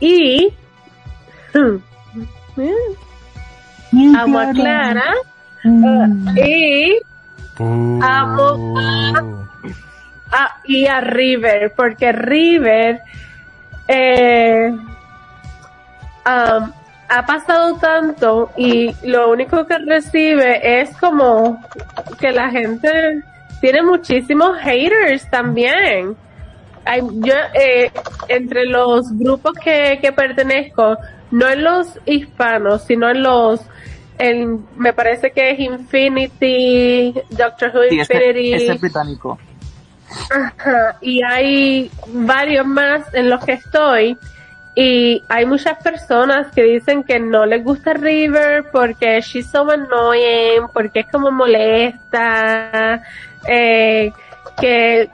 y 0.00 0.54
amo 4.16 4.38
a 4.38 4.50
Clara 4.52 5.12
eh, 5.62 6.40
y 6.40 6.98
amo 8.02 8.78
a, 8.78 9.42
y 10.64 10.86
a 10.86 11.00
River 11.00 11.72
porque 11.76 12.12
River 12.12 13.00
eh, 13.88 14.70
um, 14.70 16.72
ha 17.08 17.26
pasado 17.26 17.76
tanto 17.76 18.50
y 18.56 18.94
lo 19.04 19.30
único 19.30 19.66
que 19.66 19.78
recibe 19.78 20.80
es 20.80 20.96
como 20.96 21.62
que 22.18 22.32
la 22.32 22.50
gente 22.50 23.22
tiene 23.60 23.82
muchísimos 23.82 24.58
haters 24.58 25.28
también 25.30 26.16
hay, 26.84 27.00
yo 27.00 27.34
eh, 27.54 27.90
entre 28.28 28.66
los 28.66 29.16
grupos 29.16 29.52
que, 29.54 29.98
que 30.00 30.12
pertenezco, 30.12 30.96
no 31.30 31.48
en 31.48 31.64
los 31.64 31.98
hispanos, 32.06 32.82
sino 32.82 33.10
en 33.10 33.22
los, 33.22 33.60
en, 34.18 34.66
me 34.76 34.92
parece 34.92 35.30
que 35.30 35.50
es 35.50 35.60
Infinity, 35.60 37.14
Doctor 37.30 37.72
Who 37.74 37.82
Sí, 37.88 37.98
Infinity, 37.98 38.54
ese 38.54 38.72
es 38.72 38.80
británico. 38.80 39.38
Ajá, 40.30 40.96
y 41.00 41.22
hay 41.22 41.90
varios 42.08 42.66
más 42.66 43.02
en 43.14 43.30
los 43.30 43.44
que 43.44 43.52
estoy. 43.52 44.16
Y 44.74 45.22
hay 45.28 45.44
muchas 45.44 45.76
personas 45.82 46.46
que 46.54 46.62
dicen 46.62 47.02
que 47.02 47.20
no 47.20 47.44
les 47.44 47.62
gusta 47.62 47.92
River 47.92 48.64
porque 48.72 49.20
she's 49.20 49.46
so 49.50 49.70
annoying, 49.70 50.62
porque 50.72 51.00
es 51.00 51.06
como 51.12 51.30
molesta, 51.30 53.02
eh, 53.46 54.12
que 54.58 55.10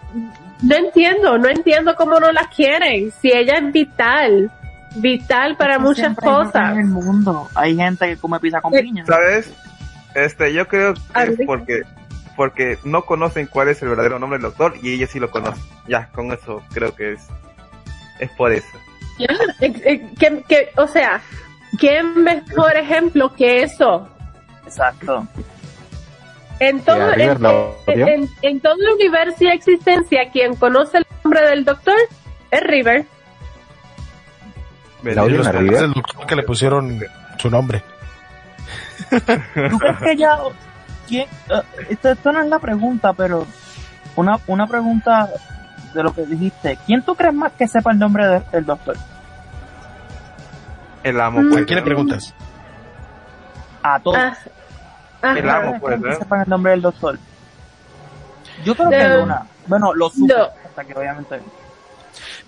no 0.62 0.76
entiendo, 0.76 1.38
no 1.38 1.48
entiendo 1.48 1.96
cómo 1.96 2.20
no 2.20 2.30
la 2.30 2.48
quieren, 2.54 3.10
si 3.20 3.32
ella 3.32 3.58
es 3.58 3.72
vital, 3.72 4.50
vital 4.94 5.56
para 5.56 5.78
muchas 5.80 6.16
cosas. 6.16 6.72
En 6.72 6.78
el 6.78 6.86
mundo 6.86 7.48
hay 7.54 7.74
gente 7.74 8.06
que 8.06 8.16
come 8.16 8.38
pizza 8.38 8.60
con 8.60 8.72
Sí. 8.72 8.82
piña. 8.82 9.04
¿Sabes? 9.06 9.52
Este, 10.14 10.52
yo 10.52 10.66
creo 10.68 10.94
que 10.94 11.00
es 11.22 11.40
porque, 11.46 11.82
porque 12.38 12.78
no 12.84 13.02
conocen 13.02 13.48
cuál 13.48 13.66
es 13.68 13.82
el 13.82 13.88
verdadero 13.88 14.20
nombre 14.20 14.38
del 14.38 14.44
doctor 14.50 14.74
y 14.80 14.94
ella 14.94 15.08
sí 15.08 15.18
lo 15.18 15.28
conoce. 15.28 15.60
Ya, 15.88 16.08
con 16.12 16.30
eso 16.32 16.62
creo 16.72 16.94
que 16.94 17.14
es, 17.14 17.26
es 18.20 18.30
por 18.30 18.52
eso. 18.52 18.68
Ya, 19.18 19.26
que, 19.58 20.44
que, 20.48 20.68
o 20.76 20.86
sea, 20.86 21.20
¿qué 21.80 22.00
mejor 22.04 22.76
ejemplo 22.76 23.34
que 23.34 23.64
eso? 23.64 24.08
Exacto. 24.64 25.26
En 26.60 26.80
todo, 26.82 26.98
¿Y 26.98 27.00
a 27.00 27.10
River 27.14 27.36
en, 27.36 27.42
lo 27.42 27.76
en- 27.88 27.94
odió? 28.02 28.06
en- 28.14 28.30
en 28.42 28.60
todo 28.60 28.74
el 28.74 28.94
universo 28.94 29.36
y 29.40 29.48
existencia, 29.48 30.30
quien 30.32 30.54
conoce 30.54 30.98
el 30.98 31.06
nombre 31.24 31.40
del 31.50 31.64
doctor 31.64 31.96
es 32.52 32.60
River. 32.62 33.04
¿La 35.02 35.24
los 35.26 35.46
River? 35.52 35.80
del 35.80 35.92
doctor 35.92 36.26
que 36.26 36.36
le 36.36 36.42
pusieron 36.44 37.00
su 37.38 37.50
nombre. 37.50 37.82
¿Tú 39.10 39.78
crees 39.78 39.96
que 40.04 40.12
ella... 40.12 40.38
¿quién? 41.08 41.28
eh, 41.48 41.62
esto, 41.90 42.10
esto 42.10 42.32
no 42.32 42.40
es 42.42 42.48
la 42.48 42.58
pregunta, 42.58 43.12
pero 43.12 43.46
una, 44.16 44.38
una 44.46 44.66
pregunta 44.66 45.28
de 45.94 46.02
lo 46.02 46.14
que 46.14 46.26
dijiste. 46.26 46.78
¿Quién 46.86 47.02
tú 47.02 47.14
crees 47.14 47.34
más 47.34 47.52
que 47.52 47.66
sepa 47.66 47.92
el 47.92 47.98
nombre 47.98 48.26
de- 48.26 48.42
del 48.52 48.66
doctor? 48.66 48.96
El 51.02 51.20
amo, 51.20 51.40
Mm. 51.42 51.50
pues. 51.50 51.62
¿A 51.62 51.66
quién 51.66 51.78
le 51.78 51.84
preguntas? 51.84 52.34
A 53.82 54.00
todos. 54.00 54.16
Ah, 54.18 54.36
ajá. 55.22 55.38
El 55.38 55.48
amo, 55.48 55.70
¿Quién 55.70 55.80
pues, 55.80 56.02
que 56.02 56.10
¿eh? 56.10 56.16
sepan 56.18 56.40
el 56.42 56.48
nombre 56.48 56.72
del 56.72 56.82
doctor? 56.82 57.18
Yo 58.64 58.74
creo 58.74 58.90
que 58.90 59.08
No. 59.08 59.16
Luna. 59.18 59.42
Bueno, 59.66 59.94
lo 59.94 60.10
supe, 60.10 60.34
No. 60.34 60.44
hasta 60.64 60.84
que 60.84 60.94
obviamente... 60.94 61.40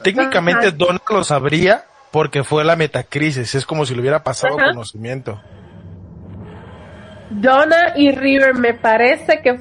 Técnicamente 0.03 0.69
Ajá. 0.69 0.77
Donna 0.77 1.01
lo 1.09 1.23
sabría 1.25 1.85
porque 2.11 2.43
fue 2.43 2.65
la 2.65 2.75
metacrisis. 2.75 3.55
Es 3.55 3.65
como 3.67 3.85
si 3.87 3.95
le 3.95 4.01
hubiera 4.01 4.23
pasado 4.25 4.57
Ajá. 4.59 4.71
conocimiento. 4.71 5.41
Donna 7.31 7.93
y 7.97 8.11
River 8.12 8.55
me 8.55 8.74
parece 8.74 9.41
que 9.41 9.59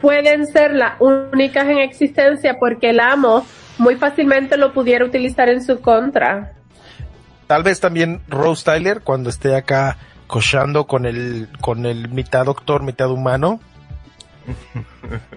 pueden 0.00 0.46
ser 0.46 0.72
las 0.74 1.00
únicas 1.00 1.66
en 1.66 1.78
existencia 1.78 2.58
porque 2.58 2.90
el 2.90 3.00
amo 3.00 3.46
muy 3.78 3.96
fácilmente 3.96 4.56
lo 4.56 4.72
pudiera 4.72 5.04
utilizar 5.04 5.48
en 5.48 5.64
su 5.64 5.80
contra. 5.80 6.52
Tal 7.46 7.62
vez 7.62 7.80
también 7.80 8.20
Rose 8.28 8.64
Tyler 8.64 9.00
cuando 9.00 9.30
esté 9.30 9.56
acá 9.56 9.96
cochando 10.26 10.86
con 10.86 11.06
el, 11.06 11.48
con 11.60 11.86
el 11.86 12.08
mitad 12.08 12.44
doctor, 12.44 12.82
mitad 12.82 13.10
humano. 13.10 13.60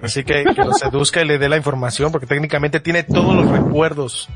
Así 0.02 0.24
que 0.24 0.44
que 0.44 0.64
lo 0.64 0.74
seduzca 0.74 1.22
y 1.22 1.26
le 1.26 1.38
dé 1.38 1.48
la 1.48 1.58
información 1.58 2.12
porque 2.12 2.28
técnicamente 2.28 2.80
tiene 2.80 3.04
todos 3.04 3.36
los 3.36 3.50
recuerdos. 3.50 4.28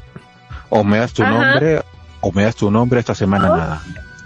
O 0.70 0.84
me 0.84 1.00
das 1.00 1.14
tu 1.14 1.24
Ajá. 1.24 1.32
nombre, 1.32 1.82
o 2.22 2.32
me 2.32 2.44
das 2.44 2.56
tu 2.56 2.72
nombre 2.72 3.00
esta 3.02 3.14
semana 3.16 3.48
¿No? 3.48 3.58
nada. 3.58 3.82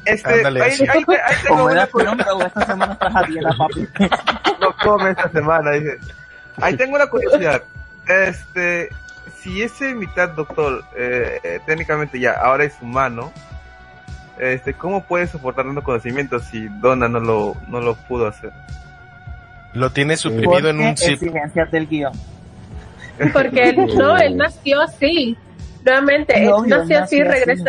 Este, 0.06 0.34
Ándale, 0.34 0.62
ahí, 0.62 0.72
ahí 0.72 0.88
ahí 0.88 1.04
tengo 1.04 1.16
Como 1.48 1.64
una 1.66 1.74
era 1.74 1.88
tu 1.88 2.00
nombre, 2.00 2.26
o 2.32 2.42
esta 2.44 2.66
semana 2.66 2.94
estás 2.94 3.16
a 3.16 3.24
dieta, 3.24 3.50
papi. 3.58 3.88
no 4.62 4.76
come 4.84 5.10
esta 5.12 5.30
semana, 5.30 5.72
dice. 5.72 5.98
Ahí 6.62 6.78
tengo 6.78 6.96
una 6.96 7.08
curiosidad. 7.08 7.64
Este, 8.08 8.90
si 9.40 9.64
ese 9.64 9.94
mitad 9.96 10.30
doctor, 10.30 10.84
eh, 10.96 11.40
eh, 11.44 11.60
técnicamente 11.66 12.20
ya 12.20 12.34
ahora 12.34 12.66
es 12.66 12.76
humano, 12.82 13.34
este, 14.40 14.74
¿cómo 14.74 15.04
puede 15.04 15.28
soportar 15.28 15.66
tanto 15.66 15.84
conocimiento 15.84 16.40
si 16.40 16.68
Donna 16.80 17.08
no 17.08 17.20
lo, 17.20 17.56
no 17.68 17.82
lo 17.82 17.96
pudo 17.96 18.28
hacer? 18.28 18.52
Lo 19.74 19.92
tiene 19.92 20.18
suprimido 20.18 20.70
en 20.70 20.80
un 20.80 20.98
zip. 20.98 21.14
exigencias 21.14 21.72
del 21.72 21.88
guion. 21.88 22.14
Porque 23.34 23.70
él, 23.70 23.78
no, 23.98 24.18
él 24.18 24.38
nació 24.38 24.82
así. 24.82 25.38
Nuevamente, 25.84 26.38
él 26.38 26.50
No, 26.50 26.66
yo 26.66 26.78
nació 26.78 27.04
así, 27.04 27.20
nací 27.20 27.50
así. 27.50 27.64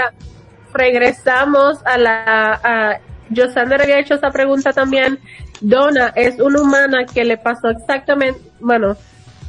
Regresa, 0.77 1.45
regresamos 1.45 1.79
a 1.85 1.99
la, 1.99 2.61
a, 2.63 3.01
Josander 3.35 3.83
había 3.83 3.99
hecho 3.99 4.15
esa 4.15 4.31
pregunta 4.31 4.73
también. 4.73 5.19
Donna 5.61 6.13
es 6.15 6.39
una 6.41 6.61
humana 6.61 7.07
que 7.07 7.25
le 7.25 7.37
pasó 7.37 7.69
exactamente, 7.71 8.41
bueno, 8.61 8.97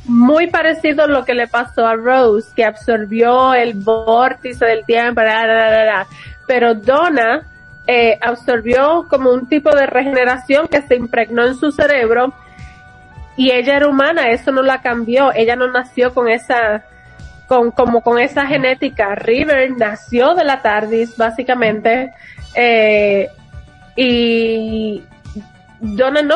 muy 0.05 0.47
parecido 0.47 1.03
a 1.03 1.07
lo 1.07 1.25
que 1.25 1.33
le 1.33 1.47
pasó 1.47 1.85
a 1.85 1.95
Rose, 1.95 2.49
que 2.55 2.63
absorbió 2.63 3.53
el 3.53 3.73
vórtice 3.73 4.65
del 4.65 4.85
tiempo, 4.85 5.21
pero 6.47 6.75
Donna 6.75 7.45
eh, 7.85 8.17
absorbió 8.21 9.05
como 9.09 9.31
un 9.31 9.47
tipo 9.47 9.75
de 9.75 9.85
regeneración 9.85 10.67
que 10.67 10.81
se 10.81 10.95
impregnó 10.95 11.45
en 11.45 11.55
su 11.55 11.71
cerebro 11.71 12.33
y 13.35 13.51
ella 13.51 13.77
era 13.77 13.87
humana, 13.87 14.29
eso 14.29 14.51
no 14.51 14.61
la 14.61 14.81
cambió, 14.81 15.31
ella 15.33 15.55
no 15.55 15.67
nació 15.71 16.13
con 16.13 16.27
esa, 16.27 16.83
con, 17.47 17.71
como 17.71 18.01
con 18.01 18.19
esa 18.19 18.45
genética. 18.47 19.15
River 19.15 19.71
nació 19.77 20.35
de 20.35 20.43
la 20.43 20.61
TARDIS, 20.61 21.15
básicamente, 21.17 22.11
eh, 22.55 23.27
y 23.95 25.03
Donna 25.79 26.21
no. 26.21 26.35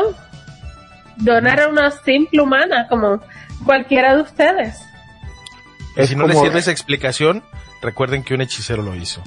Donna 1.18 1.54
era 1.54 1.68
una 1.68 1.92
simple 1.92 2.42
humana, 2.42 2.88
como 2.88 3.20
cualquiera 3.66 4.16
de 4.16 4.22
ustedes. 4.24 4.82
Y 5.98 6.08
si 6.08 6.16
no 6.16 6.26
le 6.26 6.34
como- 6.34 6.46
sirve 6.46 6.60
esa 6.60 6.72
explicación, 6.72 7.44
recuerden 7.82 8.24
que 8.24 8.34
un 8.34 8.42
hechicero 8.42 8.82
lo 8.82 8.96
hizo. 8.96 9.22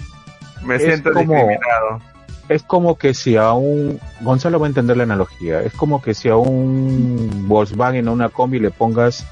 Me 0.62 0.76
Es 0.76 0.82
siento 0.82 1.12
como- 1.12 1.34
discriminado. 1.34 2.00
es 2.48 2.62
como 2.62 2.96
que 2.96 3.14
si 3.14 3.36
a 3.36 3.52
un, 3.52 4.00
Gonzalo 4.22 4.58
va 4.58 4.66
a 4.66 4.68
entender 4.68 4.96
la 4.96 5.02
analogía, 5.04 5.60
es 5.60 5.72
como 5.74 6.00
que 6.02 6.14
si 6.14 6.28
a 6.28 6.36
un 6.36 7.46
Volkswagen 7.48 8.08
o 8.08 8.12
una 8.12 8.30
combi 8.30 8.58
le 8.58 8.70
pongas 8.70 9.26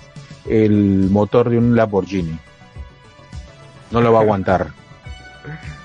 el 0.47 1.09
motor 1.11 1.51
de 1.51 1.59
un 1.59 1.76
Lamborghini. 1.76 2.38
No 3.90 4.01
lo 4.01 4.12
va 4.12 4.20
a 4.20 4.22
aguantar. 4.22 4.68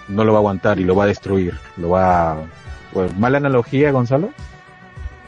No 0.08 0.24
lo 0.24 0.32
va 0.32 0.39
a 0.39 0.41
aguantar 0.41 0.80
y 0.80 0.84
lo 0.84 0.95
va 0.95 1.03
a 1.03 1.08
destruir. 1.08 1.58
Lo 1.78 1.89
va 1.89 2.38
pues, 2.93 3.16
mala 3.18 3.38
analogía, 3.38 3.91
Gonzalo. 3.91 4.30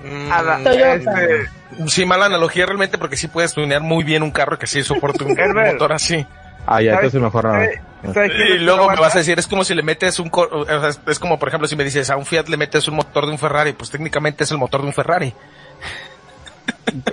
Mm, 0.03 0.63
Toyota. 0.63 0.95
este, 0.95 1.49
sí, 1.87 2.05
mala 2.05 2.27
analogía 2.27 2.65
realmente 2.65 2.97
porque 2.97 3.17
sí 3.17 3.27
puedes 3.27 3.53
tunear 3.53 3.81
muy 3.81 4.05
bien 4.05 4.23
un 4.23 4.31
carro 4.31 4.57
que 4.57 4.65
sí 4.67 4.81
soporte 4.83 5.25
un 5.25 5.35
motor 5.73 5.91
así. 5.91 6.25
Ah, 6.65 6.81
ya, 6.81 6.93
¿Sabes- 6.95 7.13
entonces 7.13 7.21
mejor 7.21 7.43
no. 7.45 7.51
¿sabes- 7.51 7.81
sabes 8.13 8.31
quién 8.33 8.47
Y 8.47 8.57
luego 8.59 8.89
me 8.89 8.95
vas 8.95 9.15
a 9.15 9.19
decir, 9.19 9.37
es 9.39 9.47
como 9.47 9.63
si 9.65 9.75
le 9.75 9.83
metes 9.83 10.19
un, 10.19 10.29
o 10.33 10.65
sea, 10.65 10.89
es 11.07 11.19
como 11.19 11.37
por 11.37 11.49
ejemplo 11.49 11.67
si 11.67 11.75
me 11.75 11.83
dices 11.83 12.09
a 12.09 12.15
un 12.15 12.25
Fiat 12.25 12.47
le 12.47 12.55
metes 12.57 12.87
un 12.87 12.95
motor 12.95 13.25
de 13.25 13.31
un 13.33 13.37
Ferrari, 13.37 13.73
pues 13.73 13.89
técnicamente 13.89 14.45
es 14.45 14.51
el 14.51 14.57
motor 14.57 14.81
de 14.81 14.87
un 14.87 14.93
Ferrari. 14.93 15.33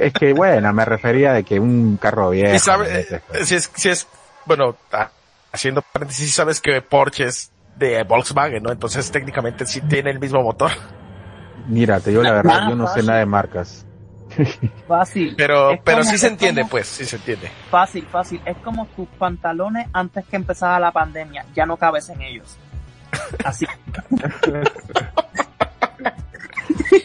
Es 0.01 0.13
que 0.13 0.33
bueno, 0.33 0.73
me 0.73 0.85
refería 0.85 1.33
de 1.33 1.45
que 1.45 1.59
un 1.59 1.97
carro 1.97 2.31
viejo. 2.31 2.55
y 2.55 2.59
sabes, 2.59 2.91
ese, 2.91 3.21
pues. 3.21 3.49
si 3.49 3.55
es, 3.57 3.71
si 3.75 3.89
es, 3.89 4.07
bueno, 4.45 4.77
ah, 4.93 5.11
haciendo 5.53 5.83
paréntesis, 5.83 6.35
sabes 6.35 6.61
que 6.61 6.81
Porsche 6.83 7.25
es 7.25 7.51
de 7.77 8.03
Volkswagen, 8.05 8.63
¿no? 8.63 8.73
Entonces 8.73 9.11
técnicamente 9.11 9.67
sí 9.67 9.81
tiene 9.83 10.11
el 10.11 10.19
mismo 10.19 10.43
motor. 10.43 10.71
Mira, 11.69 12.01
te 12.01 12.11
digo 12.11 12.23
la 12.23 12.33
verdad, 12.33 12.61
Ah, 12.63 12.67
yo 12.71 12.77
no 12.77 12.87
sé 12.89 13.03
nada 13.03 13.19
de 13.19 13.27
marcas. 13.27 13.85
Fácil. 14.87 15.35
Pero, 15.37 15.71
Es 15.73 15.81
pero 15.85 15.99
como- 15.99 16.11
sí 16.11 16.19
se 16.19 16.27
entiende, 16.29 16.63
como- 16.63 16.71
pues, 16.71 16.87
sí 16.89 17.05
se 17.05 17.17
entiende. 17.17 17.51
Fácil, 17.71 18.07
fácil. 18.11 18.41
Es 18.45 18.57
como 18.59 18.87
tus 18.89 19.09
pantalones 19.19 19.89
antes 19.93 20.25
que 20.27 20.37
empezara 20.37 20.79
la 20.79 20.93
pandemia. 20.93 21.45
Ya 21.55 21.67
no 21.67 21.77
cabes 21.77 22.09
en 22.11 22.23
ellos. 22.23 22.57
Así. 23.45 23.67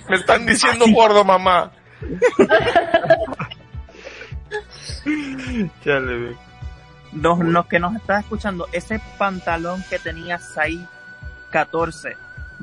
Me 0.09 0.15
están 0.17 0.45
diciendo 0.45 0.85
gordo, 0.93 1.23
mamá. 1.23 1.71
Chale. 5.83 6.35
Los, 7.13 7.39
los 7.39 7.65
que 7.65 7.79
nos 7.79 7.95
estás 7.95 8.23
escuchando, 8.23 8.67
ese 8.71 9.01
pantalón 9.17 9.83
que 9.89 9.99
tenías 9.99 10.57
ahí 10.57 10.85
14, 11.49 12.15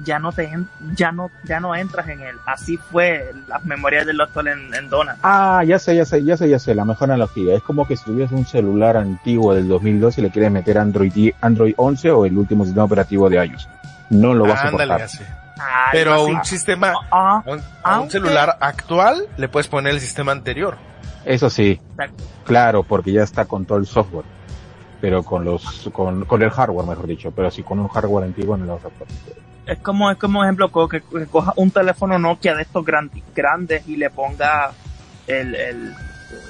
ya 0.03 0.19
no 0.19 0.33
te 0.33 0.45
en- 0.45 0.69
ya 0.95 1.13
no 1.13 1.31
ya 1.45 1.61
no 1.61 1.75
entras 1.75 2.09
en 2.09 2.21
él. 2.23 2.37
Así 2.47 2.79
fue 2.79 3.31
las 3.47 3.63
memorias 3.67 4.07
del 4.07 4.17
doctor 4.17 4.49
en, 4.49 4.73
en 4.75 4.89
Dona. 4.89 5.17
Ah, 5.23 5.63
ya 5.67 5.79
sé, 5.79 5.95
ya 5.97 6.07
sé, 6.07 6.25
ya 6.25 6.37
sé, 6.39 6.49
ya 6.49 6.59
sé, 6.59 6.75
la 6.75 6.87
mejor 6.87 7.11
analogía. 7.11 7.55
Es 7.57 7.63
como 7.63 7.87
que 7.87 7.97
si 7.97 8.05
tuvieras 8.05 8.33
un 8.33 8.47
celular 8.47 8.97
antiguo 8.97 9.55
del 9.55 9.69
2002 9.69 10.17
y 10.19 10.23
le 10.23 10.31
quieres 10.31 10.51
meter 10.51 10.79
Android, 10.79 11.33
Android 11.43 11.75
11 11.77 12.11
o 12.13 12.25
el 12.25 12.39
último 12.39 12.65
sistema 12.65 12.85
operativo 12.85 13.29
de 13.29 13.45
iOS. 13.45 13.69
No 14.11 14.33
lo 14.33 14.45
vas 14.47 14.63
a 14.65 14.71
soportar. 14.71 15.03
así. 15.03 15.19
Pero 15.93 16.25
un 16.25 16.45
sistema, 16.45 16.95
Ah, 17.11 17.43
a 17.45 17.51
un, 17.51 17.63
a 17.83 18.01
un 18.01 18.11
celular 18.11 18.57
actual 18.61 19.27
le 19.37 19.49
puedes 19.49 19.69
poner 19.69 19.95
el 19.95 20.01
sistema 20.01 20.33
anterior. 20.33 20.77
Eso 21.25 21.51
sí, 21.51 21.81
exacto. 21.91 22.25
claro, 22.45 22.83
porque 22.83 23.13
ya 23.13 23.23
está 23.23 23.45
con 23.45 23.65
todo 23.67 23.79
el 23.79 23.87
software. 23.87 24.25
Pero 25.01 25.23
con 25.23 25.45
los, 25.45 25.89
con, 25.93 26.25
con 26.25 26.43
el 26.43 26.51
hardware, 26.51 26.87
mejor 26.87 27.07
dicho. 27.07 27.31
Pero 27.31 27.51
si 27.51 27.63
con 27.63 27.79
un 27.79 27.89
hardware 27.89 28.25
antiguo 28.25 28.57
no 28.57 28.65
lo 28.65 28.75
vas 28.77 28.85
a 28.87 28.89
es 29.71 29.79
como 29.81 30.11
es 30.11 30.17
como 30.17 30.43
ejemplo 30.43 30.71
que, 30.89 31.03
que 31.03 31.27
coja 31.27 31.53
un 31.57 31.71
teléfono 31.71 32.19
Nokia 32.19 32.55
de 32.55 32.63
estos 32.63 32.83
gran- 32.87 33.11
grandes 33.37 33.87
y 33.87 33.97
le 33.99 34.09
ponga 34.09 34.73
el, 35.27 35.55
el 35.55 35.95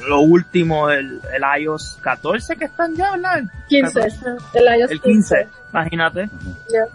lo 0.06 0.20
último 0.20 0.90
el, 0.90 1.20
el 1.32 1.62
iOS 1.62 1.98
14 2.00 2.56
que 2.56 2.64
están 2.64 2.94
ya, 2.94 3.12
¿verdad? 3.12 3.42
15. 3.68 4.00
El 4.54 4.80
iOS 4.80 4.90
El 4.90 5.00
15, 5.00 5.48
imagínate. 5.72 6.28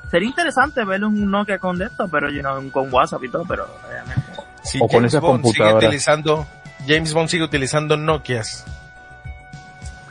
Sería 0.09 0.29
interesante 0.29 0.81
en 0.81 1.03
un 1.03 1.31
Nokia 1.31 1.59
con 1.59 1.77
de 1.77 1.85
esto, 1.85 2.07
pero 2.07 2.29
you 2.29 2.41
know, 2.41 2.71
con 2.71 2.93
WhatsApp 2.93 3.23
y 3.23 3.29
todo, 3.29 3.45
pero 3.47 3.67
obviamente. 3.87 4.21
Si 4.63 4.79
O 4.79 4.87
con 4.87 4.99
James 4.99 5.13
esa 5.13 5.19
Bond 5.19 5.45
sigue 5.45 5.73
utilizando, 5.73 6.47
James 6.87 7.13
Bond 7.13 7.29
sigue 7.29 7.43
utilizando 7.43 7.97
Nokias. 7.97 8.65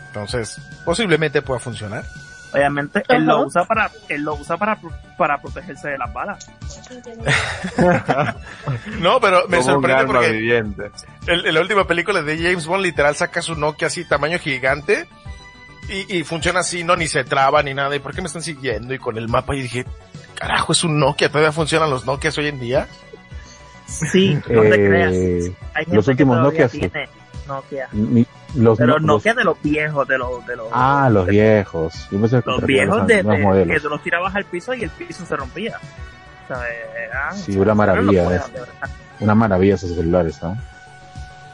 Entonces, 0.09 0.61
posiblemente 0.85 1.41
pueda 1.43 1.59
funcionar. 1.59 2.05
Obviamente 2.53 3.03
él 3.09 3.25
lo 3.25 3.47
usa 3.47 3.65
para 3.65 3.91
él 4.09 4.23
lo 4.23 4.35
usa 4.35 4.59
para 4.59 4.79
para 5.23 5.41
protegerse 5.41 5.89
de 5.91 5.99
las 5.99 6.13
balas. 6.13 6.51
No, 8.99 9.21
pero 9.21 9.47
me 9.47 9.63
sorprende 9.63 10.05
porque 10.05 10.33
viviente. 10.33 10.91
el- 11.29 11.55
la 11.55 11.61
última 11.61 11.87
película 11.87 12.23
de 12.23 12.37
James 12.39 12.67
Bond 12.67 12.83
literal 12.83 13.15
saca 13.15 13.41
su 13.41 13.55
Nokia 13.55 13.87
así 13.87 14.05
tamaño 14.05 14.41
gigante 14.41 15.07
y, 15.89 16.19
y 16.19 16.25
funciona 16.25 16.59
así, 16.61 16.83
no 16.83 16.97
ni 16.97 17.07
se 17.07 17.23
traba 17.23 17.63
ni 17.63 17.73
nada. 17.73 17.95
¿Y 17.95 18.01
por 18.01 18.13
qué 18.17 18.21
me 18.21 18.27
están 18.27 18.43
siguiendo? 18.43 18.93
Y 18.95 18.99
con 18.99 19.17
el 19.17 19.29
mapa 19.29 19.55
y 19.55 19.63
dije, 19.63 19.85
carajo, 20.35 20.73
es 20.73 20.83
un 20.83 20.99
Nokia, 20.99 21.29
todavía 21.29 21.53
funcionan 21.53 21.89
los 21.89 22.05
Nokias 22.05 22.37
hoy 22.39 22.49
en 22.49 22.59
día. 22.59 22.89
Sí, 23.87 24.35
no 24.49 24.63
te 24.63 24.71
creas. 24.71 25.13
Eh, 25.15 25.53
Hay 25.75 25.85
gente 25.85 25.97
los 25.97 26.05
que 26.07 26.11
últimos 26.11 26.37
todavía 26.37 26.65
Nokia, 26.65 26.69
sí. 26.69 26.91
Nokia. 27.55 27.89
mi- 27.93 28.27
los, 28.55 28.77
Pero 28.79 28.93
no- 28.93 28.99
los- 28.99 29.07
Nokia 29.07 29.35
de 29.35 29.45
los 29.45 29.61
viejos, 29.63 30.07
de 30.09 30.19
los 30.19 30.47
de 30.47 30.57
los 30.57 30.69
ah, 30.73 31.09
los 31.11 31.27
viejos. 31.27 32.09
Yo 32.11 32.21
pensé 32.21 32.43
los 32.45 32.63
viejos 32.63 33.07
de, 33.07 33.23
los 33.23 33.33
de- 33.37 33.43
modelos. 33.43 33.75
que 33.75 33.81
tú 33.81 33.89
los 33.89 34.03
tirabas 34.03 34.35
al 34.35 34.45
piso 34.45 34.75
y 34.75 34.83
el 34.85 34.91
piso 34.91 35.25
se 35.25 35.37
rompía. 35.37 35.79
O 36.45 36.47
sea, 36.49 36.59
eran- 37.05 37.37
Sí, 37.37 37.57
una 37.57 37.75
maravilla. 37.75 38.45
Una 39.21 39.35
maravilla 39.35 39.75
esos 39.77 39.95
celulares, 39.95 40.43
¿no? 40.43 40.57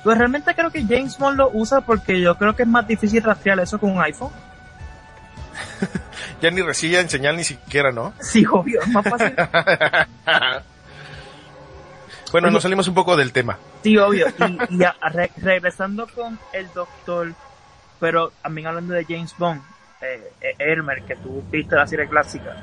Pues 0.04 0.16
realmente 0.16 0.54
creo 0.54 0.70
que 0.70 0.82
James 0.84 1.18
Bond 1.18 1.36
lo 1.38 1.50
usa 1.52 1.80
porque 1.82 2.20
yo 2.20 2.36
creo 2.36 2.54
que 2.56 2.62
es 2.62 2.68
más 2.68 2.86
difícil 2.88 3.22
rastrear 3.22 3.58
eso 3.60 3.78
con 3.78 3.90
un 3.92 4.00
iPhone. 4.02 4.30
Ya 6.40 6.52
ni 6.52 6.62
reciben 6.62 7.08
señal 7.10 7.36
ni 7.36 7.42
siquiera, 7.42 7.90
¿no? 7.90 8.12
Sí, 8.20 8.44
obvio, 8.50 8.80
es 8.80 8.88
más 8.88 9.04
fácil. 9.04 9.34
bueno, 12.32 12.50
nos 12.50 12.62
salimos 12.62 12.88
un 12.88 12.94
poco 12.94 13.16
del 13.16 13.32
tema. 13.32 13.59
Sí, 13.82 13.96
obvio. 13.98 14.26
Y, 14.70 14.76
y 14.80 14.84
a- 14.84 14.96
re- 15.10 15.30
regresando 15.36 16.06
con 16.14 16.38
el 16.52 16.66
doctor, 16.74 17.32
pero 18.00 18.32
también 18.42 18.66
hablando 18.68 18.94
de 18.94 19.05
James 19.05 19.34
Bond, 19.38 19.60
eh, 20.02 20.30
eh, 20.40 20.55
Elmer, 20.59 21.02
que 21.02 21.16
tú 21.16 21.42
viste 21.50 21.74
la 21.76 21.86
serie 21.86 22.09
clásica, 22.09 22.56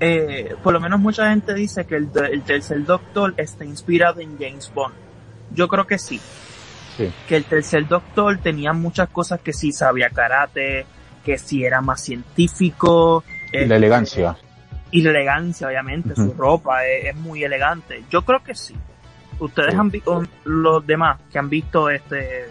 eh, 0.00 0.54
por 0.62 0.72
lo 0.72 0.80
menos 0.80 1.00
mucha 1.00 1.30
gente 1.30 1.52
dice 1.54 1.84
que 1.84 1.96
el, 1.96 2.08
el 2.30 2.42
tercer 2.42 2.84
doctor 2.84 3.34
está 3.36 3.64
inspirado 3.64 4.20
en 4.20 4.38
James 4.38 4.70
Bond. 4.72 4.94
Yo 5.52 5.66
creo 5.68 5.86
que 5.86 5.98
sí. 5.98 6.20
Sí. 6.96 7.12
Que 7.28 7.36
el 7.36 7.44
tercer 7.44 7.86
doctor 7.88 8.38
tenía 8.38 8.72
muchas 8.72 9.08
cosas 9.08 9.40
que 9.40 9.52
sí 9.52 9.72
sabía 9.72 10.10
karate, 10.10 10.84
que 11.24 11.38
sí 11.38 11.64
era 11.64 11.80
más 11.80 12.00
científico. 12.02 13.24
Y 13.52 13.56
eh, 13.58 13.66
la 13.66 13.76
elegancia. 13.76 14.36
y 14.90 15.02
la 15.02 15.10
elegancia, 15.10 15.66
obviamente, 15.68 16.14
su 16.14 16.32
ropa 16.34 16.84
es, 16.86 17.06
es 17.06 17.16
muy 17.16 17.42
elegante. 17.44 18.02
Yo 18.10 18.22
creo 18.22 18.42
que 18.42 18.54
sí. 18.54 18.74
Ustedes 19.40 19.72
Sí. 19.72 19.76
han 19.78 19.90
visto, 19.90 20.22
los 20.44 20.86
demás 20.86 21.18
que 21.30 21.38
han 21.38 21.48
visto 21.48 21.88
este, 21.90 22.46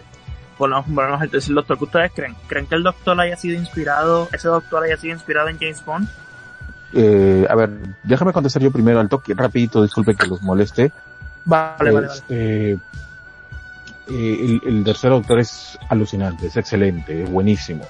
por 0.56 0.70
lo 0.70 0.82
menos 0.84 1.20
el 1.22 1.30
tercer 1.30 1.54
doctor, 1.54 1.78
¿qué 1.78 1.84
ustedes 1.84 2.12
creen? 2.14 2.34
¿Creen 2.46 2.66
que 2.66 2.74
el 2.74 2.82
doctor 2.82 3.20
haya 3.20 3.36
sido 3.36 3.58
inspirado, 3.58 4.28
ese 4.32 4.48
doctor 4.48 4.82
haya 4.84 4.96
sido 4.96 5.14
inspirado 5.14 5.48
en 5.48 5.58
James 5.58 5.84
Bond? 5.84 6.08
Eh, 6.94 7.46
a 7.48 7.54
ver, 7.54 7.70
déjame 8.02 8.32
contestar 8.32 8.62
yo 8.62 8.70
primero 8.70 8.98
al 9.00 9.08
toque, 9.08 9.34
rapidito, 9.34 9.82
disculpe 9.82 10.14
que 10.14 10.26
los 10.26 10.42
moleste. 10.42 10.90
Vale, 11.44 11.74
vale, 11.78 11.92
vale. 11.92 12.06
Este, 12.08 12.72
eh, 12.72 12.78
el, 14.08 14.60
el 14.64 14.84
tercer 14.84 15.10
doctor 15.10 15.38
es 15.38 15.78
alucinante, 15.90 16.46
es 16.46 16.56
excelente, 16.56 17.22
es 17.24 17.30
buenísimo. 17.30 17.84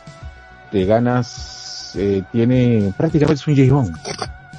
Te 0.72 0.84
ganas, 0.84 1.92
eh, 1.96 2.22
tiene, 2.32 2.92
prácticamente 2.96 3.40
es 3.40 3.46
un 3.46 3.54
James 3.54 3.70
Bond. 3.72 3.96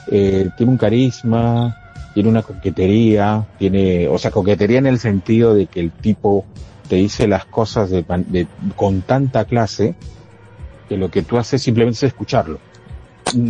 Eh, 0.08 0.50
tiene 0.56 0.72
un 0.72 0.78
carisma, 0.78 1.76
tiene 2.14 2.30
una 2.30 2.42
coquetería, 2.44 3.46
tiene, 3.58 4.08
o 4.08 4.18
sea, 4.18 4.32
coquetería 4.32 4.80
en 4.80 4.88
el 4.88 5.00
sentido 5.00 5.54
de 5.54 5.68
que 5.68 5.80
el 5.80 5.92
tipo 5.92 6.46
te 6.88 6.96
dice 6.96 7.28
las 7.28 7.46
cosas 7.46 7.90
de, 7.90 8.04
de- 8.28 8.48
con 8.76 9.02
tanta 9.02 9.46
clase 9.46 9.96
que 10.88 10.98
lo 10.98 11.12
que 11.12 11.22
tú 11.22 11.38
haces 11.38 11.62
simplemente 11.62 11.98
es 11.98 12.04
escucharlo. 12.04 12.60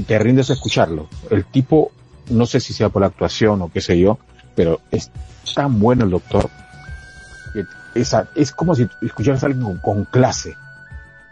Te 0.07 0.19
rindes 0.19 0.49
a 0.49 0.53
escucharlo. 0.53 1.07
El 1.29 1.45
tipo, 1.45 1.91
no 2.29 2.45
sé 2.45 2.59
si 2.59 2.73
sea 2.73 2.89
por 2.89 3.01
la 3.01 3.07
actuación 3.07 3.61
o 3.61 3.71
qué 3.71 3.79
sé 3.79 3.97
yo, 3.97 4.19
pero 4.55 4.81
es 4.91 5.09
tan 5.55 5.79
bueno 5.79 6.03
el 6.03 6.11
doctor 6.11 6.49
que 7.53 7.65
esa, 7.95 8.27
es 8.35 8.51
como 8.51 8.75
si 8.75 8.87
escucharas 9.01 9.41
a 9.43 9.47
alguien 9.47 9.63
con, 9.63 9.77
con 9.77 10.05
clase 10.05 10.55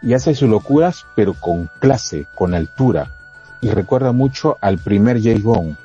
y 0.02 0.14
hace 0.14 0.34
sus 0.34 0.48
locuras 0.48 1.04
pero 1.14 1.34
con 1.34 1.68
clase, 1.78 2.24
con 2.34 2.54
altura 2.54 3.12
y 3.60 3.68
recuerda 3.68 4.12
mucho 4.12 4.56
al 4.60 4.78
primer 4.78 5.20
James 5.22 5.42
Bond, 5.42 5.76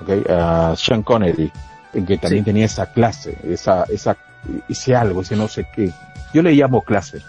¿ok? 0.00 0.30
a 0.30 0.74
Sean 0.76 1.02
Connery, 1.02 1.50
en 1.94 2.06
que 2.06 2.18
también 2.18 2.44
tenía 2.44 2.66
esa 2.66 2.86
clase, 2.92 3.36
esa, 3.44 3.84
esa, 3.84 4.16
ese 4.68 4.94
algo, 4.94 5.22
ese 5.22 5.36
no 5.36 5.48
sé 5.48 5.66
qué. 5.74 5.92
Yo 6.32 6.42
le 6.42 6.52
llamo 6.52 6.82
clase, 6.82 7.22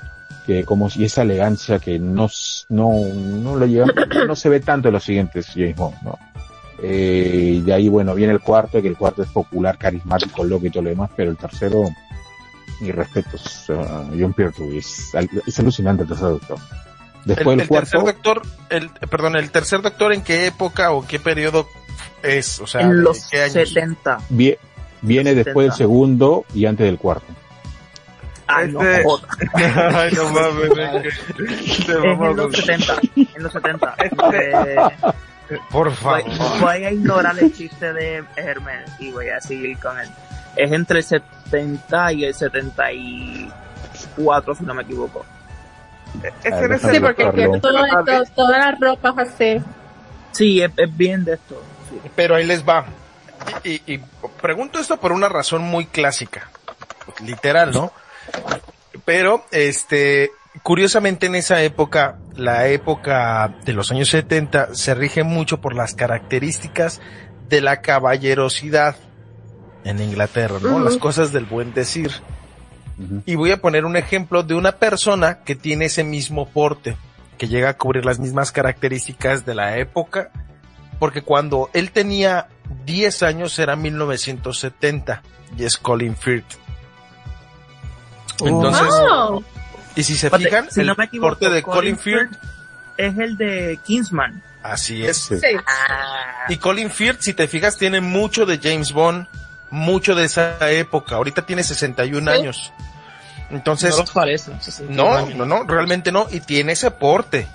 que 0.46 0.64
como 0.64 0.90
si 0.90 1.06
esa 1.06 1.24
elegancia 1.24 1.80
que 1.80 2.00
no, 2.00 2.30
no, 2.70 2.92
no 3.14 3.58
le 3.58 3.68
llega, 3.68 3.86
no 4.28 4.36
se 4.36 4.50
ve 4.50 4.60
tanto 4.60 4.90
en 4.90 4.94
los 4.94 5.04
siguientes 5.04 5.48
James 5.54 5.76
Bond, 5.76 5.96
¿no? 6.04 6.20
Eh, 6.84 7.58
y 7.58 7.62
de 7.62 7.74
ahí, 7.74 7.90
bueno, 7.90 8.16
viene 8.16 8.34
el 8.34 8.40
cuarto, 8.40 8.82
que 8.82 8.88
el 8.88 8.98
cuarto 8.98 9.22
es 9.22 9.30
popular, 9.30 9.78
carismático, 9.78 10.44
loco 10.44 10.66
y 10.66 10.72
todo 10.72 10.84
lo 10.84 10.90
demás, 10.90 11.12
pero 11.16 11.30
el 11.30 11.38
tercero, 11.38 11.84
mis 12.80 12.96
respetos, 12.96 13.70
a 13.70 14.06
John 14.20 14.34
Pertwee, 14.34 14.80
es, 14.80 15.12
es 15.46 15.60
alucinante 15.60 16.04
el 16.04 16.10
tercer 16.10 16.30
doctor. 16.30 16.58
Después 17.24 17.54
el, 17.54 17.54
el, 17.54 17.62
el 17.62 17.68
cuarto, 17.68 17.90
tercer 17.92 18.16
doctor, 18.16 18.42
el, 18.70 18.90
perdón, 18.90 19.36
el 19.36 19.52
tercer 19.52 19.82
doctor 19.84 20.12
en 20.12 20.24
qué 20.24 20.48
época 20.48 20.92
o 20.92 21.06
qué 21.06 21.20
periodo 21.20 21.68
es? 22.24 22.60
O 22.60 22.68
sea, 22.68 22.82
en 22.82 22.90
¿de 22.90 22.96
los 22.96 23.28
qué 23.30 23.42
años? 23.44 23.54
70. 23.54 24.18
Vie- 24.30 24.58
viene 25.02 25.34
después 25.36 25.66
del 25.66 25.72
70. 25.74 25.78
segundo 25.78 26.46
y 26.54 26.66
antes 26.66 26.86
del 26.86 26.98
cuarto. 26.98 27.26
Ay, 28.48 28.72
no 28.72 28.82
Este- 28.82 29.04
joda. 29.04 29.28
Ay, 29.54 30.12
no 30.14 30.30
mames. 30.30 30.72
en 31.88 32.20
los 32.20 32.36
con- 32.38 32.54
70. 32.54 32.96
En 33.16 33.44
los 33.44 33.54
70. 33.54 33.96
Eh, 34.34 34.76
Por 35.70 35.88
voy, 35.90 35.96
favor. 35.96 36.24
voy 36.62 36.84
a 36.84 36.92
ignorar 36.92 37.38
el 37.40 37.54
chiste 37.54 37.94
de 37.94 38.24
Hermes 38.36 38.90
y 39.00 39.12
voy 39.12 39.30
a 39.30 39.40
seguir 39.42 39.78
con 39.80 39.98
él. 40.00 40.10
Es 40.56 40.72
entre 40.72 41.00
el 41.00 41.04
70 41.06 42.14
y 42.14 42.26
el 42.26 42.34
74, 42.34 44.56
si 44.56 44.64
no 44.66 44.74
me 44.74 44.84
equivoco. 44.84 45.26
Es 46.44 46.54
A 46.54 46.60
en 46.60 46.70
ver, 46.70 46.80
Sí, 46.80 47.00
porque 47.00 47.26
tiene 47.34 47.60
todo 47.60 47.86
esto, 47.86 48.24
todas 48.36 48.58
las 48.58 48.80
ropas 48.80 49.18
así. 49.18 49.62
Sí, 50.32 50.62
es, 50.62 50.72
es 50.78 50.98
bien 50.98 51.24
de 51.24 51.34
esto. 51.36 51.62
Pero 52.16 52.36
ahí 52.36 52.46
les 52.46 52.68
va. 52.68 52.86
Y, 53.64 54.00
pregunto 54.42 54.80
esto 54.80 54.98
por 54.98 55.12
una 55.12 55.30
razón 55.30 55.64
muy 55.64 55.86
clásica. 55.86 56.50
Literal, 57.24 57.72
¿no? 57.72 57.92
Pero, 59.06 59.46
este, 59.52 60.32
curiosamente 60.64 61.26
en 61.26 61.36
esa 61.36 61.62
época, 61.64 62.18
la 62.36 62.68
época 62.68 63.56
de 63.66 63.74
los 63.74 63.92
años 63.92 64.10
70, 64.10 64.76
se 64.76 64.94
rige 64.94 65.24
mucho 65.24 65.60
por 65.60 65.76
las 65.76 65.96
características 65.96 67.02
de 67.50 67.62
la 67.62 67.82
caballerosidad 67.82 68.96
en 69.84 70.00
Inglaterra, 70.00 70.58
¿no? 70.62 70.80
Las 70.80 70.98
cosas 70.98 71.32
del 71.32 71.46
buen 71.46 71.74
decir. 71.74 72.12
Y 73.26 73.36
voy 73.36 73.52
a 73.52 73.62
poner 73.62 73.86
un 73.86 73.98
ejemplo 73.98 74.44
de 74.44 74.54
una 74.54 74.74
persona 74.74 75.40
que 75.44 75.56
tiene 75.56 75.86
ese 75.86 76.04
mismo 76.04 76.48
porte, 76.48 76.96
que 77.38 77.48
llega 77.48 77.70
a 77.70 77.78
cubrir 77.78 78.06
las 78.06 78.20
mismas 78.20 78.52
características 78.52 79.44
de 79.46 79.56
la 79.56 79.78
época, 79.78 80.32
porque 81.02 81.24
cuando 81.24 81.72
él 81.74 81.90
tenía 81.90 82.48
10 82.86 83.24
años 83.24 83.58
era 83.58 83.76
1970 83.76 85.24
y 85.58 85.64
es 85.64 85.76
Colin 85.78 86.16
Firth. 86.16 86.46
Entonces, 88.46 88.88
Oh, 89.10 89.44
y 89.96 90.04
si 90.04 90.16
se 90.16 90.30
fijan, 90.30 90.70
si 90.72 90.82
el 90.82 90.88
no 90.88 90.96
me 90.96 91.06
equivoco, 91.06 91.30
porte 91.32 91.50
de 91.50 91.64
Colin 91.64 91.96
Colin 91.96 91.98
Firth, 91.98 92.32
Es 92.98 93.18
el 93.18 93.36
de 93.36 93.80
Kingsman. 93.84 94.44
así 94.62 95.04
es. 95.04 95.18
Sí. 95.18 95.36
Y 96.50 96.58
Colin 96.58 96.92
Firth, 96.92 97.22
si 97.22 97.34
te 97.34 97.48
fijas, 97.48 97.78
tiene 97.78 98.00
mucho 98.00 98.46
de 98.46 98.60
James 98.62 98.92
Bond, 98.94 99.26
mucho 99.72 100.14
de 100.14 100.26
esa 100.26 100.70
época. 100.70 101.16
Ahorita 101.16 101.42
tiene 101.48 101.64
61 101.64 102.32
Sí. 102.32 102.38
años. 102.40 102.74
Entonces, 103.50 103.98
no 103.98 104.06
parece. 104.06 104.52
No, 104.88 105.26
no, 105.30 105.46
no, 105.48 105.64
realmente 105.64 106.12
no, 106.12 106.28
y 106.30 106.42
tiene 106.42 106.74
ese 106.74 106.92
porte. 106.92 107.48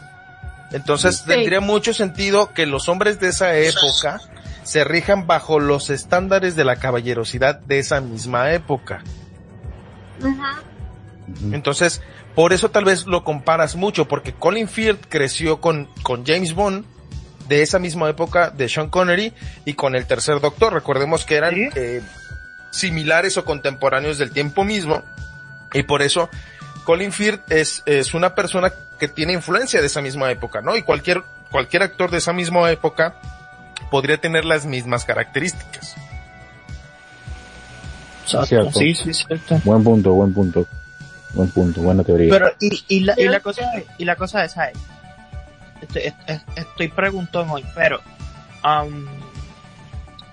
Entonces 0.72 1.18
Sí. 1.18 1.24
tendría 1.26 1.60
mucho 1.60 1.94
sentido 1.94 2.52
que 2.52 2.66
los 2.66 2.88
hombres 2.88 3.20
de 3.20 3.28
esa 3.28 3.56
época 3.56 4.20
se 4.64 4.82
rijan 4.84 5.26
bajo 5.26 5.60
los 5.60 5.90
estándares 5.90 6.56
de 6.56 6.64
la 6.64 6.76
caballerosidad 6.76 7.60
de 7.60 7.78
esa 7.78 8.00
misma 8.00 8.52
época. 8.52 9.02
Entonces, 11.52 12.02
por 12.34 12.52
eso 12.52 12.70
tal 12.70 12.84
vez 12.84 13.06
lo 13.06 13.24
comparas 13.24 13.76
mucho, 13.76 14.06
porque 14.08 14.32
Colin 14.34 14.68
Firth 14.68 15.04
creció 15.08 15.60
con, 15.60 15.88
con 16.02 16.24
James 16.24 16.54
Bond 16.54 16.84
de 17.48 17.62
esa 17.62 17.78
misma 17.78 18.08
época 18.08 18.50
de 18.50 18.68
Sean 18.68 18.88
Connery 18.90 19.32
y 19.64 19.74
con 19.74 19.94
el 19.94 20.06
tercer 20.06 20.40
doctor. 20.40 20.72
Recordemos 20.72 21.24
que 21.24 21.36
eran 21.36 21.54
Sí. 21.54 21.68
eh, 21.74 22.02
similares 22.70 23.36
o 23.38 23.44
contemporáneos 23.44 24.18
del 24.18 24.30
tiempo 24.32 24.64
mismo. 24.64 25.02
Y 25.72 25.82
por 25.84 26.02
eso 26.02 26.28
Colin 26.84 27.12
Firth 27.12 27.50
es, 27.50 27.82
es 27.86 28.14
una 28.14 28.34
persona 28.34 28.72
que 28.98 29.08
tiene 29.08 29.32
influencia 29.32 29.80
de 29.80 29.86
esa 29.86 30.00
misma 30.00 30.30
época, 30.30 30.60
¿no? 30.62 30.76
Y 30.76 30.82
cualquier, 30.82 31.22
cualquier 31.50 31.82
actor 31.82 32.10
de 32.10 32.18
esa 32.18 32.32
misma 32.32 32.70
época 32.70 33.16
podría 33.90 34.18
tener 34.18 34.44
las 34.44 34.66
mismas 34.66 35.04
características. 35.04 35.94
Cierto. 38.24 38.72
Sí, 38.72 38.94
sí, 38.94 39.14
cierto. 39.14 39.60
Buen 39.64 39.84
punto, 39.84 40.12
buen 40.12 40.34
punto. 40.34 40.66
Buen 41.32 41.50
punto, 41.50 41.80
buena 41.82 42.02
teoría. 42.02 42.30
Pero, 42.30 42.50
y, 42.58 42.84
y, 42.88 43.00
la, 43.00 43.14
y 43.16 43.28
la 43.28 43.40
cosa, 43.40 43.62
y 43.98 44.04
la 44.04 44.16
cosa 44.16 44.44
es, 44.44 44.52
¿sabes? 44.52 44.76
Estoy, 45.82 46.02
est- 46.02 46.48
estoy 46.56 46.88
preguntón 46.88 47.50
hoy, 47.50 47.64
pero, 47.74 48.00
um, 48.64 49.04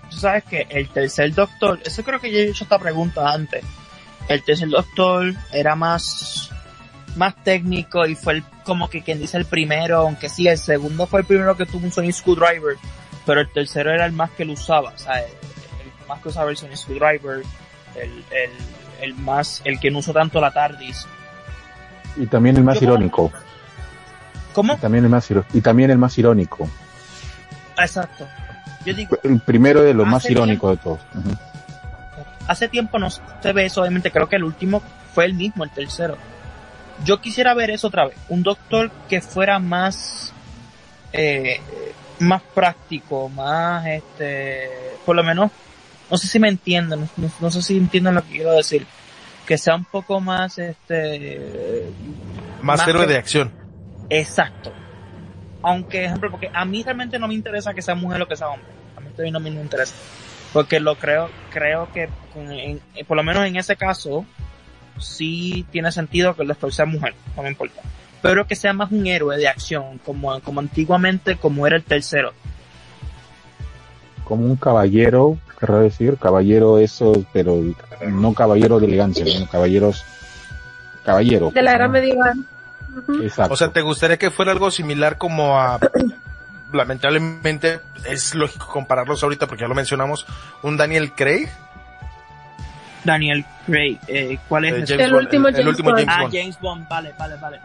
tú 0.10 0.18
sabes 0.18 0.45
que 0.45 0.65
el 0.69 0.90
tercer 0.90 1.34
doctor, 1.34 1.80
eso 1.85 2.03
creo 2.03 2.19
que 2.19 2.31
yo 2.31 2.40
he 2.40 2.49
hecho 2.49 2.64
esta 2.64 2.80
pregunta 2.80 3.30
antes. 3.31 3.64
El 4.30 4.44
tercer 4.44 4.69
doctor 4.69 5.34
era 5.52 5.76
más, 5.76 6.49
más 7.15 7.35
técnico 7.44 8.06
y 8.06 8.15
fue 8.15 8.34
el, 8.34 8.44
como 8.64 8.90
que 8.90 9.02
quien 9.03 9.19
dice 9.19 9.38
el 9.38 9.45
primero, 9.45 9.99
aunque 9.99 10.30
sí, 10.30 10.48
el 10.48 10.57
segundo 10.57 11.06
fue 11.07 11.22
el 11.22 11.26
primero 11.26 11.56
que 11.56 11.65
tuvo 11.65 11.85
un 11.85 11.91
Sonic 11.91 12.14
Screwdriver, 12.14 12.77
pero 13.26 13.41
el 13.41 13.49
tercero 13.52 13.91
era 13.91 14.06
el 14.06 14.11
más 14.14 14.31
que 14.31 14.45
lo 14.45 14.53
usaba, 14.53 14.90
o 14.90 14.98
sea, 14.98 15.19
el, 15.19 15.26
el 15.26 16.07
más 16.07 16.19
que 16.22 16.30
usaba 16.30 16.49
el 16.49 16.57
Sonic 16.57 16.77
Screwdriver, 16.77 17.44
el, 17.95 18.11
el, 18.31 18.52
el 19.02 19.14
más, 19.15 19.61
el 19.65 19.80
que 19.80 19.91
no 19.91 19.99
usó 19.99 20.14
tanto 20.14 20.40
la 20.41 20.52
TARDIS. 20.52 21.06
y 22.18 22.26
también 22.27 22.57
el 22.57 22.64
más 22.64 22.80
yo- 22.80 22.85
irónico. 22.88 23.31
¿Cómo? 24.53 24.73
Y 24.76 24.77
también 24.77 25.03
el 25.03 25.10
más 25.10 25.27
y 25.53 25.61
también 25.61 25.90
el 25.91 25.98
más 25.98 26.15
irónico. 26.18 26.69
Exacto. 27.77 28.27
Yo 28.85 28.94
digo, 28.94 29.18
El 29.23 29.40
primero 29.40 29.81
de 29.81 29.94
los 29.94 30.06
más 30.06 30.30
irónicos 30.30 30.72
de 30.72 30.77
todos. 30.84 30.99
Hace 32.48 32.68
tiempo 32.68 32.99
no 32.99 33.10
se 33.10 33.53
ve 33.53 33.65
eso, 33.65 33.81
obviamente 33.81 34.11
creo 34.11 34.27
que 34.27 34.35
el 34.35 34.44
último 34.44 34.81
fue 35.15 35.26
el 35.26 35.34
mismo, 35.34 35.64
el 35.64 35.69
tercero. 35.72 36.18
Yo 37.06 37.20
quisiera 37.22 37.53
ver 37.53 37.70
eso 37.72 37.88
otra 37.88 38.06
vez, 38.07 38.18
un 38.30 38.44
doctor 38.44 38.91
que 39.10 39.20
fuera 39.22 39.60
más, 39.60 40.32
eh, 41.11 41.60
más 42.20 42.41
práctico, 42.53 43.30
más, 43.30 43.86
este, 43.88 44.70
por 45.06 45.15
lo 45.15 45.24
menos, 45.24 45.52
no 46.10 46.18
sé 46.18 46.28
si 46.28 46.40
me 46.40 46.48
entienden, 46.49 47.10
no, 47.18 47.32
no 47.40 47.52
sé 47.52 47.61
si 47.61 47.78
entienden 47.78 48.15
lo 48.15 48.24
que 48.24 48.32
quiero 48.34 48.53
decir, 48.53 48.86
que 49.45 49.57
sea 49.57 49.76
un 49.76 49.86
poco 49.86 50.20
más, 50.22 50.57
este, 50.57 51.88
Más, 52.61 52.78
Más 52.80 52.88
héroe 52.88 53.06
que- 53.07 53.11
de 53.14 53.18
acción. 53.20 53.52
Exacto. 54.10 54.72
Aunque, 55.61 56.06
ejemplo, 56.06 56.30
porque 56.32 56.49
a 56.53 56.64
mí 56.64 56.82
realmente 56.84 57.20
no 57.20 57.28
me 57.28 57.34
interesa 57.34 57.74
que 57.74 57.82
sea 57.82 57.95
mujer 57.95 58.22
o 58.22 58.28
que 58.28 58.38
sea 58.38 58.48
hombre. 58.49 58.68
A 58.95 59.02
mí 59.02 59.07
todavía 59.11 59.32
no 59.34 59.40
me 59.41 59.49
interesa. 59.49 59.94
Porque 60.53 60.80
lo 60.80 60.95
creo, 60.95 61.30
creo 61.49 61.91
que 61.91 62.07
con- 62.34 62.52
en- 62.52 62.80
en- 62.95 63.06
por 63.06 63.18
lo 63.18 63.24
menos 63.24 63.45
en 63.45 63.56
ese 63.57 63.76
caso, 63.76 64.26
sí 64.99 65.65
tiene 65.72 65.91
sentido 65.91 66.36
que 66.36 66.44
el 66.44 66.48
doctor 66.48 66.74
sea 66.74 66.86
mujer, 66.86 67.14
no 67.36 67.44
me 67.44 67.49
importa. 67.49 67.82
Pero 68.22 68.48
que 68.48 68.56
sea 68.56 68.74
más 68.74 68.91
un 68.91 69.06
héroe 69.06 69.38
de 69.38 69.48
acción, 69.48 69.99
como, 70.06 70.40
como 70.41 70.61
antiguamente, 70.61 71.36
como 71.36 71.68
era 71.68 71.76
el 71.76 71.84
tercero. 71.84 72.34
Como 74.24 74.45
un 74.45 74.56
caballero, 74.56 75.38
querrá 75.60 75.80
decir, 75.80 76.18
caballero 76.18 76.80
eso, 76.80 77.26
pero 77.34 77.61
no 78.07 78.34
caballero 78.34 78.80
de 78.80 78.88
elegancia, 78.88 79.26
sino 79.26 79.48
caballeros, 79.49 80.06
caballero. 81.03 81.52
De 81.52 81.61
la 81.61 81.74
era 81.74 81.88
¿no? 81.88 81.94
medieval. 81.94 82.45
Exacto. 83.22 83.53
O 83.53 83.57
sea, 83.57 83.74
¿te 83.74 83.82
gustaría 83.82 84.18
que 84.18 84.32
fuera 84.32 84.52
algo 84.52 84.72
similar 84.72 85.18
como 85.18 85.60
a... 85.60 85.80
Lamentablemente 86.72 87.82
es 88.06 88.34
lógico 88.34 88.68
compararlos 88.68 89.22
ahorita 89.22 89.48
porque 89.48 89.61
ya 89.61 89.68
lo 89.68 89.76
mencionamos, 89.76 90.26
un 90.64 90.76
Daniel 90.76 91.14
Craig, 91.14 91.48
Daniel 93.04 93.46
Craig, 93.66 94.00
eh, 94.08 94.38
¿cuál 94.48 94.66
es 94.66 94.74
eh? 94.74 94.86
James 94.88 94.92
El 94.92 95.12
Bond, 95.12 95.24
último 95.24 95.48
el, 95.48 95.56
el 95.56 95.64
James 95.64 95.84
Bond. 95.84 96.06
Ah. 96.08 96.30
James 96.32 96.60
Bond, 96.60 96.88
vale, 96.88 97.14
vale, 97.18 97.36
vale. 97.38 97.60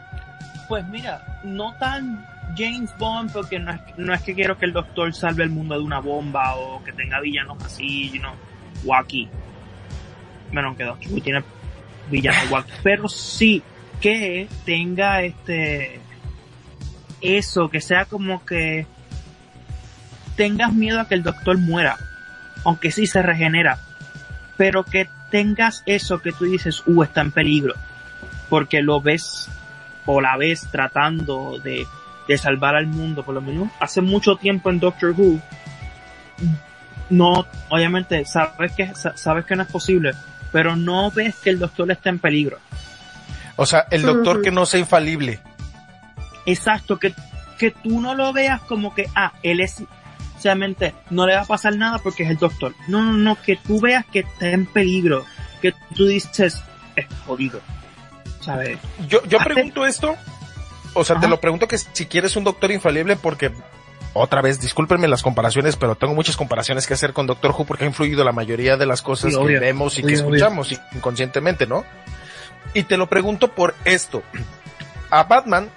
Pues 0.68 0.86
mira, 0.88 1.22
no 1.44 1.74
tan 1.74 2.26
James 2.56 2.90
Bond 2.98 3.32
porque 3.32 3.58
no 3.58 3.72
es, 3.72 3.80
no 3.96 4.12
es 4.12 4.22
que 4.22 4.34
quiero 4.34 4.58
que 4.58 4.66
el 4.66 4.72
doctor 4.72 5.14
salve 5.14 5.44
el 5.44 5.50
mundo 5.50 5.74
de 5.74 5.82
una 5.82 6.00
bomba 6.00 6.56
o 6.56 6.82
que 6.82 6.92
tenga 6.92 7.20
villanos 7.20 7.62
así, 7.64 8.10
you 8.10 8.20
know, 8.20 8.34
wacky. 8.84 9.28
Menos 10.52 10.76
que 10.76 10.84
Doctor 10.84 11.12
Who 11.12 11.20
tiene 11.20 11.42
villanos 12.10 12.50
wacky. 12.50 12.72
Pero 12.82 13.08
sí 13.08 13.62
que 14.00 14.48
tenga 14.64 15.22
este 15.22 16.00
eso, 17.20 17.68
que 17.68 17.80
sea 17.80 18.04
como 18.04 18.44
que 18.44 18.86
tengas 20.36 20.72
miedo 20.72 21.00
a 21.00 21.08
que 21.08 21.14
el 21.14 21.22
doctor 21.22 21.58
muera. 21.58 21.96
Aunque 22.64 22.90
sí 22.90 23.06
se 23.06 23.22
regenera. 23.22 23.78
Pero 24.56 24.84
que 24.84 25.08
tengas 25.30 25.82
eso 25.86 26.20
que 26.20 26.32
tú 26.32 26.44
dices, 26.44 26.82
uh, 26.86 27.02
está 27.02 27.20
en 27.20 27.32
peligro. 27.32 27.74
Porque 28.48 28.80
lo 28.82 29.00
ves 29.00 29.48
o 30.06 30.20
la 30.20 30.36
ves 30.36 30.66
tratando 30.70 31.58
de, 31.62 31.86
de 32.26 32.38
salvar 32.38 32.74
al 32.76 32.86
mundo, 32.86 33.22
por 33.24 33.34
lo 33.34 33.40
menos 33.42 33.68
hace 33.80 34.00
mucho 34.00 34.36
tiempo 34.36 34.70
en 34.70 34.80
Doctor 34.80 35.14
Who. 35.16 35.40
No, 37.10 37.46
obviamente, 37.68 38.24
sabes 38.24 38.72
que, 38.72 38.94
sa- 38.94 39.16
sabes 39.16 39.44
que 39.46 39.56
no 39.56 39.62
es 39.62 39.68
posible, 39.70 40.12
pero 40.52 40.76
no 40.76 41.10
ves 41.10 41.36
que 41.36 41.50
el 41.50 41.58
doctor 41.58 41.90
está 41.90 42.10
en 42.10 42.18
peligro. 42.18 42.58
O 43.56 43.66
sea, 43.66 43.86
el 43.90 44.02
doctor 44.02 44.42
que 44.42 44.50
no 44.50 44.66
sea 44.66 44.80
infalible. 44.80 45.40
Exacto, 46.46 46.98
que, 46.98 47.12
que 47.58 47.70
tú 47.70 48.00
no 48.00 48.14
lo 48.14 48.32
veas 48.32 48.60
como 48.62 48.94
que, 48.94 49.06
ah, 49.14 49.32
él 49.42 49.60
es, 49.60 49.82
no 51.10 51.26
le 51.26 51.34
va 51.34 51.42
a 51.42 51.46
pasar 51.46 51.76
nada 51.76 51.98
porque 51.98 52.22
es 52.24 52.30
el 52.30 52.36
doctor. 52.38 52.74
No, 52.86 53.02
no, 53.02 53.12
no, 53.14 53.36
que 53.40 53.56
tú 53.56 53.80
veas 53.80 54.04
que 54.06 54.20
está 54.20 54.48
en 54.50 54.66
peligro, 54.66 55.24
que 55.60 55.72
tú 55.94 56.06
dices, 56.06 56.62
es 56.96 57.06
jodido. 57.26 57.60
¿Sabes? 58.40 58.78
Yo, 59.08 59.22
yo 59.26 59.38
pregunto 59.38 59.84
esto, 59.84 60.14
o 60.94 61.04
sea, 61.04 61.20
te 61.20 61.28
lo 61.28 61.40
pregunto 61.40 61.68
que 61.68 61.76
si 61.78 62.06
quieres 62.06 62.36
un 62.36 62.44
doctor 62.44 62.70
infalible 62.70 63.16
porque 63.16 63.52
otra 64.14 64.40
vez, 64.40 64.60
discúlpenme 64.60 65.06
las 65.06 65.22
comparaciones, 65.22 65.76
pero 65.76 65.94
tengo 65.94 66.14
muchas 66.14 66.36
comparaciones 66.36 66.86
que 66.86 66.94
hacer 66.94 67.12
con 67.12 67.26
Doctor 67.26 67.52
Who 67.56 67.66
porque 67.66 67.84
ha 67.84 67.88
influido 67.88 68.24
la 68.24 68.32
mayoría 68.32 68.76
de 68.76 68.86
las 68.86 69.02
cosas 69.02 69.32
Sí, 69.32 69.36
que 69.38 69.44
obvio. 69.44 69.60
vemos 69.60 69.98
y 69.98 70.02
que 70.02 70.06
obvio. 70.08 70.16
escuchamos 70.34 70.80
inconscientemente, 70.94 71.66
¿no? 71.66 71.84
Y 72.74 72.84
te 72.84 72.96
lo 72.96 73.06
pregunto 73.06 73.52
por 73.52 73.74
esto. 73.84 74.22
A 75.10 75.24
Batman, 75.24 75.70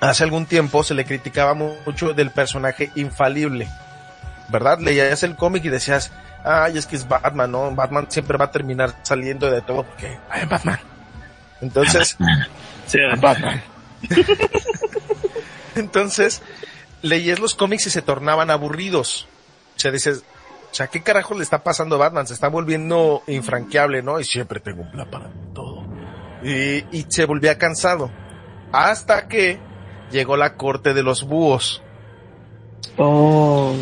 hace 0.00 0.24
algún 0.24 0.46
tiempo 0.46 0.82
se 0.82 0.94
le 0.94 1.04
criticaba 1.04 1.54
mucho 1.54 2.12
del 2.14 2.30
personaje 2.30 2.90
infalible. 2.94 3.68
¿Verdad? 4.48 4.80
Leías 4.80 5.22
el 5.22 5.36
cómic 5.36 5.64
y 5.64 5.68
decías, 5.68 6.10
ay, 6.44 6.76
es 6.76 6.86
que 6.86 6.96
es 6.96 7.06
Batman, 7.06 7.52
¿no? 7.52 7.70
Batman 7.74 8.06
siempre 8.10 8.36
va 8.36 8.46
a 8.46 8.50
terminar 8.50 8.96
saliendo 9.02 9.48
de 9.50 9.62
todo 9.62 9.84
porque, 9.84 10.18
ay, 10.28 10.46
Batman. 10.46 10.80
Entonces, 11.60 12.16
Batman. 13.20 13.62
entonces, 15.76 16.42
leías 17.02 17.38
los 17.38 17.54
cómics 17.54 17.86
y 17.86 17.90
se 17.90 18.02
tornaban 18.02 18.50
aburridos. 18.50 19.28
O 19.76 19.78
sea, 19.78 19.92
dices, 19.92 20.24
o 20.70 20.74
sea, 20.74 20.88
¿qué 20.88 21.02
carajo 21.02 21.34
le 21.34 21.44
está 21.44 21.62
pasando 21.62 21.94
a 21.94 21.98
Batman? 21.98 22.26
Se 22.26 22.34
está 22.34 22.48
volviendo 22.48 23.22
infranqueable, 23.28 24.02
¿no? 24.02 24.18
Y 24.18 24.24
siempre 24.24 24.58
tengo 24.58 24.82
un 24.82 24.90
plan 24.90 25.08
para 25.10 25.30
todo. 25.54 25.86
Y, 26.42 26.84
y 26.90 27.06
se 27.08 27.24
volvía 27.24 27.56
cansado. 27.56 28.10
Hasta 28.72 29.28
que 29.28 29.60
llegó 30.10 30.36
la 30.36 30.54
corte 30.54 30.94
de 30.94 31.02
los 31.02 31.24
búhos. 31.24 31.82
Oh. 32.96 33.74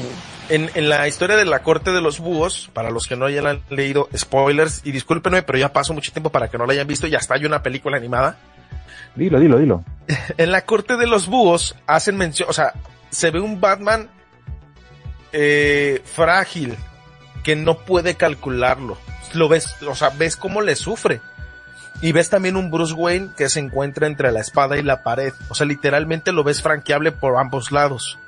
En, 0.49 0.71
en 0.75 0.89
la 0.89 1.07
historia 1.09 1.37
de 1.37 1.45
la 1.45 1.63
corte 1.63 1.93
de 1.93 2.01
los 2.01 2.21
búhos, 2.21 2.71
para 2.73 2.91
los 2.91 3.07
que 3.07 3.17
no 3.17 3.27
hayan 3.27 3.63
leído 3.69 4.09
spoilers, 4.17 4.81
y 4.85 4.93
discúlpenme, 4.93 5.43
pero 5.43 5.59
ya 5.59 5.73
pasó 5.73 5.93
mucho 5.93 6.13
tiempo 6.13 6.31
para 6.31 6.49
que 6.49 6.57
no 6.57 6.67
la 6.67 6.73
hayan 6.73 6.87
visto, 6.87 7.07
ya 7.07 7.19
está, 7.19 7.35
hay 7.35 7.45
una 7.45 7.63
película 7.63 7.97
animada. 7.97 8.39
Dilo, 9.15 9.41
dilo, 9.41 9.59
dilo. 9.59 9.85
En 10.39 10.53
la 10.53 10.65
corte 10.65 10.97
de 10.97 11.07
los 11.07 11.27
búhos 11.27 11.75
hacen 11.87 12.17
mención, 12.17 12.49
o 12.49 12.53
sea, 12.53 12.73
se 13.11 13.31
ve 13.31 13.41
un 13.41 13.61
Batman 13.61 14.09
eh, 15.33 16.01
frágil 16.05 16.77
que 17.43 17.57
no 17.57 17.79
puede 17.79 18.15
calcularlo. 18.15 18.97
Lo 19.35 19.49
ves, 19.49 19.77
o 19.87 19.95
sea, 19.95 20.11
ves 20.11 20.37
cómo 20.37 20.61
le 20.61 20.77
sufre. 20.77 21.21
Y 22.01 22.13
ves 22.13 22.31
también 22.31 22.57
un 22.57 22.71
Bruce 22.71 22.95
Wayne 22.95 23.31
que 23.37 23.49
se 23.49 23.61
encuentra 23.61 24.07
entre 24.07 24.31
la 24.31 24.41
espada 24.41 24.77
y 24.77 24.83
la 24.83 25.03
pared. 25.03 25.33
O 25.49 25.55
sea, 25.55 25.67
literalmente 25.67 26.33
lo 26.33 26.45
ves 26.45 26.63
franqueable 26.63 27.11
por 27.11 27.37
ambos 27.39 27.73
lados. 27.73 28.19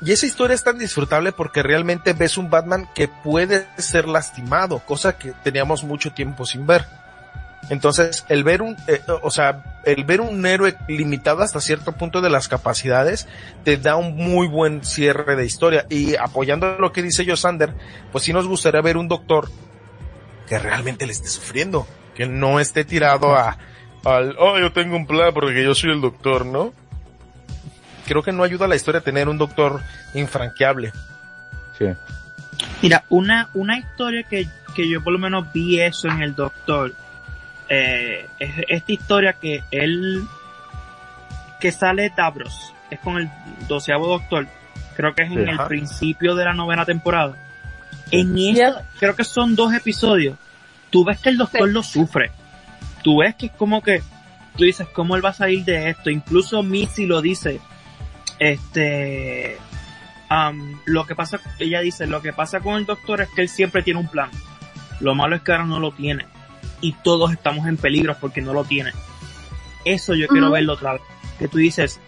Y 0.00 0.12
esa 0.12 0.26
historia 0.26 0.54
es 0.54 0.64
tan 0.64 0.78
disfrutable 0.78 1.32
porque 1.32 1.62
realmente 1.62 2.12
ves 2.12 2.38
un 2.38 2.50
Batman 2.50 2.88
que 2.94 3.08
puede 3.08 3.66
ser 3.78 4.06
lastimado, 4.06 4.80
cosa 4.80 5.18
que 5.18 5.32
teníamos 5.42 5.82
mucho 5.82 6.12
tiempo 6.12 6.46
sin 6.46 6.66
ver. 6.66 6.86
Entonces, 7.68 8.24
el 8.28 8.44
ver 8.44 8.62
un, 8.62 8.76
eh, 8.86 9.02
o 9.22 9.30
sea, 9.30 9.80
el 9.84 10.04
ver 10.04 10.20
un 10.20 10.46
héroe 10.46 10.76
limitado 10.86 11.42
hasta 11.42 11.60
cierto 11.60 11.92
punto 11.92 12.20
de 12.20 12.30
las 12.30 12.48
capacidades 12.48 13.26
te 13.64 13.76
da 13.76 13.96
un 13.96 14.16
muy 14.16 14.46
buen 14.46 14.84
cierre 14.84 15.36
de 15.36 15.44
historia. 15.44 15.84
Y 15.90 16.16
apoyando 16.16 16.78
lo 16.78 16.92
que 16.92 17.02
dice 17.02 17.26
Josander, 17.26 17.74
pues 18.12 18.24
sí 18.24 18.32
nos 18.32 18.46
gustaría 18.46 18.80
ver 18.80 18.96
un 18.96 19.08
doctor 19.08 19.50
que 20.46 20.58
realmente 20.58 21.04
le 21.04 21.12
esté 21.12 21.28
sufriendo, 21.28 21.86
que 22.18 22.26
no 22.26 22.58
esté 22.58 22.84
tirado 22.84 23.36
a, 23.36 23.56
al, 24.04 24.34
oh, 24.40 24.58
yo 24.58 24.72
tengo 24.72 24.96
un 24.96 25.06
plan 25.06 25.32
porque 25.32 25.62
yo 25.62 25.72
soy 25.72 25.92
el 25.92 26.00
doctor, 26.00 26.44
¿no? 26.44 26.72
Creo 28.06 28.24
que 28.24 28.32
no 28.32 28.42
ayuda 28.42 28.64
a 28.64 28.68
la 28.68 28.74
historia 28.74 29.00
tener 29.00 29.28
un 29.28 29.38
doctor 29.38 29.80
infranqueable. 30.14 30.92
Sí. 31.78 31.86
Mira, 32.82 33.04
una, 33.08 33.50
una 33.54 33.78
historia 33.78 34.24
que, 34.24 34.48
que 34.74 34.88
yo 34.90 35.00
por 35.04 35.12
lo 35.12 35.20
menos 35.20 35.52
vi 35.52 35.80
eso 35.80 36.08
en 36.08 36.22
el 36.22 36.34
Doctor, 36.34 36.92
eh, 37.68 38.26
es 38.40 38.50
esta 38.68 38.92
historia 38.92 39.34
que 39.34 39.62
él, 39.70 40.24
que 41.60 41.70
sale 41.70 42.12
Davros, 42.16 42.72
es 42.90 42.98
con 42.98 43.18
el 43.18 43.30
doceavo 43.68 44.08
Doctor, 44.08 44.48
creo 44.96 45.14
que 45.14 45.22
es 45.22 45.30
en 45.30 45.36
Sí. 45.36 45.42
el 45.42 45.50
Ajá. 45.50 45.68
principio 45.68 46.34
de 46.34 46.46
la 46.46 46.52
novena 46.52 46.84
temporada. 46.84 47.36
En 48.10 48.36
esta, 48.36 48.82
creo 48.98 49.14
que 49.14 49.22
son 49.22 49.54
dos 49.54 49.72
episodios, 49.72 50.36
tú 50.90 51.04
ves 51.04 51.20
que 51.20 51.30
el 51.30 51.38
Doctor 51.38 51.68
Sí. 51.68 51.74
lo 51.74 51.82
sufre, 51.82 52.30
tú 53.02 53.18
ves 53.18 53.34
que 53.36 53.46
es 53.46 53.52
como 53.52 53.82
que, 53.82 54.02
tú 54.56 54.64
dices, 54.64 54.86
¿cómo 54.92 55.16
él 55.16 55.24
va 55.24 55.30
a 55.30 55.34
salir 55.34 55.64
de 55.64 55.90
esto? 55.90 56.10
Incluso 56.10 56.62
Missy 56.62 57.06
lo 57.06 57.20
dice, 57.22 57.60
este, 58.38 59.58
Am, 60.30 60.78
lo 60.84 61.06
que 61.06 61.14
pasa, 61.14 61.40
ella 61.58 61.80
dice, 61.80 62.06
lo 62.06 62.20
que 62.20 62.34
pasa 62.34 62.60
con 62.60 62.74
el 62.74 62.84
doctor 62.84 63.22
es 63.22 63.30
que 63.30 63.40
él 63.42 63.48
siempre 63.48 63.82
tiene 63.82 64.00
un 64.00 64.08
plan. 64.08 64.30
Lo 65.00 65.14
malo 65.14 65.36
es 65.36 65.42
que 65.42 65.52
ahora 65.52 65.64
no 65.64 65.80
lo 65.80 65.92
tiene. 65.92 66.26
Y 66.82 66.92
todos 66.92 67.32
estamos 67.32 67.66
en 67.66 67.78
peligro 67.78 68.14
porque 68.20 68.42
no 68.42 68.52
lo 68.52 68.64
tiene. 68.64 68.92
Eso 69.86 70.14
yo 70.14 70.28
quiero 70.28 70.50
verlo 70.50 70.74
otra 70.74 70.92
vez. 70.94 71.02
Que 71.38 71.48
tú 71.48 71.56
dices, 71.56 71.98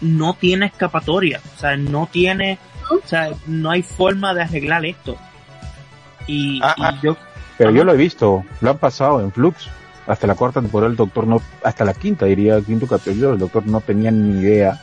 no 0.00 0.32
tiene 0.32 0.66
escapatoria. 0.66 1.42
O 1.54 1.60
sea, 1.60 1.76
no 1.76 2.08
tiene, 2.10 2.58
o 2.90 3.06
sea, 3.06 3.30
no 3.46 3.70
hay 3.70 3.82
forma 3.82 4.32
de 4.32 4.42
arreglar 4.42 4.86
esto. 4.86 5.18
Y, 6.26 6.60
Ah, 6.62 6.74
y 6.78 6.82
ah. 6.82 7.00
yo, 7.02 7.16
Pero 7.58 7.70
Ajá. 7.70 7.78
yo 7.78 7.84
lo 7.84 7.92
he 7.92 7.96
visto, 7.96 8.44
lo 8.60 8.70
han 8.70 8.78
pasado 8.78 9.20
en 9.20 9.32
Flux. 9.32 9.68
Hasta 10.06 10.26
la 10.26 10.36
cuarta 10.36 10.60
temporada 10.60 10.90
el 10.90 10.96
doctor 10.96 11.26
no, 11.26 11.42
hasta 11.64 11.84
la 11.84 11.92
quinta 11.92 12.26
diría, 12.26 12.60
quinto 12.60 12.86
capítulo, 12.86 13.32
el 13.32 13.38
doctor 13.38 13.66
no 13.66 13.80
tenía 13.80 14.10
ni 14.12 14.40
idea 14.40 14.78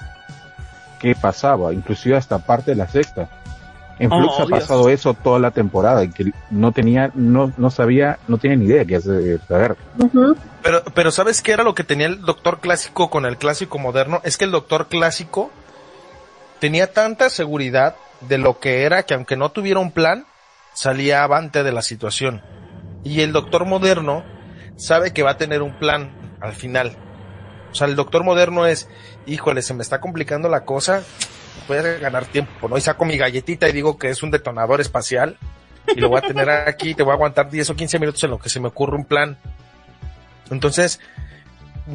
qué 1.00 1.16
pasaba, 1.16 1.74
inclusive 1.74 2.18
hasta 2.18 2.40
parte 2.40 2.72
de 2.72 2.76
la 2.78 2.88
sexta. 2.90 3.30
En 4.00 4.12
Oh, 4.12 4.18
Flux 4.18 4.40
ha 4.40 4.46
pasado 4.48 4.90
eso 4.90 5.14
toda 5.14 5.40
la 5.40 5.52
temporada, 5.52 6.04
y 6.04 6.10
que 6.10 6.32
no 6.50 6.72
tenía, 6.72 7.12
no, 7.14 7.54
no 7.58 7.70
sabía, 7.70 8.20
no 8.28 8.38
tenía 8.38 8.58
ni 8.58 8.66
idea 8.66 8.84
qué 8.86 8.98
hacer, 8.98 9.40
saber. 9.48 9.78
Pero, 10.62 10.84
pero 10.94 11.12
¿sabes 11.12 11.42
qué 11.42 11.52
era 11.52 11.64
lo 11.64 11.76
que 11.76 11.84
tenía 11.84 12.08
el 12.08 12.22
doctor 12.22 12.60
clásico 12.60 13.10
con 13.10 13.26
el 13.26 13.38
clásico 13.38 13.78
moderno? 13.80 14.20
Es 14.24 14.38
que 14.38 14.46
el 14.46 14.52
doctor 14.52 14.88
clásico 14.88 15.52
tenía 16.60 16.92
tanta 16.92 17.30
seguridad 17.30 17.96
de 18.22 18.38
lo 18.40 18.60
que 18.60 18.84
era 18.84 19.04
que 19.04 19.14
aunque 19.14 19.38
no 19.38 19.52
tuviera 19.52 19.80
un 19.80 19.92
plan, 19.92 20.26
salía 20.74 21.24
avante 21.24 21.64
de 21.64 21.72
la 21.72 21.82
situación. 21.82 22.42
Y 23.04 23.22
el 23.22 23.32
doctor 23.32 23.66
moderno 23.66 24.24
sabe 24.78 25.12
que 25.14 25.24
va 25.24 25.32
a 25.32 25.38
tener 25.38 25.62
un 25.62 25.78
plan 25.78 26.12
al 26.42 26.54
final. 26.54 26.96
O 27.72 27.76
sea, 27.76 27.88
el 27.88 27.96
doctor 27.96 28.24
moderno 28.24 28.66
es, 28.66 28.88
híjole, 29.26 29.62
se 29.62 29.74
me 29.74 29.82
está 29.82 30.00
complicando 30.00 30.48
la 30.50 30.64
cosa, 30.64 31.04
voy 31.68 31.78
a 31.78 31.82
ganar 31.82 32.26
tiempo, 32.26 32.68
¿no? 32.68 32.78
Y 32.78 32.82
saco 32.82 33.04
mi 33.06 33.18
galletita 33.18 33.68
y 33.68 33.72
digo 33.72 33.98
que 33.98 34.10
es 34.10 34.22
un 34.24 34.32
detonador 34.32 34.80
espacial 34.80 35.38
y 35.88 36.00
lo 36.00 36.10
voy 36.10 36.20
a 36.20 36.22
tener 36.22 36.50
aquí, 36.50 36.94
te 36.94 37.04
voy 37.04 37.12
a 37.12 37.16
aguantar 37.16 37.50
10 37.50 37.72
o 37.72 37.76
15 37.76 38.00
minutos 38.00 38.24
en 38.24 38.30
lo 38.30 38.40
que 38.40 38.50
se 38.50 38.60
me 38.60 38.68
ocurre 38.68 38.96
un 38.96 39.06
plan. 39.06 39.38
Entonces, 40.52 41.00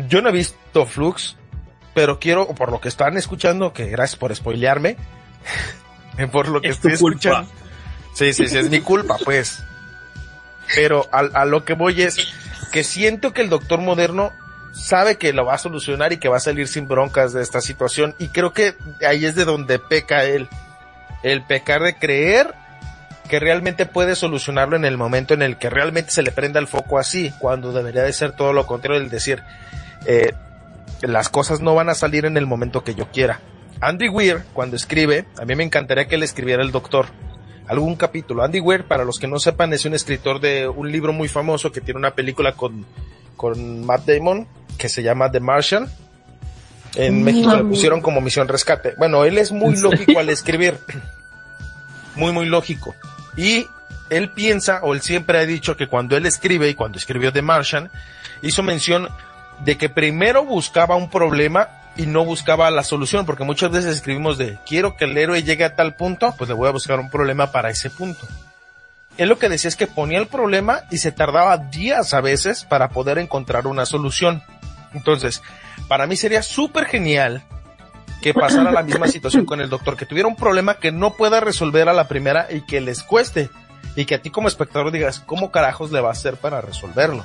yo 0.09 0.21
no 0.21 0.31
he 0.31 0.33
visto 0.33 0.85
Flux, 0.85 1.37
pero 1.95 2.19
quiero, 2.19 2.49
por 2.55 2.71
lo 2.73 2.81
que 2.81 2.89
están 2.89 3.17
escuchando, 3.17 3.73
que 3.73 3.87
gracias 3.87 4.19
por 4.19 4.35
spoilearme, 4.35 4.97
por 6.33 6.49
lo 6.49 6.61
que 6.61 6.69
Es 6.69 6.77
estoy 6.77 6.97
culpa. 6.97 7.19
escuchando. 7.19 7.51
Sí, 8.15 8.33
sí, 8.33 8.49
sí, 8.49 8.59
es 8.59 8.69
mi 8.69 8.81
culpa, 8.81 9.17
pues. 9.25 9.63
Pero 10.75 11.09
a, 11.13 11.19
a 11.19 11.45
lo 11.45 11.65
que 11.65 11.75
voy 11.75 12.03
es 12.03 12.17
que 12.73 12.85
siento 12.85 13.33
que 13.33 13.43
el 13.43 13.49
doctor 13.49 13.81
moderno 13.81 14.33
sabe 14.73 15.17
que 15.17 15.33
lo 15.33 15.45
va 15.45 15.55
a 15.55 15.59
solucionar 15.59 16.13
y 16.13 16.19
que 16.19 16.29
va 16.29 16.37
a 16.37 16.41
salir 16.41 16.69
sin 16.69 16.89
broncas 16.89 17.33
de 17.33 17.43
esta 17.43 17.61
situación. 17.61 18.15
Y 18.19 18.29
creo 18.29 18.53
que 18.53 18.75
ahí 19.07 19.25
es 19.25 19.35
de 19.35 19.45
donde 19.45 19.79
peca 19.79 20.25
él. 20.25 20.49
El 21.23 21.43
pecar 21.43 21.83
de 21.83 21.97
creer 21.97 22.55
que 23.29 23.39
realmente 23.39 23.87
puede 23.87 24.17
solucionarlo 24.17 24.77
en 24.77 24.85
el 24.85 24.97
momento 24.97 25.35
en 25.35 25.43
el 25.43 25.59
que 25.59 25.71
realmente 25.71 26.11
se 26.11 26.23
le 26.23 26.33
prenda 26.33 26.59
el 26.61 26.67
foco 26.67 26.99
así, 26.99 27.33
cuando 27.39 27.73
debería 27.73 28.03
de 28.03 28.13
ser 28.13 28.33
todo 28.33 28.53
lo 28.53 28.67
contrario, 28.67 29.01
el 29.01 29.11
decir, 29.11 29.43
eh, 30.07 30.33
las 31.03 31.29
cosas 31.29 31.61
no 31.61 31.75
van 31.75 31.91
a 31.91 31.95
salir 31.95 32.25
en 32.25 32.37
el 32.37 32.47
momento 32.47 32.83
que 32.83 32.95
yo 32.95 33.11
quiera. 33.11 33.41
Andy 33.81 34.09
Weir, 34.09 34.45
cuando 34.55 34.77
escribe, 34.77 35.27
a 35.41 35.45
mí 35.45 35.55
me 35.55 35.63
encantaría 35.63 36.07
que 36.09 36.17
él 36.17 36.23
escribiera 36.23 36.63
el 36.63 36.73
doctor. 36.73 37.07
Algún 37.69 37.97
capítulo. 37.97 38.43
Andy 38.43 38.61
Weir, 38.61 38.85
para 38.85 39.05
los 39.05 39.19
que 39.19 39.27
no 39.27 39.39
sepan, 39.39 39.73
es 39.73 39.85
un 39.85 39.95
escritor 39.95 40.41
de 40.41 40.67
un 40.69 40.91
libro 40.91 41.13
muy 41.13 41.29
famoso 41.29 41.71
que 41.71 41.81
tiene 41.81 41.99
una 41.99 42.13
película 42.13 42.53
con, 42.53 42.87
con 43.37 43.85
Matt 43.85 44.07
Damon, 44.07 44.49
que 44.79 44.89
se 44.89 45.03
llama 45.03 45.31
The 45.31 45.41
Martian. 45.41 45.89
En 46.95 47.23
México 47.23 47.55
le 47.55 47.65
pusieron 47.65 48.01
como 48.01 48.21
Misión 48.21 48.49
Rescate. 48.49 48.95
Bueno, 48.97 49.25
él 49.25 49.37
es 49.37 49.53
muy 49.53 49.77
lógico 49.77 50.19
al 50.19 50.29
escribir. 50.31 50.79
Muy, 52.17 52.33
muy 52.33 52.47
lógico. 52.47 52.95
Y 53.37 53.67
él 54.11 54.33
piensa, 54.33 54.81
o 54.83 54.95
él 54.95 55.03
siempre 55.03 55.39
ha 55.39 55.47
dicho 55.47 55.77
que 55.77 55.87
cuando 55.87 56.17
él 56.17 56.25
escribe 56.25 56.69
y 56.69 56.75
cuando 56.75 56.99
escribió 56.99 57.33
The 57.33 57.43
Martian, 57.43 57.91
hizo 58.43 58.63
mención 58.63 59.09
de 59.65 59.77
que 59.77 59.89
primero 59.89 60.45
buscaba 60.45 60.97
un 60.97 61.11
problema 61.11 61.69
y 61.99 62.07
no 62.07 62.25
buscaba 62.25 62.71
la 62.71 62.85
solución, 62.85 63.27
porque 63.27 63.43
muchas 63.43 63.73
veces 63.73 63.97
escribimos 63.97 64.39
de 64.39 64.57
quiero 64.65 64.97
que 64.97 65.05
el 65.05 65.19
héroe 65.19 65.43
llegue 65.43 65.65
a 65.65 65.75
tal 65.75 65.97
punto, 65.97 66.33
pues 66.39 66.49
le 66.49 66.55
voy 66.55 66.69
a 66.69 66.73
buscar 66.73 67.01
un 67.01 67.11
problema 67.11 67.51
para 67.51 67.71
ese 67.71 67.91
punto. 67.91 68.27
Él 69.17 69.29
lo 69.29 69.39
que 69.41 69.49
decía 69.49 69.69
es 69.69 69.75
que 69.75 69.89
ponía 69.89 70.21
el 70.21 70.29
problema 70.29 70.83
y 70.93 70.99
se 70.99 71.11
tardaba 71.11 71.57
días 71.57 72.15
a 72.15 72.21
veces 72.21 72.65
para 72.65 72.91
poder 72.91 73.19
encontrar 73.19 73.67
una 73.67 73.85
solución. 73.85 74.45
Entonces, 74.95 75.43
para 75.89 76.07
mí 76.07 76.17
sería 76.17 76.43
súper 76.45 76.85
genial 76.87 77.43
que 78.23 78.33
pasara 78.33 78.71
la 78.71 78.85
misma 78.85 79.09
situación 79.09 79.45
con 79.45 79.61
el 79.61 79.69
doctor, 79.69 79.97
que 79.97 80.07
tuviera 80.07 80.29
un 80.29 80.37
problema 80.37 80.79
que 80.79 80.93
no 80.93 81.15
pueda 81.15 81.41
resolver 81.41 81.89
a 81.89 81.93
la 81.93 82.07
primera 82.07 82.47
y 82.49 82.61
que 82.65 82.81
les 82.81 83.03
cueste. 83.03 83.51
Y 83.97 84.05
que 84.05 84.15
a 84.15 84.23
ti 84.23 84.31
como 84.31 84.47
espectador 84.47 84.93
digas, 84.93 85.19
¿cómo 85.19 85.51
carajos 85.51 85.91
le 85.91 86.01
va 86.01 86.11
a 86.11 86.13
hacer 86.13 86.37
para 86.37 86.61
resolverlo? 86.61 87.25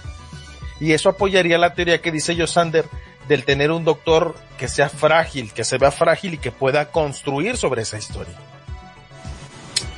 Y 0.80 0.94
eso 0.94 1.10
apoyaría 1.10 1.60
la 1.60 1.76
teoría 1.76 2.02
que 2.02 2.12
dice 2.12 2.36
Josander 2.36 2.86
del 3.28 3.44
tener 3.46 3.72
un 3.72 3.84
doctor 3.86 4.36
que 4.58 4.68
sea 4.68 4.90
frágil, 4.90 5.52
que 5.54 5.64
se 5.64 5.78
vea 5.78 5.92
frágil 5.92 6.36
y 6.36 6.38
que 6.38 6.52
pueda 6.52 6.86
construir 6.92 7.58
sobre 7.58 7.82
esa 7.84 7.98
historia. 7.98 8.34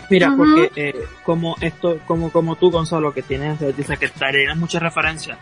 Mira, 0.10 0.34
porque 0.38 0.72
eh, 0.76 1.06
como 1.24 1.56
esto, 1.62 2.00
como 2.06 2.32
como 2.32 2.56
tú 2.56 2.70
Gonzalo 2.70 3.12
que 3.14 3.24
tienes, 3.24 3.60
eh, 3.62 3.74
dice 3.76 3.98
que 3.98 4.08
tienes 4.08 4.56
muchas 4.56 4.82
referencias. 4.82 5.38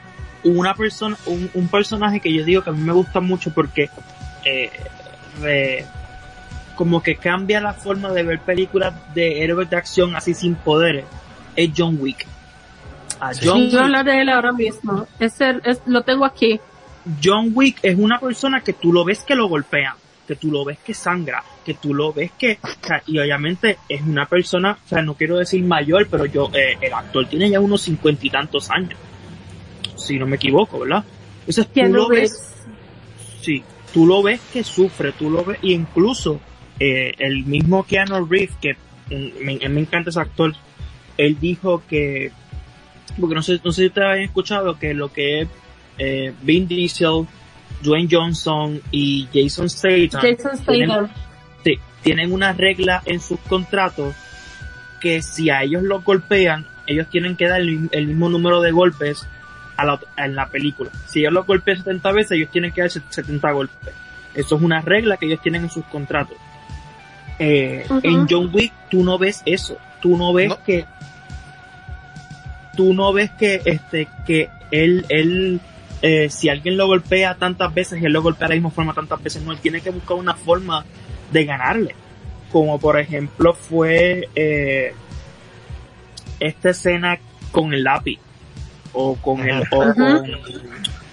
Una 0.45 0.73
persona, 0.73 1.17
un, 1.25 1.49
un 1.53 1.67
personaje 1.67 2.19
que 2.21 2.31
yo 2.33 2.43
digo 2.45 2.63
que 2.63 2.69
a 2.69 2.73
mí 2.73 2.81
me 2.81 2.93
gusta 2.93 3.19
mucho 3.19 3.53
porque 3.53 3.89
eh, 4.45 4.71
re- 5.41 5.85
como 6.75 7.03
que 7.03 7.17
cambia 7.17 7.59
la 7.61 7.73
forma 7.73 8.11
de 8.11 8.23
ver 8.23 8.39
películas 8.39 8.93
de 9.13 9.43
héroes 9.43 9.69
de 9.69 9.75
acción 9.75 10.15
así 10.15 10.33
sin 10.33 10.55
poderes 10.55 11.05
es 11.55 11.69
John 11.77 11.97
Wick. 11.99 12.25
A 13.19 13.33
Sí. 13.33 13.45
John 13.47 13.63
Yo 13.63 13.69
voy 13.69 13.77
a 13.77 13.81
Wick 13.81 13.83
hablar 13.85 14.05
de 14.05 14.21
él 14.21 14.29
ahora 14.29 14.51
mismo. 14.53 15.07
Es 15.19 15.39
el, 15.41 15.61
es, 15.65 15.81
lo 15.85 16.01
tengo 16.03 16.25
aquí. 16.25 16.59
John 17.21 17.51
Wick 17.53 17.79
es 17.83 17.97
una 17.97 18.19
persona 18.19 18.61
que 18.61 18.73
tú 18.73 18.93
lo 18.93 19.03
ves 19.03 19.23
que 19.23 19.35
lo 19.35 19.47
golpean, 19.47 19.95
que 20.27 20.35
tú 20.35 20.51
lo 20.51 20.63
ves 20.63 20.79
que 20.79 20.93
sangra, 20.93 21.43
que 21.65 21.73
tú 21.73 21.93
lo 21.93 22.13
ves 22.13 22.31
que, 22.37 22.59
o 22.61 22.85
sea, 22.87 23.03
y 23.05 23.19
obviamente 23.19 23.77
es 23.89 24.01
una 24.01 24.25
persona, 24.25 24.77
o 24.85 24.87
sea, 24.87 25.01
no 25.01 25.15
quiero 25.15 25.37
decir 25.37 25.63
mayor, 25.63 26.07
pero 26.09 26.25
yo, 26.25 26.49
eh, 26.53 26.77
el 26.81 26.93
actor 26.93 27.27
tiene 27.27 27.49
ya 27.49 27.59
unos 27.59 27.81
cincuenta 27.81 28.25
y 28.25 28.29
tantos 28.29 28.69
años, 28.69 28.97
si 29.95 30.17
no 30.17 30.25
me 30.25 30.37
equivoco, 30.37 30.79
¿verdad? 30.79 31.03
Entonces 31.45 31.67
tú 31.73 31.83
lo 31.83 32.07
ves, 32.07 32.53
sí, 33.41 33.63
tú 33.93 34.05
lo 34.05 34.23
ves 34.23 34.39
que 34.51 34.63
sufre, 34.63 35.11
tú 35.11 35.29
lo 35.29 35.43
ves, 35.43 35.59
y 35.61 35.73
incluso 35.73 36.39
eh, 36.79 37.13
el 37.17 37.45
mismo 37.45 37.83
Keanu 37.83 38.25
Reeves, 38.25 38.55
que 38.61 38.75
mm, 39.09 39.43
me, 39.43 39.69
me 39.69 39.81
encanta 39.81 40.09
ese 40.09 40.21
actor, 40.21 40.53
él 41.17 41.37
dijo 41.39 41.83
que, 41.87 42.31
porque 43.19 43.35
no 43.35 43.43
sé, 43.43 43.59
no 43.63 43.71
sé 43.71 43.81
si 43.81 43.87
ustedes 43.87 44.07
habían 44.07 44.25
escuchado 44.25 44.79
que 44.79 44.93
lo 44.93 45.11
que 45.11 45.41
es 45.41 45.47
eh, 45.97 46.33
Vin 46.41 46.67
Diesel, 46.67 47.25
Dwayne 47.81 48.07
Johnson 48.11 48.81
y 48.91 49.27
Jason 49.33 49.69
Statham 49.69 50.21
Jason 50.21 50.65
tienen, 50.65 50.89
Statham. 50.89 51.09
tienen 52.03 52.31
una 52.31 52.53
regla 52.53 53.01
en 53.05 53.19
sus 53.19 53.39
contratos 53.41 54.15
que 54.99 55.21
si 55.21 55.49
a 55.49 55.63
ellos 55.63 55.83
los 55.83 56.03
golpean, 56.03 56.65
ellos 56.87 57.07
tienen 57.09 57.35
que 57.35 57.47
dar 57.47 57.59
el, 57.61 57.89
el 57.91 58.07
mismo 58.07 58.29
número 58.29 58.61
de 58.61 58.71
golpes 58.71 59.27
a 59.75 59.85
la, 59.85 59.99
en 60.17 60.35
la 60.35 60.47
película. 60.47 60.89
Si 61.07 61.19
ellos 61.19 61.33
los 61.33 61.45
golpean 61.45 61.77
70 61.77 62.11
veces, 62.13 62.31
ellos 62.33 62.49
tienen 62.51 62.71
que 62.71 62.81
dar 62.81 62.89
70 62.89 63.51
golpes. 63.51 63.93
Eso 64.33 64.55
es 64.55 64.61
una 64.61 64.81
regla 64.81 65.17
que 65.17 65.25
ellos 65.25 65.41
tienen 65.41 65.63
en 65.63 65.69
sus 65.69 65.83
contratos. 65.85 66.37
Eh. 67.39 67.85
En 68.03 68.27
John 68.29 68.49
Wick 68.53 68.71
tú 68.89 69.03
no 69.03 69.17
ves 69.17 69.41
eso. 69.45 69.77
Tú 70.01 70.17
no 70.17 70.33
ves 70.33 70.49
No. 70.49 70.63
que 70.63 70.85
tú 72.75 72.93
no 72.93 73.13
ves 73.13 73.31
que 73.31 73.61
este 73.65 74.07
que 74.25 74.49
él 74.71 75.05
él 75.09 75.59
eh, 76.05 76.29
si 76.29 76.49
alguien 76.49 76.77
lo 76.77 76.85
golpea 76.85 77.35
tantas 77.35 77.73
veces 77.73 77.99
y 78.01 78.05
él 78.05 78.13
lo 78.13 78.21
golpea 78.21 78.47
de 78.47 78.53
la 78.55 78.55
misma 78.57 78.69
forma 78.71 78.93
tantas 78.93 79.23
veces 79.23 79.41
no 79.41 79.51
él 79.53 79.57
tiene 79.59 79.81
que 79.81 79.89
buscar 79.89 80.17
una 80.17 80.35
forma 80.35 80.85
de 81.31 81.45
ganarle. 81.45 81.95
Como 82.51 82.77
por 82.79 82.99
ejemplo 82.99 83.53
fue 83.55 84.29
eh, 84.35 84.93
esta 86.39 86.69
escena 86.71 87.17
con 87.51 87.73
el 87.73 87.83
lápiz 87.83 88.19
o 88.91 89.15
con 89.15 89.41
el 89.49 89.63
o, 89.71 89.93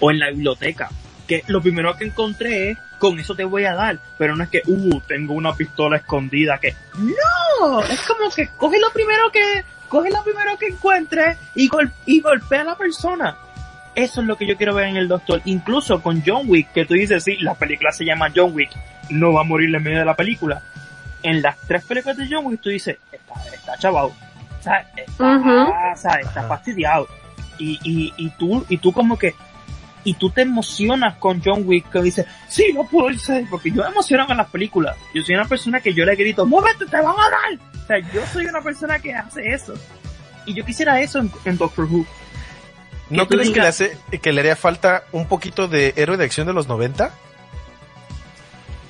o 0.01 0.11
en 0.11 0.19
la 0.19 0.29
biblioteca. 0.29 0.89
Que 1.27 1.43
lo 1.47 1.61
primero 1.61 1.95
que 1.95 2.03
encontré 2.05 2.71
es 2.71 2.77
con 2.99 3.17
eso 3.19 3.33
te 3.33 3.43
voy 3.45 3.63
a 3.65 3.73
dar 3.73 3.99
pero 4.19 4.35
no 4.35 4.43
es 4.43 4.49
que 4.51 4.61
uh 4.67 4.99
tengo 5.07 5.33
una 5.33 5.55
pistola 5.55 5.97
escondida 5.97 6.59
que 6.59 6.75
no 6.99 7.81
es 7.81 7.99
como 8.01 8.29
que 8.29 8.47
coge 8.57 8.79
lo 8.79 8.91
primero 8.91 9.31
que 9.31 9.63
coge 9.87 10.11
lo 10.11 10.21
primero 10.23 10.55
que 10.59 10.67
encuentre 10.67 11.35
y, 11.55 11.67
gol- 11.67 11.91
y 12.05 12.21
golpea 12.21 12.61
a 12.61 12.65
la 12.65 12.77
persona 12.77 13.35
eso 13.95 14.21
es 14.21 14.27
lo 14.27 14.37
que 14.37 14.47
yo 14.47 14.55
quiero 14.57 14.73
ver 14.73 14.87
en 14.87 14.97
el 14.97 15.07
doctor. 15.07 15.41
Incluso 15.45 16.01
con 16.01 16.21
John 16.25 16.43
Wick 16.47 16.71
que 16.71 16.85
tú 16.85 16.93
dices 16.93 17.23
sí 17.23 17.37
la 17.37 17.55
película 17.55 17.91
se 17.91 18.05
llama 18.05 18.29
John 18.35 18.53
Wick 18.53 18.69
no 19.09 19.33
va 19.33 19.41
a 19.41 19.43
morir 19.43 19.73
en 19.75 19.83
medio 19.83 19.99
de 19.99 20.05
la 20.05 20.15
película. 20.15 20.61
En 21.23 21.41
las 21.41 21.57
tres 21.67 21.83
películas 21.85 22.17
de 22.17 22.27
John 22.29 22.45
Wick 22.45 22.61
tú 22.61 22.69
dices 22.69 22.97
está, 23.11 23.33
está 23.53 23.77
chaval 23.77 24.05
o 24.05 24.63
sea, 24.63 24.87
está, 24.95 25.37
Ujú. 25.37 25.49
o 25.49 25.95
sea, 25.97 26.13
está 26.21 26.43
fastidiado. 26.47 27.07
Y, 27.57 27.79
y, 27.83 28.13
y 28.17 28.29
tú 28.31 28.65
y 28.69 28.77
tú 28.77 28.91
como 28.93 29.17
que 29.17 29.33
y 30.03 30.15
tú 30.15 30.31
te 30.31 30.41
emocionas 30.41 31.15
con 31.17 31.41
John 31.43 31.61
Wick 31.65 31.89
que 31.91 32.01
dice 32.01 32.25
sí 32.47 32.71
no 32.73 32.85
puedo 32.87 33.15
ser 33.19 33.45
porque 33.51 33.69
yo 33.71 33.83
me 33.83 33.89
emociono 33.89 34.25
con 34.25 34.37
las 34.37 34.47
películas. 34.49 34.95
Yo 35.13 35.21
soy 35.23 35.35
una 35.35 35.45
persona 35.45 35.79
que 35.79 35.93
yo 35.93 36.05
le 36.05 36.15
grito 36.15 36.45
muévete 36.45 36.85
te 36.85 36.97
van 36.97 37.15
a 37.19 37.29
dar 37.29 37.59
o 37.83 37.87
sea 37.87 37.99
yo 38.13 38.25
soy 38.31 38.45
una 38.45 38.61
persona 38.61 38.99
que 38.99 39.13
hace 39.13 39.51
eso. 39.51 39.73
Y 40.45 40.53
yo 40.55 40.65
quisiera 40.65 40.99
eso 41.01 41.19
en, 41.19 41.31
en 41.45 41.57
Doctor 41.57 41.85
Who 41.85 42.05
¿No 43.11 43.27
crees 43.27 43.49
que 43.51 43.59
le, 43.61 43.67
hace, 43.67 43.97
que 44.21 44.31
le 44.31 44.39
haría 44.41 44.55
falta 44.55 45.03
un 45.11 45.27
poquito 45.27 45.67
de 45.67 45.93
héroe 45.97 46.17
de 46.17 46.25
acción 46.25 46.47
de 46.47 46.53
los 46.53 46.67
90? 46.67 47.11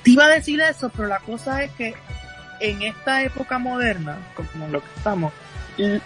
te 0.02 0.10
iba 0.10 0.24
a 0.24 0.28
decir 0.28 0.60
eso, 0.60 0.88
pero 0.90 1.06
la 1.08 1.20
cosa 1.20 1.62
es 1.62 1.70
que 1.72 1.94
en 2.60 2.82
esta 2.82 3.22
época 3.22 3.58
moderna, 3.58 4.18
como 4.34 4.64
en 4.66 4.72
lo 4.72 4.80
que 4.80 4.86
estamos, 4.96 5.32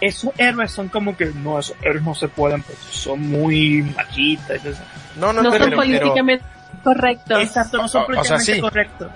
esos 0.01 0.31
héroes 0.37 0.71
son 0.71 0.87
como 0.89 1.17
que 1.17 1.25
no, 1.27 1.57
esos 1.59 1.75
héroes 1.81 2.03
no 2.03 2.13
se 2.15 2.27
pueden, 2.27 2.61
pues 2.63 2.77
son 2.91 3.21
muy 3.21 3.81
machistas. 3.95 4.63
eso. 4.63 4.81
No, 5.15 5.33
no, 5.33 5.41
No 5.41 5.51
pero, 5.51 5.63
son 5.65 5.69
pero, 5.71 5.81
políticamente 5.81 6.45
correctos. 6.83 7.41
Exacto, 7.41 7.77
no 7.77 7.87
son 7.87 8.01
o- 8.01 8.05
o 8.05 8.07
sea, 8.23 8.37
políticamente 8.37 8.53
sí. 8.53 8.61
correctos. 8.61 9.11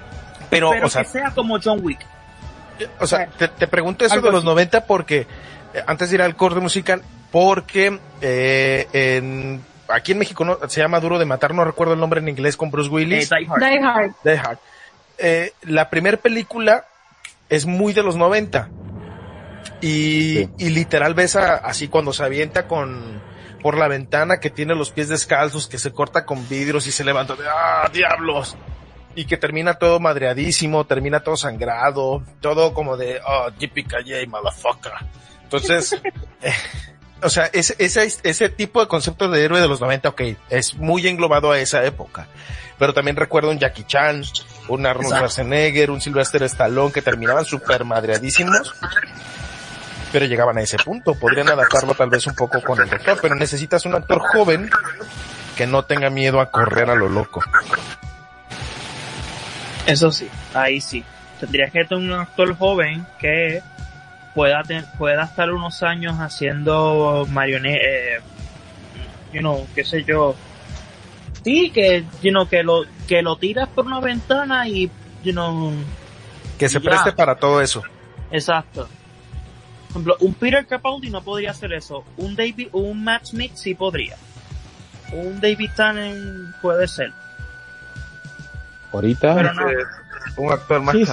pero, 0.50 0.70
Pero 0.72 0.88
o 0.88 0.90
sea, 0.90 1.04
que 1.04 1.10
sea 1.10 1.32
como 1.32 1.60
John 1.64 1.80
Wick. 1.84 2.00
O 3.00 3.06
sea, 3.06 3.28
te, 3.28 3.48
te 3.48 3.68
pregunto 3.68 4.04
eso 4.06 4.16
Algo 4.16 4.28
de 4.28 4.32
los 4.34 4.42
así. 4.42 4.48
90 4.48 4.86
porque, 4.86 5.28
eh, 5.76 5.84
antes 5.86 6.10
de 6.10 6.16
ir 6.16 6.22
al 6.24 6.36
corte 6.36 6.60
musical, 6.60 7.04
porque 7.32 8.00
eh, 8.22 8.88
en, 8.94 9.62
aquí 9.88 10.12
en 10.12 10.20
México 10.20 10.44
no, 10.46 10.58
se 10.68 10.82
llama 10.82 11.00
Duro 11.00 11.18
de 11.20 11.26
Matar, 11.26 11.54
no 11.54 11.64
recuerdo 11.66 11.94
el 11.94 12.00
nombre 12.00 12.20
en 12.20 12.28
inglés 12.30 12.58
con 12.58 12.72
Bruce 12.72 12.90
Eh, 12.90 12.94
Willis. 12.94 13.30
Die 13.30 13.48
Hard. 13.50 13.60
Die 13.62 13.80
Hard. 13.84 14.12
Die 14.24 14.38
Hard. 14.38 14.58
Eh, 15.18 15.54
la 15.64 15.90
primera 15.90 16.18
película 16.18 16.86
es 17.50 17.66
muy 17.66 17.94
de 17.94 18.04
los 18.04 18.16
90. 18.16 18.70
Y, 19.82 20.38
Sí. 20.38 20.50
y 20.58 20.70
literal 20.70 21.14
ves 21.14 21.36
a- 21.36 21.56
así 21.56 21.88
cuando 21.88 22.14
se 22.14 22.24
avienta 22.24 22.68
con, 22.68 23.22
por 23.62 23.78
la 23.78 23.88
ventana 23.88 24.40
que 24.40 24.50
tiene 24.50 24.76
los 24.76 24.92
pies 24.92 25.10
descalzos, 25.10 25.68
que 25.68 25.78
se 25.78 25.92
corta 25.92 26.26
con 26.26 26.48
vidrios 26.50 26.88
y 26.88 26.92
se 26.92 27.04
levanta 27.04 27.36
de, 27.36 27.44
¡ah, 27.48 27.90
diablos! 27.94 28.56
Y 29.16 29.26
que 29.26 29.38
termina 29.38 29.74
todo 29.76 30.00
madreadísimo, 30.00 30.86
termina 30.86 31.20
todo 31.20 31.36
sangrado, 31.36 32.24
todo 32.40 32.74
como 32.74 32.96
de, 32.98 33.20
oh, 33.26 33.50
yippee 33.60 33.86
motherfucker. 34.28 34.94
Entonces, 35.44 36.02
eh, 36.42 36.54
o 37.24 37.30
sea, 37.30 37.50
ese, 37.54 37.76
ese, 37.78 38.08
ese 38.24 38.50
tipo 38.50 38.82
de 38.82 38.88
concepto 38.88 39.30
de 39.30 39.44
héroe 39.44 39.62
de 39.62 39.68
los 39.68 39.82
90, 39.82 40.10
ok, 40.10 40.22
es 40.50 40.76
muy 40.76 41.08
englobado 41.08 41.52
a 41.52 41.60
esa 41.60 41.84
época. 41.84 42.28
Pero 42.78 42.94
también 42.94 43.16
recuerdo 43.16 43.52
un 43.52 43.60
Jackie 43.60 43.84
Chan, 43.84 44.24
un 44.68 44.86
Arnold 44.86 45.06
Exacto. 45.06 45.30
Schwarzenegger, 45.30 45.92
un 45.92 46.02
Sylvester 46.02 46.44
Stallone 46.44 46.92
que 46.92 47.02
terminaban 47.02 47.46
súper 47.46 47.86
madreadísimos. 47.86 48.74
Pero 50.12 50.26
llegaban 50.26 50.58
a 50.58 50.62
ese 50.62 50.78
punto. 50.78 51.14
Podrían 51.14 51.50
adaptarlo 51.50 51.94
tal 51.94 52.10
vez 52.10 52.26
un 52.26 52.36
poco 52.36 52.62
con 52.62 52.82
el 52.82 52.90
doctor, 52.90 53.20
pero 53.22 53.36
necesitas 53.36 53.86
un 53.86 53.94
actor 53.96 54.20
joven 54.20 54.70
que 55.56 55.68
no 55.68 55.86
tenga 55.86 56.10
miedo 56.10 56.42
a 56.42 56.50
correr 56.50 56.90
a 56.90 56.96
lo 56.96 57.08
loco. 57.08 57.42
Eso 59.86 60.12
sí, 60.12 60.28
ahí 60.54 60.82
sí. 60.82 61.04
Tendrías 61.40 61.72
que 61.72 61.86
tener 61.86 62.04
un 62.04 62.20
actor 62.20 62.56
joven 62.58 63.06
que 63.20 63.62
pueda 64.36 64.64
ten- 64.64 64.86
pueda 64.98 65.24
estar 65.24 65.52
unos 65.52 65.84
años 65.84 66.18
haciendo 66.20 67.28
marionetas, 67.30 67.86
eh, 67.86 68.20
you 69.34 69.40
know, 69.40 69.68
qué 69.76 69.84
sé 69.84 70.04
yo. 70.04 70.36
Sí, 71.44 71.72
que, 71.72 72.04
you 72.22 72.30
know, 72.32 72.48
que 72.48 72.64
lo, 72.64 72.84
que 73.08 73.22
lo 73.22 73.36
tiras 73.38 73.68
por 73.70 73.86
una 73.86 74.00
ventana 74.00 74.68
y, 74.68 74.90
you 75.24 75.32
know, 75.32 75.74
Que 76.60 76.70
se 76.70 76.80
Ya. 76.80 76.90
preste 76.90 77.12
para 77.14 77.36
todo 77.36 77.62
eso. 77.62 77.82
exacto. 78.32 78.88
Por 79.88 79.90
ejemplo, 79.92 80.16
un 80.22 80.34
Peter 80.36 80.66
Capaldi 80.66 81.10
no 81.10 81.22
podría 81.22 81.52
hacer 81.52 81.74
eso. 81.74 82.06
Un 82.16 82.34
David, 82.36 82.70
un 82.72 83.04
Matt 83.04 83.26
Smith 83.26 83.52
sí 83.56 83.76
podría. 83.76 84.16
Un 85.12 85.42
David 85.42 85.70
Tennant 85.76 86.56
puede 86.62 86.88
ser. 86.88 87.12
Ahorita 88.94 89.36
Pero 89.36 89.54
no. 89.54 89.70
Es 89.70 89.78
un 90.38 90.52
actor 90.52 90.82
más 90.82 90.96
sí. 90.96 91.04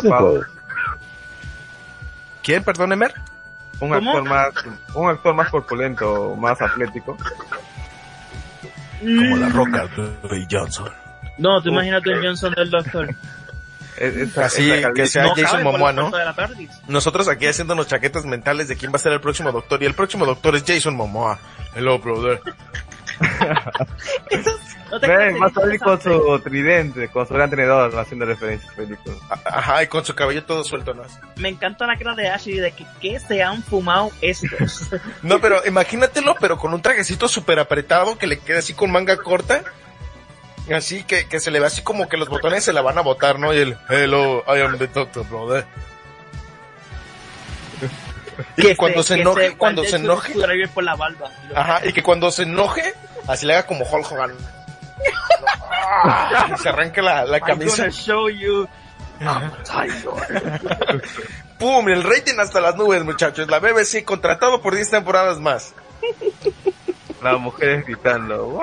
¿Quién? 2.49 2.65
Perdón, 2.65 2.95
Emer. 2.95 3.12
Un 3.79 3.91
¿Cómo? 3.91 4.11
actor 4.11 4.25
más, 4.25 4.49
un 4.95 5.11
actor 5.11 5.35
más 5.35 5.51
corpulento, 5.51 6.35
más 6.35 6.59
atlético. 6.62 7.15
Como 9.01 9.37
la 9.37 9.49
Mm, 9.51 9.53
roca, 9.55 9.87
Dwayne 10.23 10.47
Johnson. 10.51 10.91
No, 11.37 11.61
tú 11.62 11.69
imagínate 11.69 12.09
un 12.09 12.25
Johnson 12.25 12.55
del 12.55 12.70
Doctor. 12.70 13.15
Es- 13.99 14.16
es- 14.16 14.39
Así 14.39 14.70
es 14.70 14.81
la 14.83 14.93
que 14.95 15.07
sea 15.07 15.25
no 15.25 15.35
Jason 15.35 15.62
Momoa, 15.62 15.93
¿no? 15.93 16.11
de. 16.11 16.69
Nosotros 16.89 17.29
aquí 17.29 17.47
haciéndonos 17.47 17.87
chaquetas 17.87 18.25
mentales 18.25 18.66
de 18.69 18.77
quién 18.79 18.93
va 18.93 18.97
a 18.97 19.01
ser 19.01 19.12
el 19.12 19.20
próximo 19.20 19.53
doctor. 19.53 19.83
Y 19.83 19.87
el 19.87 19.93
próximo 19.95 20.25
doctor 20.25 20.57
es 20.57 20.65
Jason 20.66 20.97
Momoa. 20.97 21.39
Hello, 21.75 21.99
brother. 21.99 22.41
No 24.90 24.99
te 24.99 25.07
Ven, 25.07 25.36
va 25.40 25.47
a 25.49 25.51
salir 25.51 25.78
con 25.81 26.01
su 26.01 26.40
tridente, 26.43 27.09
con 27.09 27.28
su 27.28 27.35
gran 27.35 27.51
tenedor, 27.51 27.95
haciendo 27.99 28.24
referencias 28.24 28.73
a 28.73 28.77
películas. 28.77 29.19
A- 29.28 29.59
Ajá, 29.59 29.82
y 29.82 29.86
con 29.86 30.03
su 30.03 30.15
cabello 30.15 30.45
todo 30.45 30.65
suelto, 30.65 30.95
¿no? 30.95 31.03
Me 31.36 31.51
encanta 31.51 31.86
la 31.86 31.99
cara 31.99 32.15
de 32.15 32.28
Ashley 32.28 32.59
de 32.59 32.73
que, 32.73 32.86
que 32.99 33.20
se 33.20 33.43
han 33.43 33.62
fumado 33.62 34.11
estos. 34.23 34.89
No, 35.23 35.40
pero 35.40 35.61
imagínatelo, 35.66 36.36
pero 36.40 36.57
con 36.57 36.73
un 36.73 36.81
trajecito 36.81 37.28
súper 37.28 37.59
apretado 37.59 38.16
que 38.16 38.27
le 38.27 38.39
queda 38.39 38.61
así 38.61 38.73
con 38.73 38.90
manga 38.90 39.16
corta. 39.19 39.62
Así 40.74 41.03
que, 41.05 41.27
que 41.27 41.39
se 41.40 41.51
le 41.51 41.61
ve 41.61 41.66
así 41.66 41.82
como 41.82 42.09
que 42.09 42.16
los 42.16 42.28
botones 42.28 42.65
se 42.65 42.73
la 42.73 42.81
van 42.81 42.97
a 42.97 43.03
botar, 43.03 43.39
¿no? 43.39 43.53
Y 43.53 43.59
el 43.59 43.77
Hello, 43.90 44.43
I 44.49 44.61
am 44.61 44.78
the 44.78 44.86
doctor, 44.86 45.27
brother. 45.28 45.66
Y 48.56 48.62
que 48.62 48.77
cuando 48.77 49.02
se 49.02 49.15
enoje, 49.20 49.56
cuando 49.56 49.85
se 49.85 49.97
enoje, 49.97 50.35
por 50.73 50.85
la 50.85 50.94
barba. 50.97 51.31
ajá, 51.55 51.81
y 51.86 51.93
que 51.93 52.02
cuando 52.02 52.31
se 52.31 52.44
enoje, 52.44 52.94
así 53.27 53.44
le 53.47 53.55
haga 53.55 53.66
como 53.66 53.85
Hulk 53.85 54.12
Hogan. 54.12 54.32
Y 56.55 56.59
se 56.59 56.69
arranque 56.69 57.01
la, 57.02 57.24
la 57.24 57.39
I'm 57.39 57.47
camisa. 57.47 57.77
gonna 57.85 57.90
show 57.90 58.28
you. 58.28 58.69
¡Pum! 61.59 61.89
El 61.89 62.05
rating 62.05 62.39
hasta 62.39 62.60
las 62.60 62.77
nubes, 62.77 63.02
muchachos. 63.05 63.48
La 63.48 63.59
BBC 63.59 64.05
contratado 64.05 64.62
por 64.62 64.74
10 64.74 64.90
temporadas 64.90 65.39
más. 65.40 65.74
Las 67.23 67.40
mujeres 67.40 67.85
gritando. 67.85 68.60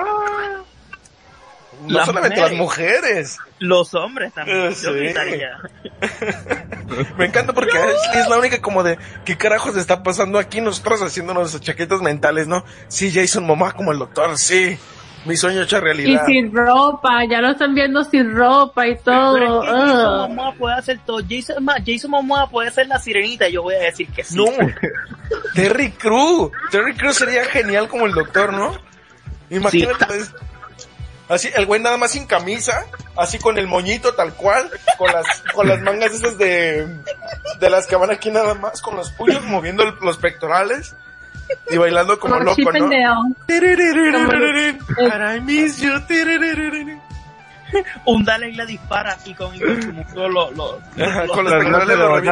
No 1.82 1.98
Las 1.98 2.06
solamente 2.06 2.36
mujeres. 2.40 2.50
las 2.50 2.58
mujeres. 2.60 3.38
Los 3.58 3.94
hombres 3.94 4.32
también. 4.32 4.58
Eh, 4.58 4.68
Yo 4.70 4.74
sí. 4.74 4.98
gritaría. 4.98 5.58
Me 7.18 7.26
encanta 7.26 7.52
porque 7.52 7.76
Ashley 7.78 8.22
es 8.22 8.28
la 8.28 8.38
única 8.38 8.60
como 8.60 8.82
de, 8.82 8.98
¿qué 9.24 9.36
carajos 9.36 9.76
está 9.76 10.02
pasando 10.02 10.38
aquí? 10.38 10.60
Nosotros 10.60 11.02
haciéndonos 11.02 11.60
chaquetas 11.60 12.00
mentales, 12.00 12.46
¿no? 12.46 12.64
Sí, 12.88 13.10
Jason 13.12 13.46
mamá 13.46 13.72
como 13.72 13.92
el 13.92 13.98
doctor, 13.98 14.36
sí. 14.38 14.78
Mi 15.24 15.36
sueño 15.36 15.62
hecho 15.62 15.78
Y 15.78 15.80
realidad. 15.80 16.24
sin 16.26 16.54
ropa, 16.54 17.24
ya 17.28 17.40
lo 17.40 17.50
están 17.50 17.74
viendo 17.74 18.04
sin 18.04 18.32
ropa 18.34 18.86
y 18.86 18.96
todo. 18.98 19.36
es 19.64 19.70
que 19.70 19.76
Jason. 19.76 20.28
Momoa 20.36 20.54
puede 20.54 20.74
hacer 20.76 21.00
todo. 21.04 21.20
Jason, 21.28 21.64
más, 21.64 21.82
Jason 21.84 22.10
Momoa 22.12 22.48
puede 22.48 22.70
ser 22.70 22.86
la 22.86 22.98
sirenita. 23.00 23.48
Yo 23.48 23.62
voy 23.62 23.74
a 23.74 23.78
decir 23.80 24.06
que 24.08 24.22
sí. 24.22 24.36
No, 24.36 24.44
Terry 25.54 25.90
Crew. 25.90 26.52
Terry 26.70 26.94
Crew 26.94 27.12
sería 27.12 27.44
genial 27.46 27.88
como 27.88 28.06
el 28.06 28.12
doctor, 28.12 28.52
¿no? 28.52 28.72
Imagínate. 29.50 30.06
Así, 31.28 31.48
el 31.54 31.66
güey 31.66 31.80
nada 31.80 31.96
más 31.96 32.12
sin 32.12 32.26
camisa, 32.26 32.86
así 33.16 33.38
con 33.38 33.58
el 33.58 33.66
moñito 33.66 34.14
tal 34.14 34.32
cual, 34.34 34.70
con 34.96 35.10
las, 35.12 35.26
con 35.54 35.66
las 35.66 35.80
mangas 35.80 36.12
esas 36.12 36.38
de, 36.38 36.86
de 37.58 37.70
las 37.70 37.86
que 37.88 37.96
van 37.96 38.10
aquí 38.12 38.30
nada 38.30 38.54
más, 38.54 38.80
con 38.80 38.94
los 38.96 39.10
puños 39.10 39.42
moviendo 39.44 39.82
el- 39.82 39.94
los 40.02 40.18
pectorales 40.18 40.94
y 41.70 41.76
bailando 41.78 42.18
como 42.20 42.34
loco, 42.44 42.56
¿no? 42.78 42.88
I 45.36 45.40
miss 45.40 45.80
you. 45.80 45.90
Un 48.04 48.24
le 48.56 48.64
dispara 48.66 49.18
y 49.24 49.34
con 49.34 49.52
como 49.58 50.28
lo, 50.28 50.50
lo, 50.52 50.80
Ajá, 51.04 51.26
Con 51.26 51.44
los 51.44 51.52
Las 51.52 51.64
pectorales 51.64 51.98
lo 51.98 52.20
de 52.20 52.22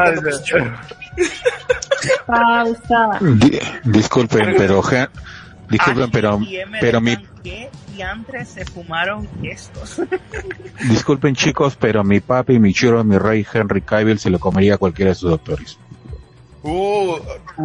Pausa. 2.27 3.19
Di- 3.21 3.61
disculpen, 3.85 4.55
pero 4.57 4.83
disculpen, 5.69 6.11
pero 6.11 6.41
pero 6.81 7.01
mi 7.01 7.17
¿Qué 7.45 7.71
diantres 7.93 8.49
se 8.49 8.65
fumaron 8.65 9.29
estos? 9.43 10.01
disculpen 10.89 11.35
chicos, 11.35 11.77
pero 11.77 12.03
mi 12.03 12.21
papi, 12.21 12.59
mi 12.59 12.73
churo, 12.73 13.05
mi 13.05 13.19
rey 13.19 13.47
Henry 13.53 13.83
Cavill 13.83 14.19
se 14.19 14.31
lo 14.31 14.39
comería 14.39 14.77
a 14.77 14.79
cualquiera 14.79 15.11
de 15.11 15.15
sus 15.15 15.31
doctores. 15.31 15.79
Uh, 16.63 17.19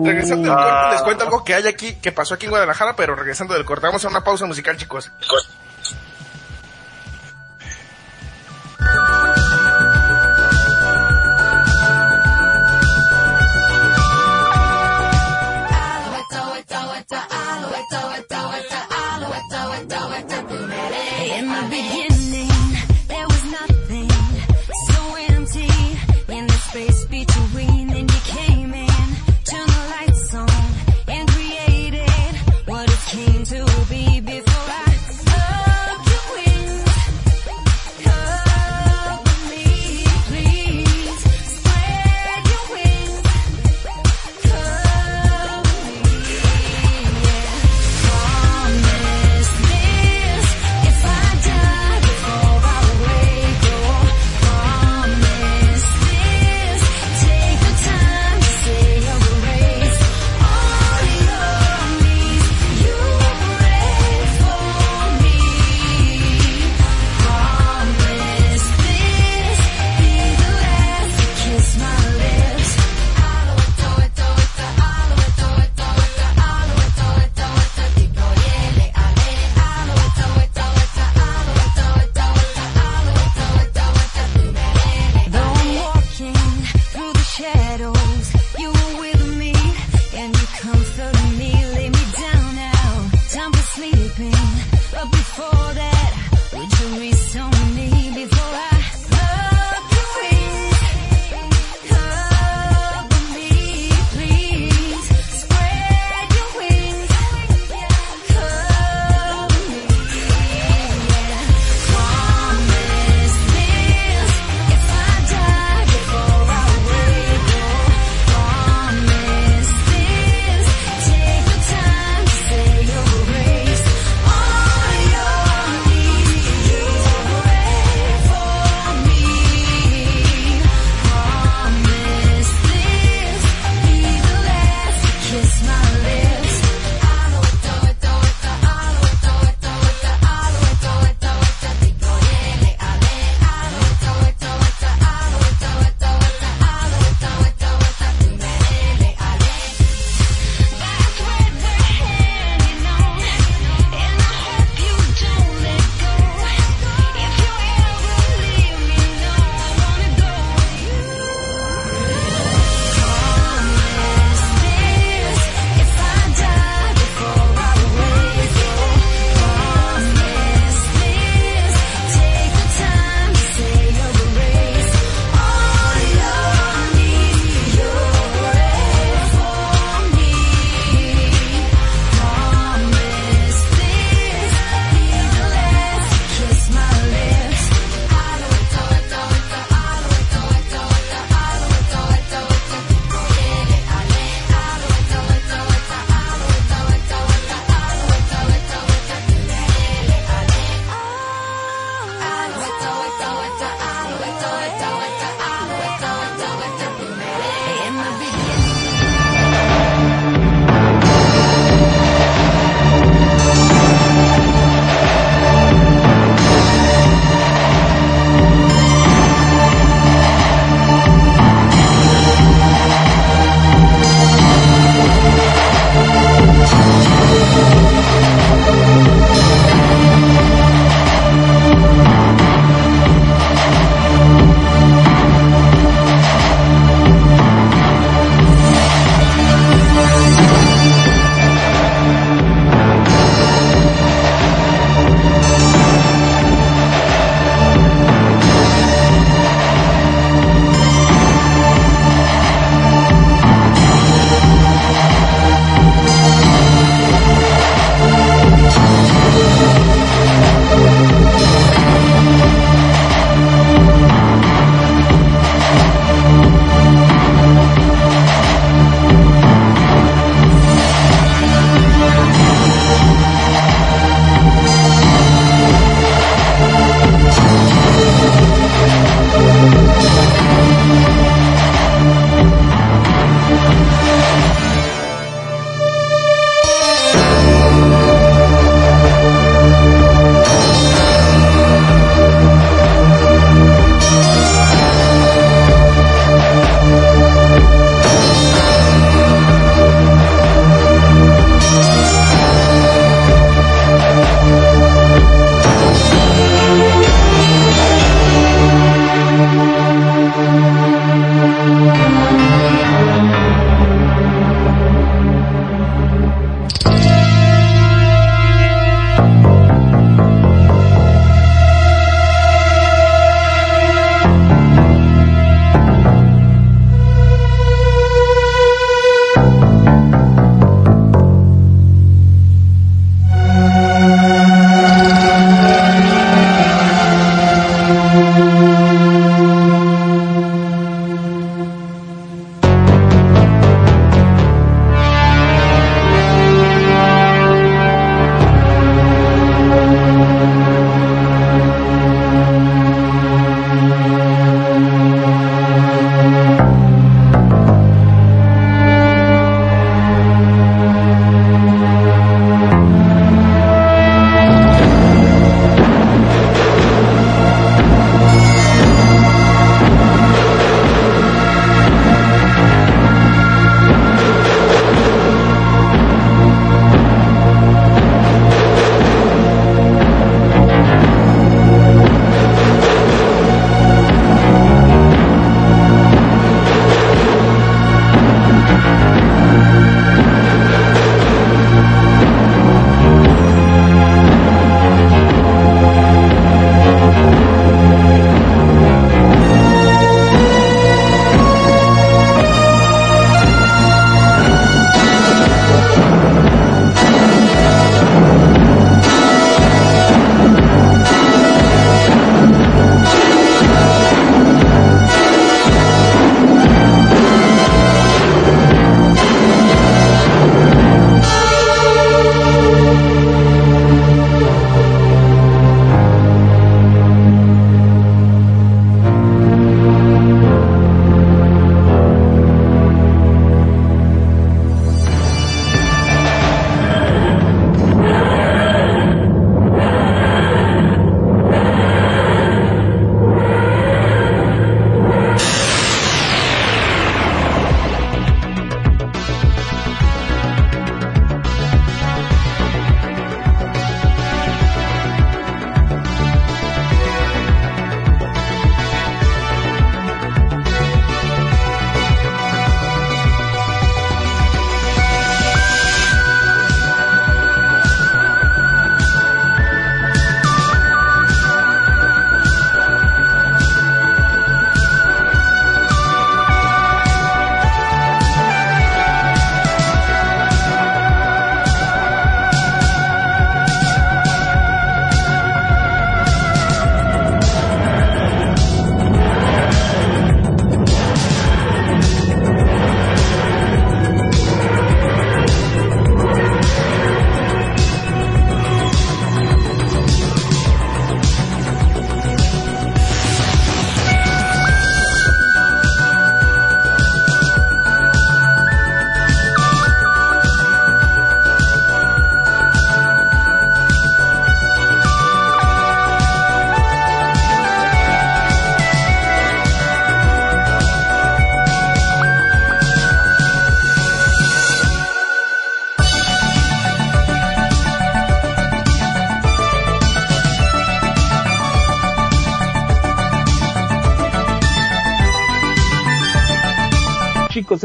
regresando 0.03 0.49
del 0.49 0.57
corte, 0.57 0.91
les 0.91 1.01
cuento 1.03 1.23
algo 1.23 1.43
que 1.45 1.53
hay 1.53 1.67
aquí, 1.67 1.95
que 2.01 2.11
pasó 2.11 2.33
aquí 2.33 2.47
en 2.47 2.51
Guadalajara, 2.51 2.97
pero 2.97 3.15
regresando 3.15 3.53
del 3.53 3.63
corte, 3.63 3.87
vamos 3.87 4.03
a 4.03 4.09
una 4.09 4.21
pausa 4.21 4.45
musical, 4.45 4.75
chicos. 4.75 5.09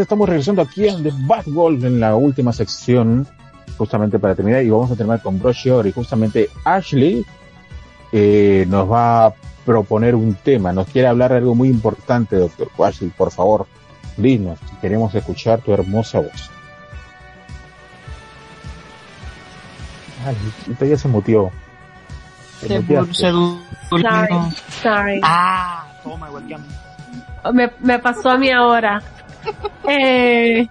Estamos 0.05 0.29
regresando 0.29 0.63
aquí 0.63 0.87
a 0.87 0.97
The 0.97 1.13
Bad 1.27 1.47
Wolf 1.47 1.83
en 1.83 1.99
la 1.99 2.15
última 2.15 2.53
sección, 2.53 3.27
justamente 3.79 4.19
para 4.19 4.35
terminar, 4.35 4.63
y 4.63 4.69
vamos 4.69 4.91
a 4.91 4.97
terminar 4.97 5.23
con 5.23 5.39
Brochure 5.39 5.89
y 5.89 5.93
justamente 5.93 6.51
Ashley 6.65 7.25
eh, 8.13 8.67
nos 8.69 8.91
va 8.91 9.27
a 9.27 9.35
proponer 9.65 10.15
un 10.15 10.35
tema, 10.35 10.73
nos 10.73 10.89
quiere 10.89 11.09
hablar 11.09 11.33
de 11.33 11.39
algo 11.39 11.55
muy 11.55 11.69
importante, 11.69 12.37
doctor 12.37 12.69
Ashley, 12.79 13.11
por 13.11 13.31
favor, 13.31 13.67
dinos, 14.19 14.59
queremos 14.83 15.15
escuchar 15.15 15.61
tu 15.61 15.73
hermosa 15.73 16.21
voz. 16.21 16.51
Ay, 20.27 20.97
se 20.97 21.09
mutió. 21.09 21.51
Se, 22.61 22.83
Sorry, 23.91 24.35
sorry. 24.83 25.21
Ah, 25.23 25.85
mí. 26.05 26.55
me, 27.53 27.71
me 27.81 27.99
pasó 27.99 28.31
a 28.31 28.39
mí 28.39 28.51
ahora. 28.51 29.03
Eh, 29.89 30.67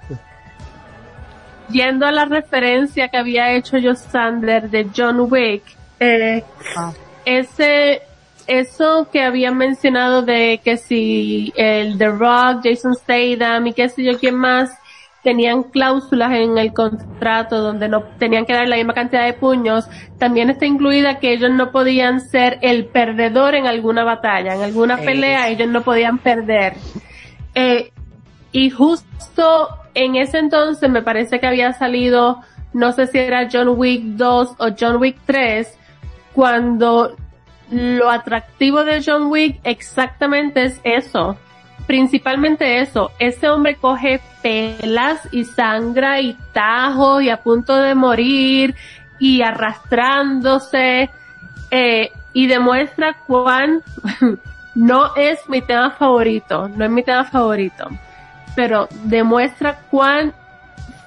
yendo 1.69 2.05
a 2.05 2.11
la 2.11 2.25
referencia 2.25 3.07
que 3.09 3.17
había 3.17 3.53
hecho 3.53 3.77
yo 3.77 3.95
Sander 3.95 4.69
de 4.69 4.87
John 4.95 5.27
Wick, 5.31 5.63
eh, 5.99 6.43
Ah. 6.75 6.91
ese, 7.25 8.01
eso 8.47 9.07
que 9.11 9.23
habían 9.23 9.55
mencionado 9.57 10.21
de 10.23 10.59
que 10.63 10.77
si 10.77 11.53
el 11.55 11.97
The 11.97 12.09
Rock, 12.09 12.61
Jason 12.63 12.95
Statham 12.95 13.67
y 13.67 13.73
qué 13.73 13.87
sé 13.89 14.03
yo 14.03 14.17
quién 14.19 14.35
más 14.35 14.71
tenían 15.23 15.63
cláusulas 15.63 16.33
en 16.33 16.57
el 16.57 16.73
contrato 16.73 17.61
donde 17.61 17.87
no 17.87 18.03
tenían 18.19 18.45
que 18.45 18.51
dar 18.53 18.67
la 18.67 18.75
misma 18.75 18.93
cantidad 18.93 19.23
de 19.25 19.31
puños, 19.31 19.87
también 20.17 20.49
está 20.49 20.65
incluida 20.65 21.19
que 21.19 21.31
ellos 21.31 21.49
no 21.51 21.71
podían 21.71 22.19
ser 22.19 22.57
el 22.61 22.87
perdedor 22.87 23.55
en 23.55 23.65
alguna 23.65 24.03
batalla, 24.03 24.53
en 24.53 24.61
alguna 24.61 24.95
Eh, 24.95 25.05
pelea 25.05 25.47
ellos 25.47 25.69
no 25.69 25.81
podían 25.81 26.17
perder. 26.17 26.73
Eh, 27.55 27.92
y 28.53 28.69
justo 28.69 29.67
en 29.93 30.15
ese 30.15 30.37
entonces 30.37 30.89
me 30.89 31.01
parece 31.01 31.39
que 31.39 31.47
había 31.47 31.73
salido, 31.73 32.41
no 32.71 32.93
sé 32.93 33.07
si 33.07 33.17
era 33.17 33.49
John 33.51 33.69
Wick 33.75 34.03
2 34.03 34.55
o 34.57 34.67
John 34.79 34.97
Wick 34.97 35.17
3, 35.25 35.77
cuando 36.33 37.15
lo 37.69 38.09
atractivo 38.09 38.83
de 38.83 39.03
John 39.05 39.27
Wick 39.27 39.59
exactamente 39.63 40.63
es 40.63 40.79
eso. 40.83 41.35
Principalmente 41.87 42.79
eso. 42.79 43.11
Ese 43.19 43.49
hombre 43.49 43.75
coge 43.75 44.21
pelas 44.41 45.27
y 45.31 45.43
sangra 45.43 46.21
y 46.21 46.37
tajos 46.53 47.23
y 47.23 47.29
a 47.29 47.41
punto 47.43 47.75
de 47.75 47.93
morir 47.93 48.75
y 49.19 49.41
arrastrándose 49.41 51.09
eh, 51.71 52.11
y 52.33 52.47
demuestra 52.47 53.17
cuán 53.25 53.81
no 54.75 55.15
es 55.15 55.39
mi 55.49 55.61
tema 55.61 55.91
favorito, 55.91 56.67
no 56.69 56.85
es 56.85 56.91
mi 56.91 57.03
tema 57.03 57.25
favorito, 57.25 57.87
pero 58.55 58.87
demuestra 59.03 59.79
cuán 59.89 60.33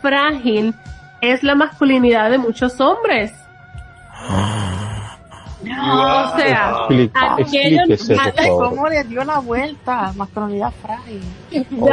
frágil 0.02 0.74
es 1.20 1.42
la 1.42 1.54
masculinidad 1.54 2.30
de 2.30 2.38
muchos 2.38 2.80
hombres. 2.80 3.32
O 5.62 6.38
sea, 6.38 6.72
favor. 8.46 8.68
¿Cómo 8.70 8.88
le 8.88 9.04
dio 9.04 9.24
la 9.24 9.38
vuelta? 9.38 10.12
Masculinidad 10.14 10.72
frágil. 10.82 11.22
no, 11.70 11.86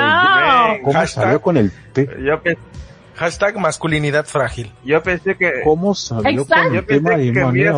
¿Cómo 0.84 0.94
Hashtag- 1.00 1.08
salió 1.08 1.42
con 1.42 1.58
el 1.58 1.72
T? 1.94 2.08
Yo, 2.24 2.40
Hashtag 3.16 3.58
masculinidad 3.58 4.26
frágil. 4.26 4.72
yo 4.84 5.02
pensé 5.02 5.36
que, 5.38 5.62
¿Cómo 5.64 5.96
salió 5.96 6.42
Exacto. 6.42 6.64
con 6.66 6.74
yo 6.74 6.80
el 6.80 6.86
tema 6.86 7.10
pensé 7.12 7.22
de 7.26 7.32
que 7.34 7.40
me 7.40 7.46
manera 7.46 7.70
ibas 7.72 7.76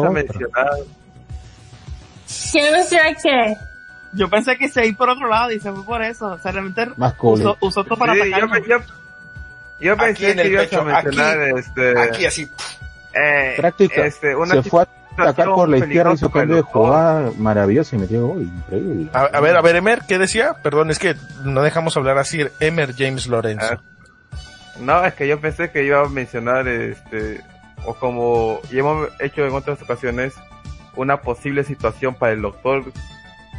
qué? 3.21 3.53
Yo 4.15 4.29
pensé 4.29 4.57
que 4.57 4.69
se 4.69 4.85
iba 4.87 4.97
por 4.97 5.09
otro 5.09 5.27
lado 5.27 5.51
y 5.51 5.59
se 5.59 5.71
fue 5.71 5.83
por 5.85 6.01
eso. 6.01 6.27
O 6.27 6.37
sea, 6.39 6.51
realmente 6.51 6.87
Masculino. 6.95 7.51
usó, 7.51 7.57
usó 7.65 7.83
todo 7.83 7.97
para 7.97 8.13
Sí, 8.13 8.19
yo, 9.79 9.97
pensé 9.97 10.31
en 10.31 10.35
que 10.37 10.41
el 10.43 10.55
pecho, 10.55 10.81
a 10.81 10.83
mencionar 10.85 11.41
aquí, 11.41 11.59
este, 11.59 11.99
Aquí 11.99 12.25
así. 12.25 12.49
eh, 13.13 13.53
Práctica. 13.57 14.05
este, 14.05 14.35
una 14.35 14.55
Se 14.55 14.63
fue 14.69 14.83
a 14.83 15.21
atacar 15.23 15.47
por 15.49 15.67
la 15.69 15.77
izquierda, 15.77 16.11
peligrosa 16.11 16.29
para 16.29 16.41
cambio 16.41 16.55
de 16.57 16.61
jugada 16.61 17.31
maravilloso 17.37 17.95
y 17.95 17.99
metió 17.99 18.27
gol. 18.27 18.41
Increíble. 18.43 19.09
A, 19.13 19.19
a 19.25 19.39
ver, 19.41 19.57
a 19.57 19.61
ver, 19.61 19.75
Emer, 19.75 20.01
¿qué 20.07 20.17
decía? 20.17 20.55
Perdón, 20.63 20.91
es 20.91 20.99
que 20.99 21.15
no 21.43 21.61
dejamos 21.61 21.95
hablar 21.97 22.17
así. 22.17 22.41
Emer 22.61 22.95
James 22.97 23.27
Lorenzo. 23.27 23.65
Ah, 23.69 23.81
No, 24.79 25.05
es 25.05 25.13
que 25.13 25.27
yo 25.27 25.39
pensé 25.41 25.71
que 25.71 25.83
iba 25.83 26.01
a 26.01 26.09
mencionar, 26.09 26.67
este, 26.69 27.41
o 27.85 27.95
como 27.95 28.61
ya 28.71 28.79
hemos 28.79 29.09
hecho 29.19 29.45
en 29.45 29.53
otras 29.53 29.81
ocasiones, 29.81 30.33
una 30.95 31.17
posible 31.21 31.65
situación 31.65 32.15
para 32.15 32.31
el 32.31 32.41
doctor 32.41 32.83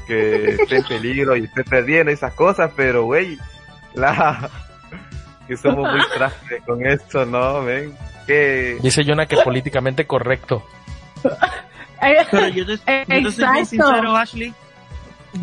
que 0.06 0.50
esté 0.50 0.76
en 0.76 0.84
peligro 0.84 1.36
y 1.36 1.44
esté 1.44 1.64
perdiendo 1.64 2.12
esas 2.12 2.32
cosas, 2.34 2.70
pero 2.76 3.04
güey, 3.04 3.38
la 3.94 4.48
que 5.46 5.56
somos 5.56 5.90
muy 5.90 6.00
frágiles 6.16 6.62
con 6.64 6.84
esto, 6.86 7.24
¿no? 7.26 7.62
Ven, 7.64 7.94
que 8.26 8.78
Dice 8.82 9.04
Jonah 9.04 9.26
que 9.26 9.36
políticamente 9.38 10.06
correcto. 10.06 10.64
Eh, 12.02 12.16
Pero 12.30 12.48
yo 12.48 12.66
te, 12.66 12.72
yo 12.74 13.06
te 13.06 13.32
soy 13.32 13.52
bien 13.52 13.66
sincero, 13.66 14.16
Ashley. 14.16 14.54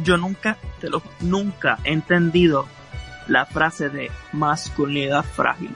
Yo 0.03 0.18
nunca, 0.18 0.57
te 0.80 0.90
lo, 0.90 1.02
nunca 1.22 1.77
he 1.84 1.91
entendido 1.94 2.68
la 3.27 3.45
frase 3.45 3.90
de 3.90 4.11
masculinidad 4.31 5.23
frágil. 5.23 5.76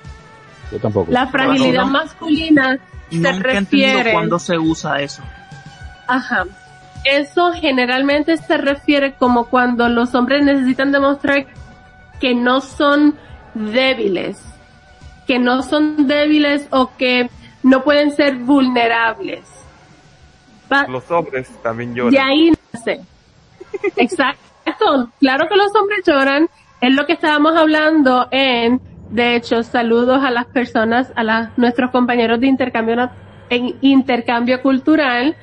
Yo 0.71 0.79
tampoco. 0.79 1.11
La 1.11 1.27
fragilidad 1.27 1.83
No. 1.85 1.91
masculina 1.91 2.77
se 3.09 3.15
Nunca 3.17 3.51
he 3.53 3.57
entendido 3.57 4.11
cuándo 4.11 4.37
se 4.39 4.57
usa 4.57 5.01
eso. 5.01 5.21
Ajá. 6.07 6.45
Eso 7.09 7.53
generalmente 7.53 8.35
se 8.35 8.57
refiere 8.57 9.13
como 9.13 9.45
cuando 9.45 9.87
los 9.87 10.13
hombres 10.13 10.43
necesitan 10.43 10.91
demostrar 10.91 11.47
que 12.19 12.35
no 12.35 12.59
son 12.59 13.15
débiles, 13.53 14.43
que 15.25 15.39
no 15.39 15.63
son 15.63 16.07
débiles 16.07 16.67
o 16.69 16.91
que 16.97 17.29
no 17.63 17.83
pueden 17.83 18.11
ser 18.11 18.35
vulnerables. 18.35 19.41
Los 20.89 21.09
hombres 21.09 21.49
también 21.63 21.95
lloran. 21.95 22.11
de 22.11 22.19
ahí 22.19 22.51
nace. 22.73 23.01
Exacto. 23.95 25.09
Claro 25.19 25.47
que 25.47 25.55
los 25.55 25.73
hombres 25.75 25.99
lloran. 26.05 26.49
Es 26.81 26.93
lo 26.93 27.05
que 27.05 27.13
estábamos 27.13 27.55
hablando 27.55 28.27
en, 28.31 28.81
de 29.09 29.35
hecho, 29.35 29.63
saludos 29.63 30.21
a 30.23 30.29
las 30.29 30.45
personas, 30.47 31.11
a 31.15 31.23
las, 31.23 31.57
nuestros 31.57 31.89
compañeros 31.91 32.41
de 32.41 32.47
intercambio, 32.47 33.09
en 33.49 33.75
intercambio 33.81 34.61
cultural. 34.61 35.35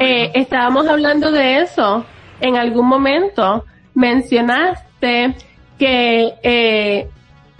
Eh, 0.00 0.30
estábamos 0.34 0.86
hablando 0.86 1.30
de 1.32 1.60
eso 1.60 2.04
en 2.40 2.56
algún 2.56 2.86
momento. 2.88 3.64
Mencionaste 3.94 5.34
que 5.78 6.34
eh, 6.42 7.08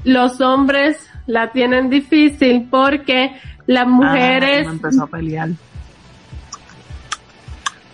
los 0.05 0.41
hombres 0.41 1.09
la 1.27 1.51
tienen 1.53 1.91
difícil 1.91 2.69
porque 2.71 3.33
las 3.67 3.87
mujeres 3.87 4.67
Ah, 4.67 4.71
me 4.71 4.77
empezó 4.77 5.05
a 5.05 5.07
pelear. 5.07 5.49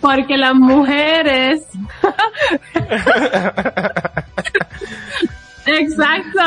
porque 0.01 0.37
las 0.37 0.55
mujeres 0.55 1.67
exacto 5.69 6.41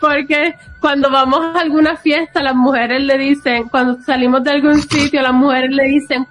porque 0.00 0.54
cuando 0.80 1.10
vamos 1.10 1.40
a 1.40 1.60
alguna 1.60 1.96
fiesta 1.96 2.42
las 2.42 2.54
mujeres 2.54 3.02
le 3.02 3.18
dicen 3.18 3.68
cuando 3.68 4.00
salimos 4.02 4.42
de 4.44 4.50
algún 4.50 4.80
sitio 4.82 5.22
las 5.22 5.32
mujeres 5.32 5.70
le 5.70 5.84
dicen 5.84 6.26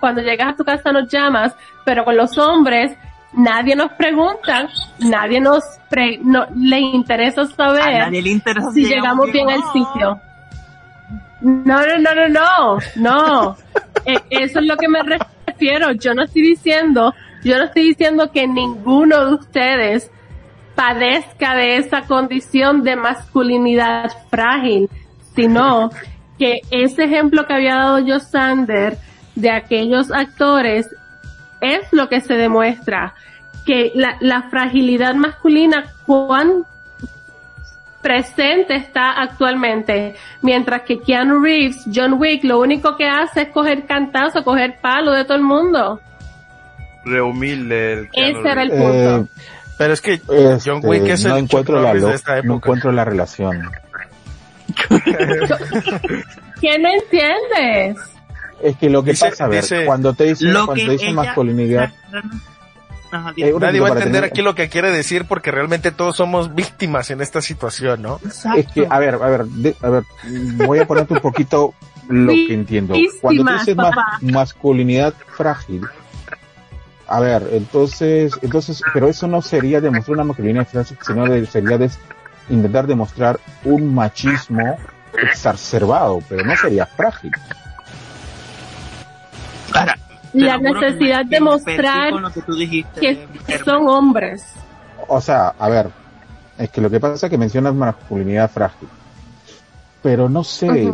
cuando 0.00 0.20
llegas 0.22 0.54
a 0.54 0.56
tu 0.56 0.64
casa 0.64 0.92
nos 0.92 1.08
llamas 1.08 1.54
pero 1.84 2.04
con 2.04 2.16
los 2.16 2.36
hombres 2.38 2.96
nadie 3.32 3.76
nos 3.76 3.92
pregunta 3.92 4.68
nadie 4.98 5.40
nos 5.40 5.62
pre, 5.88 6.18
no 6.22 6.46
le 6.56 6.80
interesa 6.80 7.42
A 7.42 7.46
saber 7.46 7.98
nadie 7.98 8.22
le 8.22 8.30
interesa 8.30 8.70
si 8.72 8.84
llegamos 8.84 9.30
bien 9.30 9.50
al 9.50 9.62
sitio. 9.72 10.20
No, 11.44 11.86
no, 11.86 11.98
no, 11.98 12.14
no, 12.14 12.28
no, 12.28 12.78
no. 12.96 13.56
Eh, 14.06 14.18
Eso 14.30 14.60
es 14.60 14.66
lo 14.66 14.78
que 14.78 14.88
me 14.88 15.00
refiero. 15.46 15.92
Yo 15.92 16.14
no 16.14 16.22
estoy 16.22 16.40
diciendo, 16.40 17.14
yo 17.44 17.58
no 17.58 17.64
estoy 17.64 17.82
diciendo 17.88 18.32
que 18.32 18.46
ninguno 18.46 19.26
de 19.26 19.34
ustedes 19.34 20.10
padezca 20.74 21.54
de 21.54 21.76
esa 21.76 22.02
condición 22.02 22.82
de 22.82 22.96
masculinidad 22.96 24.10
frágil, 24.30 24.88
sino 25.34 25.90
que 26.38 26.60
ese 26.70 27.04
ejemplo 27.04 27.46
que 27.46 27.54
había 27.54 27.76
dado 27.76 27.98
yo 28.00 28.18
Sander 28.18 28.98
de 29.34 29.50
aquellos 29.50 30.10
actores 30.10 30.88
es 31.60 31.92
lo 31.92 32.08
que 32.08 32.20
se 32.20 32.34
demuestra 32.34 33.14
que 33.64 33.92
la, 33.94 34.16
la 34.20 34.42
fragilidad 34.50 35.14
masculina 35.14 35.92
cuán 36.06 36.64
presente 38.02 38.76
está 38.76 39.12
actualmente, 39.22 40.14
mientras 40.42 40.82
que 40.82 41.00
Keanu 41.00 41.42
Reeves, 41.42 41.84
John 41.92 42.14
Wick, 42.14 42.44
lo 42.44 42.60
único 42.60 42.96
que 42.96 43.08
hace 43.08 43.42
es 43.42 43.48
coger 43.48 43.86
cantazo, 43.86 44.44
coger 44.44 44.78
palo 44.80 45.12
de 45.12 45.24
todo 45.24 45.38
el 45.38 45.42
mundo. 45.42 46.00
Re 47.06 47.22
humilde 47.22 47.92
el 47.94 48.10
Keanu 48.10 48.38
Ese 48.40 48.48
era 48.50 48.62
el 48.62 48.70
Reeves. 48.70 48.94
Eh, 48.94 49.16
punto. 49.16 49.32
Pero 49.78 49.92
es 49.92 50.00
que 50.00 50.14
este, 50.14 50.58
John 50.64 50.80
Wick 50.84 51.02
es 51.08 51.24
no 51.24 51.36
el 51.36 51.44
encuentro 51.44 51.80
la 51.80 51.92
de 51.94 52.14
esta 52.14 52.32
no 52.34 52.38
época. 52.38 52.54
encuentro 52.54 52.92
la 52.92 53.04
relación. 53.04 53.70
¿Qué 56.60 56.78
no 56.78 56.88
entiendes? 56.88 57.96
Es 58.62 58.76
que 58.76 58.88
lo 58.88 59.02
que 59.04 59.10
Dice- 59.10 59.30
pasa, 59.30 59.44
a 59.44 59.48
ver, 59.48 59.62
dice- 59.62 59.84
cuando 59.84 60.14
te 60.14 60.24
dicen, 60.24 60.52
Lo 60.52 60.66
cuando 60.66 60.74
que 60.82 60.86
te 60.86 60.92
dicen 60.92 61.08
ella- 61.08 61.16
masculinidad, 61.16 61.92
Ajá, 63.10 63.32
Eh, 63.36 63.52
Nadie 63.60 63.78
va 63.78 63.88
a 63.88 63.92
entender 63.92 64.12
tener- 64.22 64.24
aquí 64.24 64.42
lo 64.42 64.56
que 64.56 64.68
quiere 64.68 64.90
decir 64.90 65.24
porque 65.26 65.52
realmente 65.52 65.92
todos 65.92 66.16
somos 66.16 66.52
víctimas 66.52 67.10
en 67.12 67.20
esta 67.20 67.40
situación, 67.40 68.02
¿no? 68.02 68.18
Exacto. 68.24 68.58
Es 68.58 68.66
que, 68.72 68.86
a 68.90 68.98
ver, 68.98 69.14
a 69.14 69.18
ver, 69.28 69.44
de- 69.44 69.76
a 69.82 69.88
ver, 69.88 70.02
voy 70.66 70.80
a 70.80 70.86
ponerte 70.86 71.14
un 71.14 71.20
poquito 71.20 71.74
lo 72.08 72.32
que 72.32 72.52
entiendo. 72.54 72.94
Cuando 73.20 73.44
tú 73.44 73.52
dices 73.52 73.76
ma- 73.76 73.92
masculinidad 74.20 75.14
frágil, 75.36 75.82
a 77.06 77.20
ver, 77.20 77.48
entonces, 77.52 78.38
entonces, 78.42 78.84
pero 78.92 79.08
eso 79.08 79.26
no 79.26 79.42
sería 79.42 79.80
demostrar 79.80 80.14
una 80.14 80.24
masculinidad 80.24 80.66
frágil, 80.66 80.96
sino 81.00 81.26
de- 81.26 81.46
sería 81.46 81.78
intentar 82.48 82.86
demostrar 82.86 83.38
un 83.64 83.94
machismo 83.94 84.78
exacerbado, 85.20 86.22
pero 86.28 86.44
no 86.44 86.56
sería 86.56 86.86
frágil. 86.86 87.32
La 90.32 90.58
necesidad 90.58 91.24
de 91.24 91.40
mostrar 91.40 92.32
que 92.32 92.42
dijiste, 92.52 93.58
son 93.64 93.88
hombres. 93.88 94.44
O 95.06 95.20
sea, 95.20 95.54
a 95.58 95.68
ver, 95.68 95.90
es 96.58 96.70
que 96.70 96.80
lo 96.80 96.90
que 96.90 96.98
pasa 97.00 97.26
es 97.26 97.30
que 97.30 97.38
mencionas 97.38 97.74
masculinidad 97.74 98.50
frágil, 98.50 98.88
pero 100.02 100.28
no 100.28 100.42
sé, 100.42 100.92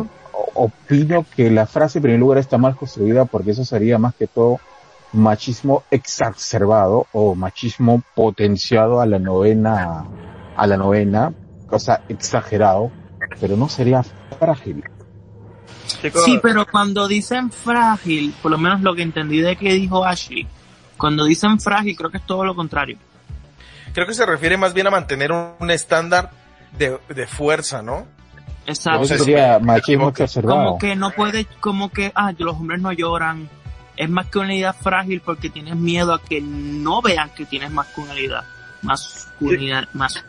opino 0.53 1.25
que 1.35 1.49
la 1.49 1.65
frase 1.65 1.97
en 1.99 2.03
primer 2.03 2.19
lugar 2.19 2.37
está 2.37 2.57
mal 2.57 2.75
construida 2.75 3.25
porque 3.25 3.51
eso 3.51 3.65
sería 3.65 3.97
más 3.97 4.13
que 4.15 4.27
todo 4.27 4.59
machismo 5.13 5.83
exacerbado 5.91 7.07
o 7.11 7.35
machismo 7.35 8.03
potenciado 8.15 9.01
a 9.01 9.05
la 9.05 9.19
novena, 9.19 10.05
a 10.55 10.67
la 10.67 10.77
novena, 10.77 11.33
o 11.69 11.79
sea, 11.79 12.03
exagerado, 12.09 12.91
pero 13.39 13.57
no 13.57 13.69
sería 13.69 14.03
frágil. 14.39 14.83
Sí, 16.25 16.39
pero 16.41 16.65
cuando 16.65 17.07
dicen 17.07 17.51
frágil, 17.51 18.33
por 18.41 18.51
lo 18.51 18.57
menos 18.57 18.81
lo 18.81 18.95
que 18.95 19.01
entendí 19.01 19.41
de 19.41 19.55
que 19.55 19.73
dijo 19.73 20.05
Ashley, 20.05 20.47
cuando 20.97 21.25
dicen 21.25 21.59
frágil 21.59 21.95
creo 21.95 22.09
que 22.09 22.17
es 22.17 22.25
todo 22.25 22.45
lo 22.45 22.55
contrario. 22.55 22.97
Creo 23.93 24.07
que 24.07 24.13
se 24.13 24.25
refiere 24.25 24.55
más 24.57 24.73
bien 24.73 24.87
a 24.87 24.91
mantener 24.91 25.31
un, 25.31 25.51
un 25.59 25.71
estándar 25.71 26.31
de, 26.77 26.97
de 27.09 27.27
fuerza, 27.27 27.81
¿no? 27.81 28.05
Exacto. 28.65 29.05
si 29.05 29.17
sería 29.17 29.59
machismo 29.59 30.09
exacerbado. 30.09 30.59
como 30.59 30.77
que 30.77 30.95
no 30.95 31.11
puede, 31.11 31.45
como 31.59 31.89
que, 31.89 32.11
ah, 32.15 32.31
los 32.37 32.55
hombres 32.55 32.79
no 32.81 32.91
lloran. 32.91 33.49
Es 34.01 34.09
masculinidad 34.09 34.75
frágil 34.75 35.21
porque 35.23 35.49
tienes 35.49 35.75
miedo 35.75 36.13
a 36.13 36.21
que 36.21 36.41
no 36.41 37.01
vean 37.03 37.29
que 37.35 37.45
tienes 37.45 37.69
masculinidad. 37.71 38.43
Masculinidad, 38.81 39.87
más. 39.93 40.23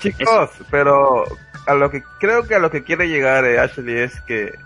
chicos, 0.00 0.50
pero 0.70 1.24
a 1.66 1.74
lo 1.74 1.90
que 1.90 2.02
creo 2.18 2.42
que 2.46 2.54
a 2.56 2.58
lo 2.58 2.70
que 2.70 2.82
quiere 2.82 3.08
llegar 3.08 3.44
eh, 3.44 3.60
Ashley 3.60 3.98
es 3.98 4.20
que 4.22 4.58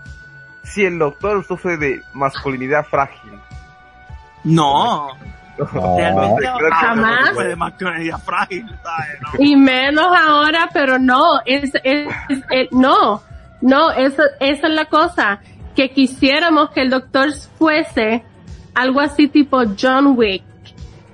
si 0.63 0.83
el 0.85 0.97
doctor 0.97 1.45
sufre 1.45 1.77
de 1.77 2.01
masculinidad 2.13 2.85
frágil, 2.85 3.33
No, 4.43 5.09
No. 5.57 5.95
realmente 5.97 6.41
que 6.41 6.69
Jamás. 6.71 7.33
no 7.35 7.39
de 7.41 7.55
masculinidad 7.55 8.17
frágil, 8.23 8.65
¿sabes? 8.83 9.21
No. 9.21 9.29
Y 9.45 9.55
menos 9.55 10.07
ahora, 10.17 10.69
pero 10.73 10.97
no, 10.97 11.39
es, 11.45 11.65
es, 11.83 12.07
es- 12.29 12.43
es- 12.49 12.71
no, 12.71 13.21
no, 13.61 13.91
eso, 13.91 14.23
esa 14.39 14.67
es 14.67 14.73
la 14.73 14.85
cosa, 14.85 15.39
que 15.75 15.89
quisiéramos 15.91 16.69
que 16.71 16.81
el 16.81 16.89
doctor 16.89 17.31
fuese 17.57 18.23
algo 18.75 18.99
así 19.01 19.27
tipo 19.27 19.61
John 19.79 20.17
Wick, 20.17 20.43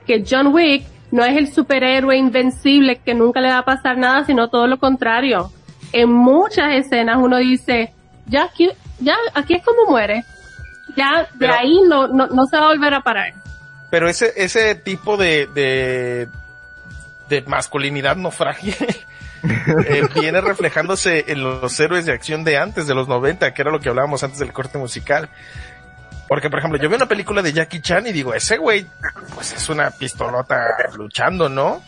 que 0.05 0.23
John 0.29 0.47
Wick 0.47 0.85
no 1.11 1.23
es 1.23 1.35
el 1.37 1.51
superhéroe 1.51 2.15
invencible 2.17 2.97
que 2.97 3.13
nunca 3.13 3.41
le 3.41 3.49
va 3.49 3.59
a 3.59 3.65
pasar 3.65 3.97
nada, 3.97 4.25
sino 4.25 4.49
todo 4.49 4.67
lo 4.67 4.77
contrario. 4.79 5.51
En 5.91 6.11
muchas 6.11 6.73
escenas 6.73 7.17
uno 7.19 7.37
dice, 7.37 7.93
ya 8.27 8.43
aquí, 8.43 8.69
ya 8.99 9.15
aquí 9.33 9.55
es 9.55 9.63
como 9.65 9.89
muere, 9.89 10.23
ya 10.95 11.21
de 11.21 11.27
Pero- 11.39 11.53
ahí 11.55 11.81
no, 11.87 12.07
no, 12.07 12.27
no 12.27 12.45
se 12.45 12.57
va 12.57 12.65
a 12.65 12.67
volver 12.69 12.93
a 12.93 13.01
parar. 13.01 13.33
Pero 13.89 14.07
ese, 14.07 14.31
ese 14.37 14.75
tipo 14.75 15.17
de, 15.17 15.47
de, 15.47 16.27
de 17.27 17.41
masculinidad 17.47 18.15
no 18.15 18.29
frágil 18.29 18.75
eh, 19.87 20.07
viene 20.13 20.41
reflejándose 20.41 21.25
en 21.27 21.43
los 21.43 21.79
héroes 21.79 22.05
de 22.05 22.13
acción 22.13 22.43
de 22.43 22.57
antes, 22.57 22.87
de 22.87 22.95
los 22.95 23.07
90, 23.07 23.53
que 23.53 23.61
era 23.61 23.71
lo 23.71 23.79
que 23.79 23.89
hablábamos 23.89 24.23
antes 24.23 24.39
del 24.39 24.53
corte 24.53 24.77
musical. 24.77 25.29
Porque, 26.27 26.49
por 26.49 26.59
ejemplo, 26.59 26.79
yo 26.79 26.89
veo 26.89 26.97
una 26.97 27.07
película 27.07 27.41
de 27.41 27.53
Jackie 27.53 27.81
Chan 27.81 28.05
y 28.07 28.11
digo, 28.11 28.33
ese 28.35 28.57
güey, 28.57 28.85
pues 29.33 29.53
es 29.53 29.67
una 29.69 29.89
pistolota 29.89 30.59
luchando, 30.95 31.49
¿no? 31.49 31.81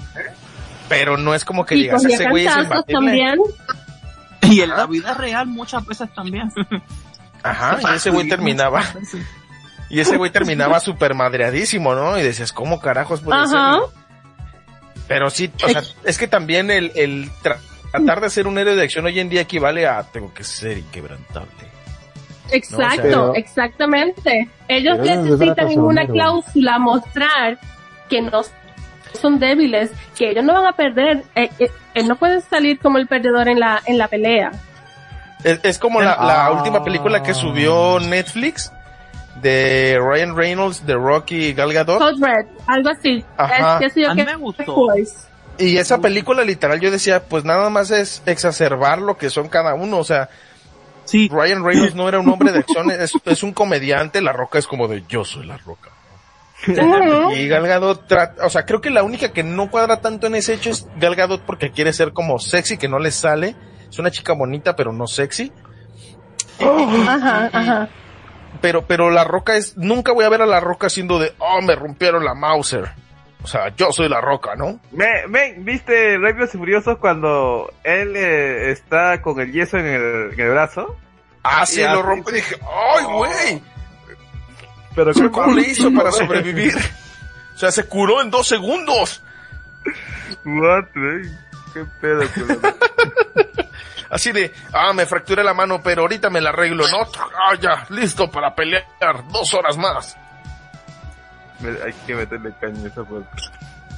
Pero 0.90 1.16
no 1.16 1.36
es 1.36 1.46
como 1.46 1.66
que 1.66 1.76
Y 1.76 1.84
digas, 1.84 2.04
ese 2.04 2.28
güey 2.30 2.48
es 2.48 2.58
imbatible. 2.58 2.94
también. 2.94 3.36
Y 4.42 4.62
en 4.62 4.70
la 4.70 4.88
vida 4.88 5.14
real 5.14 5.46
muchas 5.46 5.86
veces 5.86 6.12
también. 6.16 6.52
Ajá, 7.44 7.78
y 7.82 7.96
ese 7.96 8.10
güey 8.10 8.28
terminaba, 8.28 8.84
y 9.90 10.00
ese 10.00 10.18
güey 10.18 10.32
terminaba 10.32 10.80
súper 10.80 11.14
madreadísimo, 11.14 11.94
¿no? 11.96 12.18
Y 12.18 12.24
decías, 12.24 12.52
¿cómo 12.52 12.80
carajos 12.82 13.22
puede 13.22 13.40
Ajá. 13.42 13.80
ser? 13.80 14.01
Pero 15.14 15.30
sí, 15.30 15.52
o 15.62 15.68
sea, 15.68 15.82
es 16.06 16.18
que 16.18 16.28
también 16.28 16.72
el, 16.72 16.92
el 16.96 17.30
tra- 17.44 17.58
tratar 17.92 18.22
de 18.22 18.30
ser 18.30 18.48
un 18.48 18.58
héroe 18.58 18.76
de 18.76 18.84
acción 18.84 19.06
hoy 19.06 19.20
en 19.20 19.28
día 19.28 19.42
equivale 19.42 19.86
a 19.86 20.04
tengo 20.04 20.34
que 20.34 20.46
ser 20.46 20.78
inquebrantable. 20.78 21.50
Exacto, 22.52 23.34
exactamente. 23.36 24.50
Ellos 24.68 25.00
necesitan 25.00 25.70
en 25.72 25.80
una 25.82 26.06
cláusula 26.06 26.80
mostrar 26.80 27.60
que 28.10 28.22
no 28.22 28.42
son 29.22 29.40
débiles, 29.40 29.92
que 30.18 30.30
ellos 30.32 30.44
no 30.44 30.54
van 30.54 30.66
a 30.68 30.74
perder. 30.74 31.24
Eh, 31.36 31.50
eh, 31.60 31.72
él 31.94 32.08
no 32.08 32.16
puede 32.16 32.40
salir 32.42 32.80
como 32.80 32.98
el 32.98 33.08
perdedor 33.08 33.50
en 33.50 33.60
la 33.60 33.82
en 33.86 33.98
la 33.98 34.08
pelea. 34.08 34.52
Es, 35.44 35.60
es 35.64 35.78
como 35.78 36.00
la, 36.02 36.16
la 36.18 36.46
Ah. 36.46 36.52
última 36.52 36.84
película 36.84 37.22
que 37.24 37.34
subió 37.34 38.00
Netflix 38.00 38.72
de 39.42 40.00
Ryan 40.02 40.36
Reynolds, 40.36 40.86
de 40.86 40.94
Rocky 40.96 41.48
y 41.48 41.54
Gal 41.54 41.74
Gadot. 41.74 42.00
Code 42.00 42.18
Red, 42.20 42.46
algo 42.68 42.90
así. 42.90 43.24
Ajá. 43.38 43.80
Es, 43.84 43.96
yo, 43.96 44.10
A 44.12 44.16
mí 44.16 44.24
me 44.24 44.36
gustó. 44.36 44.88
Y 45.58 45.78
esa 45.78 46.00
película 46.00 46.44
literal 46.44 46.80
yo 46.80 46.90
decía, 46.92 47.24
pues 47.24 47.44
nada 47.44 47.70
más 47.70 47.92
es 47.92 48.24
exacerbar 48.26 49.00
lo 49.00 49.18
que 49.18 49.30
son 49.30 49.48
cada 49.50 49.74
uno, 49.74 49.98
o 49.98 50.04
sea, 50.04 50.30
Sí, 51.04 51.30
Ryan 51.30 51.66
Reynolds 51.66 51.96
no 51.96 52.08
era 52.08 52.20
un 52.20 52.30
hombre 52.30 52.52
de 52.52 52.60
acción, 52.60 52.90
es, 53.00 53.12
es 53.26 53.44
un 53.44 53.52
comediante, 53.54 54.22
La 54.22 54.32
Roca 54.34 54.60
es 54.60 54.68
como 54.68 54.88
de 54.88 55.04
yo 55.10 55.26
soy 55.26 55.46
La 55.46 55.58
Roca. 55.58 55.90
Y 57.36 57.48
Gal 57.48 57.68
Gadot, 57.68 58.08
tra- 58.08 58.36
o 58.44 58.50
sea, 58.50 58.66
creo 58.66 58.82
que 58.82 58.92
la 58.92 59.02
única 59.04 59.34
que 59.34 59.44
no 59.44 59.70
cuadra 59.72 60.00
tanto 60.00 60.28
en 60.28 60.36
ese 60.36 60.54
hecho 60.54 60.70
es 60.70 60.88
Gal 60.98 61.16
Gadot 61.16 61.42
porque 61.42 61.72
quiere 61.72 61.92
ser 61.92 62.14
como 62.14 62.38
sexy, 62.40 62.78
que 62.78 62.88
no 62.88 63.00
le 63.00 63.10
sale. 63.12 63.56
Es 63.90 63.98
una 63.98 64.12
chica 64.12 64.34
bonita, 64.34 64.76
pero 64.76 64.94
no 64.94 65.08
sexy. 65.08 65.52
Ajá, 66.60 67.50
ajá. 67.52 67.90
Pero, 68.60 68.86
pero 68.86 69.10
La 69.10 69.24
Roca 69.24 69.56
es, 69.56 69.78
nunca 69.78 70.12
voy 70.12 70.26
a 70.26 70.30
ver 70.30 70.42
a 70.42 70.46
La 70.46 70.60
Roca 70.60 70.90
siendo 70.90 71.20
de, 71.20 71.34
oh, 71.40 71.62
me 71.62 71.76
rompieron 71.76 72.26
la 72.26 72.34
Mauser. 72.34 72.92
O 73.44 73.48
sea, 73.48 73.70
yo 73.76 73.92
soy 73.92 74.08
La 74.08 74.22
Roca, 74.22 74.56
¿no? 74.56 74.80
Me, 74.92 75.26
me, 75.28 75.54
¿viste 75.58 76.18
Rápidos 76.18 76.54
y 76.54 76.58
Furiosos 76.58 76.98
cuando 77.00 77.74
él 77.84 78.16
eh, 78.16 78.72
está 78.72 79.22
con 79.22 79.40
el 79.40 79.52
yeso 79.52 79.78
en 79.78 79.88
el, 79.88 80.34
en 80.34 80.40
el 80.40 80.50
brazo? 80.50 80.96
Ah, 81.44 81.66
sí, 81.66 81.82
lo 81.82 82.04
rompe 82.04 82.32
y 82.32 82.36
dije, 82.36 82.56
ay, 82.62 83.06
güey, 83.06 83.64
Pero 84.96 85.12
qué 85.12 85.32
¿cómo 85.32 85.54
le 85.56 85.62
hizo 85.62 85.92
para 85.92 86.12
sobrevivir? 86.12 86.76
O 87.56 87.58
sea, 87.58 87.72
se 87.72 87.86
curó 87.86 88.22
en 88.22 88.30
dos 88.30 88.48
segundos. 88.48 89.24
What? 90.46 90.86
Qué 91.74 91.86
pedo. 92.00 92.22
Así 94.12 94.34
de, 94.34 94.52
ah, 94.74 94.92
me 94.92 95.06
fracturé 95.06 95.42
la 95.42 95.54
mano, 95.54 95.82
pero 95.82 96.02
ahorita 96.02 96.30
me 96.30 96.42
la 96.42 96.50
arreglo, 96.50 96.86
¿no? 96.90 97.08
Ah, 97.18 97.56
ya, 97.60 97.86
listo 97.90 98.30
para 98.30 98.54
pelear 98.54 98.86
dos 99.32 99.54
horas 99.54 99.78
más. 99.78 100.18
Hay 101.64 101.94
que 102.06 102.16
meterle 102.16 102.54
caña 102.60 102.88
esa 102.88 103.04
parte. 103.06 103.42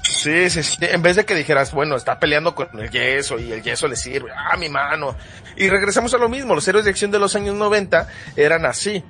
Sí, 0.04 0.50
sí, 0.52 0.62
sí. 0.62 0.78
En 0.82 1.02
vez 1.02 1.16
de 1.16 1.26
que 1.26 1.34
dijeras, 1.34 1.72
bueno, 1.72 1.96
está 1.96 2.20
peleando 2.20 2.54
con 2.54 2.68
el 2.80 2.92
yeso 2.92 3.40
y 3.40 3.52
el 3.52 3.64
yeso 3.64 3.88
le 3.88 3.96
sirve, 3.96 4.32
ah, 4.32 4.56
mi 4.56 4.70
mano. 4.70 5.16
Y 5.56 5.68
regresamos 5.68 6.14
a 6.14 6.18
lo 6.20 6.30
mismo, 6.30 6.54
los 6.54 6.68
héroes 6.68 6.86
de 6.86 6.92
acción 6.92 7.10
de 7.10 7.18
los 7.20 7.36
años 7.36 7.56
90 7.56 8.08
eran 8.36 8.68
así. 8.68 9.04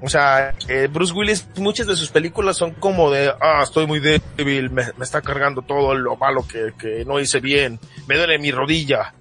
O 0.00 0.08
sea, 0.08 0.54
eh, 0.68 0.88
Bruce 0.90 1.12
Willis, 1.12 1.46
muchas 1.56 1.86
de 1.88 1.96
sus 1.96 2.10
películas 2.10 2.56
son 2.56 2.72
como 2.72 3.10
de, 3.10 3.34
ah, 3.40 3.60
estoy 3.62 3.86
muy 3.86 4.00
débil, 4.00 4.70
me, 4.70 4.84
me 4.96 5.04
está 5.04 5.20
cargando 5.20 5.60
todo 5.60 5.94
lo 5.94 6.16
malo 6.16 6.46
que, 6.46 6.72
que 6.78 7.04
no 7.04 7.20
hice 7.20 7.40
bien, 7.40 7.78
me 8.06 8.16
duele 8.16 8.38
mi 8.38 8.50
rodilla. 8.50 9.12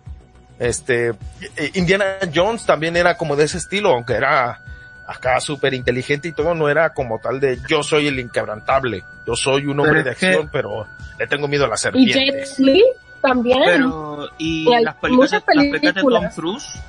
Este, 0.60 1.10
eh, 1.10 1.72
Indiana 1.76 2.06
Jones 2.34 2.66
también 2.66 2.98
era 2.98 3.16
como 3.18 3.36
de 3.36 3.46
ese 3.46 3.58
estilo, 3.60 3.90
aunque 3.94 4.14
era 4.14 4.62
acá 5.06 5.40
súper 5.40 5.74
inteligente 5.74 6.28
y 6.28 6.32
todo, 6.34 6.54
no 6.56 6.68
era 6.68 6.94
como 6.94 7.20
tal 7.20 7.40
de 7.40 7.60
yo 7.70 7.82
soy 7.84 8.08
el 8.08 8.20
inquebrantable, 8.20 9.04
yo 9.26 9.36
soy 9.36 9.66
un 9.68 9.80
hombre 9.80 10.04
de 10.04 10.10
acción, 10.12 10.50
pero 10.52 10.86
le 11.18 11.28
tengo 11.28 11.48
miedo 11.48 11.66
a 11.66 11.68
las 11.70 11.86
Y 11.94 12.06
Jet 12.08 12.14
serpientes. 12.14 12.60
Li 12.60 12.84
también. 13.22 13.62
pero 13.66 14.28
y 14.38 14.68
Y 14.68 14.84
las 14.84 14.96
películas, 14.96 15.32
de- 15.32 15.38
muchas 15.38 15.56
las 15.56 15.66
películas 15.80 16.22
de 16.24 16.30
Tom. 16.30 16.36
Cruise. 16.36 16.80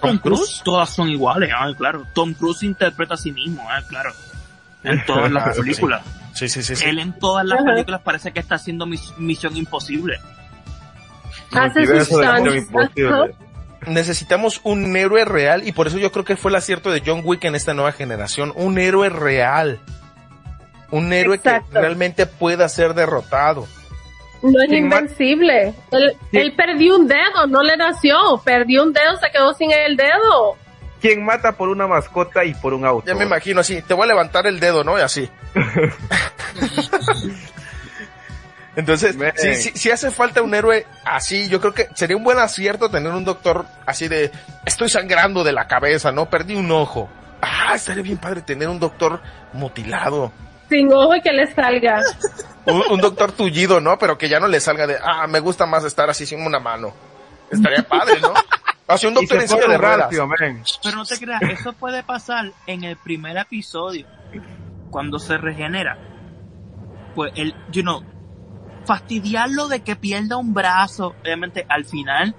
Tom 0.00 0.18
Cruise, 0.18 0.62
todas 0.64 0.88
son 0.88 1.08
iguales, 1.10 1.50
ah, 1.54 1.68
claro. 1.76 2.06
Tom 2.14 2.32
Cruise 2.32 2.62
interpreta 2.62 3.14
a 3.14 3.16
sí 3.18 3.32
mismo, 3.32 3.66
ah, 3.68 3.82
claro. 3.86 4.12
En 4.82 5.04
todas 5.06 5.30
las 5.30 5.54
sí. 5.56 5.62
películas. 5.62 6.02
Sí, 6.32 6.48
sí, 6.48 6.62
sí, 6.62 6.74
sí. 6.76 6.84
Él 6.86 6.98
en 6.98 7.12
todas 7.12 7.44
las 7.44 7.62
películas 7.62 8.00
parece 8.00 8.32
que 8.32 8.40
está 8.40 8.54
haciendo 8.54 8.86
mis- 8.86 9.12
Misión 9.18 9.54
Imposible. 9.56 10.18
Hace 11.52 11.80
necesitamos 13.86 14.60
un 14.62 14.96
héroe 14.96 15.24
real 15.24 15.66
y 15.66 15.72
por 15.72 15.86
eso 15.88 15.98
yo 15.98 16.12
creo 16.12 16.24
que 16.24 16.36
fue 16.36 16.50
el 16.50 16.56
acierto 16.56 16.90
de 16.92 17.02
John 17.04 17.22
Wick 17.24 17.44
en 17.44 17.54
esta 17.54 17.74
nueva 17.74 17.92
generación, 17.92 18.52
un 18.54 18.78
héroe 18.78 19.08
real. 19.08 19.80
Un 20.90 21.12
héroe 21.12 21.36
Exacto. 21.36 21.70
que 21.72 21.80
realmente 21.80 22.26
pueda 22.26 22.68
ser 22.68 22.94
derrotado. 22.94 23.66
No 24.42 24.60
es 24.62 24.68
¿Quién 24.68 24.88
ma- 24.88 24.98
invencible. 25.00 25.74
Él, 25.90 26.12
Sí. 26.30 26.36
él 26.38 26.52
perdió 26.54 26.96
un 26.96 27.08
dedo, 27.08 27.46
no 27.48 27.62
le 27.62 27.76
nació. 27.76 28.16
Perdió 28.44 28.82
un 28.82 28.92
dedo, 28.92 29.16
se 29.16 29.30
quedó 29.32 29.54
sin 29.54 29.70
el 29.72 29.96
dedo. 29.96 30.56
¿Quién 31.00 31.24
mata 31.24 31.52
por 31.52 31.68
una 31.68 31.86
mascota 31.86 32.44
y 32.44 32.52
por 32.54 32.74
un 32.74 32.84
auto? 32.84 33.06
Ya 33.06 33.14
me 33.14 33.24
imagino 33.24 33.60
así, 33.60 33.82
te 33.82 33.94
voy 33.94 34.04
a 34.04 34.08
levantar 34.08 34.46
el 34.46 34.60
dedo, 34.60 34.84
¿no? 34.84 34.98
Y 34.98 35.00
así. 35.00 35.28
Entonces, 38.74 39.16
si, 39.36 39.54
si, 39.54 39.70
si 39.78 39.90
hace 39.90 40.10
falta 40.10 40.40
un 40.40 40.54
héroe 40.54 40.86
así, 41.04 41.48
yo 41.48 41.60
creo 41.60 41.74
que 41.74 41.88
sería 41.94 42.16
un 42.16 42.24
buen 42.24 42.38
acierto 42.38 42.88
tener 42.90 43.12
un 43.12 43.24
doctor 43.24 43.66
así 43.84 44.08
de, 44.08 44.30
estoy 44.64 44.88
sangrando 44.88 45.44
de 45.44 45.52
la 45.52 45.66
cabeza, 45.66 46.10
¿no? 46.10 46.30
Perdí 46.30 46.54
un 46.54 46.70
ojo. 46.70 47.10
Ah, 47.42 47.74
estaría 47.74 48.02
bien 48.02 48.18
padre 48.18 48.40
tener 48.42 48.68
un 48.68 48.78
doctor 48.78 49.20
mutilado. 49.52 50.32
Sin 50.70 50.90
ojo 50.92 51.14
y 51.14 51.20
que 51.20 51.32
le 51.32 51.52
salga. 51.52 52.00
Un, 52.64 52.80
un 52.92 53.00
doctor 53.00 53.32
tullido, 53.32 53.80
¿no? 53.80 53.98
Pero 53.98 54.16
que 54.16 54.28
ya 54.28 54.38
no 54.38 54.46
le 54.46 54.60
salga 54.60 54.86
de, 54.86 54.96
ah, 55.02 55.26
me 55.26 55.40
gusta 55.40 55.66
más 55.66 55.82
estar 55.82 56.08
así 56.08 56.24
sin 56.24 56.46
una 56.46 56.60
mano. 56.60 56.94
Estaría 57.50 57.82
padre, 57.88 58.20
¿no? 58.20 58.32
Sea, 58.96 59.08
un 59.08 59.14
doctor 59.14 59.40
en 59.40 59.48
silla 59.48 59.66
de 59.66 59.78
ruedas. 59.78 60.08
Pero 60.10 60.96
no 60.96 61.04
te 61.04 61.18
creas, 61.18 61.42
eso 61.42 61.72
puede 61.72 62.02
pasar 62.02 62.52
en 62.66 62.84
el 62.84 62.96
primer 62.96 63.36
episodio, 63.36 64.06
cuando 64.90 65.18
se 65.18 65.38
regenera. 65.38 65.98
Pues 67.14 67.32
el, 67.36 67.54
you 67.70 67.82
know, 67.82 68.04
fastidiarlo 68.84 69.68
de 69.68 69.80
que 69.82 69.96
pierda 69.96 70.36
un 70.36 70.52
brazo, 70.54 71.14
obviamente 71.22 71.64
al 71.68 71.84
final, 71.84 72.34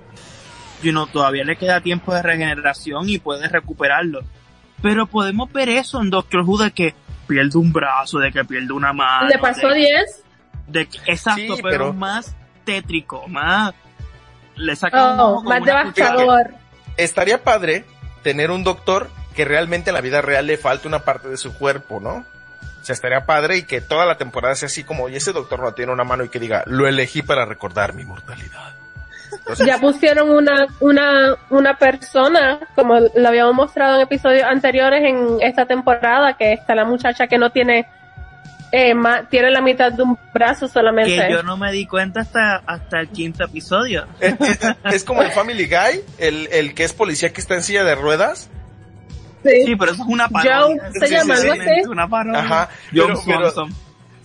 you 0.82 0.92
know, 0.92 1.08
todavía 1.08 1.44
le 1.44 1.56
queda 1.56 1.82
tiempo 1.82 2.14
de 2.14 2.22
regeneración 2.22 3.10
y 3.10 3.18
puede 3.20 3.48
recuperarlo. 3.48 4.22
Pero 4.82 5.08
podemos 5.08 5.52
ver 5.54 5.70
eso 5.70 6.02
en 6.02 6.10
Doctor 6.10 6.42
Who 6.42 6.58
de 6.58 6.72
que 6.72 6.94
pierde 7.28 7.58
un 7.58 7.72
brazo, 7.72 8.20
de 8.20 8.32
que 8.32 8.44
pierde 8.44 8.74
una 8.74 8.92
mano. 8.94 9.28
¿Le 9.30 9.38
pasó 9.40 9.70
de, 9.70 9.76
10? 9.76 10.24
de 10.68 10.86
que- 10.88 11.00
exacto, 11.06 11.56
Sí, 11.56 11.62
pero, 11.64 11.70
pero- 11.70 11.94
más 11.94 12.36
tétrico, 12.66 13.28
más 13.28 13.74
le 14.56 14.76
saca 14.76 15.14
un 15.14 15.20
Oh, 15.20 15.24
ojo 15.34 15.36
con 15.46 15.50
más 15.60 15.64
devastador. 15.66 16.54
estaría 16.98 17.44
padre 17.44 17.86
tener 18.24 18.52
un 18.52 18.64
doctor 18.64 19.10
que 19.36 19.46
realmente 19.46 19.90
en 19.90 19.96
la 19.96 20.02
vida 20.02 20.22
real 20.22 20.46
le 20.48 20.58
falte 20.58 20.88
una 20.88 21.00
parte 21.00 21.28
de 21.28 21.38
su 21.38 21.54
cuerpo, 21.58 22.00
¿no? 22.00 22.24
O 22.84 22.86
sea, 22.86 22.94
estaría 22.94 23.26
padre 23.26 23.56
y 23.58 23.64
que 23.64 23.80
toda 23.80 24.06
la 24.06 24.18
temporada 24.18 24.56
sea 24.56 24.68
así 24.68 24.84
como, 24.84 25.08
y 25.08 25.16
ese 25.16 25.32
doctor 25.32 25.60
no 25.62 25.74
tiene 25.74 25.94
una 25.94 26.04
mano 26.04 26.26
y 26.26 26.30
que 26.30 26.38
diga, 26.38 26.64
lo 26.68 26.86
elegí 26.86 27.22
para 27.22 27.46
recordar 27.46 27.94
mi 27.94 28.04
mortalidad. 28.04 28.76
Entonces, 29.32 29.66
Ya 29.66 29.80
pusieron 29.80 30.30
una, 30.30 30.68
una, 30.82 31.36
una 31.50 31.78
persona, 31.78 32.60
como 32.76 33.00
lo 33.00 33.28
habíamos 33.28 33.56
mostrado 33.56 33.96
en 33.96 34.02
episodios 34.02 34.44
anteriores 34.44 35.02
en 35.02 35.38
esta 35.42 35.66
temporada, 35.66 36.34
que 36.38 36.52
está 36.54 36.76
la 36.76 36.84
muchacha 36.84 37.26
que 37.28 37.38
no 37.38 37.52
tiene, 37.52 37.88
eh, 38.74 38.94
ma- 38.94 39.28
tiene 39.30 39.50
la 39.50 39.62
mitad 39.62 39.92
de 39.92 40.04
un 40.04 40.20
brazo 40.34 40.68
solamente. 40.68 41.16
Que 41.28 41.32
yo 41.32 41.42
no 41.42 41.56
me 41.58 41.72
di 41.72 41.86
cuenta 41.88 42.20
hasta, 42.20 42.58
hasta 42.66 43.00
el 43.00 43.08
quinto 43.10 43.46
episodio. 43.46 44.06
es, 44.20 44.34
es- 44.42 44.60
es 44.92 45.04
como 45.06 45.24
el 45.24 45.32
Family 45.32 45.68
Guy, 45.68 46.02
el, 46.18 46.48
el 46.52 46.74
que 46.76 46.84
es 46.84 46.92
policía 46.94 47.32
que 47.32 47.40
está 47.40 47.56
en 47.56 47.64
silla 47.64 47.86
de 47.86 47.96
ruedas. 47.96 48.50
Sí. 49.44 49.66
Sí, 49.66 49.76
pero 49.76 49.92
eso 49.92 50.04
es 50.04 50.10
una 50.10 50.28
parodia. 50.30 50.60
Joe 50.62 50.80
se 51.00 51.08
Sí, 51.08 51.14
llama 51.14 51.36
sí, 51.38 51.50
así. 51.50 51.60
Es 51.82 51.88
una 51.88 52.08
parodia. 52.08 52.40
Ajá, 52.40 52.70
pero- 52.92 53.22
pero-. 53.26 53.68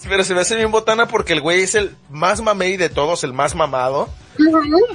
Pero 0.09 0.23
se 0.23 0.33
me 0.33 0.41
hace 0.43 0.55
bien 0.55 0.71
botana 0.71 1.09
porque 1.09 1.33
el 1.33 1.41
güey 1.41 1.63
es 1.63 1.75
el 1.75 1.97
más 2.09 2.41
mamey 2.41 2.77
de 2.77 2.89
todos, 2.89 3.25
el 3.25 3.33
más 3.33 3.57
mamado. 3.57 4.09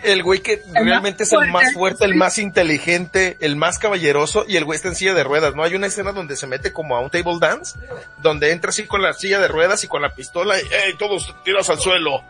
El 0.03 0.23
güey 0.23 0.39
que 0.39 0.61
realmente 0.73 1.23
es 1.25 1.33
el 1.33 1.51
más 1.51 1.73
fuerte, 1.73 2.05
el 2.05 2.15
más 2.15 2.37
inteligente, 2.37 3.35
el 3.41 3.57
más 3.57 3.79
caballeroso 3.79 4.45
y 4.47 4.55
el 4.55 4.63
güey 4.63 4.77
está 4.77 4.87
en 4.87 4.95
silla 4.95 5.13
de 5.13 5.25
ruedas, 5.25 5.55
¿no? 5.55 5.63
Hay 5.63 5.75
una 5.75 5.87
escena 5.87 6.13
donde 6.13 6.37
se 6.37 6.47
mete 6.47 6.71
como 6.71 6.95
a 6.95 7.01
un 7.01 7.09
table 7.09 7.37
dance, 7.41 7.77
donde 8.21 8.51
entra 8.51 8.69
así 8.69 8.83
con 8.85 9.01
la 9.01 9.11
silla 9.11 9.39
de 9.41 9.49
ruedas 9.49 9.83
y 9.83 9.87
con 9.87 10.01
la 10.01 10.15
pistola 10.15 10.55
y 10.57 10.61
¡Ey, 10.63 10.93
todos 10.97 11.35
tiras 11.43 11.69
al 11.69 11.79
suelo! 11.79 12.21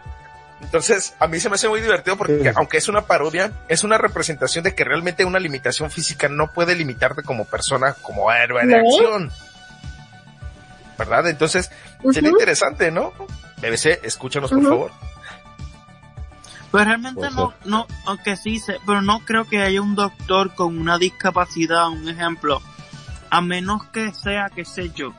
Entonces, 0.61 1.13
a 1.19 1.27
mí 1.27 1.39
se 1.39 1.49
me 1.49 1.55
hace 1.55 1.67
muy 1.67 1.81
divertido 1.81 2.15
porque 2.17 2.39
Sí. 2.41 2.49
aunque 2.55 2.77
es 2.77 2.88
una 2.88 3.01
parodia, 3.01 3.51
es 3.67 3.84
una 3.84 3.97
representación 3.97 4.63
de 4.63 4.73
que 4.73 4.84
realmente 4.84 5.25
una 5.25 5.39
limitación 5.39 5.91
física 5.91 6.30
no 6.30 6.51
puede 6.51 6.73
limitarte 6.75 7.21
como 7.23 7.45
persona, 7.45 7.93
como 8.01 8.31
héroe 8.31 8.65
de 8.65 8.77
No. 8.77 8.88
acción. 8.88 9.31
¿Verdad? 10.97 11.27
Entonces, 11.27 11.69
sería 12.11 12.30
Ujú. 12.30 12.39
interesante, 12.39 12.91
¿no? 12.91 13.13
BBC, 13.61 13.99
escúchanos 14.03 14.51
por 14.51 14.63
favor. 14.63 14.91
Pero 16.71 16.85
realmente 16.85 17.19
Puede 17.19 17.31
no, 17.35 17.53
no, 17.65 17.88
aunque 18.05 18.35
sí, 18.35 18.59
se, 18.59 18.77
pero 18.85 19.01
no 19.01 19.19
creo 19.19 19.45
que 19.45 19.61
haya 19.61 19.81
un 19.81 19.95
doctor 19.95 20.55
con 20.55 20.77
una 20.77 20.97
discapacidad, 20.97 21.88
un 21.89 22.09
ejemplo, 22.09 22.61
a 23.30 23.41
menos 23.41 23.84
que 23.88 24.11
sea, 24.13 24.49
qué 24.53 24.65
sé 24.65 24.89
yo, 24.91 25.13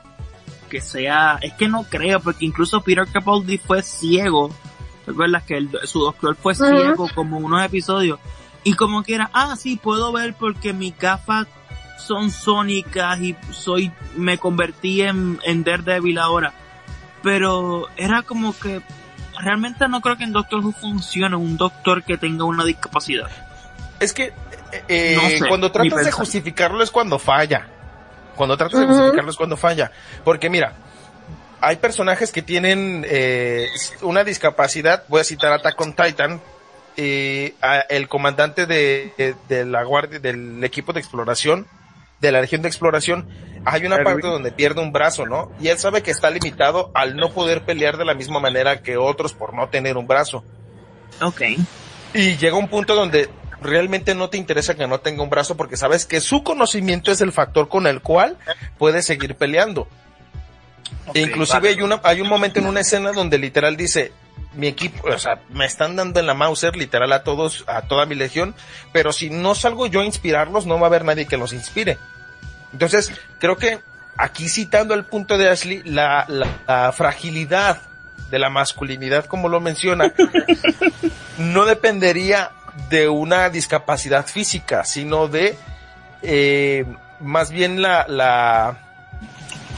que 0.69 0.81
sea, 0.81 1.39
es 1.43 1.53
que 1.53 1.69
no 1.69 1.85
creo, 1.85 2.19
porque 2.21 2.45
incluso 2.45 2.81
Peter 2.81 3.07
Capaldi 3.13 3.59
fue 3.59 3.83
ciego, 3.83 4.53
¿recuerdas 5.07 5.43
que 5.45 5.57
el- 5.57 5.71
su 5.85 6.01
doctor 6.01 6.37
fue 6.37 6.55
ciego 6.55 7.09
como 7.15 7.39
unos 7.39 7.63
episodios? 7.65 8.19
Y 8.63 8.75
como 8.75 9.03
que 9.03 9.15
era, 9.15 9.31
ah, 9.35 9.57
sí, 9.57 9.77
puedo 9.77 10.11
ver 10.13 10.35
porque 10.35 10.73
mis 10.73 10.97
gafas 10.99 11.47
son 11.99 12.31
sónicas 12.31 13.21
y 13.21 13.37
soy, 13.51 13.93
me 14.17 14.39
convertí 14.39 15.03
en, 15.03 15.39
en 15.45 15.65
Daredevil 15.65 16.19
ahora. 16.19 16.53
Pero 17.23 17.89
era 17.97 18.23
como 18.23 18.57
que 18.59 18.83
realmente 19.39 19.89
no 19.89 20.01
creo 20.01 20.17
que 20.17 20.25
en 20.25 20.33
Doctor 20.33 20.61
Who 20.65 20.73
funcione 20.73 21.37
un 21.37 21.57
doctor 21.57 22.03
que 22.03 22.17
tenga 22.19 22.45
una 22.45 22.65
discapacidad. 22.65 23.29
Es 24.01 24.13
que 24.13 24.33
eh, 24.89 25.15
No 25.17 25.29
sé, 25.29 25.49
cuando 25.49 25.71
tratas 25.71 26.05
de 26.05 26.13
justificarlo 26.13 26.83
es 26.83 26.91
cuando 26.91 27.19
falla. 27.19 27.69
Cuando 28.35 28.57
tratas 28.57 28.81
de 28.81 28.87
justificarlo 28.87 29.31
es 29.31 29.37
cuando 29.37 29.57
falla. 29.57 29.91
Porque 30.25 30.51
mira, 30.51 30.75
hay 31.65 31.77
personajes 31.77 32.31
que 32.33 32.43
tienen 32.43 33.05
eh, 33.09 33.69
una 34.03 34.25
discapacidad. 34.25 35.05
Voy 35.09 35.21
a 35.21 35.25
citar 35.25 35.53
a 35.53 35.57
Attack 35.57 35.81
on 35.81 35.95
Titan. 35.95 36.41
eh, 36.97 37.55
a- 37.61 37.81
el 37.81 38.07
comandante 38.09 38.67
de, 38.67 39.13
de- 39.19 39.35
de 39.49 39.65
la 39.65 39.83
guardia 39.83 40.21
del 40.21 40.63
equipo 40.63 40.93
de 40.93 41.01
exploración 41.01 41.67
de 42.21 42.31
la 42.31 42.41
región 42.41 42.63
de 42.63 42.69
exploración 42.69 43.29
hay 43.65 43.85
una 43.85 43.97
parte 44.05 44.29
donde 44.29 44.53
pierde 44.53 44.81
un 44.81 44.93
brazo, 44.93 45.27
¿no? 45.27 45.51
Y 45.61 45.69
él 45.69 45.79
sabe 45.79 46.03
que 46.05 46.13
está 46.13 46.31
limitado 46.31 46.93
al 46.95 47.17
no 47.17 47.33
poder 47.33 47.63
pelear 47.65 47.97
de 47.97 48.05
la 48.05 48.15
misma 48.15 48.39
manera 48.39 48.81
que 48.81 48.97
otros 48.97 49.33
por 49.35 49.55
no 49.55 49.69
tener 49.71 49.97
un 49.97 50.07
brazo. 50.07 50.45
Ok. 51.21 51.43
Y 52.15 52.37
llega 52.37 52.57
un 52.57 52.69
punto 52.69 52.95
donde 52.95 53.29
realmente 53.61 54.15
no 54.15 54.31
te 54.31 54.37
interesa 54.39 54.75
que 54.77 54.87
no 54.87 55.01
tenga 55.01 55.23
un 55.25 55.31
brazo 55.31 55.57
porque 55.57 55.77
sabes 55.77 56.07
que 56.07 56.21
su 56.21 56.45
conocimiento 56.45 57.11
es 57.11 57.21
el 57.21 57.33
factor 57.33 57.69
con 57.69 57.87
el 57.89 58.01
cual 58.03 58.37
puede 58.79 59.03
seguir 59.03 59.35
peleando. 59.35 59.89
Inclusive 61.15 61.61
vale. 61.61 61.69
hay 61.69 61.83
una, 61.83 62.01
hay 62.03 62.21
un 62.21 62.29
momento 62.29 62.59
en 62.59 62.67
una 62.67 62.81
escena 62.81 63.13
donde 63.13 63.39
literal 63.39 63.77
dice, 63.77 64.13
mi 64.55 64.69
equipo, 64.69 65.09
o 65.09 65.19
sea, 65.19 65.41
me 65.51 65.67
están 65.67 65.97
dando 65.97 66.21
en 66.21 66.27
la 66.27 66.35
Mauser 66.35 66.77
literal 66.77 67.13
a 67.13 67.23
todos, 67.23 67.65
a 67.67 67.83
toda 67.83 68.07
mi 68.07 68.15
legión, 68.15 68.55
pero 68.93 69.13
si 69.13 69.31
no 69.31 69.55
salgo 69.55 69.87
yo 69.87 70.01
a 70.01 70.05
inspirarlos, 70.05 70.67
no 70.67 70.79
va 70.79 70.87
a 70.87 70.89
haber 70.89 71.05
nadie 71.05 71.27
que 71.27 71.37
los 71.37 71.53
inspire. 71.53 71.99
Entonces, 72.73 73.13
creo 73.39 73.57
que 73.57 73.81
aquí 74.17 74.49
citando 74.49 74.95
el 74.95 75.05
punto 75.05 75.39
de 75.39 75.49
Ashley, 75.49 75.83
la, 75.85 76.25
la, 76.29 76.47
la 76.67 76.93
fragilidad 76.93 77.83
de 78.31 78.39
la 78.39 78.51
masculinidad, 78.51 79.27
como 79.27 79.49
lo 79.49 79.61
menciona, 79.61 80.13
no 81.39 81.67
dependería 81.67 82.51
de 82.89 83.09
una 83.09 83.51
discapacidad 83.51 84.27
física, 84.27 84.85
sino 84.85 85.29
de 85.29 85.57
eh, 86.23 86.85
más 87.21 87.51
bien 87.51 87.83
la, 87.83 88.07
la, 88.09 88.84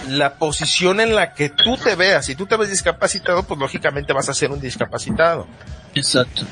la 0.08 0.34
posición 0.34 1.00
en 1.00 1.14
la 1.14 1.34
que 1.34 1.48
tú 1.48 1.76
te 1.76 1.94
veas. 1.94 2.26
Si 2.26 2.34
tú 2.34 2.46
te 2.46 2.56
ves 2.56 2.70
discapacitado, 2.70 3.42
pues 3.42 3.58
lógicamente 3.58 4.12
vas 4.12 4.28
a 4.28 4.34
ser 4.34 4.50
un 4.50 4.60
discapacitado. 4.60 5.46
Exacto. 5.94 6.44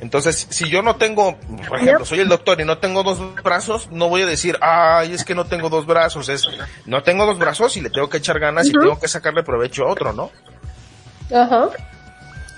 Entonces, 0.00 0.46
si 0.50 0.68
yo 0.68 0.82
no 0.82 0.96
tengo, 0.96 1.36
por 1.68 1.78
ejemplo, 1.78 2.04
soy 2.04 2.20
el 2.20 2.28
doctor 2.28 2.60
y 2.60 2.64
no 2.64 2.78
tengo 2.78 3.02
dos 3.02 3.18
brazos, 3.42 3.88
no 3.90 4.08
voy 4.08 4.22
a 4.22 4.26
decir, 4.26 4.56
ay, 4.60 5.12
es 5.12 5.24
que 5.24 5.34
no 5.34 5.46
tengo 5.46 5.68
dos 5.68 5.86
brazos, 5.86 6.28
es, 6.28 6.44
no 6.86 7.02
tengo 7.02 7.26
dos 7.26 7.38
brazos 7.38 7.76
y 7.76 7.80
le 7.80 7.90
tengo 7.90 8.08
que 8.08 8.18
echar 8.18 8.38
ganas 8.38 8.68
y 8.68 8.72
tengo 8.72 8.98
que 9.00 9.08
sacarle 9.08 9.42
provecho 9.42 9.84
a 9.84 9.90
otro, 9.90 10.12
¿no? 10.12 10.30
Ajá. 11.34 11.68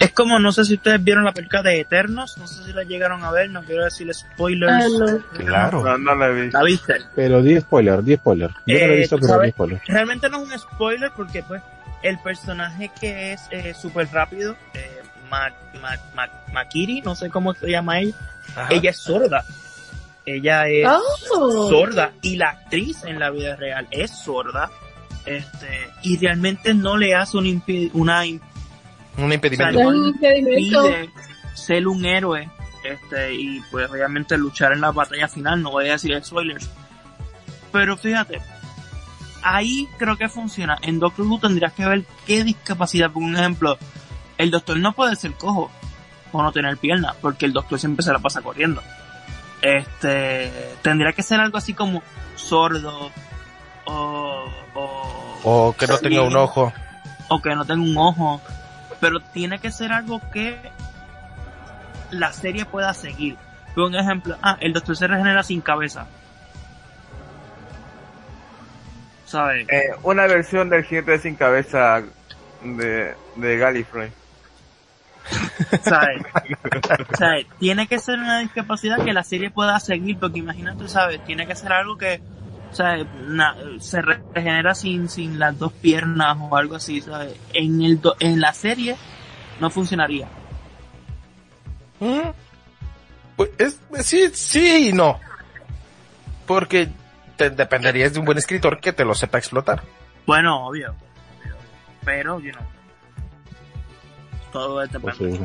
Es 0.00 0.10
como, 0.12 0.38
no 0.38 0.50
sé 0.50 0.64
si 0.64 0.74
ustedes 0.74 1.04
vieron 1.04 1.24
la 1.24 1.32
película 1.32 1.62
de 1.62 1.78
Eternos, 1.80 2.36
no 2.38 2.46
sé 2.48 2.64
si 2.64 2.72
la 2.72 2.82
llegaron 2.84 3.22
a 3.22 3.30
ver, 3.30 3.50
no 3.50 3.62
quiero 3.62 3.84
decir 3.84 4.12
spoilers. 4.14 4.72
Ah. 5.00 5.18
Claro. 5.36 5.84
No, 5.84 5.98
no 5.98 6.14
la. 6.14 6.28
¿La 6.28 6.62
viste? 6.62 6.94
Pero 7.14 7.42
di 7.42 7.60
spoiler, 7.60 8.02
di 8.02 8.16
spoiler. 8.16 8.48
Yo 8.66 8.78
no 8.78 8.86
lo 8.86 8.92
he 8.92 8.94
Eh, 8.96 8.98
visto, 9.00 9.16
pero 9.16 9.28
¿sabes? 9.28 9.46
di 9.48 9.52
spoiler. 9.52 9.80
Realmente 9.86 10.28
no 10.30 10.42
es 10.42 10.48
un 10.52 10.58
spoiler 10.58 11.12
porque 11.14 11.42
pues 11.42 11.62
el 12.02 12.18
personaje 12.20 12.90
que 12.98 13.34
es 13.34 13.42
eh, 13.50 13.74
súper 13.74 14.08
rápido, 14.10 14.56
eh, 14.74 15.02
Ma- 15.30 15.52
Ma- 15.80 15.98
Ma- 16.14 16.28
Makiri, 16.52 17.02
no 17.02 17.14
sé 17.14 17.28
cómo 17.30 17.52
se 17.54 17.70
llama 17.70 18.00
ella, 18.00 18.16
Ajá. 18.56 18.68
ella 18.70 18.90
es 18.90 18.96
sorda. 18.96 19.44
Ella 20.26 20.66
es 20.66 20.88
Oh. 21.30 21.68
sorda 21.68 22.12
y 22.22 22.36
la 22.36 22.48
actriz 22.50 23.04
en 23.04 23.18
la 23.18 23.28
vida 23.30 23.54
real 23.56 23.86
es 23.90 24.10
sorda. 24.10 24.70
Este, 25.26 25.90
y 26.02 26.16
realmente 26.18 26.72
no 26.74 26.96
le 26.96 27.14
hace 27.14 27.36
una 27.36 28.24
im- 28.24 28.40
Un 29.20 29.32
impedimento. 29.32 29.78
O 29.78 29.82
sea, 29.82 30.08
impedimento. 30.08 30.82
pide 30.82 31.10
ser 31.54 31.86
un 31.86 32.04
héroe 32.04 32.48
este 32.84 33.34
y 33.34 33.60
pues 33.70 33.90
obviamente 33.90 34.38
luchar 34.38 34.72
en 34.72 34.80
la 34.80 34.90
batalla 34.90 35.28
final 35.28 35.62
no 35.62 35.70
voy 35.70 35.88
a 35.88 35.92
decir 35.92 36.18
spoilers 36.24 36.70
pero 37.70 37.94
fíjate 37.98 38.40
ahí 39.42 39.88
creo 39.98 40.16
que 40.16 40.28
funciona. 40.28 40.78
En 40.82 40.98
Doctor 40.98 41.26
Who 41.26 41.38
tendrías 41.38 41.72
que 41.72 41.86
ver 41.86 42.04
qué 42.26 42.44
discapacidad, 42.44 43.10
por 43.10 43.22
un 43.22 43.36
ejemplo, 43.36 43.78
el 44.38 44.50
doctor 44.50 44.78
no 44.78 44.92
puede 44.92 45.16
ser 45.16 45.32
cojo 45.32 45.70
o 46.32 46.42
no 46.42 46.52
tener 46.52 46.76
piernas, 46.76 47.16
porque 47.20 47.46
el 47.46 47.52
doctor 47.52 47.78
siempre 47.78 48.04
se 48.04 48.12
la 48.12 48.18
pasa 48.18 48.42
corriendo. 48.42 48.82
Este, 49.62 50.50
tendría 50.82 51.12
que 51.12 51.22
ser 51.22 51.40
algo 51.40 51.58
así 51.58 51.74
como 51.74 52.02
sordo 52.36 53.10
o, 53.84 54.44
o, 54.74 55.40
O 55.42 55.76
que 55.76 55.86
no 55.86 55.98
tenga 55.98 56.22
un 56.22 56.36
ojo. 56.36 56.72
o 57.28 57.42
que 57.42 57.54
no 57.54 57.64
tenga 57.64 57.82
un 57.82 57.96
ojo, 57.98 58.40
pero 59.00 59.20
tiene 59.20 59.58
que 59.58 59.70
ser 59.70 59.92
algo 59.92 60.20
que 60.32 60.56
la 62.10 62.32
serie 62.32 62.64
pueda 62.64 62.94
seguir. 62.94 63.36
Por 63.74 63.84
un 63.84 63.94
ejemplo, 63.94 64.36
ah, 64.42 64.56
el 64.60 64.72
doctor 64.72 64.96
se 64.96 65.06
regenera 65.06 65.42
sin 65.42 65.60
cabeza. 65.60 66.06
¿Sabes? 69.24 69.68
Eh, 69.68 69.90
una 70.02 70.26
versión 70.26 70.68
del 70.70 70.84
jinete 70.84 71.18
sin 71.18 71.36
cabeza 71.36 72.02
de, 72.62 73.14
de 73.36 73.58
Gallifrey. 73.58 74.12
¿sabes? 75.82 76.22
¿sabes? 77.16 77.46
Tiene 77.58 77.86
que 77.86 77.98
ser 77.98 78.18
una 78.18 78.40
discapacidad 78.40 79.04
que 79.04 79.12
la 79.12 79.22
serie 79.22 79.50
pueda 79.50 79.78
seguir, 79.78 80.18
porque 80.18 80.40
imagínate, 80.40 80.88
¿sabes? 80.88 81.24
Tiene 81.24 81.46
que 81.46 81.54
ser 81.54 81.72
algo 81.72 81.96
que, 81.96 82.20
¿sabes? 82.72 83.06
Na- 83.26 83.56
se 83.80 84.00
re- 84.02 84.22
regenera 84.34 84.74
sin, 84.74 85.08
sin 85.08 85.38
las 85.38 85.58
dos 85.58 85.72
piernas 85.72 86.36
o 86.40 86.56
algo 86.56 86.76
así, 86.76 87.00
¿sabes? 87.00 87.34
En, 87.52 87.82
el 87.82 88.00
do- 88.00 88.16
en 88.20 88.40
la 88.40 88.52
serie 88.52 88.96
no 89.60 89.70
funcionaría. 89.70 90.28
Mm. 92.00 92.30
Pues 93.36 93.50
es, 93.58 93.80
sí, 94.04 94.30
sí 94.34 94.88
y 94.88 94.92
no. 94.92 95.18
Porque 96.46 96.88
te 97.36 97.50
dependerías 97.50 98.12
de 98.12 98.18
un 98.20 98.24
buen 98.26 98.38
escritor 98.38 98.80
que 98.80 98.92
te 98.92 99.04
lo 99.04 99.14
sepa 99.14 99.38
explotar. 99.38 99.82
Bueno, 100.26 100.66
obvio. 100.66 100.94
Pero, 102.04 102.40
you 102.40 102.52
know. 102.52 102.64
Todo 104.52 104.80
depende. 104.80 105.40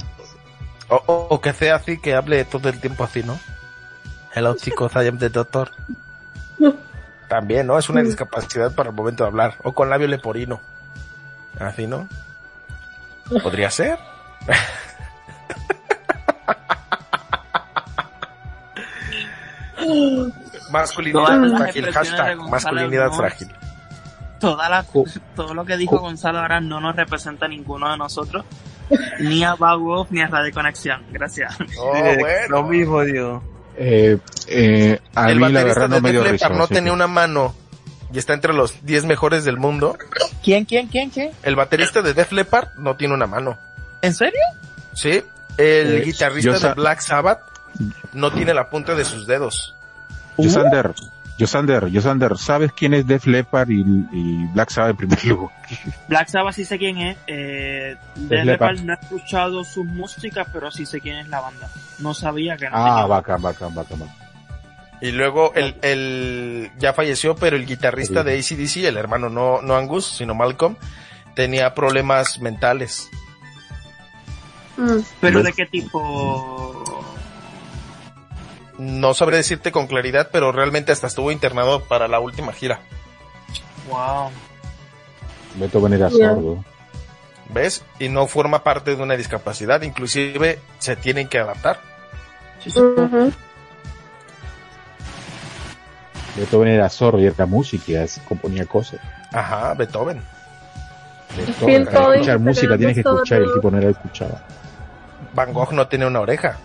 O, 0.90 0.96
o- 1.06 1.28
o 1.30 1.42
que 1.42 1.54
sea 1.54 1.76
así, 1.76 2.00
que 2.00 2.16
hable 2.16 2.44
todo 2.46 2.70
el 2.70 2.80
tiempo 2.80 3.04
así, 3.04 3.24
¿no? 3.24 3.40
Hello 4.34 4.56
chicos, 4.56 4.92
I 4.96 5.08
am 5.08 5.18
the 5.18 5.30
doctor. 5.30 5.72
También, 7.28 7.68
¿no? 7.68 7.78
Es 7.78 7.90
una 7.90 8.02
discapacidad 8.02 8.74
para 8.74 8.90
el 8.90 8.96
momento 8.96 9.24
de 9.24 9.30
hablar. 9.30 9.56
O 9.64 9.74
con 9.74 9.90
labio 9.90 10.08
leporino. 10.08 10.62
Así, 11.60 11.88
¿no? 11.88 12.08
Podría 13.42 13.72
ser. 13.72 13.98
Masculinidad 20.72 21.58
frágil, 21.58 21.92
hashtag 21.92 22.38
masculinidad 22.50 23.08
no. 23.08 23.14
frágil. 23.14 23.48
Toda 24.40 24.70
la, 24.70 24.86
todo 25.36 25.54
lo 25.54 25.66
que 25.66 25.78
dijo 25.78 26.00
Gonzalo 26.00 26.40
ahora 26.40 26.60
no 26.60 26.80
nos 26.82 26.96
representa 26.96 27.46
a 27.46 27.50
ninguno 27.50 27.90
de 27.90 27.98
nosotros. 27.98 28.46
Ni 29.20 29.44
a 29.44 29.56
Bad 29.56 29.78
Wolf 29.78 30.12
ni 30.12 30.22
a 30.22 30.28
Radio 30.28 30.54
Conexión. 30.54 31.04
Gracias. 31.12 31.58
Oh, 31.80 31.92
bueno. 32.20 32.48
Lo 32.50 32.64
mismo, 32.64 33.02
digo. 33.02 33.42
Eh, 33.78 34.18
eh, 34.48 35.00
a 35.16 35.30
El 35.30 35.36
mí 35.40 35.42
la 35.42 35.48
baterista 35.64 35.80
verdad 35.82 35.90
no 35.90 36.02
me 36.02 36.12
dio 36.12 36.24
risa. 36.24 36.50
No 36.50 36.64
así 36.64 36.74
tenía 36.74 36.94
una 36.94 37.08
mano 37.08 37.56
y 38.14 38.18
está 38.18 38.34
entre 38.34 38.54
los 38.54 38.86
10 38.86 39.06
mejores 39.06 39.44
del 39.46 39.58
mundo. 39.58 39.98
¿Quién, 40.44 40.66
quién, 40.66 40.88
quién, 40.88 41.10
quién? 41.10 41.32
El 41.44 41.56
baterista 41.56 42.02
de 42.02 42.14
Def 42.14 42.32
Leppard 42.32 42.70
no 42.78 42.96
tiene 42.96 43.14
una 43.14 43.28
mano. 43.28 43.58
¿En 44.02 44.14
serio? 44.14 44.40
Sí, 44.94 45.24
el 45.58 45.96
Eh, 45.98 46.02
guitarrista 46.06 46.60
de 46.60 46.74
Black 46.76 47.00
Sabbath 47.02 47.42
no 48.14 48.32
tiene 48.32 48.54
la 48.54 48.70
punta 48.70 48.96
de 48.96 49.04
sus 49.04 49.28
dedos. 49.28 49.76
Yosander, 50.38 50.94
Yosander, 51.38 51.88
Yosander, 51.88 52.38
¿sabes 52.38 52.72
quién 52.72 52.94
es 52.94 53.06
Def 53.06 53.26
Leppard 53.28 53.70
y, 53.70 53.82
y 54.12 54.46
Black 54.54 54.70
Sabbath 54.70 54.92
en 54.92 54.96
primer 54.98 55.26
lugar? 55.26 55.56
Black 56.08 56.30
Sabbath 56.30 56.56
sí 56.56 56.64
sé 56.66 56.78
quién 56.78 56.98
es. 56.98 57.18
Eh, 57.28 57.98
Def 58.16 58.30
Def 58.30 58.46
Leppard. 58.46 58.72
Leppard 58.76 58.86
no 58.86 58.94
he 58.94 58.98
escuchado 59.02 59.64
sus 59.66 59.86
músicas, 59.86 60.48
pero 60.54 60.72
sí 60.72 60.86
sé 60.86 61.02
quién 61.02 61.18
es 61.18 61.28
la 61.28 61.42
banda. 61.42 61.70
No 62.00 62.14
sabía 62.14 62.56
que 62.56 62.70
no 62.70 62.72
Ah, 62.78 63.06
bacán, 63.06 63.42
bacán, 63.42 63.76
bacán. 63.76 64.00
bacán. 64.00 64.16
Y 65.02 65.12
luego 65.12 65.52
el, 65.56 65.76
el 65.82 66.72
ya 66.80 66.94
falleció, 66.94 67.36
pero 67.36 67.58
el 67.58 67.66
guitarrista 67.66 68.24
de 68.24 68.40
ACDC, 68.40 68.86
el 68.86 68.96
hermano 68.98 69.30
no, 69.30 69.62
no 69.62 69.76
Angus, 69.76 70.06
sino 70.06 70.34
Malcolm, 70.36 70.78
tenía 71.36 71.74
problemas 71.76 72.40
mentales. 72.40 73.10
Mm. 74.78 75.00
¿Pero 75.20 75.44
de 75.44 75.52
qué 75.54 75.66
tipo? 75.66 77.06
No 78.78 79.14
sabré 79.14 79.38
decirte 79.38 79.72
con 79.72 79.88
claridad, 79.88 80.30
pero 80.32 80.52
realmente 80.52 80.92
hasta 80.92 81.08
estuvo 81.08 81.32
internado 81.32 81.84
para 81.84 82.08
la 82.08 82.20
última 82.20 82.52
gira. 82.52 82.80
Wow. 83.90 84.32
Beethoven 85.56 85.94
era 85.94 86.10
sordo. 86.10 86.64
¿Ves? 87.54 87.84
Y 88.00 88.10
no 88.10 88.28
forma 88.28 88.64
parte 88.64 88.96
de 88.96 89.02
una 89.02 89.16
discapacidad, 89.16 89.82
inclusive 89.84 90.60
se 90.80 90.96
tienen 90.96 91.28
que 91.28 91.40
adaptar. 91.40 91.80
Ujú. 92.66 93.32
Beethoven 96.36 96.68
era 96.68 96.90
sordo 96.90 97.20
y 97.20 97.28
era 97.28 97.46
música 97.46 97.84
y 97.92 97.96
así 97.96 98.20
componía 98.22 98.66
cosas. 98.66 99.00
Ajá, 99.32 99.74
Beethoven. 99.76 100.22
Beethoven, 101.38 101.86
para 101.86 102.14
escuchar 102.16 102.40
música 102.40 102.78
tienes 102.78 102.96
que 102.96 103.02
era 103.02 103.12
escuchar 103.12 103.42
y 103.42 103.46
el 103.46 103.54
tipo 103.54 103.72
no 103.72 103.80
la 103.80 103.90
escuchaba. 103.90 104.42
Van 105.34 105.54
Gogh 105.54 105.72
no 105.74 105.88
tiene 105.88 106.06
una 106.08 106.22
oreja. 106.22 106.58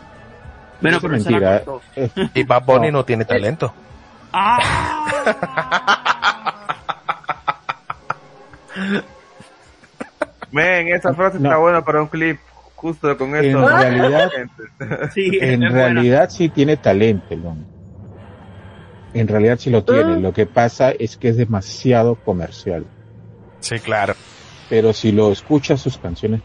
Bueno, 0.81 0.97
Eso 0.97 1.07
pero 1.07 1.16
es 1.16 1.24
se 1.24 1.31
mentira. 1.31 1.62
eh. 1.97 2.11
Y 2.35 2.43
Bad 2.44 2.65
Bunny 2.65 2.86
No. 2.90 2.98
no 2.98 3.05
tiene 3.05 3.24
talento. 3.24 3.73
¡Ah! 4.32 5.07
Men, 10.52 10.89
esa 10.89 11.15
frase 11.15 11.39
No. 11.39 11.48
está 11.48 11.59
buena 11.59 11.85
para 11.85 12.02
un 12.02 12.09
clip. 12.09 12.39
Justo 12.77 13.16
con 13.19 13.36
En 13.36 13.44
esto. 13.44 13.69
realidad, 13.69 14.31
Sí, 15.15 15.39
en 15.40 15.61
buena. 15.61 15.74
realidad 15.74 16.31
sí 16.31 16.48
tiene 16.48 16.78
talento 16.78 17.27
el 17.35 17.44
hombre. 17.44 17.66
En 19.12 19.28
realidad 19.28 19.59
sí 19.59 19.69
lo 19.70 19.85
tiene. 19.85 20.15
Ah. 20.15 20.16
Lo 20.16 20.32
que 20.32 20.47
pasa 20.47 20.90
es 20.93 21.16
que 21.19 21.28
es 21.28 21.36
demasiado 21.36 22.15
comercial. 22.15 22.86
Sí, 23.61 23.78
claro. 23.81 24.15
Pero 24.70 24.93
si 24.94 25.12
lo 25.12 25.31
escuchas 25.31 25.81
sus 25.81 25.98
canciones 25.98 26.40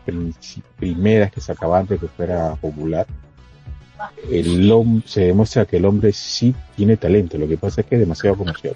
primeras 0.78 1.32
que 1.32 1.40
sacaban 1.40 1.82
antes 1.82 2.02
de 2.02 2.08
que 2.08 2.14
fuera 2.14 2.56
popular, 2.56 3.06
el 4.32 4.70
hom- 4.72 5.04
se 5.06 5.22
demuestra 5.22 5.66
que 5.66 5.78
el 5.78 5.86
hombre 5.86 6.12
sí 6.14 6.54
tiene 6.76 6.98
talento. 6.98 7.38
Lo 7.38 7.48
que 7.48 7.58
pasa 7.58 7.82
es 7.82 7.88
que 7.88 7.96
es 7.96 8.02
demasiado 8.02 8.36
comercial. 8.38 8.74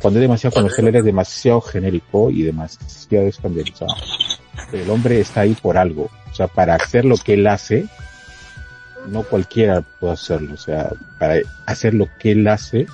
Cuando 0.00 0.18
es 0.20 0.22
demasiado 0.22 0.54
comercial 0.54 0.88
eres 0.88 1.04
demasiado 1.04 1.60
genérico 1.60 2.30
y 2.30 2.42
demasiado 2.42 3.26
estandarizado. 3.26 3.94
El 4.72 4.88
hombre 4.90 5.20
está 5.20 5.40
ahí 5.42 5.54
por 5.54 5.78
algo. 5.78 6.10
O 6.30 6.34
sea, 6.34 6.48
para 6.48 6.74
hacer 6.74 7.04
lo 7.04 7.16
que 7.16 7.34
él 7.34 7.46
hace, 7.46 7.86
no 9.08 9.22
cualquiera 9.22 9.80
puede 9.80 10.12
hacerlo. 10.14 10.54
O 10.54 10.58
sea, 10.58 10.90
para 11.18 11.36
hacer 11.64 11.94
lo 11.94 12.08
que 12.18 12.32
él 12.32 12.46
hace, 12.48 12.86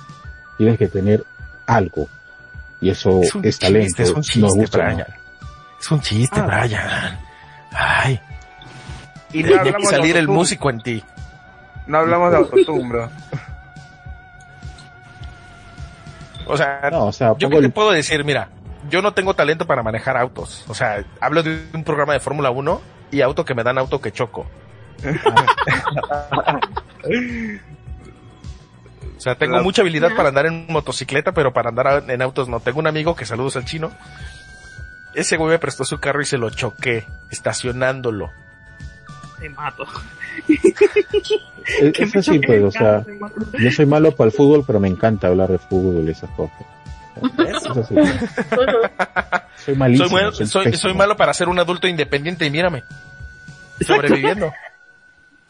tienes 0.57 0.77
que 0.77 0.87
tener 0.87 1.23
algo. 1.65 2.07
Y 2.79 2.89
eso 2.89 3.21
es, 3.43 3.59
talento. 3.59 3.85
chiste, 3.87 4.03
es 4.03 4.09
un 4.09 4.15
Nos 4.17 4.25
chiste, 4.27 4.41
gusta, 4.41 4.77
¿no? 4.77 4.83
Brian. 4.95 5.07
Es 5.79 5.91
un 5.91 6.01
chiste, 6.01 6.39
Ah. 6.39 6.45
Brian. 6.45 7.19
Ay, 7.71 8.19
Y 9.33 9.41
no 9.43 9.61
tiene 9.63 9.77
que 9.77 9.85
salir 9.87 10.15
el 10.17 10.27
músico 10.27 10.69
en 10.69 10.79
ti. 10.81 11.03
No 11.87 11.97
hablamos 11.99 12.31
de 12.31 12.37
autotune, 12.37 12.87
bro. 12.89 13.09
O 16.45 16.57
sea, 16.57 16.89
No, 16.91 17.05
o 17.05 17.11
sea, 17.13 17.33
yo 17.37 17.49
qué 17.49 17.61
te 17.61 17.69
puedo 17.69 17.91
decir, 17.91 18.23
mira, 18.25 18.49
yo 18.89 19.01
no 19.01 19.13
tengo 19.13 19.33
talento 19.33 19.65
para 19.65 19.81
manejar 19.83 20.17
autos. 20.17 20.65
O 20.67 20.73
sea, 20.73 21.03
hablo 21.21 21.41
de 21.43 21.65
un 21.73 21.83
programa 21.83 22.13
de 22.13 22.19
Fórmula 22.19 22.49
1 22.51 22.81
y 23.11 23.21
auto 23.21 23.45
que 23.45 23.53
me 23.55 23.63
dan 23.63 23.77
auto 23.77 24.01
que 24.01 24.11
choco. 24.11 24.45
O 29.17 29.19
sea, 29.19 29.35
tengo 29.35 29.57
La- 29.57 29.63
mucha 29.63 29.81
habilidad 29.81 30.15
para 30.15 30.29
andar 30.29 30.45
en 30.47 30.65
motocicleta, 30.67 31.31
pero 31.31 31.53
para 31.53 31.69
andar 31.69 32.03
en 32.09 32.21
autos 32.21 32.49
no. 32.49 32.59
Tengo 32.59 32.79
un 32.79 32.87
amigo 32.87 33.15
que 33.15 33.25
saludos 33.25 33.55
al 33.55 33.65
chino. 33.65 33.91
Ese 35.15 35.37
güey 35.37 35.51
me 35.51 35.59
prestó 35.59 35.85
su 35.85 35.99
carro 35.99 36.21
y 36.21 36.25
se 36.25 36.37
lo 36.37 36.49
choqué, 36.49 37.05
estacionándolo. 37.31 38.31
Te 39.43 39.49
mato. 39.49 39.85
es, 40.47 41.99
es 41.99 42.15
así, 42.15 42.39
pues, 42.39 42.63
o 42.63 42.71
sea, 42.71 43.05
yo 43.59 43.71
soy 43.71 43.85
malo 43.85 44.15
para 44.15 44.29
el 44.29 44.31
fútbol, 44.31 44.63
pero 44.65 44.79
me 44.79 44.87
encanta 44.87 45.27
hablar 45.27 45.49
de 45.49 45.57
fútbol 45.57 46.07
y 46.07 46.11
esas 46.11 46.29
cosas. 46.29 46.55
Es 47.45 47.65
así. 47.77 47.95
Soy 49.65 49.75
malísimo. 49.75 50.31
Soy, 50.31 50.47
soy 50.47 50.73
soy, 50.73 50.93
malo 50.93 51.17
para 51.17 51.33
ser 51.33 51.49
un 51.49 51.59
adulto 51.59 51.89
independiente 51.89 52.45
y 52.45 52.51
mírame. 52.51 52.85
Sobreviviendo. 53.85 54.53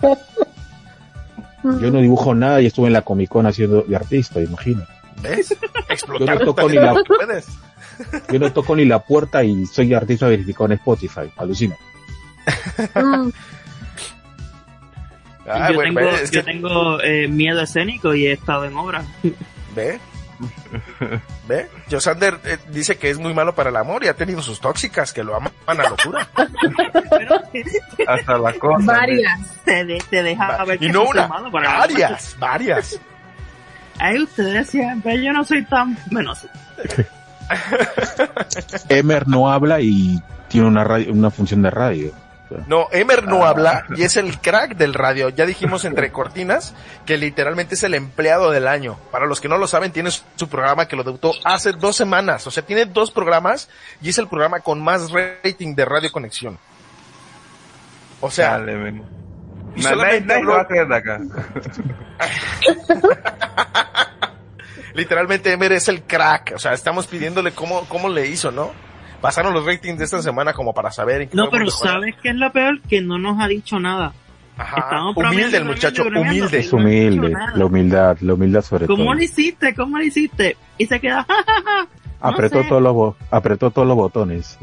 Yo 1.63 1.91
no 1.91 1.99
dibujo 1.99 2.33
nada 2.33 2.61
y 2.61 2.65
estuve 2.65 2.87
en 2.87 2.93
la 2.93 3.03
Comic 3.03 3.29
Con 3.29 3.45
haciendo 3.45 3.83
de 3.83 3.95
artista, 3.95 4.41
imagino. 4.41 4.87
¿Ves? 5.21 5.55
Explotar 5.87 6.39
Yo 6.39 6.45
no 6.45 6.53
toco 6.55 6.67
ni 6.67 6.75
la- 6.77 6.95
puedes. 7.05 7.47
Yo 8.31 8.39
no 8.39 8.51
toco 8.51 8.75
ni 8.75 8.85
la 8.85 8.97
puerta 9.03 9.43
y 9.43 9.67
soy 9.67 9.93
artista 9.93 10.27
verificado 10.27 10.65
en 10.65 10.71
Spotify. 10.73 11.31
Alucina. 11.37 11.75
Ah, 15.47 15.69
yo 15.69 15.75
bueno, 15.75 15.99
tengo, 15.99 16.11
es 16.11 16.31
yo 16.31 16.39
que- 16.43 16.51
tengo 16.51 17.01
eh, 17.01 17.27
miedo 17.27 17.61
escénico 17.61 18.13
y 18.15 18.27
he 18.27 18.31
estado 18.33 18.65
en 18.65 18.75
obra. 18.77 19.03
ve, 19.75 19.99
¿Ve? 21.47 21.67
Josander 21.91 22.39
eh, 22.45 22.57
dice 22.69 22.97
que 22.97 23.09
es 23.09 23.17
muy 23.19 23.33
malo 23.33 23.53
para 23.53 23.69
el 23.69 23.75
amor 23.75 24.03
y 24.03 24.07
ha 24.07 24.13
tenido 24.15 24.41
sus 24.41 24.59
tóxicas 24.59 25.13
que 25.13 25.23
lo 25.23 25.35
aman 25.35 25.51
a 25.67 25.73
locura. 25.75 26.27
Hasta 28.07 28.37
la 28.37 28.53
cosa. 28.53 28.85
Varias. 28.85 29.39
Te, 29.63 29.85
de- 29.85 30.03
te 30.09 30.23
deja 30.23 30.63
ver 30.65 30.75
Y 30.81 30.87
que 30.87 30.93
no 30.93 31.03
una, 31.03 31.27
malo 31.27 31.51
para 31.51 31.71
la 31.73 31.79
varias, 31.79 32.35
varias. 32.39 32.99
Ay, 33.99 34.21
ustedes 34.23 34.69
siempre, 34.69 35.21
yo 35.23 35.31
no 35.33 35.43
soy 35.43 35.63
tan... 35.65 35.97
Bueno, 36.11 36.33
sí. 36.35 36.47
Emer 38.89 39.27
no 39.27 39.51
habla 39.51 39.79
y 39.81 40.19
tiene 40.47 40.67
una 40.67 40.83
radio, 40.83 41.11
una 41.13 41.29
función 41.29 41.61
de 41.61 41.69
radio. 41.69 42.11
No, 42.67 42.87
Emer 42.91 43.27
no 43.27 43.45
habla 43.45 43.85
y 43.95 44.03
es 44.03 44.17
el 44.17 44.39
crack 44.39 44.75
del 44.75 44.93
radio. 44.93 45.29
Ya 45.29 45.45
dijimos 45.45 45.85
entre 45.85 46.11
cortinas 46.11 46.73
que 47.05 47.17
literalmente 47.17 47.75
es 47.75 47.83
el 47.83 47.93
empleado 47.93 48.51
del 48.51 48.67
año. 48.67 48.97
Para 49.11 49.25
los 49.25 49.41
que 49.41 49.49
no 49.49 49.57
lo 49.57 49.67
saben, 49.67 49.91
tiene 49.91 50.11
su- 50.11 50.47
programa 50.49 50.87
que 50.87 50.95
lo 50.95 51.03
debutó 51.03 51.33
hace 51.43 51.71
dos 51.73 51.95
semanas. 51.95 52.45
O 52.47 52.51
sea, 52.51 52.65
tiene 52.65 52.85
dos 52.85 53.11
programas 53.11 53.69
y 54.01 54.09
es 54.09 54.17
el 54.17 54.27
programa 54.27 54.59
con 54.59 54.83
más 54.83 55.11
rating 55.11 55.75
de 55.75 55.85
Radio 55.85 56.11
Conexión. 56.11 56.57
O 58.21 58.31
sea, 58.31 58.51
Dale, 58.59 59.01
y 59.75 59.81
solamente 59.81 60.45
va 60.45 60.61
a 60.61 60.95
acá. 60.95 61.19
literalmente 64.93 65.51
Emer 65.51 65.73
es 65.73 65.87
el 65.87 66.03
crack. 66.03 66.53
O 66.55 66.59
sea, 66.59 66.73
estamos 66.73 67.07
pidiéndole 67.07 67.53
cómo, 67.53 67.85
cómo 67.87 68.09
le 68.09 68.27
hizo, 68.27 68.51
¿no? 68.51 68.71
Pasaron 69.23 69.53
los 69.53 69.65
ratings 69.65 69.97
de 69.97 70.03
esta 70.03 70.21
semana 70.21 70.51
como 70.51 70.73
para 70.73 70.91
saber 70.91 71.21
en 71.21 71.29
qué 71.29 71.37
No, 71.37 71.49
pero. 71.49 71.71
¿sabes 71.71 72.13
qué 72.21 72.31
es 72.31 72.35
lo 72.35 72.51
peor? 72.51 72.81
Que 72.81 72.99
no 72.99 73.17
nos 73.17 73.39
ha 73.39 73.47
dicho 73.47 73.79
nada. 73.79 74.11
Ajá. 74.57 75.11
Humilde 75.15 75.59
el 75.59 75.63
muchacho, 75.63 76.03
humilde. 76.03 76.59
Es 76.59 76.73
humilde, 76.73 77.33
la 77.55 77.65
humildad, 77.65 78.17
la 78.19 78.33
humildad 78.33 78.61
sobre 78.61 78.85
¿Cómo 78.85 79.05
todo. 79.05 79.13
lo 79.13 79.23
hiciste? 79.23 79.73
¿Cómo 79.75 79.97
lo 79.97 80.03
hiciste? 80.03 80.57
Y 80.77 80.87
se 80.87 80.99
queda... 80.99 81.25
No 81.25 82.29
Apretó 82.29 82.63
todos 82.67 82.81
los 82.81 83.15
apretó 83.31 83.71
todos 83.71 83.87
los 83.87 83.95
botones. 83.95 84.57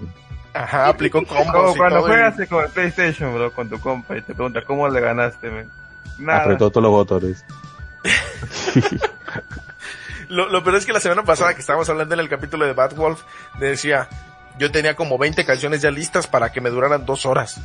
Ajá, 0.53 0.89
aplicó 0.89 1.25
combos 1.27 1.75
cuando 1.79 2.03
juegas 2.03 2.37
con 2.47 2.63
el 2.63 2.71
PlayStation, 2.71 3.35
bro, 3.35 3.53
con 3.53 3.71
tu 3.71 3.81
compa 3.81 4.19
y 4.19 4.21
te 4.21 4.35
pregunta 4.35 4.61
cómo 4.67 4.87
le 4.91 5.01
ganaste, 5.01 5.51
men. 5.51 5.71
Nada. 6.19 6.43
Apretó 6.43 6.69
todos 6.69 6.83
los 6.83 6.93
botones. 6.93 7.47
Lo, 10.29 10.49
lo 10.49 10.63
peor 10.63 10.77
es 10.77 10.87
que 10.87 10.93
la 10.93 11.01
semana 11.01 11.25
pasada 11.25 11.55
que 11.55 11.61
estábamos 11.61 11.91
hablando 11.91 12.15
en 12.15 12.21
el 12.21 12.29
capítulo 12.29 12.65
de 12.65 12.73
Bad 12.73 12.95
Wolf, 12.95 13.25
decía, 13.59 14.09
yo 14.61 14.71
tenía 14.71 14.95
como 14.95 15.19
20 15.19 15.45
canciones 15.45 15.81
ya 15.83 15.91
listas 15.91 16.29
para 16.29 16.53
que 16.53 16.61
me 16.61 16.71
duraran 16.71 17.05
dos 17.05 17.27
horas. 17.27 17.61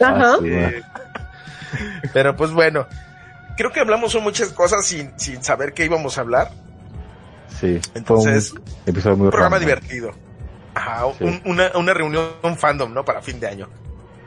Ajá. 0.00 0.36
Pero 2.12 2.36
pues 2.36 2.50
bueno, 2.52 2.86
creo 3.56 3.72
que 3.72 3.80
hablamos 3.80 4.12
son 4.12 4.22
muchas 4.22 4.50
cosas 4.50 4.86
sin, 4.86 5.12
sin 5.18 5.42
saber 5.42 5.72
qué 5.74 5.84
íbamos 5.84 6.18
a 6.18 6.22
hablar. 6.22 6.50
Sí, 7.60 7.80
Entonces, 7.94 8.50
fue 8.50 8.58
un 8.60 8.64
episodio 8.86 9.16
muy 9.16 9.24
Un 9.26 9.30
programa 9.30 9.56
random. 9.58 9.68
divertido. 9.80 10.10
Ajá, 10.74 11.04
Sí. 11.18 11.24
un- 11.24 11.42
una, 11.44 11.70
una 11.76 11.94
reunión 11.94 12.28
fandom, 12.56 12.92
¿no? 12.92 13.04
Para 13.04 13.22
fin 13.22 13.38
de 13.38 13.46
año. 13.46 13.68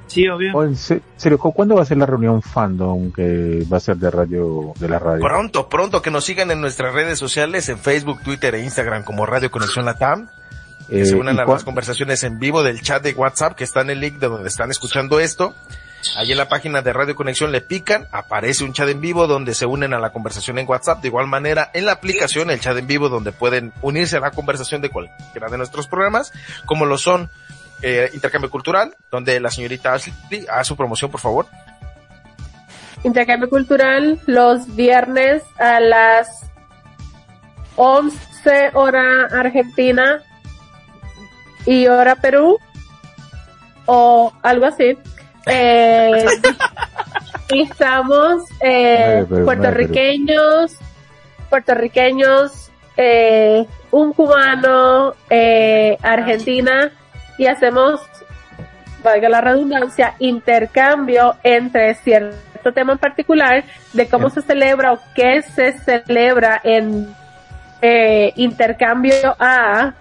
Sí, 0.07 0.25
obvio. 0.29 0.53
Oh, 0.55 0.63
en 0.63 0.77
serio, 0.77 1.37
¿cu- 1.37 1.51
¿cuándo 1.53 1.75
va 1.75 1.81
a 1.81 1.85
ser 1.85 1.97
la 1.97 2.05
reunión 2.05 2.41
fandom 2.41 3.11
que 3.11 3.65
va 3.71 3.75
a 3.77 3.79
ser 3.81 3.97
de 3.97 4.09
radio, 4.09 4.71
de 4.79 4.87
la 4.87 4.99
radio? 4.99 5.21
Pronto, 5.21 5.67
pronto 5.67 6.01
que 6.01 6.09
nos 6.09 6.23
sigan 6.23 6.49
en 6.51 6.61
nuestras 6.61 6.93
redes 6.93 7.19
sociales, 7.19 7.67
en 7.67 7.77
Facebook, 7.77 8.21
Twitter 8.23 8.55
e 8.55 8.63
Instagram 8.63 9.03
como 9.03 9.25
Radio 9.25 9.51
Conexión 9.51 9.83
Latam. 9.83 10.29
Que 10.87 11.01
Eh, 11.01 11.05
se 11.05 11.15
unan 11.15 11.35
¿y 11.35 11.39
a 11.39 11.45
las 11.45 11.63
conversaciones 11.63 12.23
en 12.23 12.39
vivo 12.39 12.63
del 12.63 12.81
chat 12.81 13.03
de 13.03 13.13
WhatsApp 13.13 13.55
que 13.55 13.63
está 13.63 13.81
en 13.81 13.89
el 13.89 13.99
link 13.99 14.15
de 14.15 14.27
donde 14.27 14.47
están 14.47 14.71
escuchando 14.71 15.19
esto. 15.19 15.53
Ahí 16.15 16.31
en 16.31 16.37
la 16.37 16.47
página 16.47 16.81
de 16.81 16.93
Radio 16.93 17.15
Conexión 17.15 17.51
le 17.51 17.61
pican, 17.61 18.07
aparece 18.11 18.63
un 18.63 18.71
chat 18.71 18.87
en 18.87 19.01
vivo 19.01 19.27
donde 19.27 19.53
se 19.53 19.65
unen 19.65 19.93
a 19.93 19.99
la 19.99 20.11
conversación 20.11 20.57
en 20.59 20.67
WhatsApp. 20.67 21.01
De 21.01 21.09
igual 21.09 21.27
manera, 21.27 21.69
en 21.73 21.85
la 21.85 21.93
aplicación, 21.93 22.49
el 22.49 22.59
chat 22.59 22.77
en 22.77 22.87
vivo 22.87 23.09
donde 23.09 23.31
pueden 23.31 23.73
unirse 23.81 24.17
a 24.17 24.19
la 24.19 24.31
conversación 24.31 24.81
de 24.81 24.89
cualquiera 24.89 25.49
de 25.49 25.57
nuestros 25.57 25.87
programas, 25.87 26.31
como 26.65 26.85
lo 26.85 26.97
son 26.97 27.29
eh, 27.81 28.09
Intercambio 28.13 28.49
Cultural, 28.49 28.95
donde 29.11 29.39
la 29.39 29.51
señorita 29.51 29.93
Ashley 29.93 30.45
hace 30.49 30.63
su 30.65 30.77
promoción, 30.77 31.11
por 31.11 31.19
favor. 31.19 31.47
Intercambio 33.03 33.49
cultural 33.49 34.19
los 34.25 34.75
viernes 34.75 35.43
a 35.59 35.79
las 35.79 36.27
11 37.75 38.71
hora 38.73 39.27
Argentina 39.31 40.23
y 41.67 41.85
hora 41.87 42.15
Perú 42.15 42.59
o 43.85 44.33
algo 44.41 44.65
así. 44.65 44.97
Eh, 45.49 46.25
y 47.51 47.61
estamos 47.61 48.43
eh, 48.59 49.25
Perú, 49.29 49.45
puertorriqueños, 49.45 50.75
puertorriqueños, 51.49 52.69
eh, 52.97 53.65
un 53.91 54.11
cubano, 54.11 55.13
eh, 55.29 55.97
Argentina 56.01 56.91
y 57.37 57.45
hacemos 57.45 58.01
valga 59.03 59.29
la 59.29 59.41
redundancia, 59.41 60.15
intercambio 60.19 61.35
entre 61.43 61.95
cierto 61.95 62.73
tema 62.73 62.93
en 62.93 62.99
particular 62.99 63.63
de 63.93 64.07
cómo 64.09 64.29
se 64.29 64.41
celebra 64.41 64.93
o 64.93 64.99
qué 65.15 65.41
se 65.41 65.73
celebra 65.79 66.59
en 66.63 67.07
eh, 67.81 68.33
intercambio 68.35 69.35
A. 69.39 69.93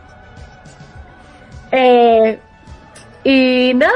Eh, 1.72 2.38
y 3.24 3.72
nada, 3.74 3.92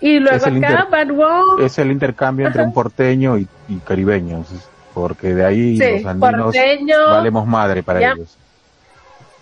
y 0.00 0.18
luego 0.18 0.36
Es 0.36 0.46
el 0.46 0.56
acá 0.64 0.70
inter- 0.72 0.86
Bad 0.90 1.14
Wolf, 1.14 1.60
Es 1.64 1.78
el 1.78 1.90
intercambio 1.90 2.46
entre 2.46 2.60
Ajá. 2.62 2.68
un 2.68 2.74
porteño 2.74 3.38
y, 3.38 3.48
y 3.68 3.78
caribeños, 3.78 4.46
porque 4.94 5.34
de 5.34 5.44
ahí 5.44 5.78
sí, 5.78 6.02
los 6.02 6.06
andinos 6.06 6.42
porteño, 6.44 7.06
valemos 7.10 7.46
madre 7.46 7.82
para 7.82 8.00
Ya. 8.00 8.12
ellos. 8.12 8.36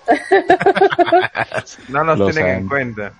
No 1.88 2.04
nos 2.04 2.18
Los 2.18 2.34
tienen 2.34 2.58
en 2.60 2.68
cuenta. 2.68 3.12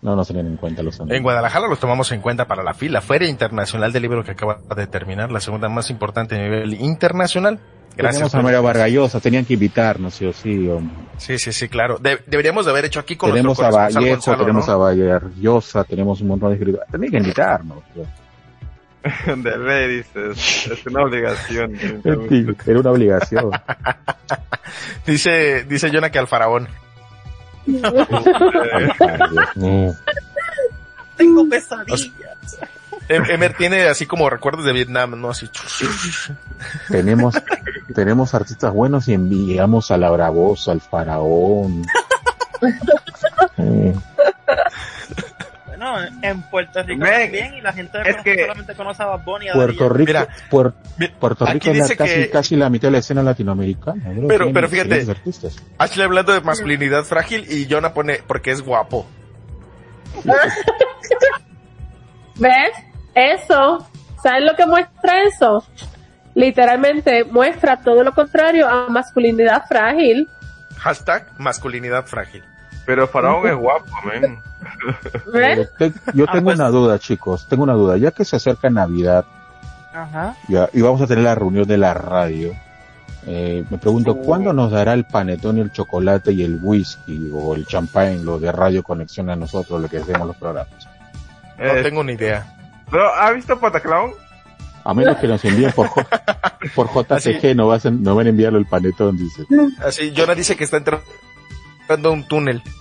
No 0.00 0.16
nos 0.16 0.26
tienen 0.26 0.46
en 0.48 0.56
cuenta 0.56 0.82
los 0.82 0.98
andinos. 0.98 1.16
En 1.18 1.22
Guadalajara 1.22 1.68
los 1.68 1.78
tomamos 1.78 2.10
en 2.10 2.20
cuenta 2.20 2.46
para 2.46 2.62
la 2.64 2.74
FIL, 2.74 2.92
la 2.92 3.00
Feria 3.00 3.28
Internacional 3.28 3.92
del 3.92 4.02
Libro 4.02 4.24
que 4.24 4.32
acaba 4.32 4.58
de 4.74 4.86
terminar, 4.88 5.30
la 5.30 5.38
segunda 5.40 5.68
más 5.68 5.90
importante 5.90 6.34
a 6.34 6.38
nivel 6.42 6.74
internacional. 6.74 7.60
Gracias. 7.96 8.30
Tenemos 8.30 8.34
a 8.34 8.42
María 8.42 8.60
Vargallosa, 8.60 9.20
tenían 9.20 9.44
que 9.44 9.54
invitarnos, 9.54 10.14
sí 10.14 10.24
o 10.26 10.32
sí. 10.32 10.68
hombre. 10.68 10.94
Sí, 11.18 11.38
sí, 11.38 11.52
sí, 11.52 11.68
claro. 11.68 11.98
De- 11.98 12.20
deberíamos 12.26 12.64
de 12.64 12.70
haber 12.70 12.86
hecho 12.86 13.00
aquí 13.00 13.16
con 13.16 13.30
tenemos 13.30 13.58
a 13.60 13.70
nuestro 13.70 13.80
Vallejo, 14.00 14.14
Gonzalo, 14.16 14.38
tenemos 14.38 14.66
¿no? 14.66 14.72
a 14.72 14.76
Vargallosa, 14.76 15.84
tenemos 15.84 16.20
un 16.20 16.28
montón 16.28 16.48
de 16.50 16.54
escritores. 16.56 16.88
Tenían 16.90 17.10
que 17.10 17.18
invitarnos. 17.18 17.78
De 19.36 19.58
ley, 19.58 19.96
dices. 19.96 20.68
Es 20.70 20.86
una 20.86 21.02
obligación. 21.02 21.72
Sí, 22.28 22.46
Era 22.66 22.80
una 22.80 22.90
obligación. 22.92 23.50
Dice, 25.06 25.64
dice 25.64 25.90
Jonah 25.92 26.10
que 26.10 26.18
al 26.20 26.28
faraón. 26.28 26.68
No. 29.56 29.94
Tengo 31.16 31.48
pesadillas. 31.48 32.10
Em- 33.08 33.24
Emer 33.30 33.54
tiene 33.56 33.82
así 33.84 34.06
como 34.06 34.28
recuerdos 34.30 34.64
de 34.64 34.72
Vietnam, 34.72 35.20
¿no? 35.20 35.30
Así. 35.30 35.48
tenemos, 36.88 37.34
tenemos 37.94 38.34
artistas 38.34 38.72
buenos 38.72 39.08
y 39.08 39.14
enviamos 39.14 39.90
a 39.90 39.98
la 39.98 40.10
Bravosa, 40.10 40.72
al 40.72 40.80
Faraón. 40.80 41.84
Eh, 43.58 43.94
Bueno, 45.66 45.96
en 46.22 46.42
Puerto 46.42 46.80
Rico 46.84 47.00
Men, 47.02 47.22
también 47.22 47.54
y 47.54 47.60
la 47.60 47.72
gente 47.72 47.98
de 47.98 48.04
es 48.04 48.14
Puerto 48.14 48.22
que- 48.22 48.40
solamente 48.42 48.74
conoce 48.76 49.02
a 49.02 49.06
Bad 49.06 49.24
Bunny 49.24 49.48
a 49.48 49.52
Puerto 49.52 49.88
Rico, 49.88 50.06
Mira, 50.06 50.28
Puer- 50.48 50.72
mi- 50.96 51.08
Puerto 51.08 51.44
Rico 51.44 51.70
es 51.72 51.78
la- 51.90 51.96
casi, 51.96 52.14
que- 52.14 52.30
casi 52.30 52.56
la 52.56 52.70
mitad 52.70 52.86
de 52.88 52.92
la 52.92 52.98
escena 52.98 53.22
latinoamericana. 53.24 54.00
bro. 54.14 54.28
Pero- 54.28 54.52
pero 54.52 54.68
fíjate. 54.68 55.04
Ashley 55.78 56.04
hablando 56.04 56.32
de 56.32 56.40
masculinidad 56.40 57.02
frágil 57.02 57.46
y 57.50 57.66
Jonah 57.68 57.92
pone 57.92 58.20
porque 58.26 58.52
es 58.52 58.62
guapo. 58.62 59.06
¿ves? 62.36 62.72
Eso, 63.14 63.86
¿sabes 64.22 64.44
lo 64.44 64.54
que 64.56 64.66
muestra 64.66 65.22
eso? 65.24 65.64
Literalmente 66.34 67.24
muestra 67.24 67.76
todo 67.78 68.02
lo 68.02 68.12
contrario 68.14 68.68
a 68.68 68.88
masculinidad 68.88 69.64
frágil. 69.68 70.28
Hashtag 70.78 71.26
masculinidad 71.38 72.06
frágil. 72.06 72.42
Pero 72.86 73.06
Faraón 73.06 73.46
es 73.46 73.54
guapo, 73.54 73.90
men. 74.04 74.38
Eh, 75.34 75.66
yo 76.14 76.24
Ah, 76.28 76.32
tengo 76.32 76.44
pues- 76.44 76.58
una 76.58 76.68
duda, 76.68 76.98
chicos. 76.98 77.46
Tengo 77.48 77.64
una 77.64 77.72
duda. 77.74 77.96
Ya 77.96 78.12
que 78.12 78.24
se 78.24 78.36
acerca 78.36 78.70
Navidad 78.70 79.24
Ajá. 79.92 80.34
ya- 80.48 80.68
y 80.72 80.80
vamos 80.80 81.00
a 81.02 81.06
tener 81.06 81.24
la 81.24 81.34
reunión 81.34 81.66
de 81.66 81.76
la 81.78 81.92
radio, 81.94 82.52
eh, 83.26 83.64
me 83.70 83.78
pregunto, 83.78 84.16
¿cuándo 84.18 84.52
nos 84.52 84.70
dará 84.70 84.94
el 84.94 85.04
panetón 85.04 85.58
y 85.58 85.60
el 85.60 85.72
chocolate 85.72 86.32
y 86.32 86.42
el 86.44 86.58
whisky 86.62 87.30
o 87.34 87.54
el 87.56 87.66
champán, 87.66 88.24
lo 88.24 88.38
de 88.38 88.50
Radio 88.52 88.82
Conexión 88.84 89.30
a 89.30 89.36
nosotros, 89.36 89.80
lo 89.82 89.88
que 89.88 89.98
hacemos 89.98 90.26
los 90.28 90.36
programas? 90.36 90.88
No 91.58 91.72
tengo 91.82 92.02
ni 92.04 92.12
idea. 92.14 92.46
¿Pero 92.92 93.12
ha 93.14 93.32
visto 93.32 93.58
Pataclown? 93.58 94.12
A 94.84 94.94
menos 94.94 95.16
que 95.16 95.26
nos 95.26 95.44
envíen 95.44 95.72
por, 95.72 95.88
J- 95.88 96.06
por 96.74 96.88
JCG, 96.94 97.56
no, 97.56 97.66
vas 97.68 97.86
a- 97.86 97.90
no 97.90 98.14
van 98.14 98.26
a 98.26 98.30
enviarlo 98.30 98.58
el 98.58 98.66
panetón, 98.66 99.16
dice. 99.16 99.44
Así, 99.84 100.12
Jonah 100.16 100.34
dice 100.36 100.54
que 100.56 100.62
está 100.64 100.76
entrando 100.76 101.02
a 101.88 102.10
un 102.12 102.28
túnel. 102.28 102.62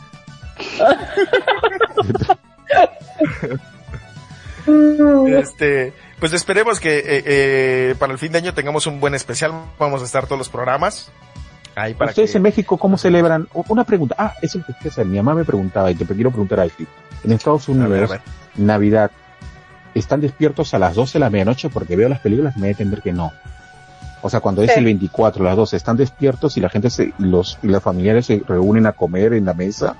Este, 5.28 5.94
pues 6.20 6.34
esperemos 6.34 6.80
que 6.80 7.00
eh, 7.00 7.04
eh, 7.26 7.96
para 7.98 8.14
el 8.14 8.20
fin 8.20 8.32
de 8.32 8.38
año 8.40 8.54
tengamos 8.54 8.86
un 8.88 9.00
buen 9.00 9.16
especial. 9.16 9.52
Vamos 9.80 10.02
a 10.02 10.06
estar 10.06 10.26
todos 10.26 10.38
los 10.38 10.50
programas. 10.50 11.12
Ahí 11.76 11.94
para 11.94 12.12
¿Ustedes 12.12 12.32
que- 12.32 12.38
en 12.38 12.44
México 12.44 12.78
cómo 12.78 12.98
celebran? 12.98 13.48
Una 13.54 13.84
pregunta. 13.84 14.16
Ah, 14.18 14.34
es 14.42 14.56
lo 14.56 14.64
que. 14.66 15.06
Mi 15.06 15.18
mamá 15.18 15.34
me 15.34 15.46
preguntaba 15.46 15.90
y 15.92 15.96
te 15.96 16.06
quiero 16.06 16.30
preguntar 16.30 16.60
a 16.60 16.68
ti. 16.70 16.86
En 17.24 17.32
Estados 17.32 17.68
A 17.70 17.72
ver, 17.74 17.82
a 17.82 17.86
Unidos, 17.88 18.10
ver. 18.12 18.22
Navidad, 18.56 19.12
¿están 19.95 20.22
despiertos 20.22 20.73
a 20.73 20.80
las 20.80 20.95
12 20.95 21.13
de 21.13 21.19
la 21.19 21.30
medianoche? 21.30 21.69
Porque 21.69 21.95
veo 21.95 22.09
las 22.09 22.19
películas 22.19 22.55
y 22.55 22.59
me 22.59 22.68
da 22.68 22.69
a 22.69 22.72
entender 22.72 23.01
que 23.01 23.13
no. 23.13 23.31
O 24.22 24.30
sea, 24.30 24.39
cuando 24.39 24.61
es 24.61 24.76
el 24.77 24.85
24, 24.85 25.43
las 25.43 25.55
12, 25.55 25.76
¿están 25.77 25.97
despiertos 25.97 26.55
y 26.57 26.61
la 26.61 26.69
gente, 26.69 26.89
se, 26.89 27.13
los, 27.18 27.57
y 27.63 27.68
los 27.68 27.81
familiares 27.81 28.27
se 28.27 28.43
reúnen 28.47 28.85
a 28.85 28.91
comer 28.91 29.34
en 29.34 29.45
la 29.45 29.53
mesa? 29.53 29.95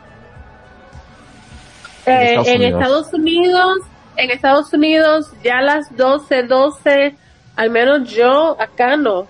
Eh, 2.06 2.36
Estados 2.36 2.48
en 2.48 2.56
Unidos. 2.62 2.82
Estados 2.82 3.14
Unidos, 3.14 3.78
en 4.18 4.32
Estados 4.32 4.74
Unidos 4.74 5.32
ya 5.44 5.58
a 5.58 5.62
las 5.62 5.98
12, 5.98 6.44
12, 6.44 7.16
al 7.56 7.70
menos 7.72 8.10
yo 8.12 8.56
acá 8.62 8.96
no. 8.96 9.26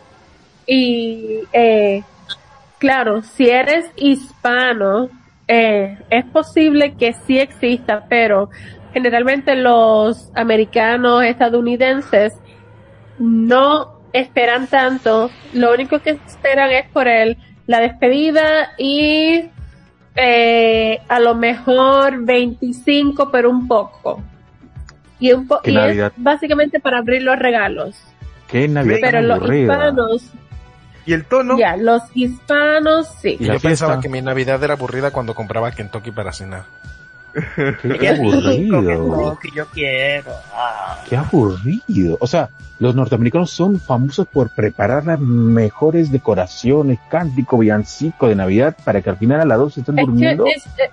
Y 0.68 1.40
eh, 1.54 2.04
claro, 2.78 3.22
si 3.24 3.50
eres 3.50 3.86
hispano, 3.96 5.10
eh, 5.48 5.98
es 6.10 6.26
posible 6.26 6.96
que 6.96 7.14
sí 7.26 7.40
exista, 7.40 8.06
pero 8.10 8.50
generalmente 8.94 9.56
los 9.56 10.32
americanos 10.36 11.24
estadounidenses 11.24 12.34
no 13.20 14.02
esperan 14.14 14.68
tanto. 14.68 15.30
Lo 15.54 15.74
único 15.74 16.00
que 16.00 16.12
esperan 16.12 16.72
es 16.72 16.88
por 16.90 17.08
el, 17.08 17.38
la 17.68 17.80
despedida 17.80 18.72
y 18.78 19.50
eh, 20.16 21.00
a 21.08 21.20
lo 21.20 21.36
mejor 21.36 22.24
25, 22.24 23.30
pero 23.32 23.50
un 23.50 23.68
poco. 23.68 24.22
Y, 25.20 25.32
un 25.34 25.48
po 25.48 25.62
¿Qué 25.62 25.72
y 25.72 25.78
es 25.78 26.12
básicamente 26.18 26.80
para 26.80 26.98
abrir 26.98 27.22
los 27.22 27.38
regalos. 27.38 27.96
Qué 28.48 28.68
Navidad 28.68 28.98
Pero 29.02 29.18
tan 29.20 29.28
los 29.28 29.38
aburrida. 29.38 29.74
hispanos, 29.74 30.24
Y 31.06 31.14
el 31.14 31.26
tono, 31.26 31.58
ya, 31.58 31.78
los 31.78 32.02
hispanos 32.14 33.08
sí. 33.22 33.38
Y 33.40 33.46
Yo 33.46 33.60
pensaba 33.60 34.02
que 34.02 34.10
mi 34.10 34.22
Navidad 34.22 34.62
era 34.64 34.74
aburrida 34.74 35.12
cuando 35.12 35.36
compraba 35.36 35.72
Kentucky 35.72 36.12
para 36.12 36.34
cenar. 36.34 36.66
Qué 38.00 38.08
aburrido. 38.10 39.38
Que 39.42 39.50
yo 39.56 39.66
quiero. 39.68 40.32
Ah. 40.54 41.00
Qué 41.08 41.16
aburrido. 41.16 42.18
O 42.20 42.28
sea, 42.28 42.50
los 42.80 42.96
norteamericanos 42.96 43.52
son 43.52 43.80
famosos 43.80 44.28
por 44.28 44.50
preparar 44.50 45.06
las 45.06 45.20
mejores 45.20 46.12
decoraciones, 46.12 47.00
cántico, 47.10 47.58
villancico 47.60 48.28
de 48.28 48.36
Navidad 48.36 48.76
para 48.84 49.02
que 49.02 49.10
al 49.10 49.18
final 49.18 49.42
a 49.42 49.46
las 49.46 49.58
12 49.60 49.80
estén 49.82 50.00
Es 50.00 50.06
que 50.06 50.12
durmiendo. 50.12 50.46
es- 50.46 50.66
eh, 50.80 50.90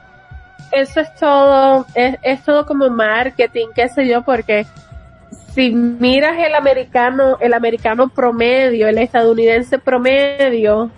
eso 0.73 1.01
es 1.01 1.15
todo, 1.15 1.87
es, 1.95 2.17
es 2.23 2.43
todo 2.45 2.67
como 2.67 2.91
marketing, 2.91 3.69
qué 3.75 3.89
sé 3.89 4.07
yo, 4.07 4.23
porque 4.23 4.67
si 5.55 5.71
miras 5.73 6.37
el 6.39 6.55
americano, 6.55 7.39
el 7.41 7.55
americano 7.55 8.09
promedio, 8.11 8.87
el 8.87 8.99
estadounidense 8.99 9.79
promedio, 9.79 10.91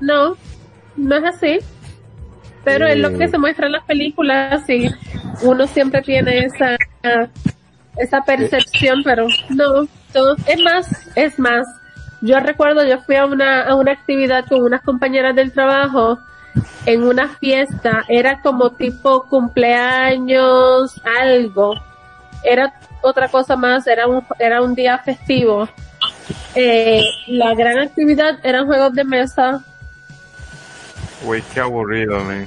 no, 0.00 0.36
no 0.96 1.16
es 1.16 1.24
así. 1.24 1.58
Pero 2.64 2.86
es 2.86 2.96
lo 2.98 3.10
que 3.10 3.24
Eh. 3.24 3.28
se 3.28 3.38
muestra 3.38 3.66
en 3.66 3.72
las 3.72 3.84
películas 3.84 4.68
y 4.68 4.90
uno 5.42 5.66
siempre 5.66 6.02
tiene 6.02 6.46
esa, 6.46 6.76
esa 7.96 8.22
percepción, 8.22 9.02
pero 9.04 9.26
no, 9.50 9.86
todo, 10.12 10.36
es 10.46 10.60
más, 10.62 11.08
es 11.14 11.38
más. 11.38 11.66
Yo 12.22 12.40
recuerdo, 12.40 12.84
yo 12.84 13.00
fui 13.02 13.16
a 13.16 13.26
una, 13.26 13.62
a 13.62 13.74
una 13.74 13.92
actividad 13.92 14.46
con 14.46 14.62
unas 14.62 14.80
compañeras 14.82 15.34
del 15.34 15.52
trabajo 15.52 16.18
en 16.86 17.02
una 17.02 17.28
fiesta, 17.28 18.04
era 18.08 18.40
como 18.40 18.70
tipo 18.70 19.24
cumpleaños, 19.28 21.00
algo. 21.20 21.74
Era 22.42 22.74
otra 23.02 23.28
cosa 23.28 23.56
más, 23.56 23.86
era 23.86 24.06
un, 24.06 24.22
era 24.38 24.62
un 24.62 24.74
día 24.74 24.98
festivo. 24.98 25.68
Eh, 26.54 27.02
la 27.26 27.54
gran 27.54 27.78
actividad 27.78 28.38
eran 28.42 28.66
juegos 28.66 28.94
de 28.94 29.04
mesa. 29.04 29.62
Güey, 31.24 31.42
qué 31.52 31.60
aburrido, 31.60 32.18
man. 32.20 32.46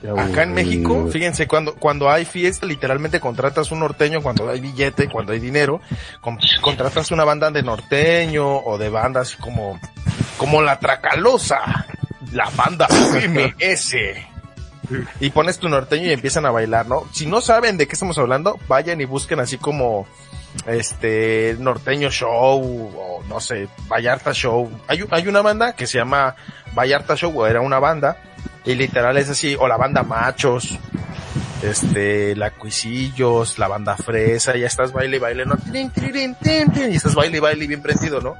Qué 0.00 0.08
Acá 0.10 0.42
en 0.42 0.52
México, 0.52 1.08
fíjense, 1.10 1.46
cuando, 1.46 1.74
cuando 1.74 2.10
hay 2.10 2.24
fiesta, 2.24 2.66
literalmente 2.66 3.18
contratas 3.18 3.70
un 3.72 3.80
norteño, 3.80 4.20
cuando 4.22 4.48
hay 4.50 4.60
billete, 4.60 5.08
cuando 5.08 5.32
hay 5.32 5.38
dinero, 5.40 5.80
con- 6.20 6.38
contratas 6.60 7.10
una 7.10 7.24
banda 7.24 7.50
de 7.50 7.62
norteño 7.62 8.58
o 8.58 8.76
de 8.78 8.88
bandas 8.90 9.36
como, 9.36 9.80
como 10.36 10.60
la 10.60 10.78
Tracalosa, 10.78 11.86
la 12.32 12.50
banda 12.50 12.86
MS. 13.28 13.94
Y 15.18 15.30
pones 15.30 15.58
tu 15.58 15.68
norteño 15.68 16.06
y 16.06 16.12
empiezan 16.12 16.46
a 16.46 16.50
bailar, 16.50 16.86
¿no? 16.86 17.04
Si 17.12 17.26
no 17.26 17.40
saben 17.40 17.76
de 17.76 17.86
qué 17.88 17.94
estamos 17.94 18.18
hablando, 18.18 18.58
vayan 18.68 19.00
y 19.00 19.04
busquen 19.04 19.40
así 19.40 19.58
como, 19.58 20.06
este, 20.66 21.56
norteño 21.58 22.10
show, 22.10 22.60
o 22.96 23.22
no 23.28 23.40
sé, 23.40 23.68
Vallarta 23.88 24.32
show. 24.32 24.70
Hay, 24.88 25.02
un- 25.02 25.08
hay 25.12 25.28
una 25.28 25.42
banda 25.42 25.74
que 25.74 25.86
se 25.86 25.98
llama 25.98 26.34
Vallarta 26.74 27.16
show, 27.16 27.32
o 27.38 27.46
era 27.46 27.60
una 27.60 27.78
banda, 27.78 28.16
y 28.64 28.74
literal 28.74 29.16
es 29.16 29.28
así, 29.30 29.56
o 29.58 29.68
la 29.68 29.76
banda 29.76 30.02
Machos, 30.02 30.78
este, 31.62 32.34
la 32.36 32.50
Cuisillos, 32.50 33.58
la 33.58 33.68
banda 33.68 33.96
Fresa, 33.96 34.56
ya 34.56 34.66
estás 34.66 34.92
baile 34.92 35.16
y 35.16 35.20
baile, 35.20 35.46
¿no? 35.46 35.56
Y 36.90 36.96
estás 36.96 37.14
baile 37.14 37.38
y 37.38 37.40
baile 37.40 37.66
bien 37.66 37.82
prendido, 37.82 38.20
¿no? 38.20 38.36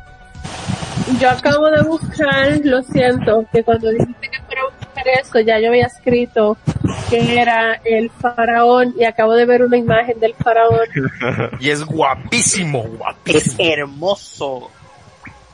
Yo 1.21 1.31
acabo 1.31 1.67
de 1.71 1.83
buscar, 1.83 2.59
lo 2.65 2.83
siento, 2.83 3.45
que 3.53 3.63
cuando 3.63 3.91
dijiste 3.91 4.29
que 4.29 4.43
fuera 4.43 4.63
a 4.63 4.86
eso, 5.21 5.41
ya 5.41 5.59
yo 5.61 5.69
había 5.69 5.87
escrito 5.87 6.57
que 7.11 7.41
era 7.41 7.75
el 7.85 8.11
faraón 8.11 8.95
y 8.99 9.05
acabo 9.05 9.35
de 9.35 9.47
ver 9.47 9.63
una 9.63 9.77
imagen 9.77 10.19
del 10.21 10.35
faraón. 10.35 10.81
Y 11.61 11.71
es 11.71 11.85
guapísimo, 11.85 12.85
Es 12.85 12.99
guapísimo. 12.99 13.57
hermoso. 13.61 14.71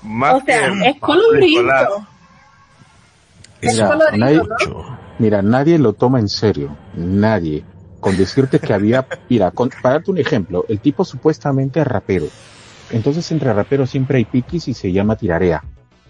Más 0.03 0.35
O 0.35 0.41
sea, 0.45 0.69
es 0.85 0.99
colorido. 1.01 2.07
Es 3.61 3.75
Mira, 3.75 3.87
colorido, 3.89 4.19
nadie, 4.19 4.43
¿no? 4.69 4.99
mira, 5.19 5.43
nadie 5.43 5.79
lo 5.79 5.93
toma 5.93 6.19
en 6.19 6.29
serio. 6.29 6.77
Nadie. 6.95 7.65
Con 8.01 8.17
decirte 8.17 8.59
que 8.59 8.73
había, 8.75 9.07
mira, 9.29 9.53
con- 9.53 9.71
para 9.81 9.97
darte 9.97 10.11
un 10.11 10.19
ejemplo, 10.19 10.65
el 10.69 10.81
tipo 10.81 11.05
supuestamente 11.05 11.81
es 11.81 11.87
rapero. 11.87 12.27
Entonces 12.91 13.31
entre 13.31 13.53
raperos 13.53 13.91
siempre 13.91 14.19
hay 14.19 14.25
piquis 14.25 14.67
y 14.67 14.75
se 14.75 14.91
llama 14.91 15.15
tirarea. 15.17 15.63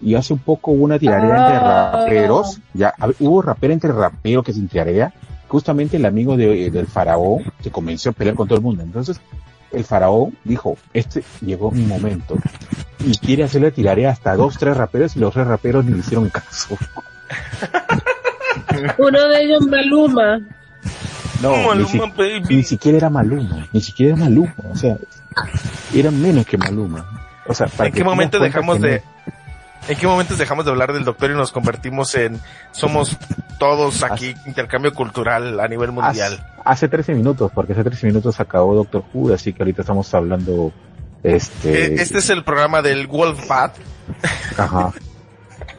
Y 0.03 0.15
hace 0.15 0.33
un 0.33 0.39
poco 0.39 0.71
hubo 0.71 0.83
una 0.83 0.99
tirarea 0.99 1.29
entre 1.37 1.57
Ah. 1.57 1.91
raperos, 1.93 2.59
ya 2.73 2.93
hubo 3.19 3.41
rapero 3.41 3.73
entre 3.73 3.91
rapero 3.91 4.43
que 4.43 4.53
se 4.53 4.61
tirarea. 4.61 5.13
Justamente 5.47 5.97
el 5.97 6.05
amigo 6.05 6.35
de- 6.35 6.69
del 6.71 6.87
faraón 6.87 7.43
se 7.61 7.71
comenzó 7.71 8.09
a 8.09 8.13
pelear 8.13 8.35
con 8.35 8.47
todo 8.47 8.57
el 8.57 8.63
mundo. 8.63 8.83
Entonces 8.83 9.19
el 9.71 9.83
faraón 9.85 10.35
dijo, 10.43 10.77
este 10.93 11.23
llegó 11.41 11.71
mi 11.71 11.85
momento. 11.85 12.35
Y 12.99 13.17
quiere 13.17 13.43
hacerle 13.43 13.71
tirarea 13.71 14.11
hasta 14.11 14.35
dos, 14.35 14.57
tres 14.57 14.75
raperos 14.77 15.15
y 15.15 15.19
los 15.19 15.33
tres 15.33 15.47
raperos 15.47 15.85
ni 15.85 15.91
le 15.93 15.99
hicieron 15.99 16.29
caso. 16.29 16.75
Uno 18.97 19.27
de 19.29 19.43
ellos 19.43 19.65
Maluma. 19.67 20.39
No, 21.41 21.57
ni, 21.57 21.65
Maluma, 21.83 21.87
si- 21.87 21.99
baby. 21.99 22.55
ni 22.55 22.63
siquiera 22.63 22.97
era 22.97 23.09
Maluma, 23.09 23.67
ni 23.73 23.81
siquiera 23.81 24.15
era 24.15 24.23
Maluma, 24.25 24.53
o 24.71 24.75
sea, 24.75 24.97
era 25.93 26.11
menos 26.11 26.45
que 26.45 26.57
Maluma. 26.57 27.05
O 27.45 27.53
sea, 27.53 27.67
para 27.67 27.89
¿En 27.89 27.95
qué 27.95 28.03
momento 28.03 28.39
dejamos 28.39 28.79
de, 28.79 29.03
en 29.87 29.97
qué 29.97 30.07
momentos 30.07 30.37
dejamos 30.37 30.65
de 30.65 30.71
hablar 30.71 30.93
del 30.93 31.03
doctor 31.03 31.31
y 31.31 31.33
nos 31.35 31.51
convertimos 31.51 32.15
en, 32.15 32.39
somos 32.71 33.17
todos 33.59 34.03
aquí, 34.03 34.33
intercambio 34.45 34.93
cultural 34.93 35.59
a 35.59 35.67
nivel 35.67 35.91
mundial? 35.91 36.33
Hace, 36.33 36.61
hace 36.63 36.87
13 36.87 37.13
minutos, 37.15 37.51
porque 37.53 37.73
hace 37.73 37.83
13 37.83 38.07
minutos 38.07 38.39
acabó 38.39 38.75
Doctor 38.75 39.03
Who, 39.13 39.33
así 39.33 39.53
que 39.53 39.63
ahorita 39.63 39.81
estamos 39.81 40.13
hablando, 40.13 40.71
este, 41.23 41.85
Eh, 41.85 42.01
Este 42.01 42.19
es 42.19 42.29
el 42.29 42.43
programa 42.43 42.81
del 42.81 43.07
Wolf 43.07 43.47
Bat. 43.47 43.75
ajá. 44.57 44.91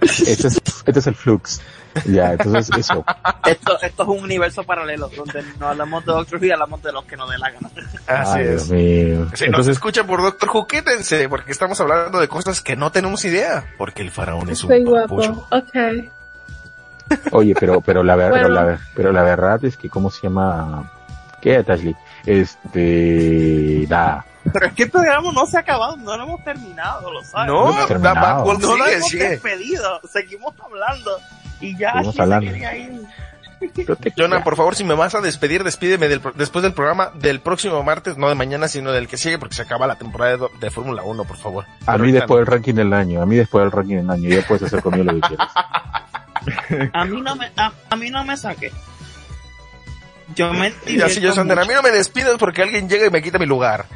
Este 0.01 0.49
es, 0.49 0.61
este 0.87 0.99
es 0.99 1.07
el 1.07 1.15
Flux. 1.15 1.61
Ya, 2.07 2.33
entonces 2.33 2.71
eso. 2.77 3.05
Esto, 3.47 3.79
esto 3.81 4.03
es 4.03 4.09
un 4.09 4.25
universo 4.25 4.65
paralelo 4.65 5.09
donde 5.17 5.45
no 5.61 5.69
hablamos 5.69 6.05
de 6.05 6.13
Doctor 6.13 6.39
Who 6.41 6.47
y 6.47 6.51
hablamos 6.51 6.83
de 6.83 6.93
los 6.93 7.05
que 7.05 7.17
nos 7.17 7.31
dé 7.31 7.39
la 7.39 7.51
gana. 7.51 7.71
Así 8.07 8.39
Ay, 8.39 8.43
es. 8.43 8.69
Dios 8.69 8.71
mío. 8.71 9.17
Si 9.27 9.31
nos 9.31 9.43
Entonces, 9.43 9.73
escuchan 9.75 10.07
por 10.07 10.21
Doctor 10.23 10.51
Who, 10.53 10.67
quédense, 10.67 11.29
porque 11.29 11.53
estamos 11.53 11.81
hablando 11.81 12.19
de 12.21 12.29
cosas 12.29 12.61
que 12.61 12.75
no 12.77 12.91
tenemos 12.93 13.25
idea. 13.25 13.65
Porque 13.79 14.03
el 14.03 14.11
faraón 14.11 14.49
es 14.51 14.63
un 14.65 14.71
Soy 14.71 14.83
guapo. 14.85 15.17
papucho. 15.19 15.47
Ok. 15.51 16.11
oye, 17.33 17.55
pero, 17.59 17.81
pero 17.81 18.03
la 18.03 18.17
verdad, 18.17 18.31
Bueno. 18.31 18.49
pero 18.49 18.55
la, 18.71 18.79
pero 18.95 19.13
la 19.13 19.23
verdad 19.23 19.65
es 19.65 19.77
que, 19.77 19.89
¿cómo 19.91 20.11
se 20.11 20.23
llama? 20.23 20.91
¿Qué, 21.41 21.57
Ashley? 21.57 21.95
Este, 22.25 23.87
nada. 23.89 24.25
Pero 24.53 24.67
es 24.67 24.73
que 24.75 24.83
el 24.85 24.91
programa 24.91 25.31
no 25.33 25.47
se 25.47 25.57
ha 25.57 25.61
acabado, 25.61 25.97
no 25.97 26.17
lo 26.17 26.25
hemos 26.25 26.45
terminado, 26.45 27.11
lo 27.13 27.23
sabes. 27.25 27.47
No, 27.53 27.71
hemos 27.73 27.87
terminado. 27.87 28.45
Wolf 28.45 28.61
no 28.63 28.77
lo 28.77 28.87
hemos 28.87 29.11
despedido, 29.13 30.01
seguimos 30.11 30.55
hablando. 30.63 31.19
Y 31.61 31.77
ya 31.77 32.03
se 32.03 32.23
hablando. 32.23 32.51
Jonah, 34.17 34.45
por 34.45 34.57
favor, 34.57 34.75
si 34.75 34.85
me 34.85 34.95
vas 34.95 35.15
a 35.15 35.21
despedir, 35.21 35.65
despídeme 35.65 36.09
del, 36.09 36.21
después 36.35 36.63
del 36.63 36.73
programa 36.73 37.11
del 37.15 37.41
próximo 37.41 37.83
martes, 37.83 38.17
no 38.17 38.29
de 38.29 38.35
mañana, 38.35 38.69
sino 38.69 38.93
del 38.93 39.09
que 39.09 39.17
sigue, 39.17 39.39
porque 39.39 39.55
se 39.55 39.63
acaba 39.63 39.87
la 39.87 39.97
temporada 39.97 40.37
de, 40.37 40.49
de 40.61 40.71
Fórmula 40.71 41.03
1, 41.03 41.25
por 41.25 41.37
favor. 41.37 41.65
A 41.87 41.93
mí 41.93 41.99
Ahorita 41.99 42.19
después 42.21 42.39
del 42.39 42.47
ranking 42.47 42.75
del 42.75 42.93
año, 42.93 43.23
a 43.23 43.27
mí 43.27 43.37
después 43.37 43.65
del 43.65 43.73
ranking 43.73 43.97
del 43.97 44.11
año, 44.11 44.29
ya 44.29 44.43
puedes 44.47 44.65
hacer 44.65 44.83
conmigo 44.83 45.05
lo 45.05 45.15
que 45.15 45.29
quieras. 45.29 45.49
A 46.93 47.07
mí 47.07 47.23
no 47.23 47.37
me, 47.37 47.51
a, 47.57 47.73
a 47.89 47.97
mí 47.97 48.11
no 48.11 48.23
me 48.23 48.37
saque. 48.37 48.71
Yo 50.35 50.53
me 50.53 50.75
Y 50.87 51.01
así 51.01 51.19
yo, 51.21 51.33
Sander, 51.33 51.59
a 51.59 51.65
mí 51.65 51.73
no 51.73 51.81
me 51.81 51.91
despidas 51.91 52.37
porque 52.39 52.61
alguien 52.61 52.87
llega 52.87 53.07
y 53.07 53.11
me 53.11 53.23
quita 53.23 53.39
mi 53.39 53.47
lugar. 53.47 53.87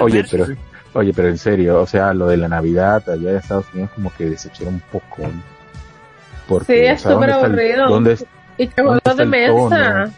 Oye, 0.00 0.24
pero, 0.30 0.46
Oye, 0.94 1.12
pero 1.12 1.28
en 1.28 1.36
serio, 1.36 1.82
o 1.82 1.86
sea, 1.86 2.14
lo 2.14 2.26
de 2.28 2.38
la 2.38 2.48
Navidad 2.48 3.08
allá 3.10 3.32
de 3.32 3.36
Estados 3.36 3.66
Unidos 3.74 3.90
como 3.94 4.10
que 4.14 4.24
decepciona 4.24 4.70
un 4.72 4.80
poco. 4.80 5.22
¿no? 5.22 5.42
Porque, 6.50 6.66
Sí, 6.74 6.80
o 6.80 6.92
es 6.92 7.00
sea, 7.02 7.10
¿dónde 7.12 7.32
súper 7.32 7.44
aburrido. 7.44 7.88
¿dónde, 7.88 8.18
Y 8.58 8.66
que 8.68 8.82
¿Dónde 8.82 9.00
juegos 9.00 9.16
de 9.16 9.22
está 9.22 9.22
el 9.22 9.46
tono? 9.46 9.68
mesa. 9.70 10.12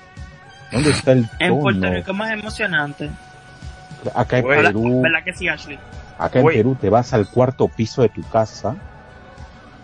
¿Dónde 0.73 0.91
está 0.91 1.13
el 1.13 1.29
En 1.39 1.59
Puerto 1.61 1.81
tono? 1.81 1.93
Rico 1.95 2.11
es 2.11 2.17
más 2.17 2.31
emocionante. 2.33 3.11
Acá 4.15 4.39
en 4.39 4.45
Güey. 4.45 4.57
¿Verdad, 4.57 4.71
Perú, 4.73 5.01
¿Verdad 5.03 5.25
que 5.25 5.33
sí, 5.35 5.49
Ashley? 5.49 5.79
acá 6.19 6.41
en. 6.41 6.47
Perú 6.47 6.77
te 6.81 6.89
vas 6.91 7.13
al 7.13 7.29
cuarto 7.29 7.69
piso 7.69 8.03
de 8.03 8.09
tu 8.09 8.23
casa 8.31 8.75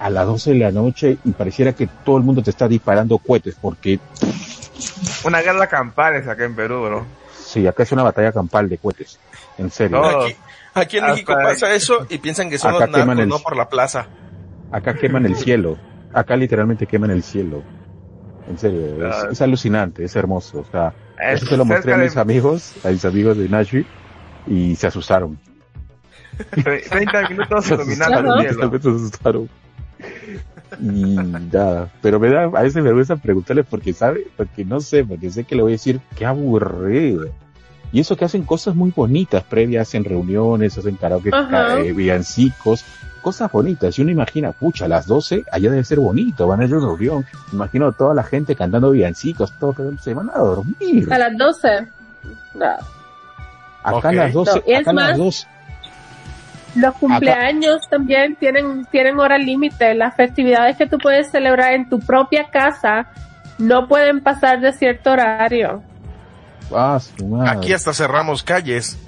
a 0.00 0.10
las 0.10 0.26
12 0.26 0.52
de 0.54 0.58
la 0.60 0.70
noche 0.72 1.18
y 1.24 1.30
pareciera 1.32 1.72
que 1.72 1.86
todo 2.04 2.16
el 2.16 2.22
mundo 2.24 2.42
te 2.42 2.50
está 2.50 2.66
disparando 2.66 3.18
cohetes 3.18 3.56
porque 3.60 3.98
Una 5.24 5.40
guerra 5.40 5.66
campal 5.66 6.14
es 6.16 6.26
acá 6.28 6.44
en 6.44 6.54
Perú, 6.56 6.82
bro. 6.84 7.06
sí, 7.44 7.66
acá 7.66 7.82
es 7.82 7.92
una 7.92 8.02
batalla 8.04 8.32
campal 8.32 8.68
de 8.68 8.78
cohetes. 8.78 9.18
En 9.58 9.70
serio. 9.70 10.00
No. 10.00 10.20
Aquí, 10.22 10.36
aquí 10.74 10.98
en 10.98 11.06
México 11.06 11.32
ahí. 11.36 11.44
pasa 11.44 11.72
eso 11.74 12.06
y 12.08 12.18
piensan 12.18 12.48
que 12.48 12.58
son 12.58 12.70
Acá 12.70 12.80
los 12.86 12.90
narcos, 12.90 13.00
queman 13.02 13.18
el- 13.20 13.28
no 13.28 13.38
por 13.40 13.56
la 13.56 13.68
plaza. 13.68 14.06
Acá 14.70 14.94
queman 14.94 15.26
el 15.26 15.36
cielo. 15.36 15.76
Acá 16.12 16.36
literalmente 16.36 16.86
queman 16.86 17.10
el 17.10 17.22
cielo. 17.22 17.62
En 18.48 18.59
serio, 18.59 19.06
es, 19.09 19.32
es 19.32 19.43
alucinante, 19.43 20.05
es 20.05 20.16
hermoso. 20.16 20.60
O 20.60 20.64
sea, 20.70 20.94
Es 21.20 21.43
eso 21.43 21.47
se 21.51 21.56
lo 21.56 21.64
mostré 21.64 21.93
a 21.93 21.97
mis 21.98 22.14
de 22.14 22.20
amigos, 22.20 22.74
a 22.85 22.89
mis 22.89 23.05
amigos 23.05 23.36
de 23.36 23.48
Nashville, 23.48 23.86
y 24.47 24.74
se 24.76 24.86
asustaron. 24.86 25.39
tre- 26.52 26.89
30 26.89 27.28
minutos 27.28 27.70
iluminando 27.70 28.35
el 28.40 28.48
cielo. 28.48 28.70
se 28.80 28.89
asustaron. 28.89 29.48
Y 30.80 31.14
nada, 31.52 31.90
pero 32.02 32.20
me 32.20 32.28
da, 32.30 32.44
a 32.44 32.62
veces 32.62 32.76
me 32.76 32.82
vergüenza 32.82 33.16
preguntarle 33.16 33.64
porque 33.64 33.93
sabe, 33.93 34.26
porque 34.36 34.64
no 34.64 34.80
sé, 34.80 35.05
porque 35.05 35.30
sé 35.30 35.44
que 35.44 35.56
le 35.56 35.62
voy 35.62 35.72
a 35.72 35.74
decir 35.74 36.01
qué 36.16 36.24
aburrido. 36.26 37.28
Y 37.90 38.01
eso 38.01 38.16
que 38.16 38.26
hacen 38.26 38.43
cosas 38.44 38.74
muy 38.76 38.93
bonitas, 38.94 39.43
previas, 39.44 39.89
hacen 39.89 40.05
reuniones, 40.05 40.76
hacen 40.76 40.97
karaoke, 40.97 41.30
eh, 41.78 41.93
villancicos, 41.94 42.85
cosas 43.18 43.50
bonitas. 43.50 43.98
Y 43.98 44.02
uno 44.02 44.10
imagina, 44.10 44.52
pucha, 44.52 44.86
a 44.86 44.88
las 44.88 45.06
12, 45.06 45.44
allá 45.50 45.70
debe 45.70 45.84
ser 45.84 45.98
bonito, 46.00 46.46
van 46.46 46.60
a 46.60 46.64
ir 46.64 46.74
a 46.74 46.78
reunión. 46.78 47.24
Imagino 47.52 47.92
toda 47.92 48.14
la 48.14 48.22
gente 48.22 48.54
cantando 48.56 48.90
villancicos, 48.90 49.52
todo, 49.58 49.72
pero 49.72 49.96
se 49.98 50.14
van 50.14 50.30
a 50.30 50.38
dormir. 50.38 51.12
A 51.12 51.18
las 51.18 51.36
12. 51.36 51.68
No. 52.54 52.66
Acá 53.82 54.08
a 54.08 54.12
las 54.12 54.32
12, 54.32 54.50
No, 54.52 54.58
acá 54.78 54.90
a 54.90 54.92
las 54.92 54.94
más- 54.94 55.18
12. 55.18 55.46
Los 56.74 56.94
cumpleaños 56.96 57.88
también 57.90 58.36
tienen, 58.36 58.84
tienen 58.86 59.18
hora 59.18 59.38
límite. 59.38 59.94
Las 59.94 60.14
festividades 60.14 60.76
que 60.76 60.86
tú 60.86 60.98
puedes 60.98 61.30
celebrar 61.30 61.72
en 61.72 61.88
tu 61.88 61.98
propia 61.98 62.50
casa 62.50 63.08
no 63.58 63.88
pueden 63.88 64.20
pasar 64.22 64.60
de 64.60 64.72
cierto 64.72 65.12
horario. 65.12 65.82
Ah. 66.72 67.00
Aquí 67.48 67.72
hasta 67.72 67.92
cerramos 67.94 68.42
calles. 68.42 68.98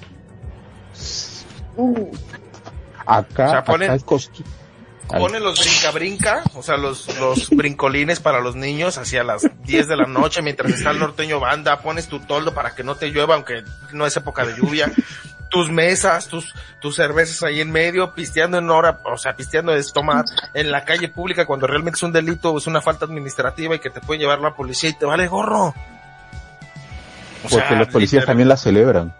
Acá, 3.05 3.45
o 3.47 3.49
sea, 3.51 3.63
ponen- 3.63 3.89
acá 3.89 3.95
es 3.95 4.05
costu- 4.05 4.43
Ponen 5.07 5.43
los 5.43 5.59
brinca-brinca, 5.59 6.41
o 6.55 6.63
sea, 6.63 6.77
los, 6.77 7.19
los 7.19 7.49
brincolines 7.49 8.21
para 8.21 8.39
los 8.39 8.55
niños 8.55 8.97
hacia 8.97 9.25
las 9.25 9.45
10 9.63 9.89
de 9.89 9.97
la 9.97 10.05
noche 10.05 10.41
mientras 10.41 10.71
está 10.71 10.91
el 10.91 10.99
norteño 10.99 11.41
banda. 11.41 11.81
Pones 11.81 12.07
tu 12.07 12.19
toldo 12.21 12.53
para 12.53 12.75
que 12.75 12.83
no 12.85 12.95
te 12.95 13.07
llueva, 13.09 13.35
aunque 13.35 13.61
no 13.91 14.05
es 14.05 14.15
época 14.15 14.45
de 14.45 14.55
lluvia. 14.55 14.89
Tus 15.49 15.69
mesas, 15.69 16.29
tus, 16.29 16.53
tus 16.79 16.95
cervezas 16.95 17.43
ahí 17.43 17.59
en 17.59 17.71
medio, 17.73 18.13
pisteando 18.13 18.57
en 18.57 18.69
hora, 18.69 19.01
o 19.03 19.17
sea, 19.17 19.35
pisteando 19.35 19.73
es 19.75 19.91
tomar 19.91 20.23
en 20.53 20.71
la 20.71 20.85
calle 20.85 21.09
pública 21.09 21.45
cuando 21.45 21.67
realmente 21.67 21.97
es 21.97 22.03
un 22.03 22.13
delito, 22.13 22.57
es 22.57 22.67
una 22.67 22.79
falta 22.79 23.03
administrativa 23.03 23.75
y 23.75 23.79
que 23.79 23.89
te 23.89 23.99
pueden 23.99 24.21
llevar 24.21 24.39
la 24.39 24.53
policía 24.55 24.91
y 24.91 24.93
te 24.97 25.05
vale 25.05 25.27
gorro. 25.27 25.65
O 25.67 25.73
porque 27.41 27.55
sea, 27.67 27.71
los 27.77 27.87
policías 27.89 28.21
literal- 28.21 28.27
también 28.27 28.47
la 28.47 28.55
celebran. 28.55 29.13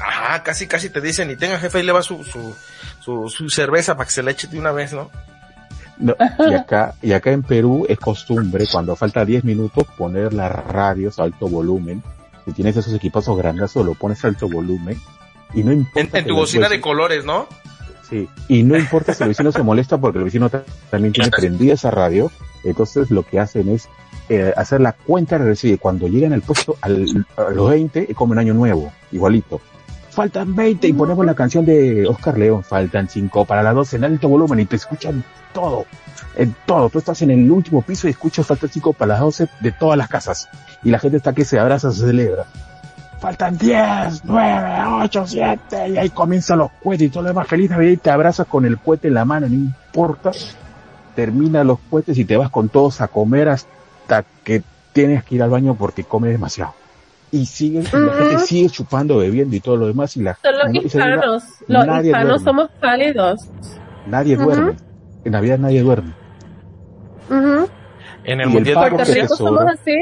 Ajá, 0.00 0.42
casi 0.44 0.66
casi 0.68 0.90
te 0.90 1.00
dicen, 1.00 1.28
y 1.30 1.36
tenga 1.36 1.58
jefe, 1.58 1.78
ahí 1.78 1.84
le 1.84 1.90
va 1.92 2.02
su, 2.02 2.22
su, 2.24 2.56
su, 3.08 3.28
su 3.28 3.48
cerveza 3.48 3.96
para 3.96 4.06
que 4.06 4.12
se 4.12 4.22
le 4.22 4.32
eche 4.32 4.48
de 4.48 4.58
una 4.58 4.72
vez, 4.72 4.92
¿no? 4.92 5.10
No, 5.98 6.14
y 6.48 6.54
acá, 6.54 6.94
y 7.02 7.12
acá 7.12 7.32
en 7.32 7.42
Perú 7.42 7.84
es 7.88 7.98
costumbre, 7.98 8.66
cuando 8.70 8.94
falta 8.94 9.24
10 9.24 9.42
minutos, 9.44 9.84
poner 9.96 10.32
las 10.32 10.52
radios 10.66 11.18
a 11.18 11.24
alto 11.24 11.48
volumen. 11.48 12.02
Si 12.44 12.52
tienes 12.52 12.76
esos 12.76 12.94
equipazos 12.94 13.36
grandazos, 13.36 13.84
lo 13.84 13.94
pones 13.94 14.24
a 14.24 14.28
alto 14.28 14.48
volumen. 14.48 15.00
Y 15.54 15.62
no 15.64 15.72
importa. 15.72 16.18
En, 16.18 16.26
tu 16.26 16.34
bocina 16.36 16.68
de 16.68 16.80
colores, 16.80 17.24
¿no? 17.24 17.46
Sí. 18.08 18.28
Y 18.48 18.62
no 18.62 18.76
importa 18.78 19.12
si 19.12 19.22
el 19.24 19.30
vecino 19.30 19.50
se 19.50 19.62
molesta 19.62 19.98
porque 19.98 20.18
el 20.18 20.24
vecino 20.24 20.48
ta- 20.48 20.62
también 20.90 21.12
tiene 21.12 21.30
prendida 21.30 21.74
esa 21.74 21.90
radio. 21.90 22.30
Entonces 22.64 23.10
lo 23.10 23.22
que 23.24 23.40
hacen 23.40 23.68
es 23.68 23.88
eh, 24.28 24.52
hacer 24.56 24.80
la 24.80 24.92
cuenta 24.92 25.36
regresiva. 25.36 25.74
Y 25.74 25.78
Cuando 25.78 26.06
llegan 26.06 26.32
al 26.32 26.42
puesto, 26.42 26.76
al, 26.80 27.26
a 27.36 27.50
los 27.50 27.70
20, 27.70 28.06
es 28.10 28.16
como 28.16 28.32
un 28.32 28.38
año 28.38 28.54
nuevo, 28.54 28.92
igualito. 29.10 29.60
Faltan 30.18 30.56
20 30.56 30.88
y 30.88 30.92
ponemos 30.94 31.24
la 31.24 31.36
canción 31.36 31.64
de 31.64 32.04
Oscar 32.04 32.36
León. 32.36 32.64
Faltan 32.64 33.08
5 33.08 33.44
para 33.44 33.62
las 33.62 33.72
12 33.72 33.98
en 33.98 34.04
alto 34.04 34.28
volumen 34.28 34.58
y 34.58 34.64
te 34.64 34.74
escuchan 34.74 35.22
todo. 35.52 35.86
En 36.34 36.56
todo. 36.66 36.90
Tú 36.90 36.98
estás 36.98 37.22
en 37.22 37.30
el 37.30 37.48
último 37.48 37.82
piso 37.82 38.08
y 38.08 38.10
escuchas 38.10 38.44
faltan 38.44 38.68
5 38.68 38.94
para 38.94 39.12
las 39.12 39.20
12 39.20 39.48
de 39.60 39.70
todas 39.70 39.96
las 39.96 40.08
casas. 40.08 40.48
Y 40.82 40.90
la 40.90 40.98
gente 40.98 41.18
está 41.18 41.32
que 41.34 41.44
se 41.44 41.60
abraza, 41.60 41.92
se 41.92 42.04
celebra. 42.04 42.46
Faltan 43.20 43.56
10, 43.56 44.24
9, 44.24 45.02
8, 45.04 45.24
7, 45.24 45.88
y 45.90 45.98
ahí 45.98 46.10
comienzan 46.10 46.58
los 46.58 46.72
cohetes 46.82 47.06
y 47.06 47.10
todo 47.10 47.22
lo 47.22 47.28
demás. 47.28 47.46
Feliz 47.46 47.70
Navidad 47.70 47.92
y 47.92 47.96
te 47.98 48.10
abrazas 48.10 48.48
con 48.48 48.64
el 48.64 48.76
cohete 48.76 49.06
en 49.06 49.14
la 49.14 49.24
mano, 49.24 49.48
no 49.48 49.54
importa. 49.54 50.32
Termina 51.14 51.62
los 51.62 51.78
cohetes 51.88 52.18
y 52.18 52.24
te 52.24 52.36
vas 52.36 52.50
con 52.50 52.68
todos 52.70 53.00
a 53.00 53.06
comer 53.06 53.50
hasta 53.50 54.24
que 54.42 54.64
tienes 54.92 55.22
que 55.22 55.36
ir 55.36 55.44
al 55.44 55.50
baño 55.50 55.76
porque 55.76 56.02
comes 56.02 56.32
demasiado. 56.32 56.74
Y 57.30 57.44
siguen, 57.46 57.82
y 57.82 57.96
la 57.96 58.12
gente 58.14 58.38
sigue 58.38 58.70
chupando, 58.70 59.18
bebiendo 59.18 59.54
y 59.54 59.60
todo 59.60 59.76
lo 59.76 59.86
demás 59.86 60.16
y 60.16 60.22
la 60.22 60.34
Son 60.42 60.54
los 60.56 60.72
no- 60.72 60.80
hispanos. 60.82 61.42
Los 61.66 61.86
nadie 61.86 62.06
hispanos 62.10 62.42
duerme. 62.44 62.44
somos 62.44 62.70
cálidos. 62.80 63.40
Nadie 64.06 64.36
duerme. 64.36 64.72
En 65.24 65.32
Navidad 65.32 65.58
nadie 65.58 65.82
duerme. 65.82 66.12
En 67.30 67.66
Y 68.24 68.32
el 68.32 68.40
el 68.40 68.48
Mundial 68.48 68.80
de 68.82 68.88
Rusia, 68.90 69.28
somos 69.28 69.62
así. 69.66 69.96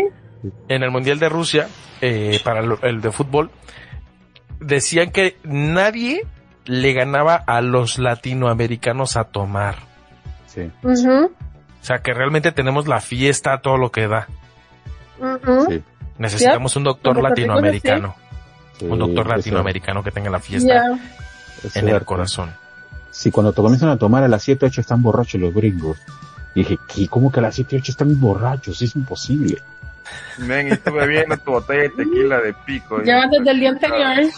en 0.68 0.82
el 0.82 0.90
Mundial 0.90 1.18
de 1.18 1.28
Rusia, 1.28 1.68
eh, 2.00 2.38
para 2.44 2.60
el 2.82 3.00
de 3.00 3.10
fútbol, 3.12 3.50
decían 4.60 5.10
que 5.10 5.36
nadie 5.44 6.22
le 6.64 6.92
ganaba 6.92 7.34
a 7.36 7.60
los 7.60 7.98
latinoamericanos 7.98 9.16
a 9.16 9.24
tomar. 9.24 9.76
Sí. 10.46 10.70
O 10.84 10.94
sea, 11.80 11.98
que 11.98 12.14
realmente 12.14 12.50
tenemos 12.52 12.88
la 12.88 13.00
fiesta 13.00 13.52
a 13.52 13.60
todo 13.60 13.76
lo 13.76 13.90
que 13.92 14.08
da. 14.08 14.26
Sí, 15.68 15.82
Necesitamos 16.18 16.74
un 16.76 16.84
doctor 16.84 17.22
latinoamericano. 17.22 18.14
sí, 18.78 18.86
Un 18.86 18.98
doctor 18.98 19.26
latinoamericano 19.26 20.02
que 20.02 20.10
tenga 20.10 20.30
la 20.30 20.40
fiesta 20.40 20.98
en 21.74 21.88
el 21.88 22.04
corazón. 22.04 22.50
Sí, 23.10 23.30
cuando 23.30 23.52
te 23.52 23.62
comienzan 23.62 23.88
a 23.88 23.96
tomar 23.96 24.22
a 24.24 24.28
las 24.28 24.42
7, 24.42 24.66
8 24.66 24.82
están 24.82 25.02
borrachos 25.02 25.40
los 25.40 25.54
gringos. 25.54 25.98
Y 26.54 26.60
dije, 26.60 26.78
¿qué? 26.86 27.08
¿Cómo 27.08 27.32
que 27.32 27.40
a 27.40 27.42
las 27.42 27.54
7, 27.54 27.76
8 27.76 27.92
están 27.92 28.20
borrachos? 28.20 28.82
Es 28.82 28.94
imposible. 28.94 29.58
Men, 30.38 30.68
y 30.68 30.70
estuve 30.72 31.06
viendo 31.06 31.36
tu 31.38 31.52
botella 31.52 31.82
de 31.82 31.88
tequila 31.90 32.40
de 32.40 32.52
pico. 32.52 32.98
Llevas 33.00 33.30
desde 33.30 33.50
el 33.50 33.60
día 33.60 33.70
anterior. 33.70 34.32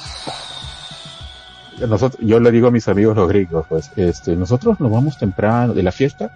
Nosotros, 1.88 2.20
yo 2.24 2.40
le 2.40 2.50
digo 2.50 2.68
a 2.68 2.70
mis 2.70 2.88
amigos 2.88 3.16
los 3.16 3.28
gringos, 3.28 3.66
pues, 3.68 3.90
este, 3.96 4.34
nosotros 4.34 4.80
nos 4.80 4.90
vamos 4.90 5.18
temprano, 5.18 5.74
de 5.74 5.82
la 5.82 5.92
fiesta, 5.92 6.32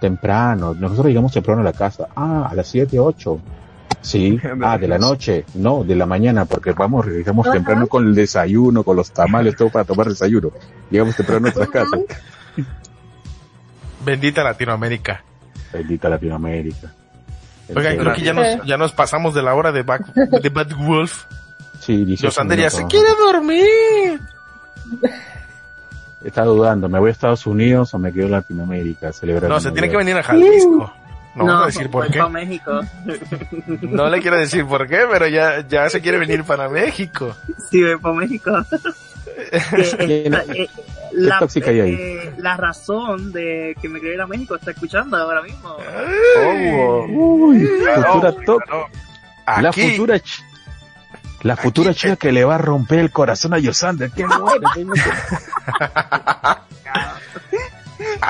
temprano. 0.00 0.74
Nosotros 0.74 1.06
llegamos 1.06 1.32
temprano 1.32 1.60
a 1.60 1.64
la 1.64 1.72
casa. 1.72 2.08
Ah, 2.16 2.48
a 2.50 2.54
las 2.54 2.66
7, 2.68 2.98
8. 2.98 3.40
Sí, 4.04 4.38
ah, 4.62 4.76
de 4.76 4.86
la 4.86 4.98
noche, 4.98 5.46
no, 5.54 5.82
de 5.82 5.94
la 5.96 6.04
mañana, 6.04 6.44
porque 6.44 6.72
vamos, 6.72 7.06
llegamos 7.06 7.46
Ajá. 7.46 7.54
temprano 7.54 7.86
con 7.86 8.06
el 8.06 8.14
desayuno, 8.14 8.82
con 8.84 8.96
los 8.96 9.10
tamales, 9.10 9.56
todo 9.56 9.70
para 9.70 9.84
tomar 9.86 10.08
desayuno. 10.08 10.50
Llegamos 10.90 11.16
temprano 11.16 11.38
a 11.38 11.40
nuestras 11.40 11.68
casas. 11.70 12.00
Bendita 14.04 14.44
Latinoamérica. 14.44 15.24
Bendita 15.72 16.08
Latinoamérica. 16.10 16.92
Oigan, 17.74 17.96
creo 17.96 18.12
que 18.14 18.20
ya 18.22 18.34
nos, 18.34 18.66
ya 18.66 18.76
nos 18.76 18.92
pasamos 18.92 19.34
de 19.34 19.42
la 19.42 19.54
hora 19.54 19.72
de, 19.72 19.82
Back- 19.82 20.12
de 20.14 20.48
Bad 20.50 20.72
Wolf. 20.76 21.24
Sí, 21.80 22.04
18 22.04 22.26
Yosander 22.28 22.58
ya 22.58 22.68
se 22.70 22.84
quiere 22.86 23.08
dormir. 23.18 24.20
Está 26.22 26.44
dudando, 26.44 26.88
¿me 26.90 26.98
voy 26.98 27.08
a 27.08 27.12
Estados 27.12 27.46
Unidos 27.46 27.92
o 27.94 27.98
me 27.98 28.12
quedo 28.12 28.26
en 28.26 28.32
Latinoamérica? 28.32 29.12
Celebrar 29.12 29.50
No, 29.50 29.60
se 29.60 29.70
tiene 29.72 29.88
que 29.90 29.96
venir 29.96 30.16
a 30.16 30.22
Jalisco. 30.22 30.92
No, 31.36 31.44
vamos 31.46 31.62
a 31.62 31.66
decir 31.66 31.90
por 31.90 32.04
voy 32.04 32.12
qué. 32.12 32.28
México. 32.28 32.80
No 33.82 34.08
le 34.08 34.20
quiero 34.20 34.36
decir 34.38 34.64
por 34.66 34.86
qué, 34.86 35.00
pero 35.10 35.26
ya, 35.26 35.66
ya 35.66 35.88
se 35.90 36.00
quiere 36.00 36.18
venir 36.18 36.44
para 36.44 36.68
México. 36.68 37.34
Sí, 37.70 37.82
voy 37.82 37.96
para 37.98 38.14
México. 38.14 38.52
Que 39.50 39.60
¿Quién- 39.98 40.34
esta- 40.34 40.52
eh, 40.52 40.68
la, 41.12 41.38
ahí? 41.38 41.94
eh, 41.98 42.32
la 42.38 42.56
razón 42.56 43.32
de 43.32 43.76
que 43.80 43.88
me 43.88 44.00
quería 44.00 44.14
ir 44.16 44.20
a 44.20 44.26
México 44.26 44.54
está 44.56 44.72
escuchando 44.72 45.16
ahora 45.16 45.42
mismo. 45.42 45.76
Oh, 45.76 47.06
Uy, 47.08 47.66
futura. 47.66 48.32
La 49.60 49.72
futura 49.72 50.20
la 51.42 51.56
futura 51.56 51.92
chica 51.94 52.16
que 52.16 52.32
le 52.32 52.42
va 52.44 52.54
a 52.54 52.58
romper 52.58 53.00
el 53.00 53.10
corazón 53.10 53.52
a 53.54 53.58
Yosander. 53.58 54.10
Qué 54.10 54.24
bueno. 54.24 54.70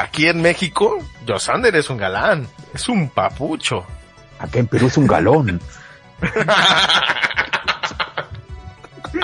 Aquí 0.01 0.27
en 0.27 0.43
México, 0.43 0.99
Yosander 1.27 1.75
es 1.77 1.89
un 1.91 1.97
galán. 1.97 2.49
Es 2.73 2.89
un 2.89 3.09
papucho. 3.09 3.85
Acá 4.39 4.59
en 4.59 4.67
Perú 4.67 4.89
es 4.89 4.97
un 4.97 5.07
galón. 5.07 5.61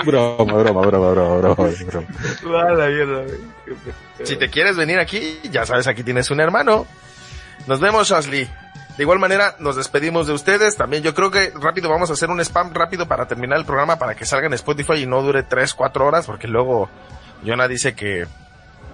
broma, 0.05 0.53
broma, 0.53 0.81
broma, 0.81 1.11
broma, 1.11 1.37
broma. 1.37 1.69
Si 4.23 4.35
te 4.35 4.49
quieres 4.49 4.77
venir 4.77 4.99
aquí, 4.99 5.39
ya 5.51 5.65
sabes, 5.65 5.87
aquí 5.87 6.03
tienes 6.03 6.31
un 6.31 6.39
hermano. 6.39 6.85
Nos 7.67 7.79
vemos, 7.79 8.11
Ashley. 8.11 8.49
De 8.97 9.03
igual 9.03 9.19
manera, 9.19 9.55
nos 9.59 9.75
despedimos 9.75 10.27
de 10.27 10.33
ustedes. 10.33 10.75
También 10.75 11.03
yo 11.03 11.13
creo 11.13 11.31
que 11.31 11.51
rápido 11.55 11.89
vamos 11.89 12.09
a 12.09 12.13
hacer 12.13 12.29
un 12.29 12.41
spam 12.41 12.73
rápido 12.73 13.07
para 13.07 13.27
terminar 13.27 13.57
el 13.57 13.65
programa 13.65 13.97
para 13.97 14.15
que 14.15 14.25
salga 14.25 14.47
en 14.47 14.53
Spotify 14.53 15.03
y 15.03 15.05
no 15.05 15.21
dure 15.21 15.43
3, 15.43 15.73
4 15.73 16.05
horas, 16.05 16.25
porque 16.25 16.47
luego 16.47 16.89
Jonah 17.45 17.67
dice 17.67 17.95
que, 17.95 18.27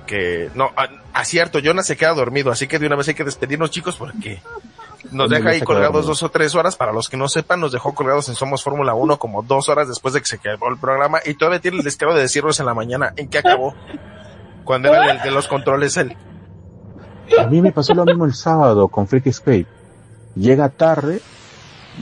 que, 0.08 0.50
no, 0.56 0.72
ah, 0.76 0.90
acierto, 1.14 1.60
Jonah 1.64 1.84
se 1.84 1.96
queda 1.96 2.14
dormido, 2.14 2.52
así 2.52 2.68
que 2.68 2.80
de 2.80 2.88
una 2.88 2.96
vez 2.96 3.08
hay 3.10 3.14
que 3.14 3.24
despedirnos, 3.24 3.70
chicos, 3.70 3.96
porque 3.96 4.42
nos 5.12 5.30
deja 5.30 5.50
ahí 5.50 5.62
colgados 5.62 6.06
dos 6.06 6.24
o 6.24 6.30
tres 6.30 6.56
horas. 6.56 6.76
Para 6.76 6.92
los 6.92 7.10
que 7.10 7.18
no 7.18 7.28
sepan, 7.28 7.60
nos 7.60 7.72
dejó 7.72 7.94
colgados 7.94 8.28
en 8.30 8.36
Somos 8.36 8.64
Fórmula 8.64 8.94
1 8.94 9.20
como 9.20 9.44
dos 9.44 9.70
horas 9.70 9.88
después 9.88 10.14
de 10.14 10.22
que 10.22 10.28
se 10.28 10.36
acabó 10.38 10.70
el 10.70 10.78
programa 10.78 11.20
y 11.24 11.36
todavía 11.36 11.60
tiene 11.60 11.78
el 11.78 11.84
descaro 11.84 12.16
de 12.16 12.22
decirnos 12.22 12.60
en 12.60 12.66
la 12.66 12.74
mañana 12.74 13.14
en 13.16 13.30
qué 13.30 13.38
acabó. 13.38 13.76
Cuando 14.64 14.90
era 14.90 15.12
el 15.12 15.22
de 15.22 15.32
los 15.32 15.48
controles 15.48 15.96
él. 15.98 16.16
A 17.40 17.46
mí 17.48 17.62
me 17.62 17.72
pasó 17.72 17.94
lo 17.94 18.06
mismo 18.06 18.26
el 18.26 18.34
sábado 18.34 18.88
con 18.88 19.08
Freak 19.08 19.28
Escape. 19.28 19.68
Llega 20.36 20.70
tarde 20.70 21.22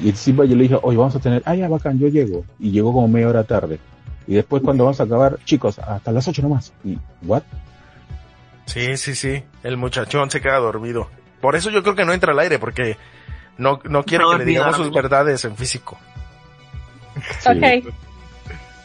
y 0.01 0.09
encima 0.09 0.45
yo 0.45 0.55
le 0.55 0.63
dije, 0.63 0.79
oye, 0.81 0.97
vamos 0.97 1.15
a 1.15 1.19
tener, 1.19 1.43
ah, 1.45 1.55
ya, 1.55 1.67
bacán, 1.67 1.99
yo 1.99 2.07
llego. 2.07 2.43
Y 2.59 2.71
llegó 2.71 2.93
como 2.93 3.07
media 3.07 3.29
hora 3.29 3.43
tarde. 3.43 3.79
Y 4.27 4.33
después 4.33 4.63
cuando 4.63 4.83
vamos 4.83 4.99
a 4.99 5.03
acabar, 5.03 5.37
chicos, 5.45 5.77
hasta 5.79 6.11
las 6.11 6.27
8 6.27 6.41
nomás. 6.41 6.73
Y, 6.83 6.97
¿what? 7.23 7.43
Sí, 8.65 8.97
sí, 8.97 9.15
sí. 9.15 9.43
El 9.63 9.77
muchachón 9.77 10.29
se 10.31 10.41
queda 10.41 10.57
dormido. 10.57 11.09
Por 11.41 11.55
eso 11.55 11.69
yo 11.69 11.83
creo 11.83 11.95
que 11.95 12.05
no 12.05 12.13
entra 12.13 12.31
al 12.31 12.39
aire, 12.39 12.59
porque 12.59 12.97
no, 13.57 13.79
no 13.85 14.03
quiere 14.03 14.23
No 14.23 14.31
que 14.31 14.37
le 14.39 14.45
digamos 14.45 14.77
sus 14.77 14.91
verdades 14.91 15.45
en 15.45 15.55
físico. 15.55 15.97
Sí. 17.39 17.49
Ok. 17.49 17.93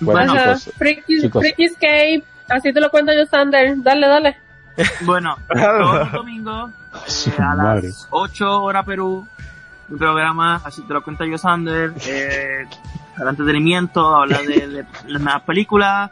Bueno, 0.00 0.32
Ajá. 0.32 0.54
chicos, 0.56 0.74
Freaky, 0.76 1.20
chicos. 1.22 1.42
Freaky 1.42 1.64
Escape. 1.64 2.24
Así 2.48 2.72
te 2.72 2.80
lo 2.80 2.90
cuento 2.90 3.12
yo, 3.12 3.26
Sander. 3.26 3.82
Dale, 3.82 4.06
dale. 4.06 4.36
Bueno, 5.02 5.36
todos 5.48 6.70
Su 7.06 7.30
eh, 7.30 7.34
a 7.38 7.54
las 7.54 8.08
8 8.10 8.62
horas 8.62 8.84
Perú, 8.84 9.26
mi 9.88 9.98
programa, 9.98 10.60
así 10.64 10.82
te 10.82 10.94
lo 10.94 11.02
cuenta 11.02 11.26
yo, 11.26 11.36
Sander, 11.36 11.92
eh, 12.06 12.66
el 13.20 13.28
entretenimiento, 13.28 14.14
habla 14.14 14.38
de, 14.38 14.66
de 14.68 14.84
las 15.06 15.22
nuevas 15.22 15.42
películas, 15.42 16.10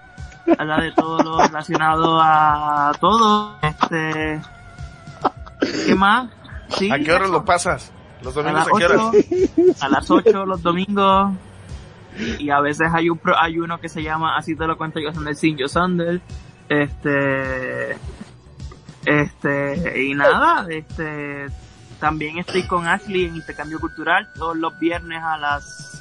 habla 0.59 0.81
de 0.81 0.93
todo 0.93 1.19
lo 1.23 1.39
relacionado 1.41 2.21
a 2.21 2.93
todo, 3.01 3.59
este, 3.63 4.41
¿qué 5.87 5.95
más? 5.95 6.31
Sí, 6.69 6.91
¿A 6.91 6.99
qué 6.99 7.13
hora 7.13 7.27
lo 7.27 7.45
pasas? 7.45 7.93
¿Los 8.23 8.35
domingos 8.35 8.67
las 8.67 8.69
a 8.69 8.79
qué 8.79 8.85
hora? 8.87 9.11
8, 9.11 9.19
a 9.81 9.89
las 9.89 10.11
8 10.11 10.47
los 10.47 10.63
domingos, 10.63 11.33
y 12.39 12.51
a 12.51 12.61
veces 12.61 12.89
hay 12.93 13.09
un 13.11 13.19
pro- 13.19 13.39
hay 13.41 13.59
uno 13.59 13.79
que 13.79 13.89
se 13.89 14.03
llama, 14.03 14.37
así 14.37 14.57
te 14.57 14.67
lo 14.67 14.77
cuento 14.77 14.99
yo, 15.01 15.13
Sander, 15.13 15.35
sin 15.37 15.57
yo, 15.57 15.69
Sander, 15.69 16.21
este, 16.69 17.97
este, 19.07 20.03
y 20.05 20.15
nada, 20.15 20.67
este, 20.69 21.47
también 22.01 22.39
estoy 22.39 22.65
con 22.65 22.87
Ashley 22.87 23.25
en 23.27 23.37
Intercambio 23.37 23.81
Cultural 23.81 24.29
todos 24.35 24.57
los 24.57 24.79
viernes 24.79 25.23
a 25.23 25.37
las, 25.39 25.98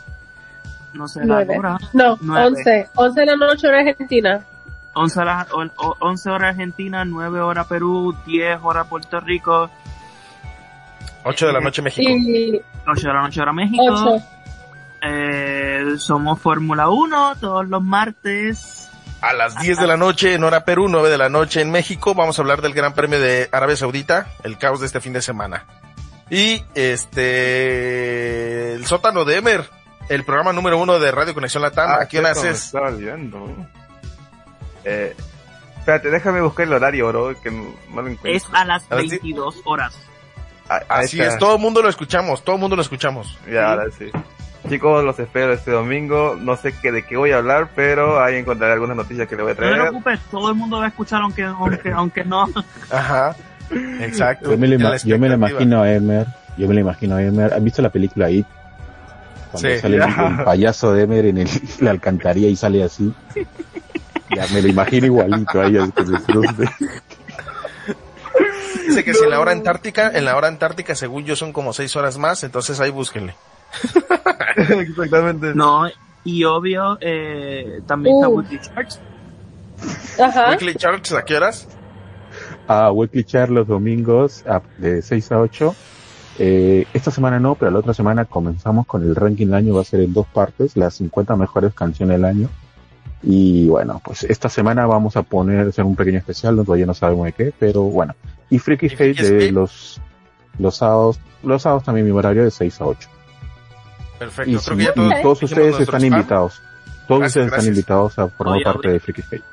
no 0.98 1.08
sé, 1.08 1.24
la 1.26 1.38
hora, 1.38 1.78
No, 1.94 2.18
Nueve. 2.22 2.48
11. 2.48 2.90
11 2.96 3.20
de 3.22 3.26
la 3.26 3.36
noche 3.38 3.68
hora 3.68 3.80
Argentina. 3.80 4.46
11 4.94 5.20
horas, 5.20 5.48
o- 5.52 5.64
o- 5.86 5.96
11 6.00 6.30
horas 6.30 6.50
Argentina, 6.50 7.06
9 7.06 7.40
horas 7.40 7.68
Perú, 7.68 8.16
10 8.26 8.60
horas 8.64 8.88
Puerto 8.88 9.20
Rico, 9.20 9.70
8 11.24 11.48
de 11.48 11.54
la 11.54 11.60
noche 11.60 11.82
México. 11.82 12.10
Y 12.10 12.62
8 12.88 13.08
de 13.08 13.14
la 13.14 13.22
noche 13.22 13.42
hora 13.42 13.54
México. 13.54 13.84
8. 13.88 14.24
Eh, 15.04 15.94
somos 15.98 16.40
Fórmula 16.40 16.90
1 16.90 17.36
todos 17.40 17.68
los 17.68 17.84
martes. 17.84 18.90
A 19.22 19.34
las 19.34 19.60
10 19.60 19.80
de 19.80 19.88
la 19.88 19.98
noche 19.98 20.34
en 20.36 20.44
hora 20.44 20.64
Perú, 20.66 20.88
9 20.90 21.10
de 21.10 21.18
la 21.18 21.30
noche 21.30 21.62
en 21.62 21.70
México, 21.72 22.14
vamos 22.16 22.38
a 22.38 22.42
hablar 22.42 22.62
del 22.62 22.74
Gran 22.74 22.94
Premio 22.94 23.20
de 23.20 23.50
Arabia 23.52 23.76
Saudita, 23.76 24.28
el 24.44 24.58
caos 24.58 24.80
de 24.80 24.86
este 24.88 25.00
fin 25.02 25.14
de 25.14 25.22
semana. 25.22 25.66
Y 26.30 26.64
este, 26.76 28.74
el 28.74 28.86
sótano 28.86 29.26
de 29.26 29.38
Emer, 29.38 29.70
el 30.10 30.24
programa 30.24 30.54
número 30.54 30.78
uno 30.80 31.00
de 31.00 31.12
Radio 31.12 31.34
Conexión 31.34 31.62
Latam. 31.64 31.90
Ah, 31.90 31.98
¿A 32.02 32.08
qué 32.08 32.20
hora 32.20 32.32
haces? 32.32 32.66
Estaba 32.66 32.90
olvidando. 32.90 33.46
Eh, 34.84 35.16
espérate, 35.80 36.10
déjame 36.10 36.42
buscar 36.42 36.66
el 36.68 36.74
horario, 36.74 37.08
bro, 37.10 37.42
que 37.42 37.52
no, 37.52 37.64
no 37.94 38.02
lo 38.02 38.08
encuentro. 38.10 38.32
Es 38.32 38.46
a 38.54 38.64
las 38.66 38.84
A 38.92 38.96
las 38.96 39.10
22 39.10 39.62
horas. 39.66 40.00
Así 40.90 41.22
es, 41.22 41.38
todo 41.38 41.56
el 41.56 41.62
mundo 41.62 41.82
lo 41.82 41.88
escuchamos, 41.90 42.44
todo 42.44 42.56
el 42.56 42.62
mundo 42.62 42.76
lo 42.76 42.82
escuchamos. 42.82 43.38
Ya, 43.50 43.70
ahora 43.72 43.86
sí. 43.98 44.12
Chicos, 44.68 45.02
los 45.06 45.18
espero 45.18 45.54
este 45.54 45.72
domingo. 45.72 46.36
No 46.38 46.58
sé 46.58 46.74
qué, 46.82 46.92
de 46.92 47.06
qué 47.06 47.16
voy 47.16 47.32
a 47.32 47.38
hablar, 47.38 47.70
pero 47.74 48.22
ahí 48.22 48.36
encontraré 48.36 48.74
algunas 48.74 48.98
noticias 48.98 49.26
que 49.28 49.38
le 49.38 49.44
voy 49.44 49.52
a 49.52 49.56
No 49.56 49.60
te 49.62 49.66
traer. 49.68 49.82
preocupes, 49.82 50.20
todo 50.30 50.50
el 50.50 50.56
mundo 50.56 50.80
va 50.80 50.86
a 50.86 50.88
escuchar 50.90 51.22
aunque, 51.22 51.44
aunque, 51.44 51.90
aunque 51.92 52.26
no. 52.26 52.48
Ajá, 52.92 53.34
exacto. 54.02 54.52
Yo 54.52 54.58
me, 54.58 54.68
lo 54.68 54.76
En 54.76 54.82
ima- 54.82 54.90
la 54.90 54.98
yo 54.98 55.18
me 55.20 55.30
lo 55.30 55.36
expectativa. 55.36 55.36
imagino 55.64 55.82
a 55.84 55.92
Emer, 55.94 56.28
yo 56.58 56.68
me 56.68 56.74
lo 56.74 56.80
imagino 56.82 57.16
a 57.16 57.24
Emer. 57.24 57.54
¿Han 57.54 57.64
visto 57.64 57.82
la 57.82 57.90
película 57.90 58.30
It? 58.30 58.46
Cuando 59.52 59.70
Sí. 59.70 59.80
sale 59.80 59.98
el, 59.98 60.04
el 60.04 60.44
payaso 60.46 60.94
de 60.94 61.04
Emer 61.04 61.26
en 61.28 61.38
el, 61.40 61.50
la 61.80 61.92
alcantarilla 61.92 62.48
y 62.50 62.56
sale 62.56 62.84
así. 62.84 63.14
Ya 64.36 64.46
me 64.54 64.62
lo 64.62 64.68
imagino 64.68 65.06
igualito 65.08 65.62
ahí. 65.62 65.78
así 65.78 65.92
que. 65.94 66.70
Dice 68.88 69.04
que 69.04 69.14
si 69.14 69.24
en 69.24 69.30
la 69.30 69.40
hora 69.40 69.52
antártica, 69.52 70.12
en 70.14 70.26
la 70.26 70.36
hora 70.38 70.48
antártica 70.48 70.96
según 70.96 71.26
yo 71.26 71.36
son 71.36 71.52
como 71.54 71.74
6 71.74 71.96
horas 71.98 72.18
más, 72.18 72.44
entonces 72.44 72.80
ahí 72.80 72.90
búsquenle. 72.92 73.36
Exactamente. 74.56 75.54
No, 75.54 75.88
y 76.24 76.44
obvio, 76.46 76.98
eh, 77.02 77.82
también 77.86 78.16
está 78.18 78.30
Uh. 78.30 78.38
Weekly 78.40 78.60
Charts. 78.60 79.00
Ajá. 80.22 80.52
Weekly 80.52 80.76
Charts, 80.76 81.12
¿a 81.14 81.24
qué 81.26 81.36
horas? 81.36 81.68
a 82.70 82.92
Weekly 82.92 83.24
Char 83.24 83.50
los 83.50 83.66
domingos 83.68 84.44
a- 84.46 84.62
de 84.78 85.02
6 85.02 85.32
a 85.32 85.40
8. 85.40 85.74
Eh, 86.40 86.86
esta 86.94 87.10
semana 87.12 87.40
no, 87.40 87.56
pero 87.56 87.72
la 87.72 87.80
otra 87.80 87.94
semana 87.94 88.26
comenzamos 88.26 88.86
con 88.86 89.04
el 89.04 89.16
ranking 89.16 89.48
del 89.48 89.56
año, 89.56 89.74
va 89.74 89.82
a 89.82 89.86
ser 89.86 90.02
en 90.02 90.14
dos 90.14 90.28
partes, 90.28 90.78
las 90.78 90.94
50 90.96 91.36
mejores 91.36 91.74
canciones 91.74 92.18
del 92.18 92.26
año. 92.26 92.50
Y 93.24 93.68
bueno, 93.68 94.00
pues 94.04 94.24
esta 94.24 94.48
semana 94.48 94.86
vamos 94.86 95.18
a 95.18 95.24
poner, 95.24 95.68
hacer 95.68 95.84
un 95.84 95.96
pequeño 95.96 96.20
especial, 96.20 96.56
no, 96.56 96.64
todavía 96.64 96.86
no 96.86 96.94
sabemos 96.94 97.26
de 97.26 97.34
qué, 97.34 97.54
pero 97.58 97.82
bueno. 97.84 98.14
Y 98.50 98.60
Freaky 98.60 98.86
¿Y 98.86 98.90
Freaky 98.90 99.14
Skate 99.24 99.40
de 99.40 99.52
los, 99.52 100.00
los 100.60 100.78
sábados, 100.78 101.20
los 101.44 101.62
sábados 101.64 101.84
también 101.84 102.06
mi 102.06 102.12
horario 102.12 102.44
de 102.44 102.52
6 102.52 102.82
a 102.82 102.86
8. 102.86 103.10
Perfecto, 104.20 104.52
Y, 104.52 104.54
creo 104.58 104.62
si- 104.62 104.76
que 104.78 104.84
ya 104.84 105.20
y 105.20 105.24
todos, 105.24 105.44
ustedes 105.44 105.80
están 105.80 106.02
spam. 106.02 106.04
invitados. 106.06 106.62
Todos 107.08 107.22
Gracias, 107.22 107.28
ustedes 107.30 107.46
están 107.46 107.48
gracias. 107.48 107.68
invitados 107.68 108.20
a 108.20 108.28
formar 108.30 108.56
Oye, 108.56 108.64
parte 108.64 108.90
de 108.90 109.00
Freaky 109.00 109.22
Skate. 109.24 109.44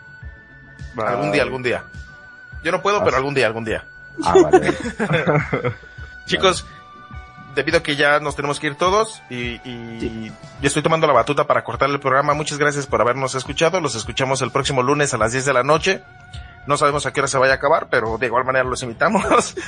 Algún 0.97 1.33
día, 1.33 1.43
algún 1.43 1.63
día. 1.63 1.85
Yo 2.63 2.71
no 2.73 2.83
puedo, 2.83 3.03
pero 3.05 3.17
algún 3.17 3.35
día, 3.35 3.47
algún 3.47 3.65
día. 3.65 3.85
Ah, 4.23 4.35
vale. 4.43 4.73
vale. 4.99 5.73
Chicos, 6.27 6.67
debido 7.55 7.79
a 7.79 7.83
que 7.83 7.97
ya 7.97 8.21
nos 8.21 8.37
tenemos 8.37 8.61
que 8.61 8.69
ir 8.69 8.75
todos 8.75 9.23
y, 9.31 9.61
y 9.65 10.33
yo 10.61 10.67
estoy 10.67 10.83
tomando 10.83 11.07
la 11.07 11.13
batuta 11.13 11.47
para 11.47 11.65
cortar 11.65 11.91
el 11.91 12.01
programa, 12.01 12.35
muchas 12.35 12.59
gracias 12.59 12.87
por 12.87 13.01
habernos 13.01 13.35
escuchado. 13.35 13.81
Los 13.81 13.95
escuchamos 13.95 14.43
el 14.43 14.51
próximo 14.51 14.83
lunes 14.83 15.15
a 15.15 15.19
las 15.19 15.33
10 15.33 15.45
de 15.45 15.53
la 15.53 15.63
noche. 15.63 16.03
No 16.67 16.77
sabemos 16.79 17.05
a 17.05 17.13
qué 17.13 17.21
hora 17.21 17.29
se 17.29 17.39
vaya 17.39 17.53
a 17.53 17.57
acabar, 17.57 17.89
pero 17.91 18.17
de 18.17 18.27
igual 18.27 18.45
manera 18.45 18.65
los 18.65 18.83
invitamos. 18.83 19.23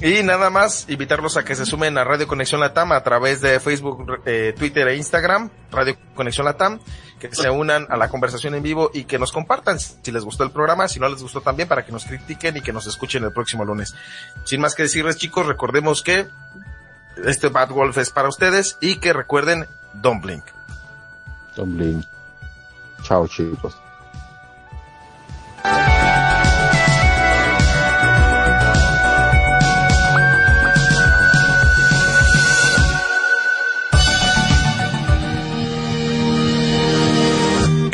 y 0.00 0.22
nada 0.22 0.50
más, 0.50 0.86
invitarlos 0.88 1.36
a 1.36 1.44
que 1.44 1.54
se 1.54 1.64
sumen 1.64 1.96
a 1.98 2.04
Radio 2.04 2.26
Conexión 2.26 2.60
Latam 2.60 2.92
a 2.92 3.02
través 3.02 3.40
de 3.40 3.58
Facebook, 3.60 4.20
eh, 4.26 4.54
Twitter 4.56 4.88
e 4.88 4.96
Instagram, 4.96 5.50
Radio 5.70 5.96
Conexión 6.14 6.46
Latam, 6.46 6.80
que 7.18 7.34
se 7.34 7.48
unan 7.48 7.86
a 7.88 7.96
la 7.96 8.08
conversación 8.08 8.54
en 8.54 8.62
vivo 8.62 8.90
y 8.92 9.04
que 9.04 9.18
nos 9.18 9.32
compartan 9.32 9.78
si 9.78 10.12
les 10.12 10.24
gustó 10.24 10.44
el 10.44 10.50
programa, 10.50 10.88
si 10.88 11.00
no 11.00 11.08
les 11.08 11.22
gustó 11.22 11.40
también, 11.40 11.68
para 11.68 11.84
que 11.84 11.92
nos 11.92 12.04
critiquen 12.04 12.56
y 12.56 12.60
que 12.60 12.72
nos 12.72 12.86
escuchen 12.86 13.24
el 13.24 13.32
próximo 13.32 13.64
lunes. 13.64 13.94
Sin 14.44 14.60
más 14.60 14.74
que 14.74 14.82
decirles 14.82 15.16
chicos, 15.16 15.46
recordemos 15.46 16.02
que 16.02 16.26
este 17.24 17.48
Bad 17.48 17.70
Wolf 17.70 17.96
es 17.98 18.10
para 18.10 18.28
ustedes 18.28 18.76
y 18.80 18.96
que 18.96 19.12
recuerden 19.12 19.66
Don't 19.94 20.22
Blink. 20.22 20.44
Don't 21.56 21.76
blink. 21.76 22.04
Chao 23.02 23.28
chicos. 23.28 23.76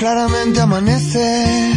Claramente 0.01 0.63
amanece 0.63 1.75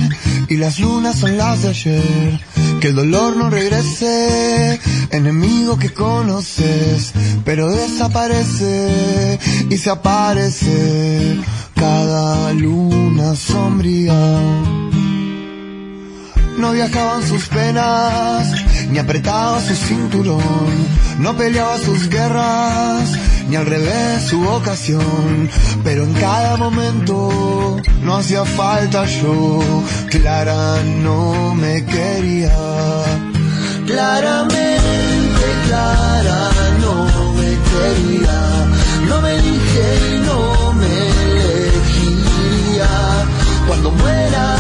y 0.48 0.56
las 0.56 0.80
lunas 0.80 1.20
son 1.20 1.36
las 1.36 1.62
de 1.64 1.68
ayer. 1.68 2.40
Que 2.80 2.88
el 2.88 2.96
dolor 2.96 3.36
no 3.36 3.50
regrese, 3.50 4.80
enemigo 5.12 5.78
que 5.78 5.94
conoces, 5.94 7.12
pero 7.44 7.70
desaparece 7.70 9.40
y 9.70 9.78
se 9.78 9.90
aparece 9.90 11.38
cada 11.76 12.54
luna 12.54 13.36
sombría. 13.36 14.93
No 16.58 16.72
viajaban 16.72 17.28
sus 17.28 17.48
penas, 17.48 18.48
ni 18.90 19.00
apretaba 19.00 19.60
su 19.60 19.76
cinturón, 19.76 20.88
no 21.20 21.36
peleaba 21.36 21.78
sus 21.80 22.08
guerras, 22.10 23.10
ni 23.50 23.56
al 23.56 23.66
revés 23.66 24.24
su 24.24 24.40
vocación, 24.40 25.50
pero 25.84 26.04
en 26.04 26.14
cada 26.14 26.56
momento 26.58 27.82
no 28.04 28.16
hacía 28.16 28.46
falta 28.46 29.06
yo, 29.06 29.62
Clara 30.10 30.82
no 31.04 31.54
me 31.56 31.84
quería. 31.86 32.56
Claramente 33.86 35.46
Clara 35.68 36.50
no 36.82 37.34
me 37.34 37.50
quería, 37.70 38.40
no 39.10 39.22
me 39.22 39.36
elige 39.36 40.16
y 40.16 40.20
no 40.20 40.74
me 40.74 40.94
elegiría. 41.32 42.90
Cuando 43.68 43.92
muera 43.92 44.58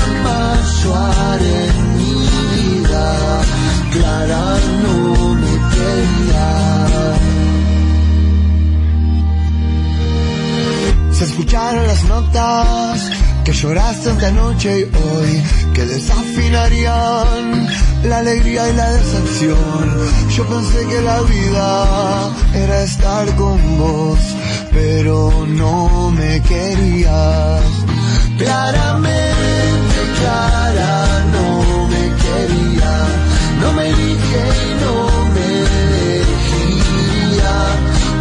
haré 0.91 1.61
mi 1.97 2.15
vida, 2.53 3.05
Clara 3.91 4.45
no 4.84 4.97
me 5.35 5.53
quería. 5.73 6.47
Se 11.11 11.23
escucharon 11.26 11.88
las 11.88 12.03
notas 12.06 13.11
que 13.43 13.53
lloraste 13.53 14.09
esta 14.09 14.32
noche 14.32 14.80
y 14.80 14.83
hoy, 14.83 15.43
que 15.74 15.85
desafinarían 15.85 17.67
la 18.03 18.17
alegría 18.19 18.69
y 18.69 18.74
la 18.74 18.91
decepción. 18.91 19.98
Yo 20.35 20.48
pensé 20.48 20.85
que 20.88 21.01
la 21.01 21.22
vida 21.22 22.32
era 22.53 22.83
estar 22.83 23.35
con 23.35 23.77
vos, 23.77 24.19
pero 24.72 25.45
no 25.48 26.11
me 26.11 26.41
querías. 26.41 27.64
Claramente, 28.38 29.52
Clara, 30.24 30.95
no 31.34 31.88
me 31.88 32.03
quería, 32.24 32.93
no 33.60 33.74
me 33.74 33.90
elige 33.90 34.43
y 34.64 34.74
no 34.84 34.95
me 35.35 35.48
elegía. 36.14 37.56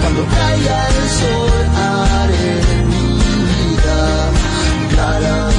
Cuando 0.00 0.22
caiga 0.26 0.76
el 0.88 1.08
sol 1.20 1.60
haré 1.86 2.54
mi 2.90 3.06
vida, 3.52 4.00
Clara 4.90 5.51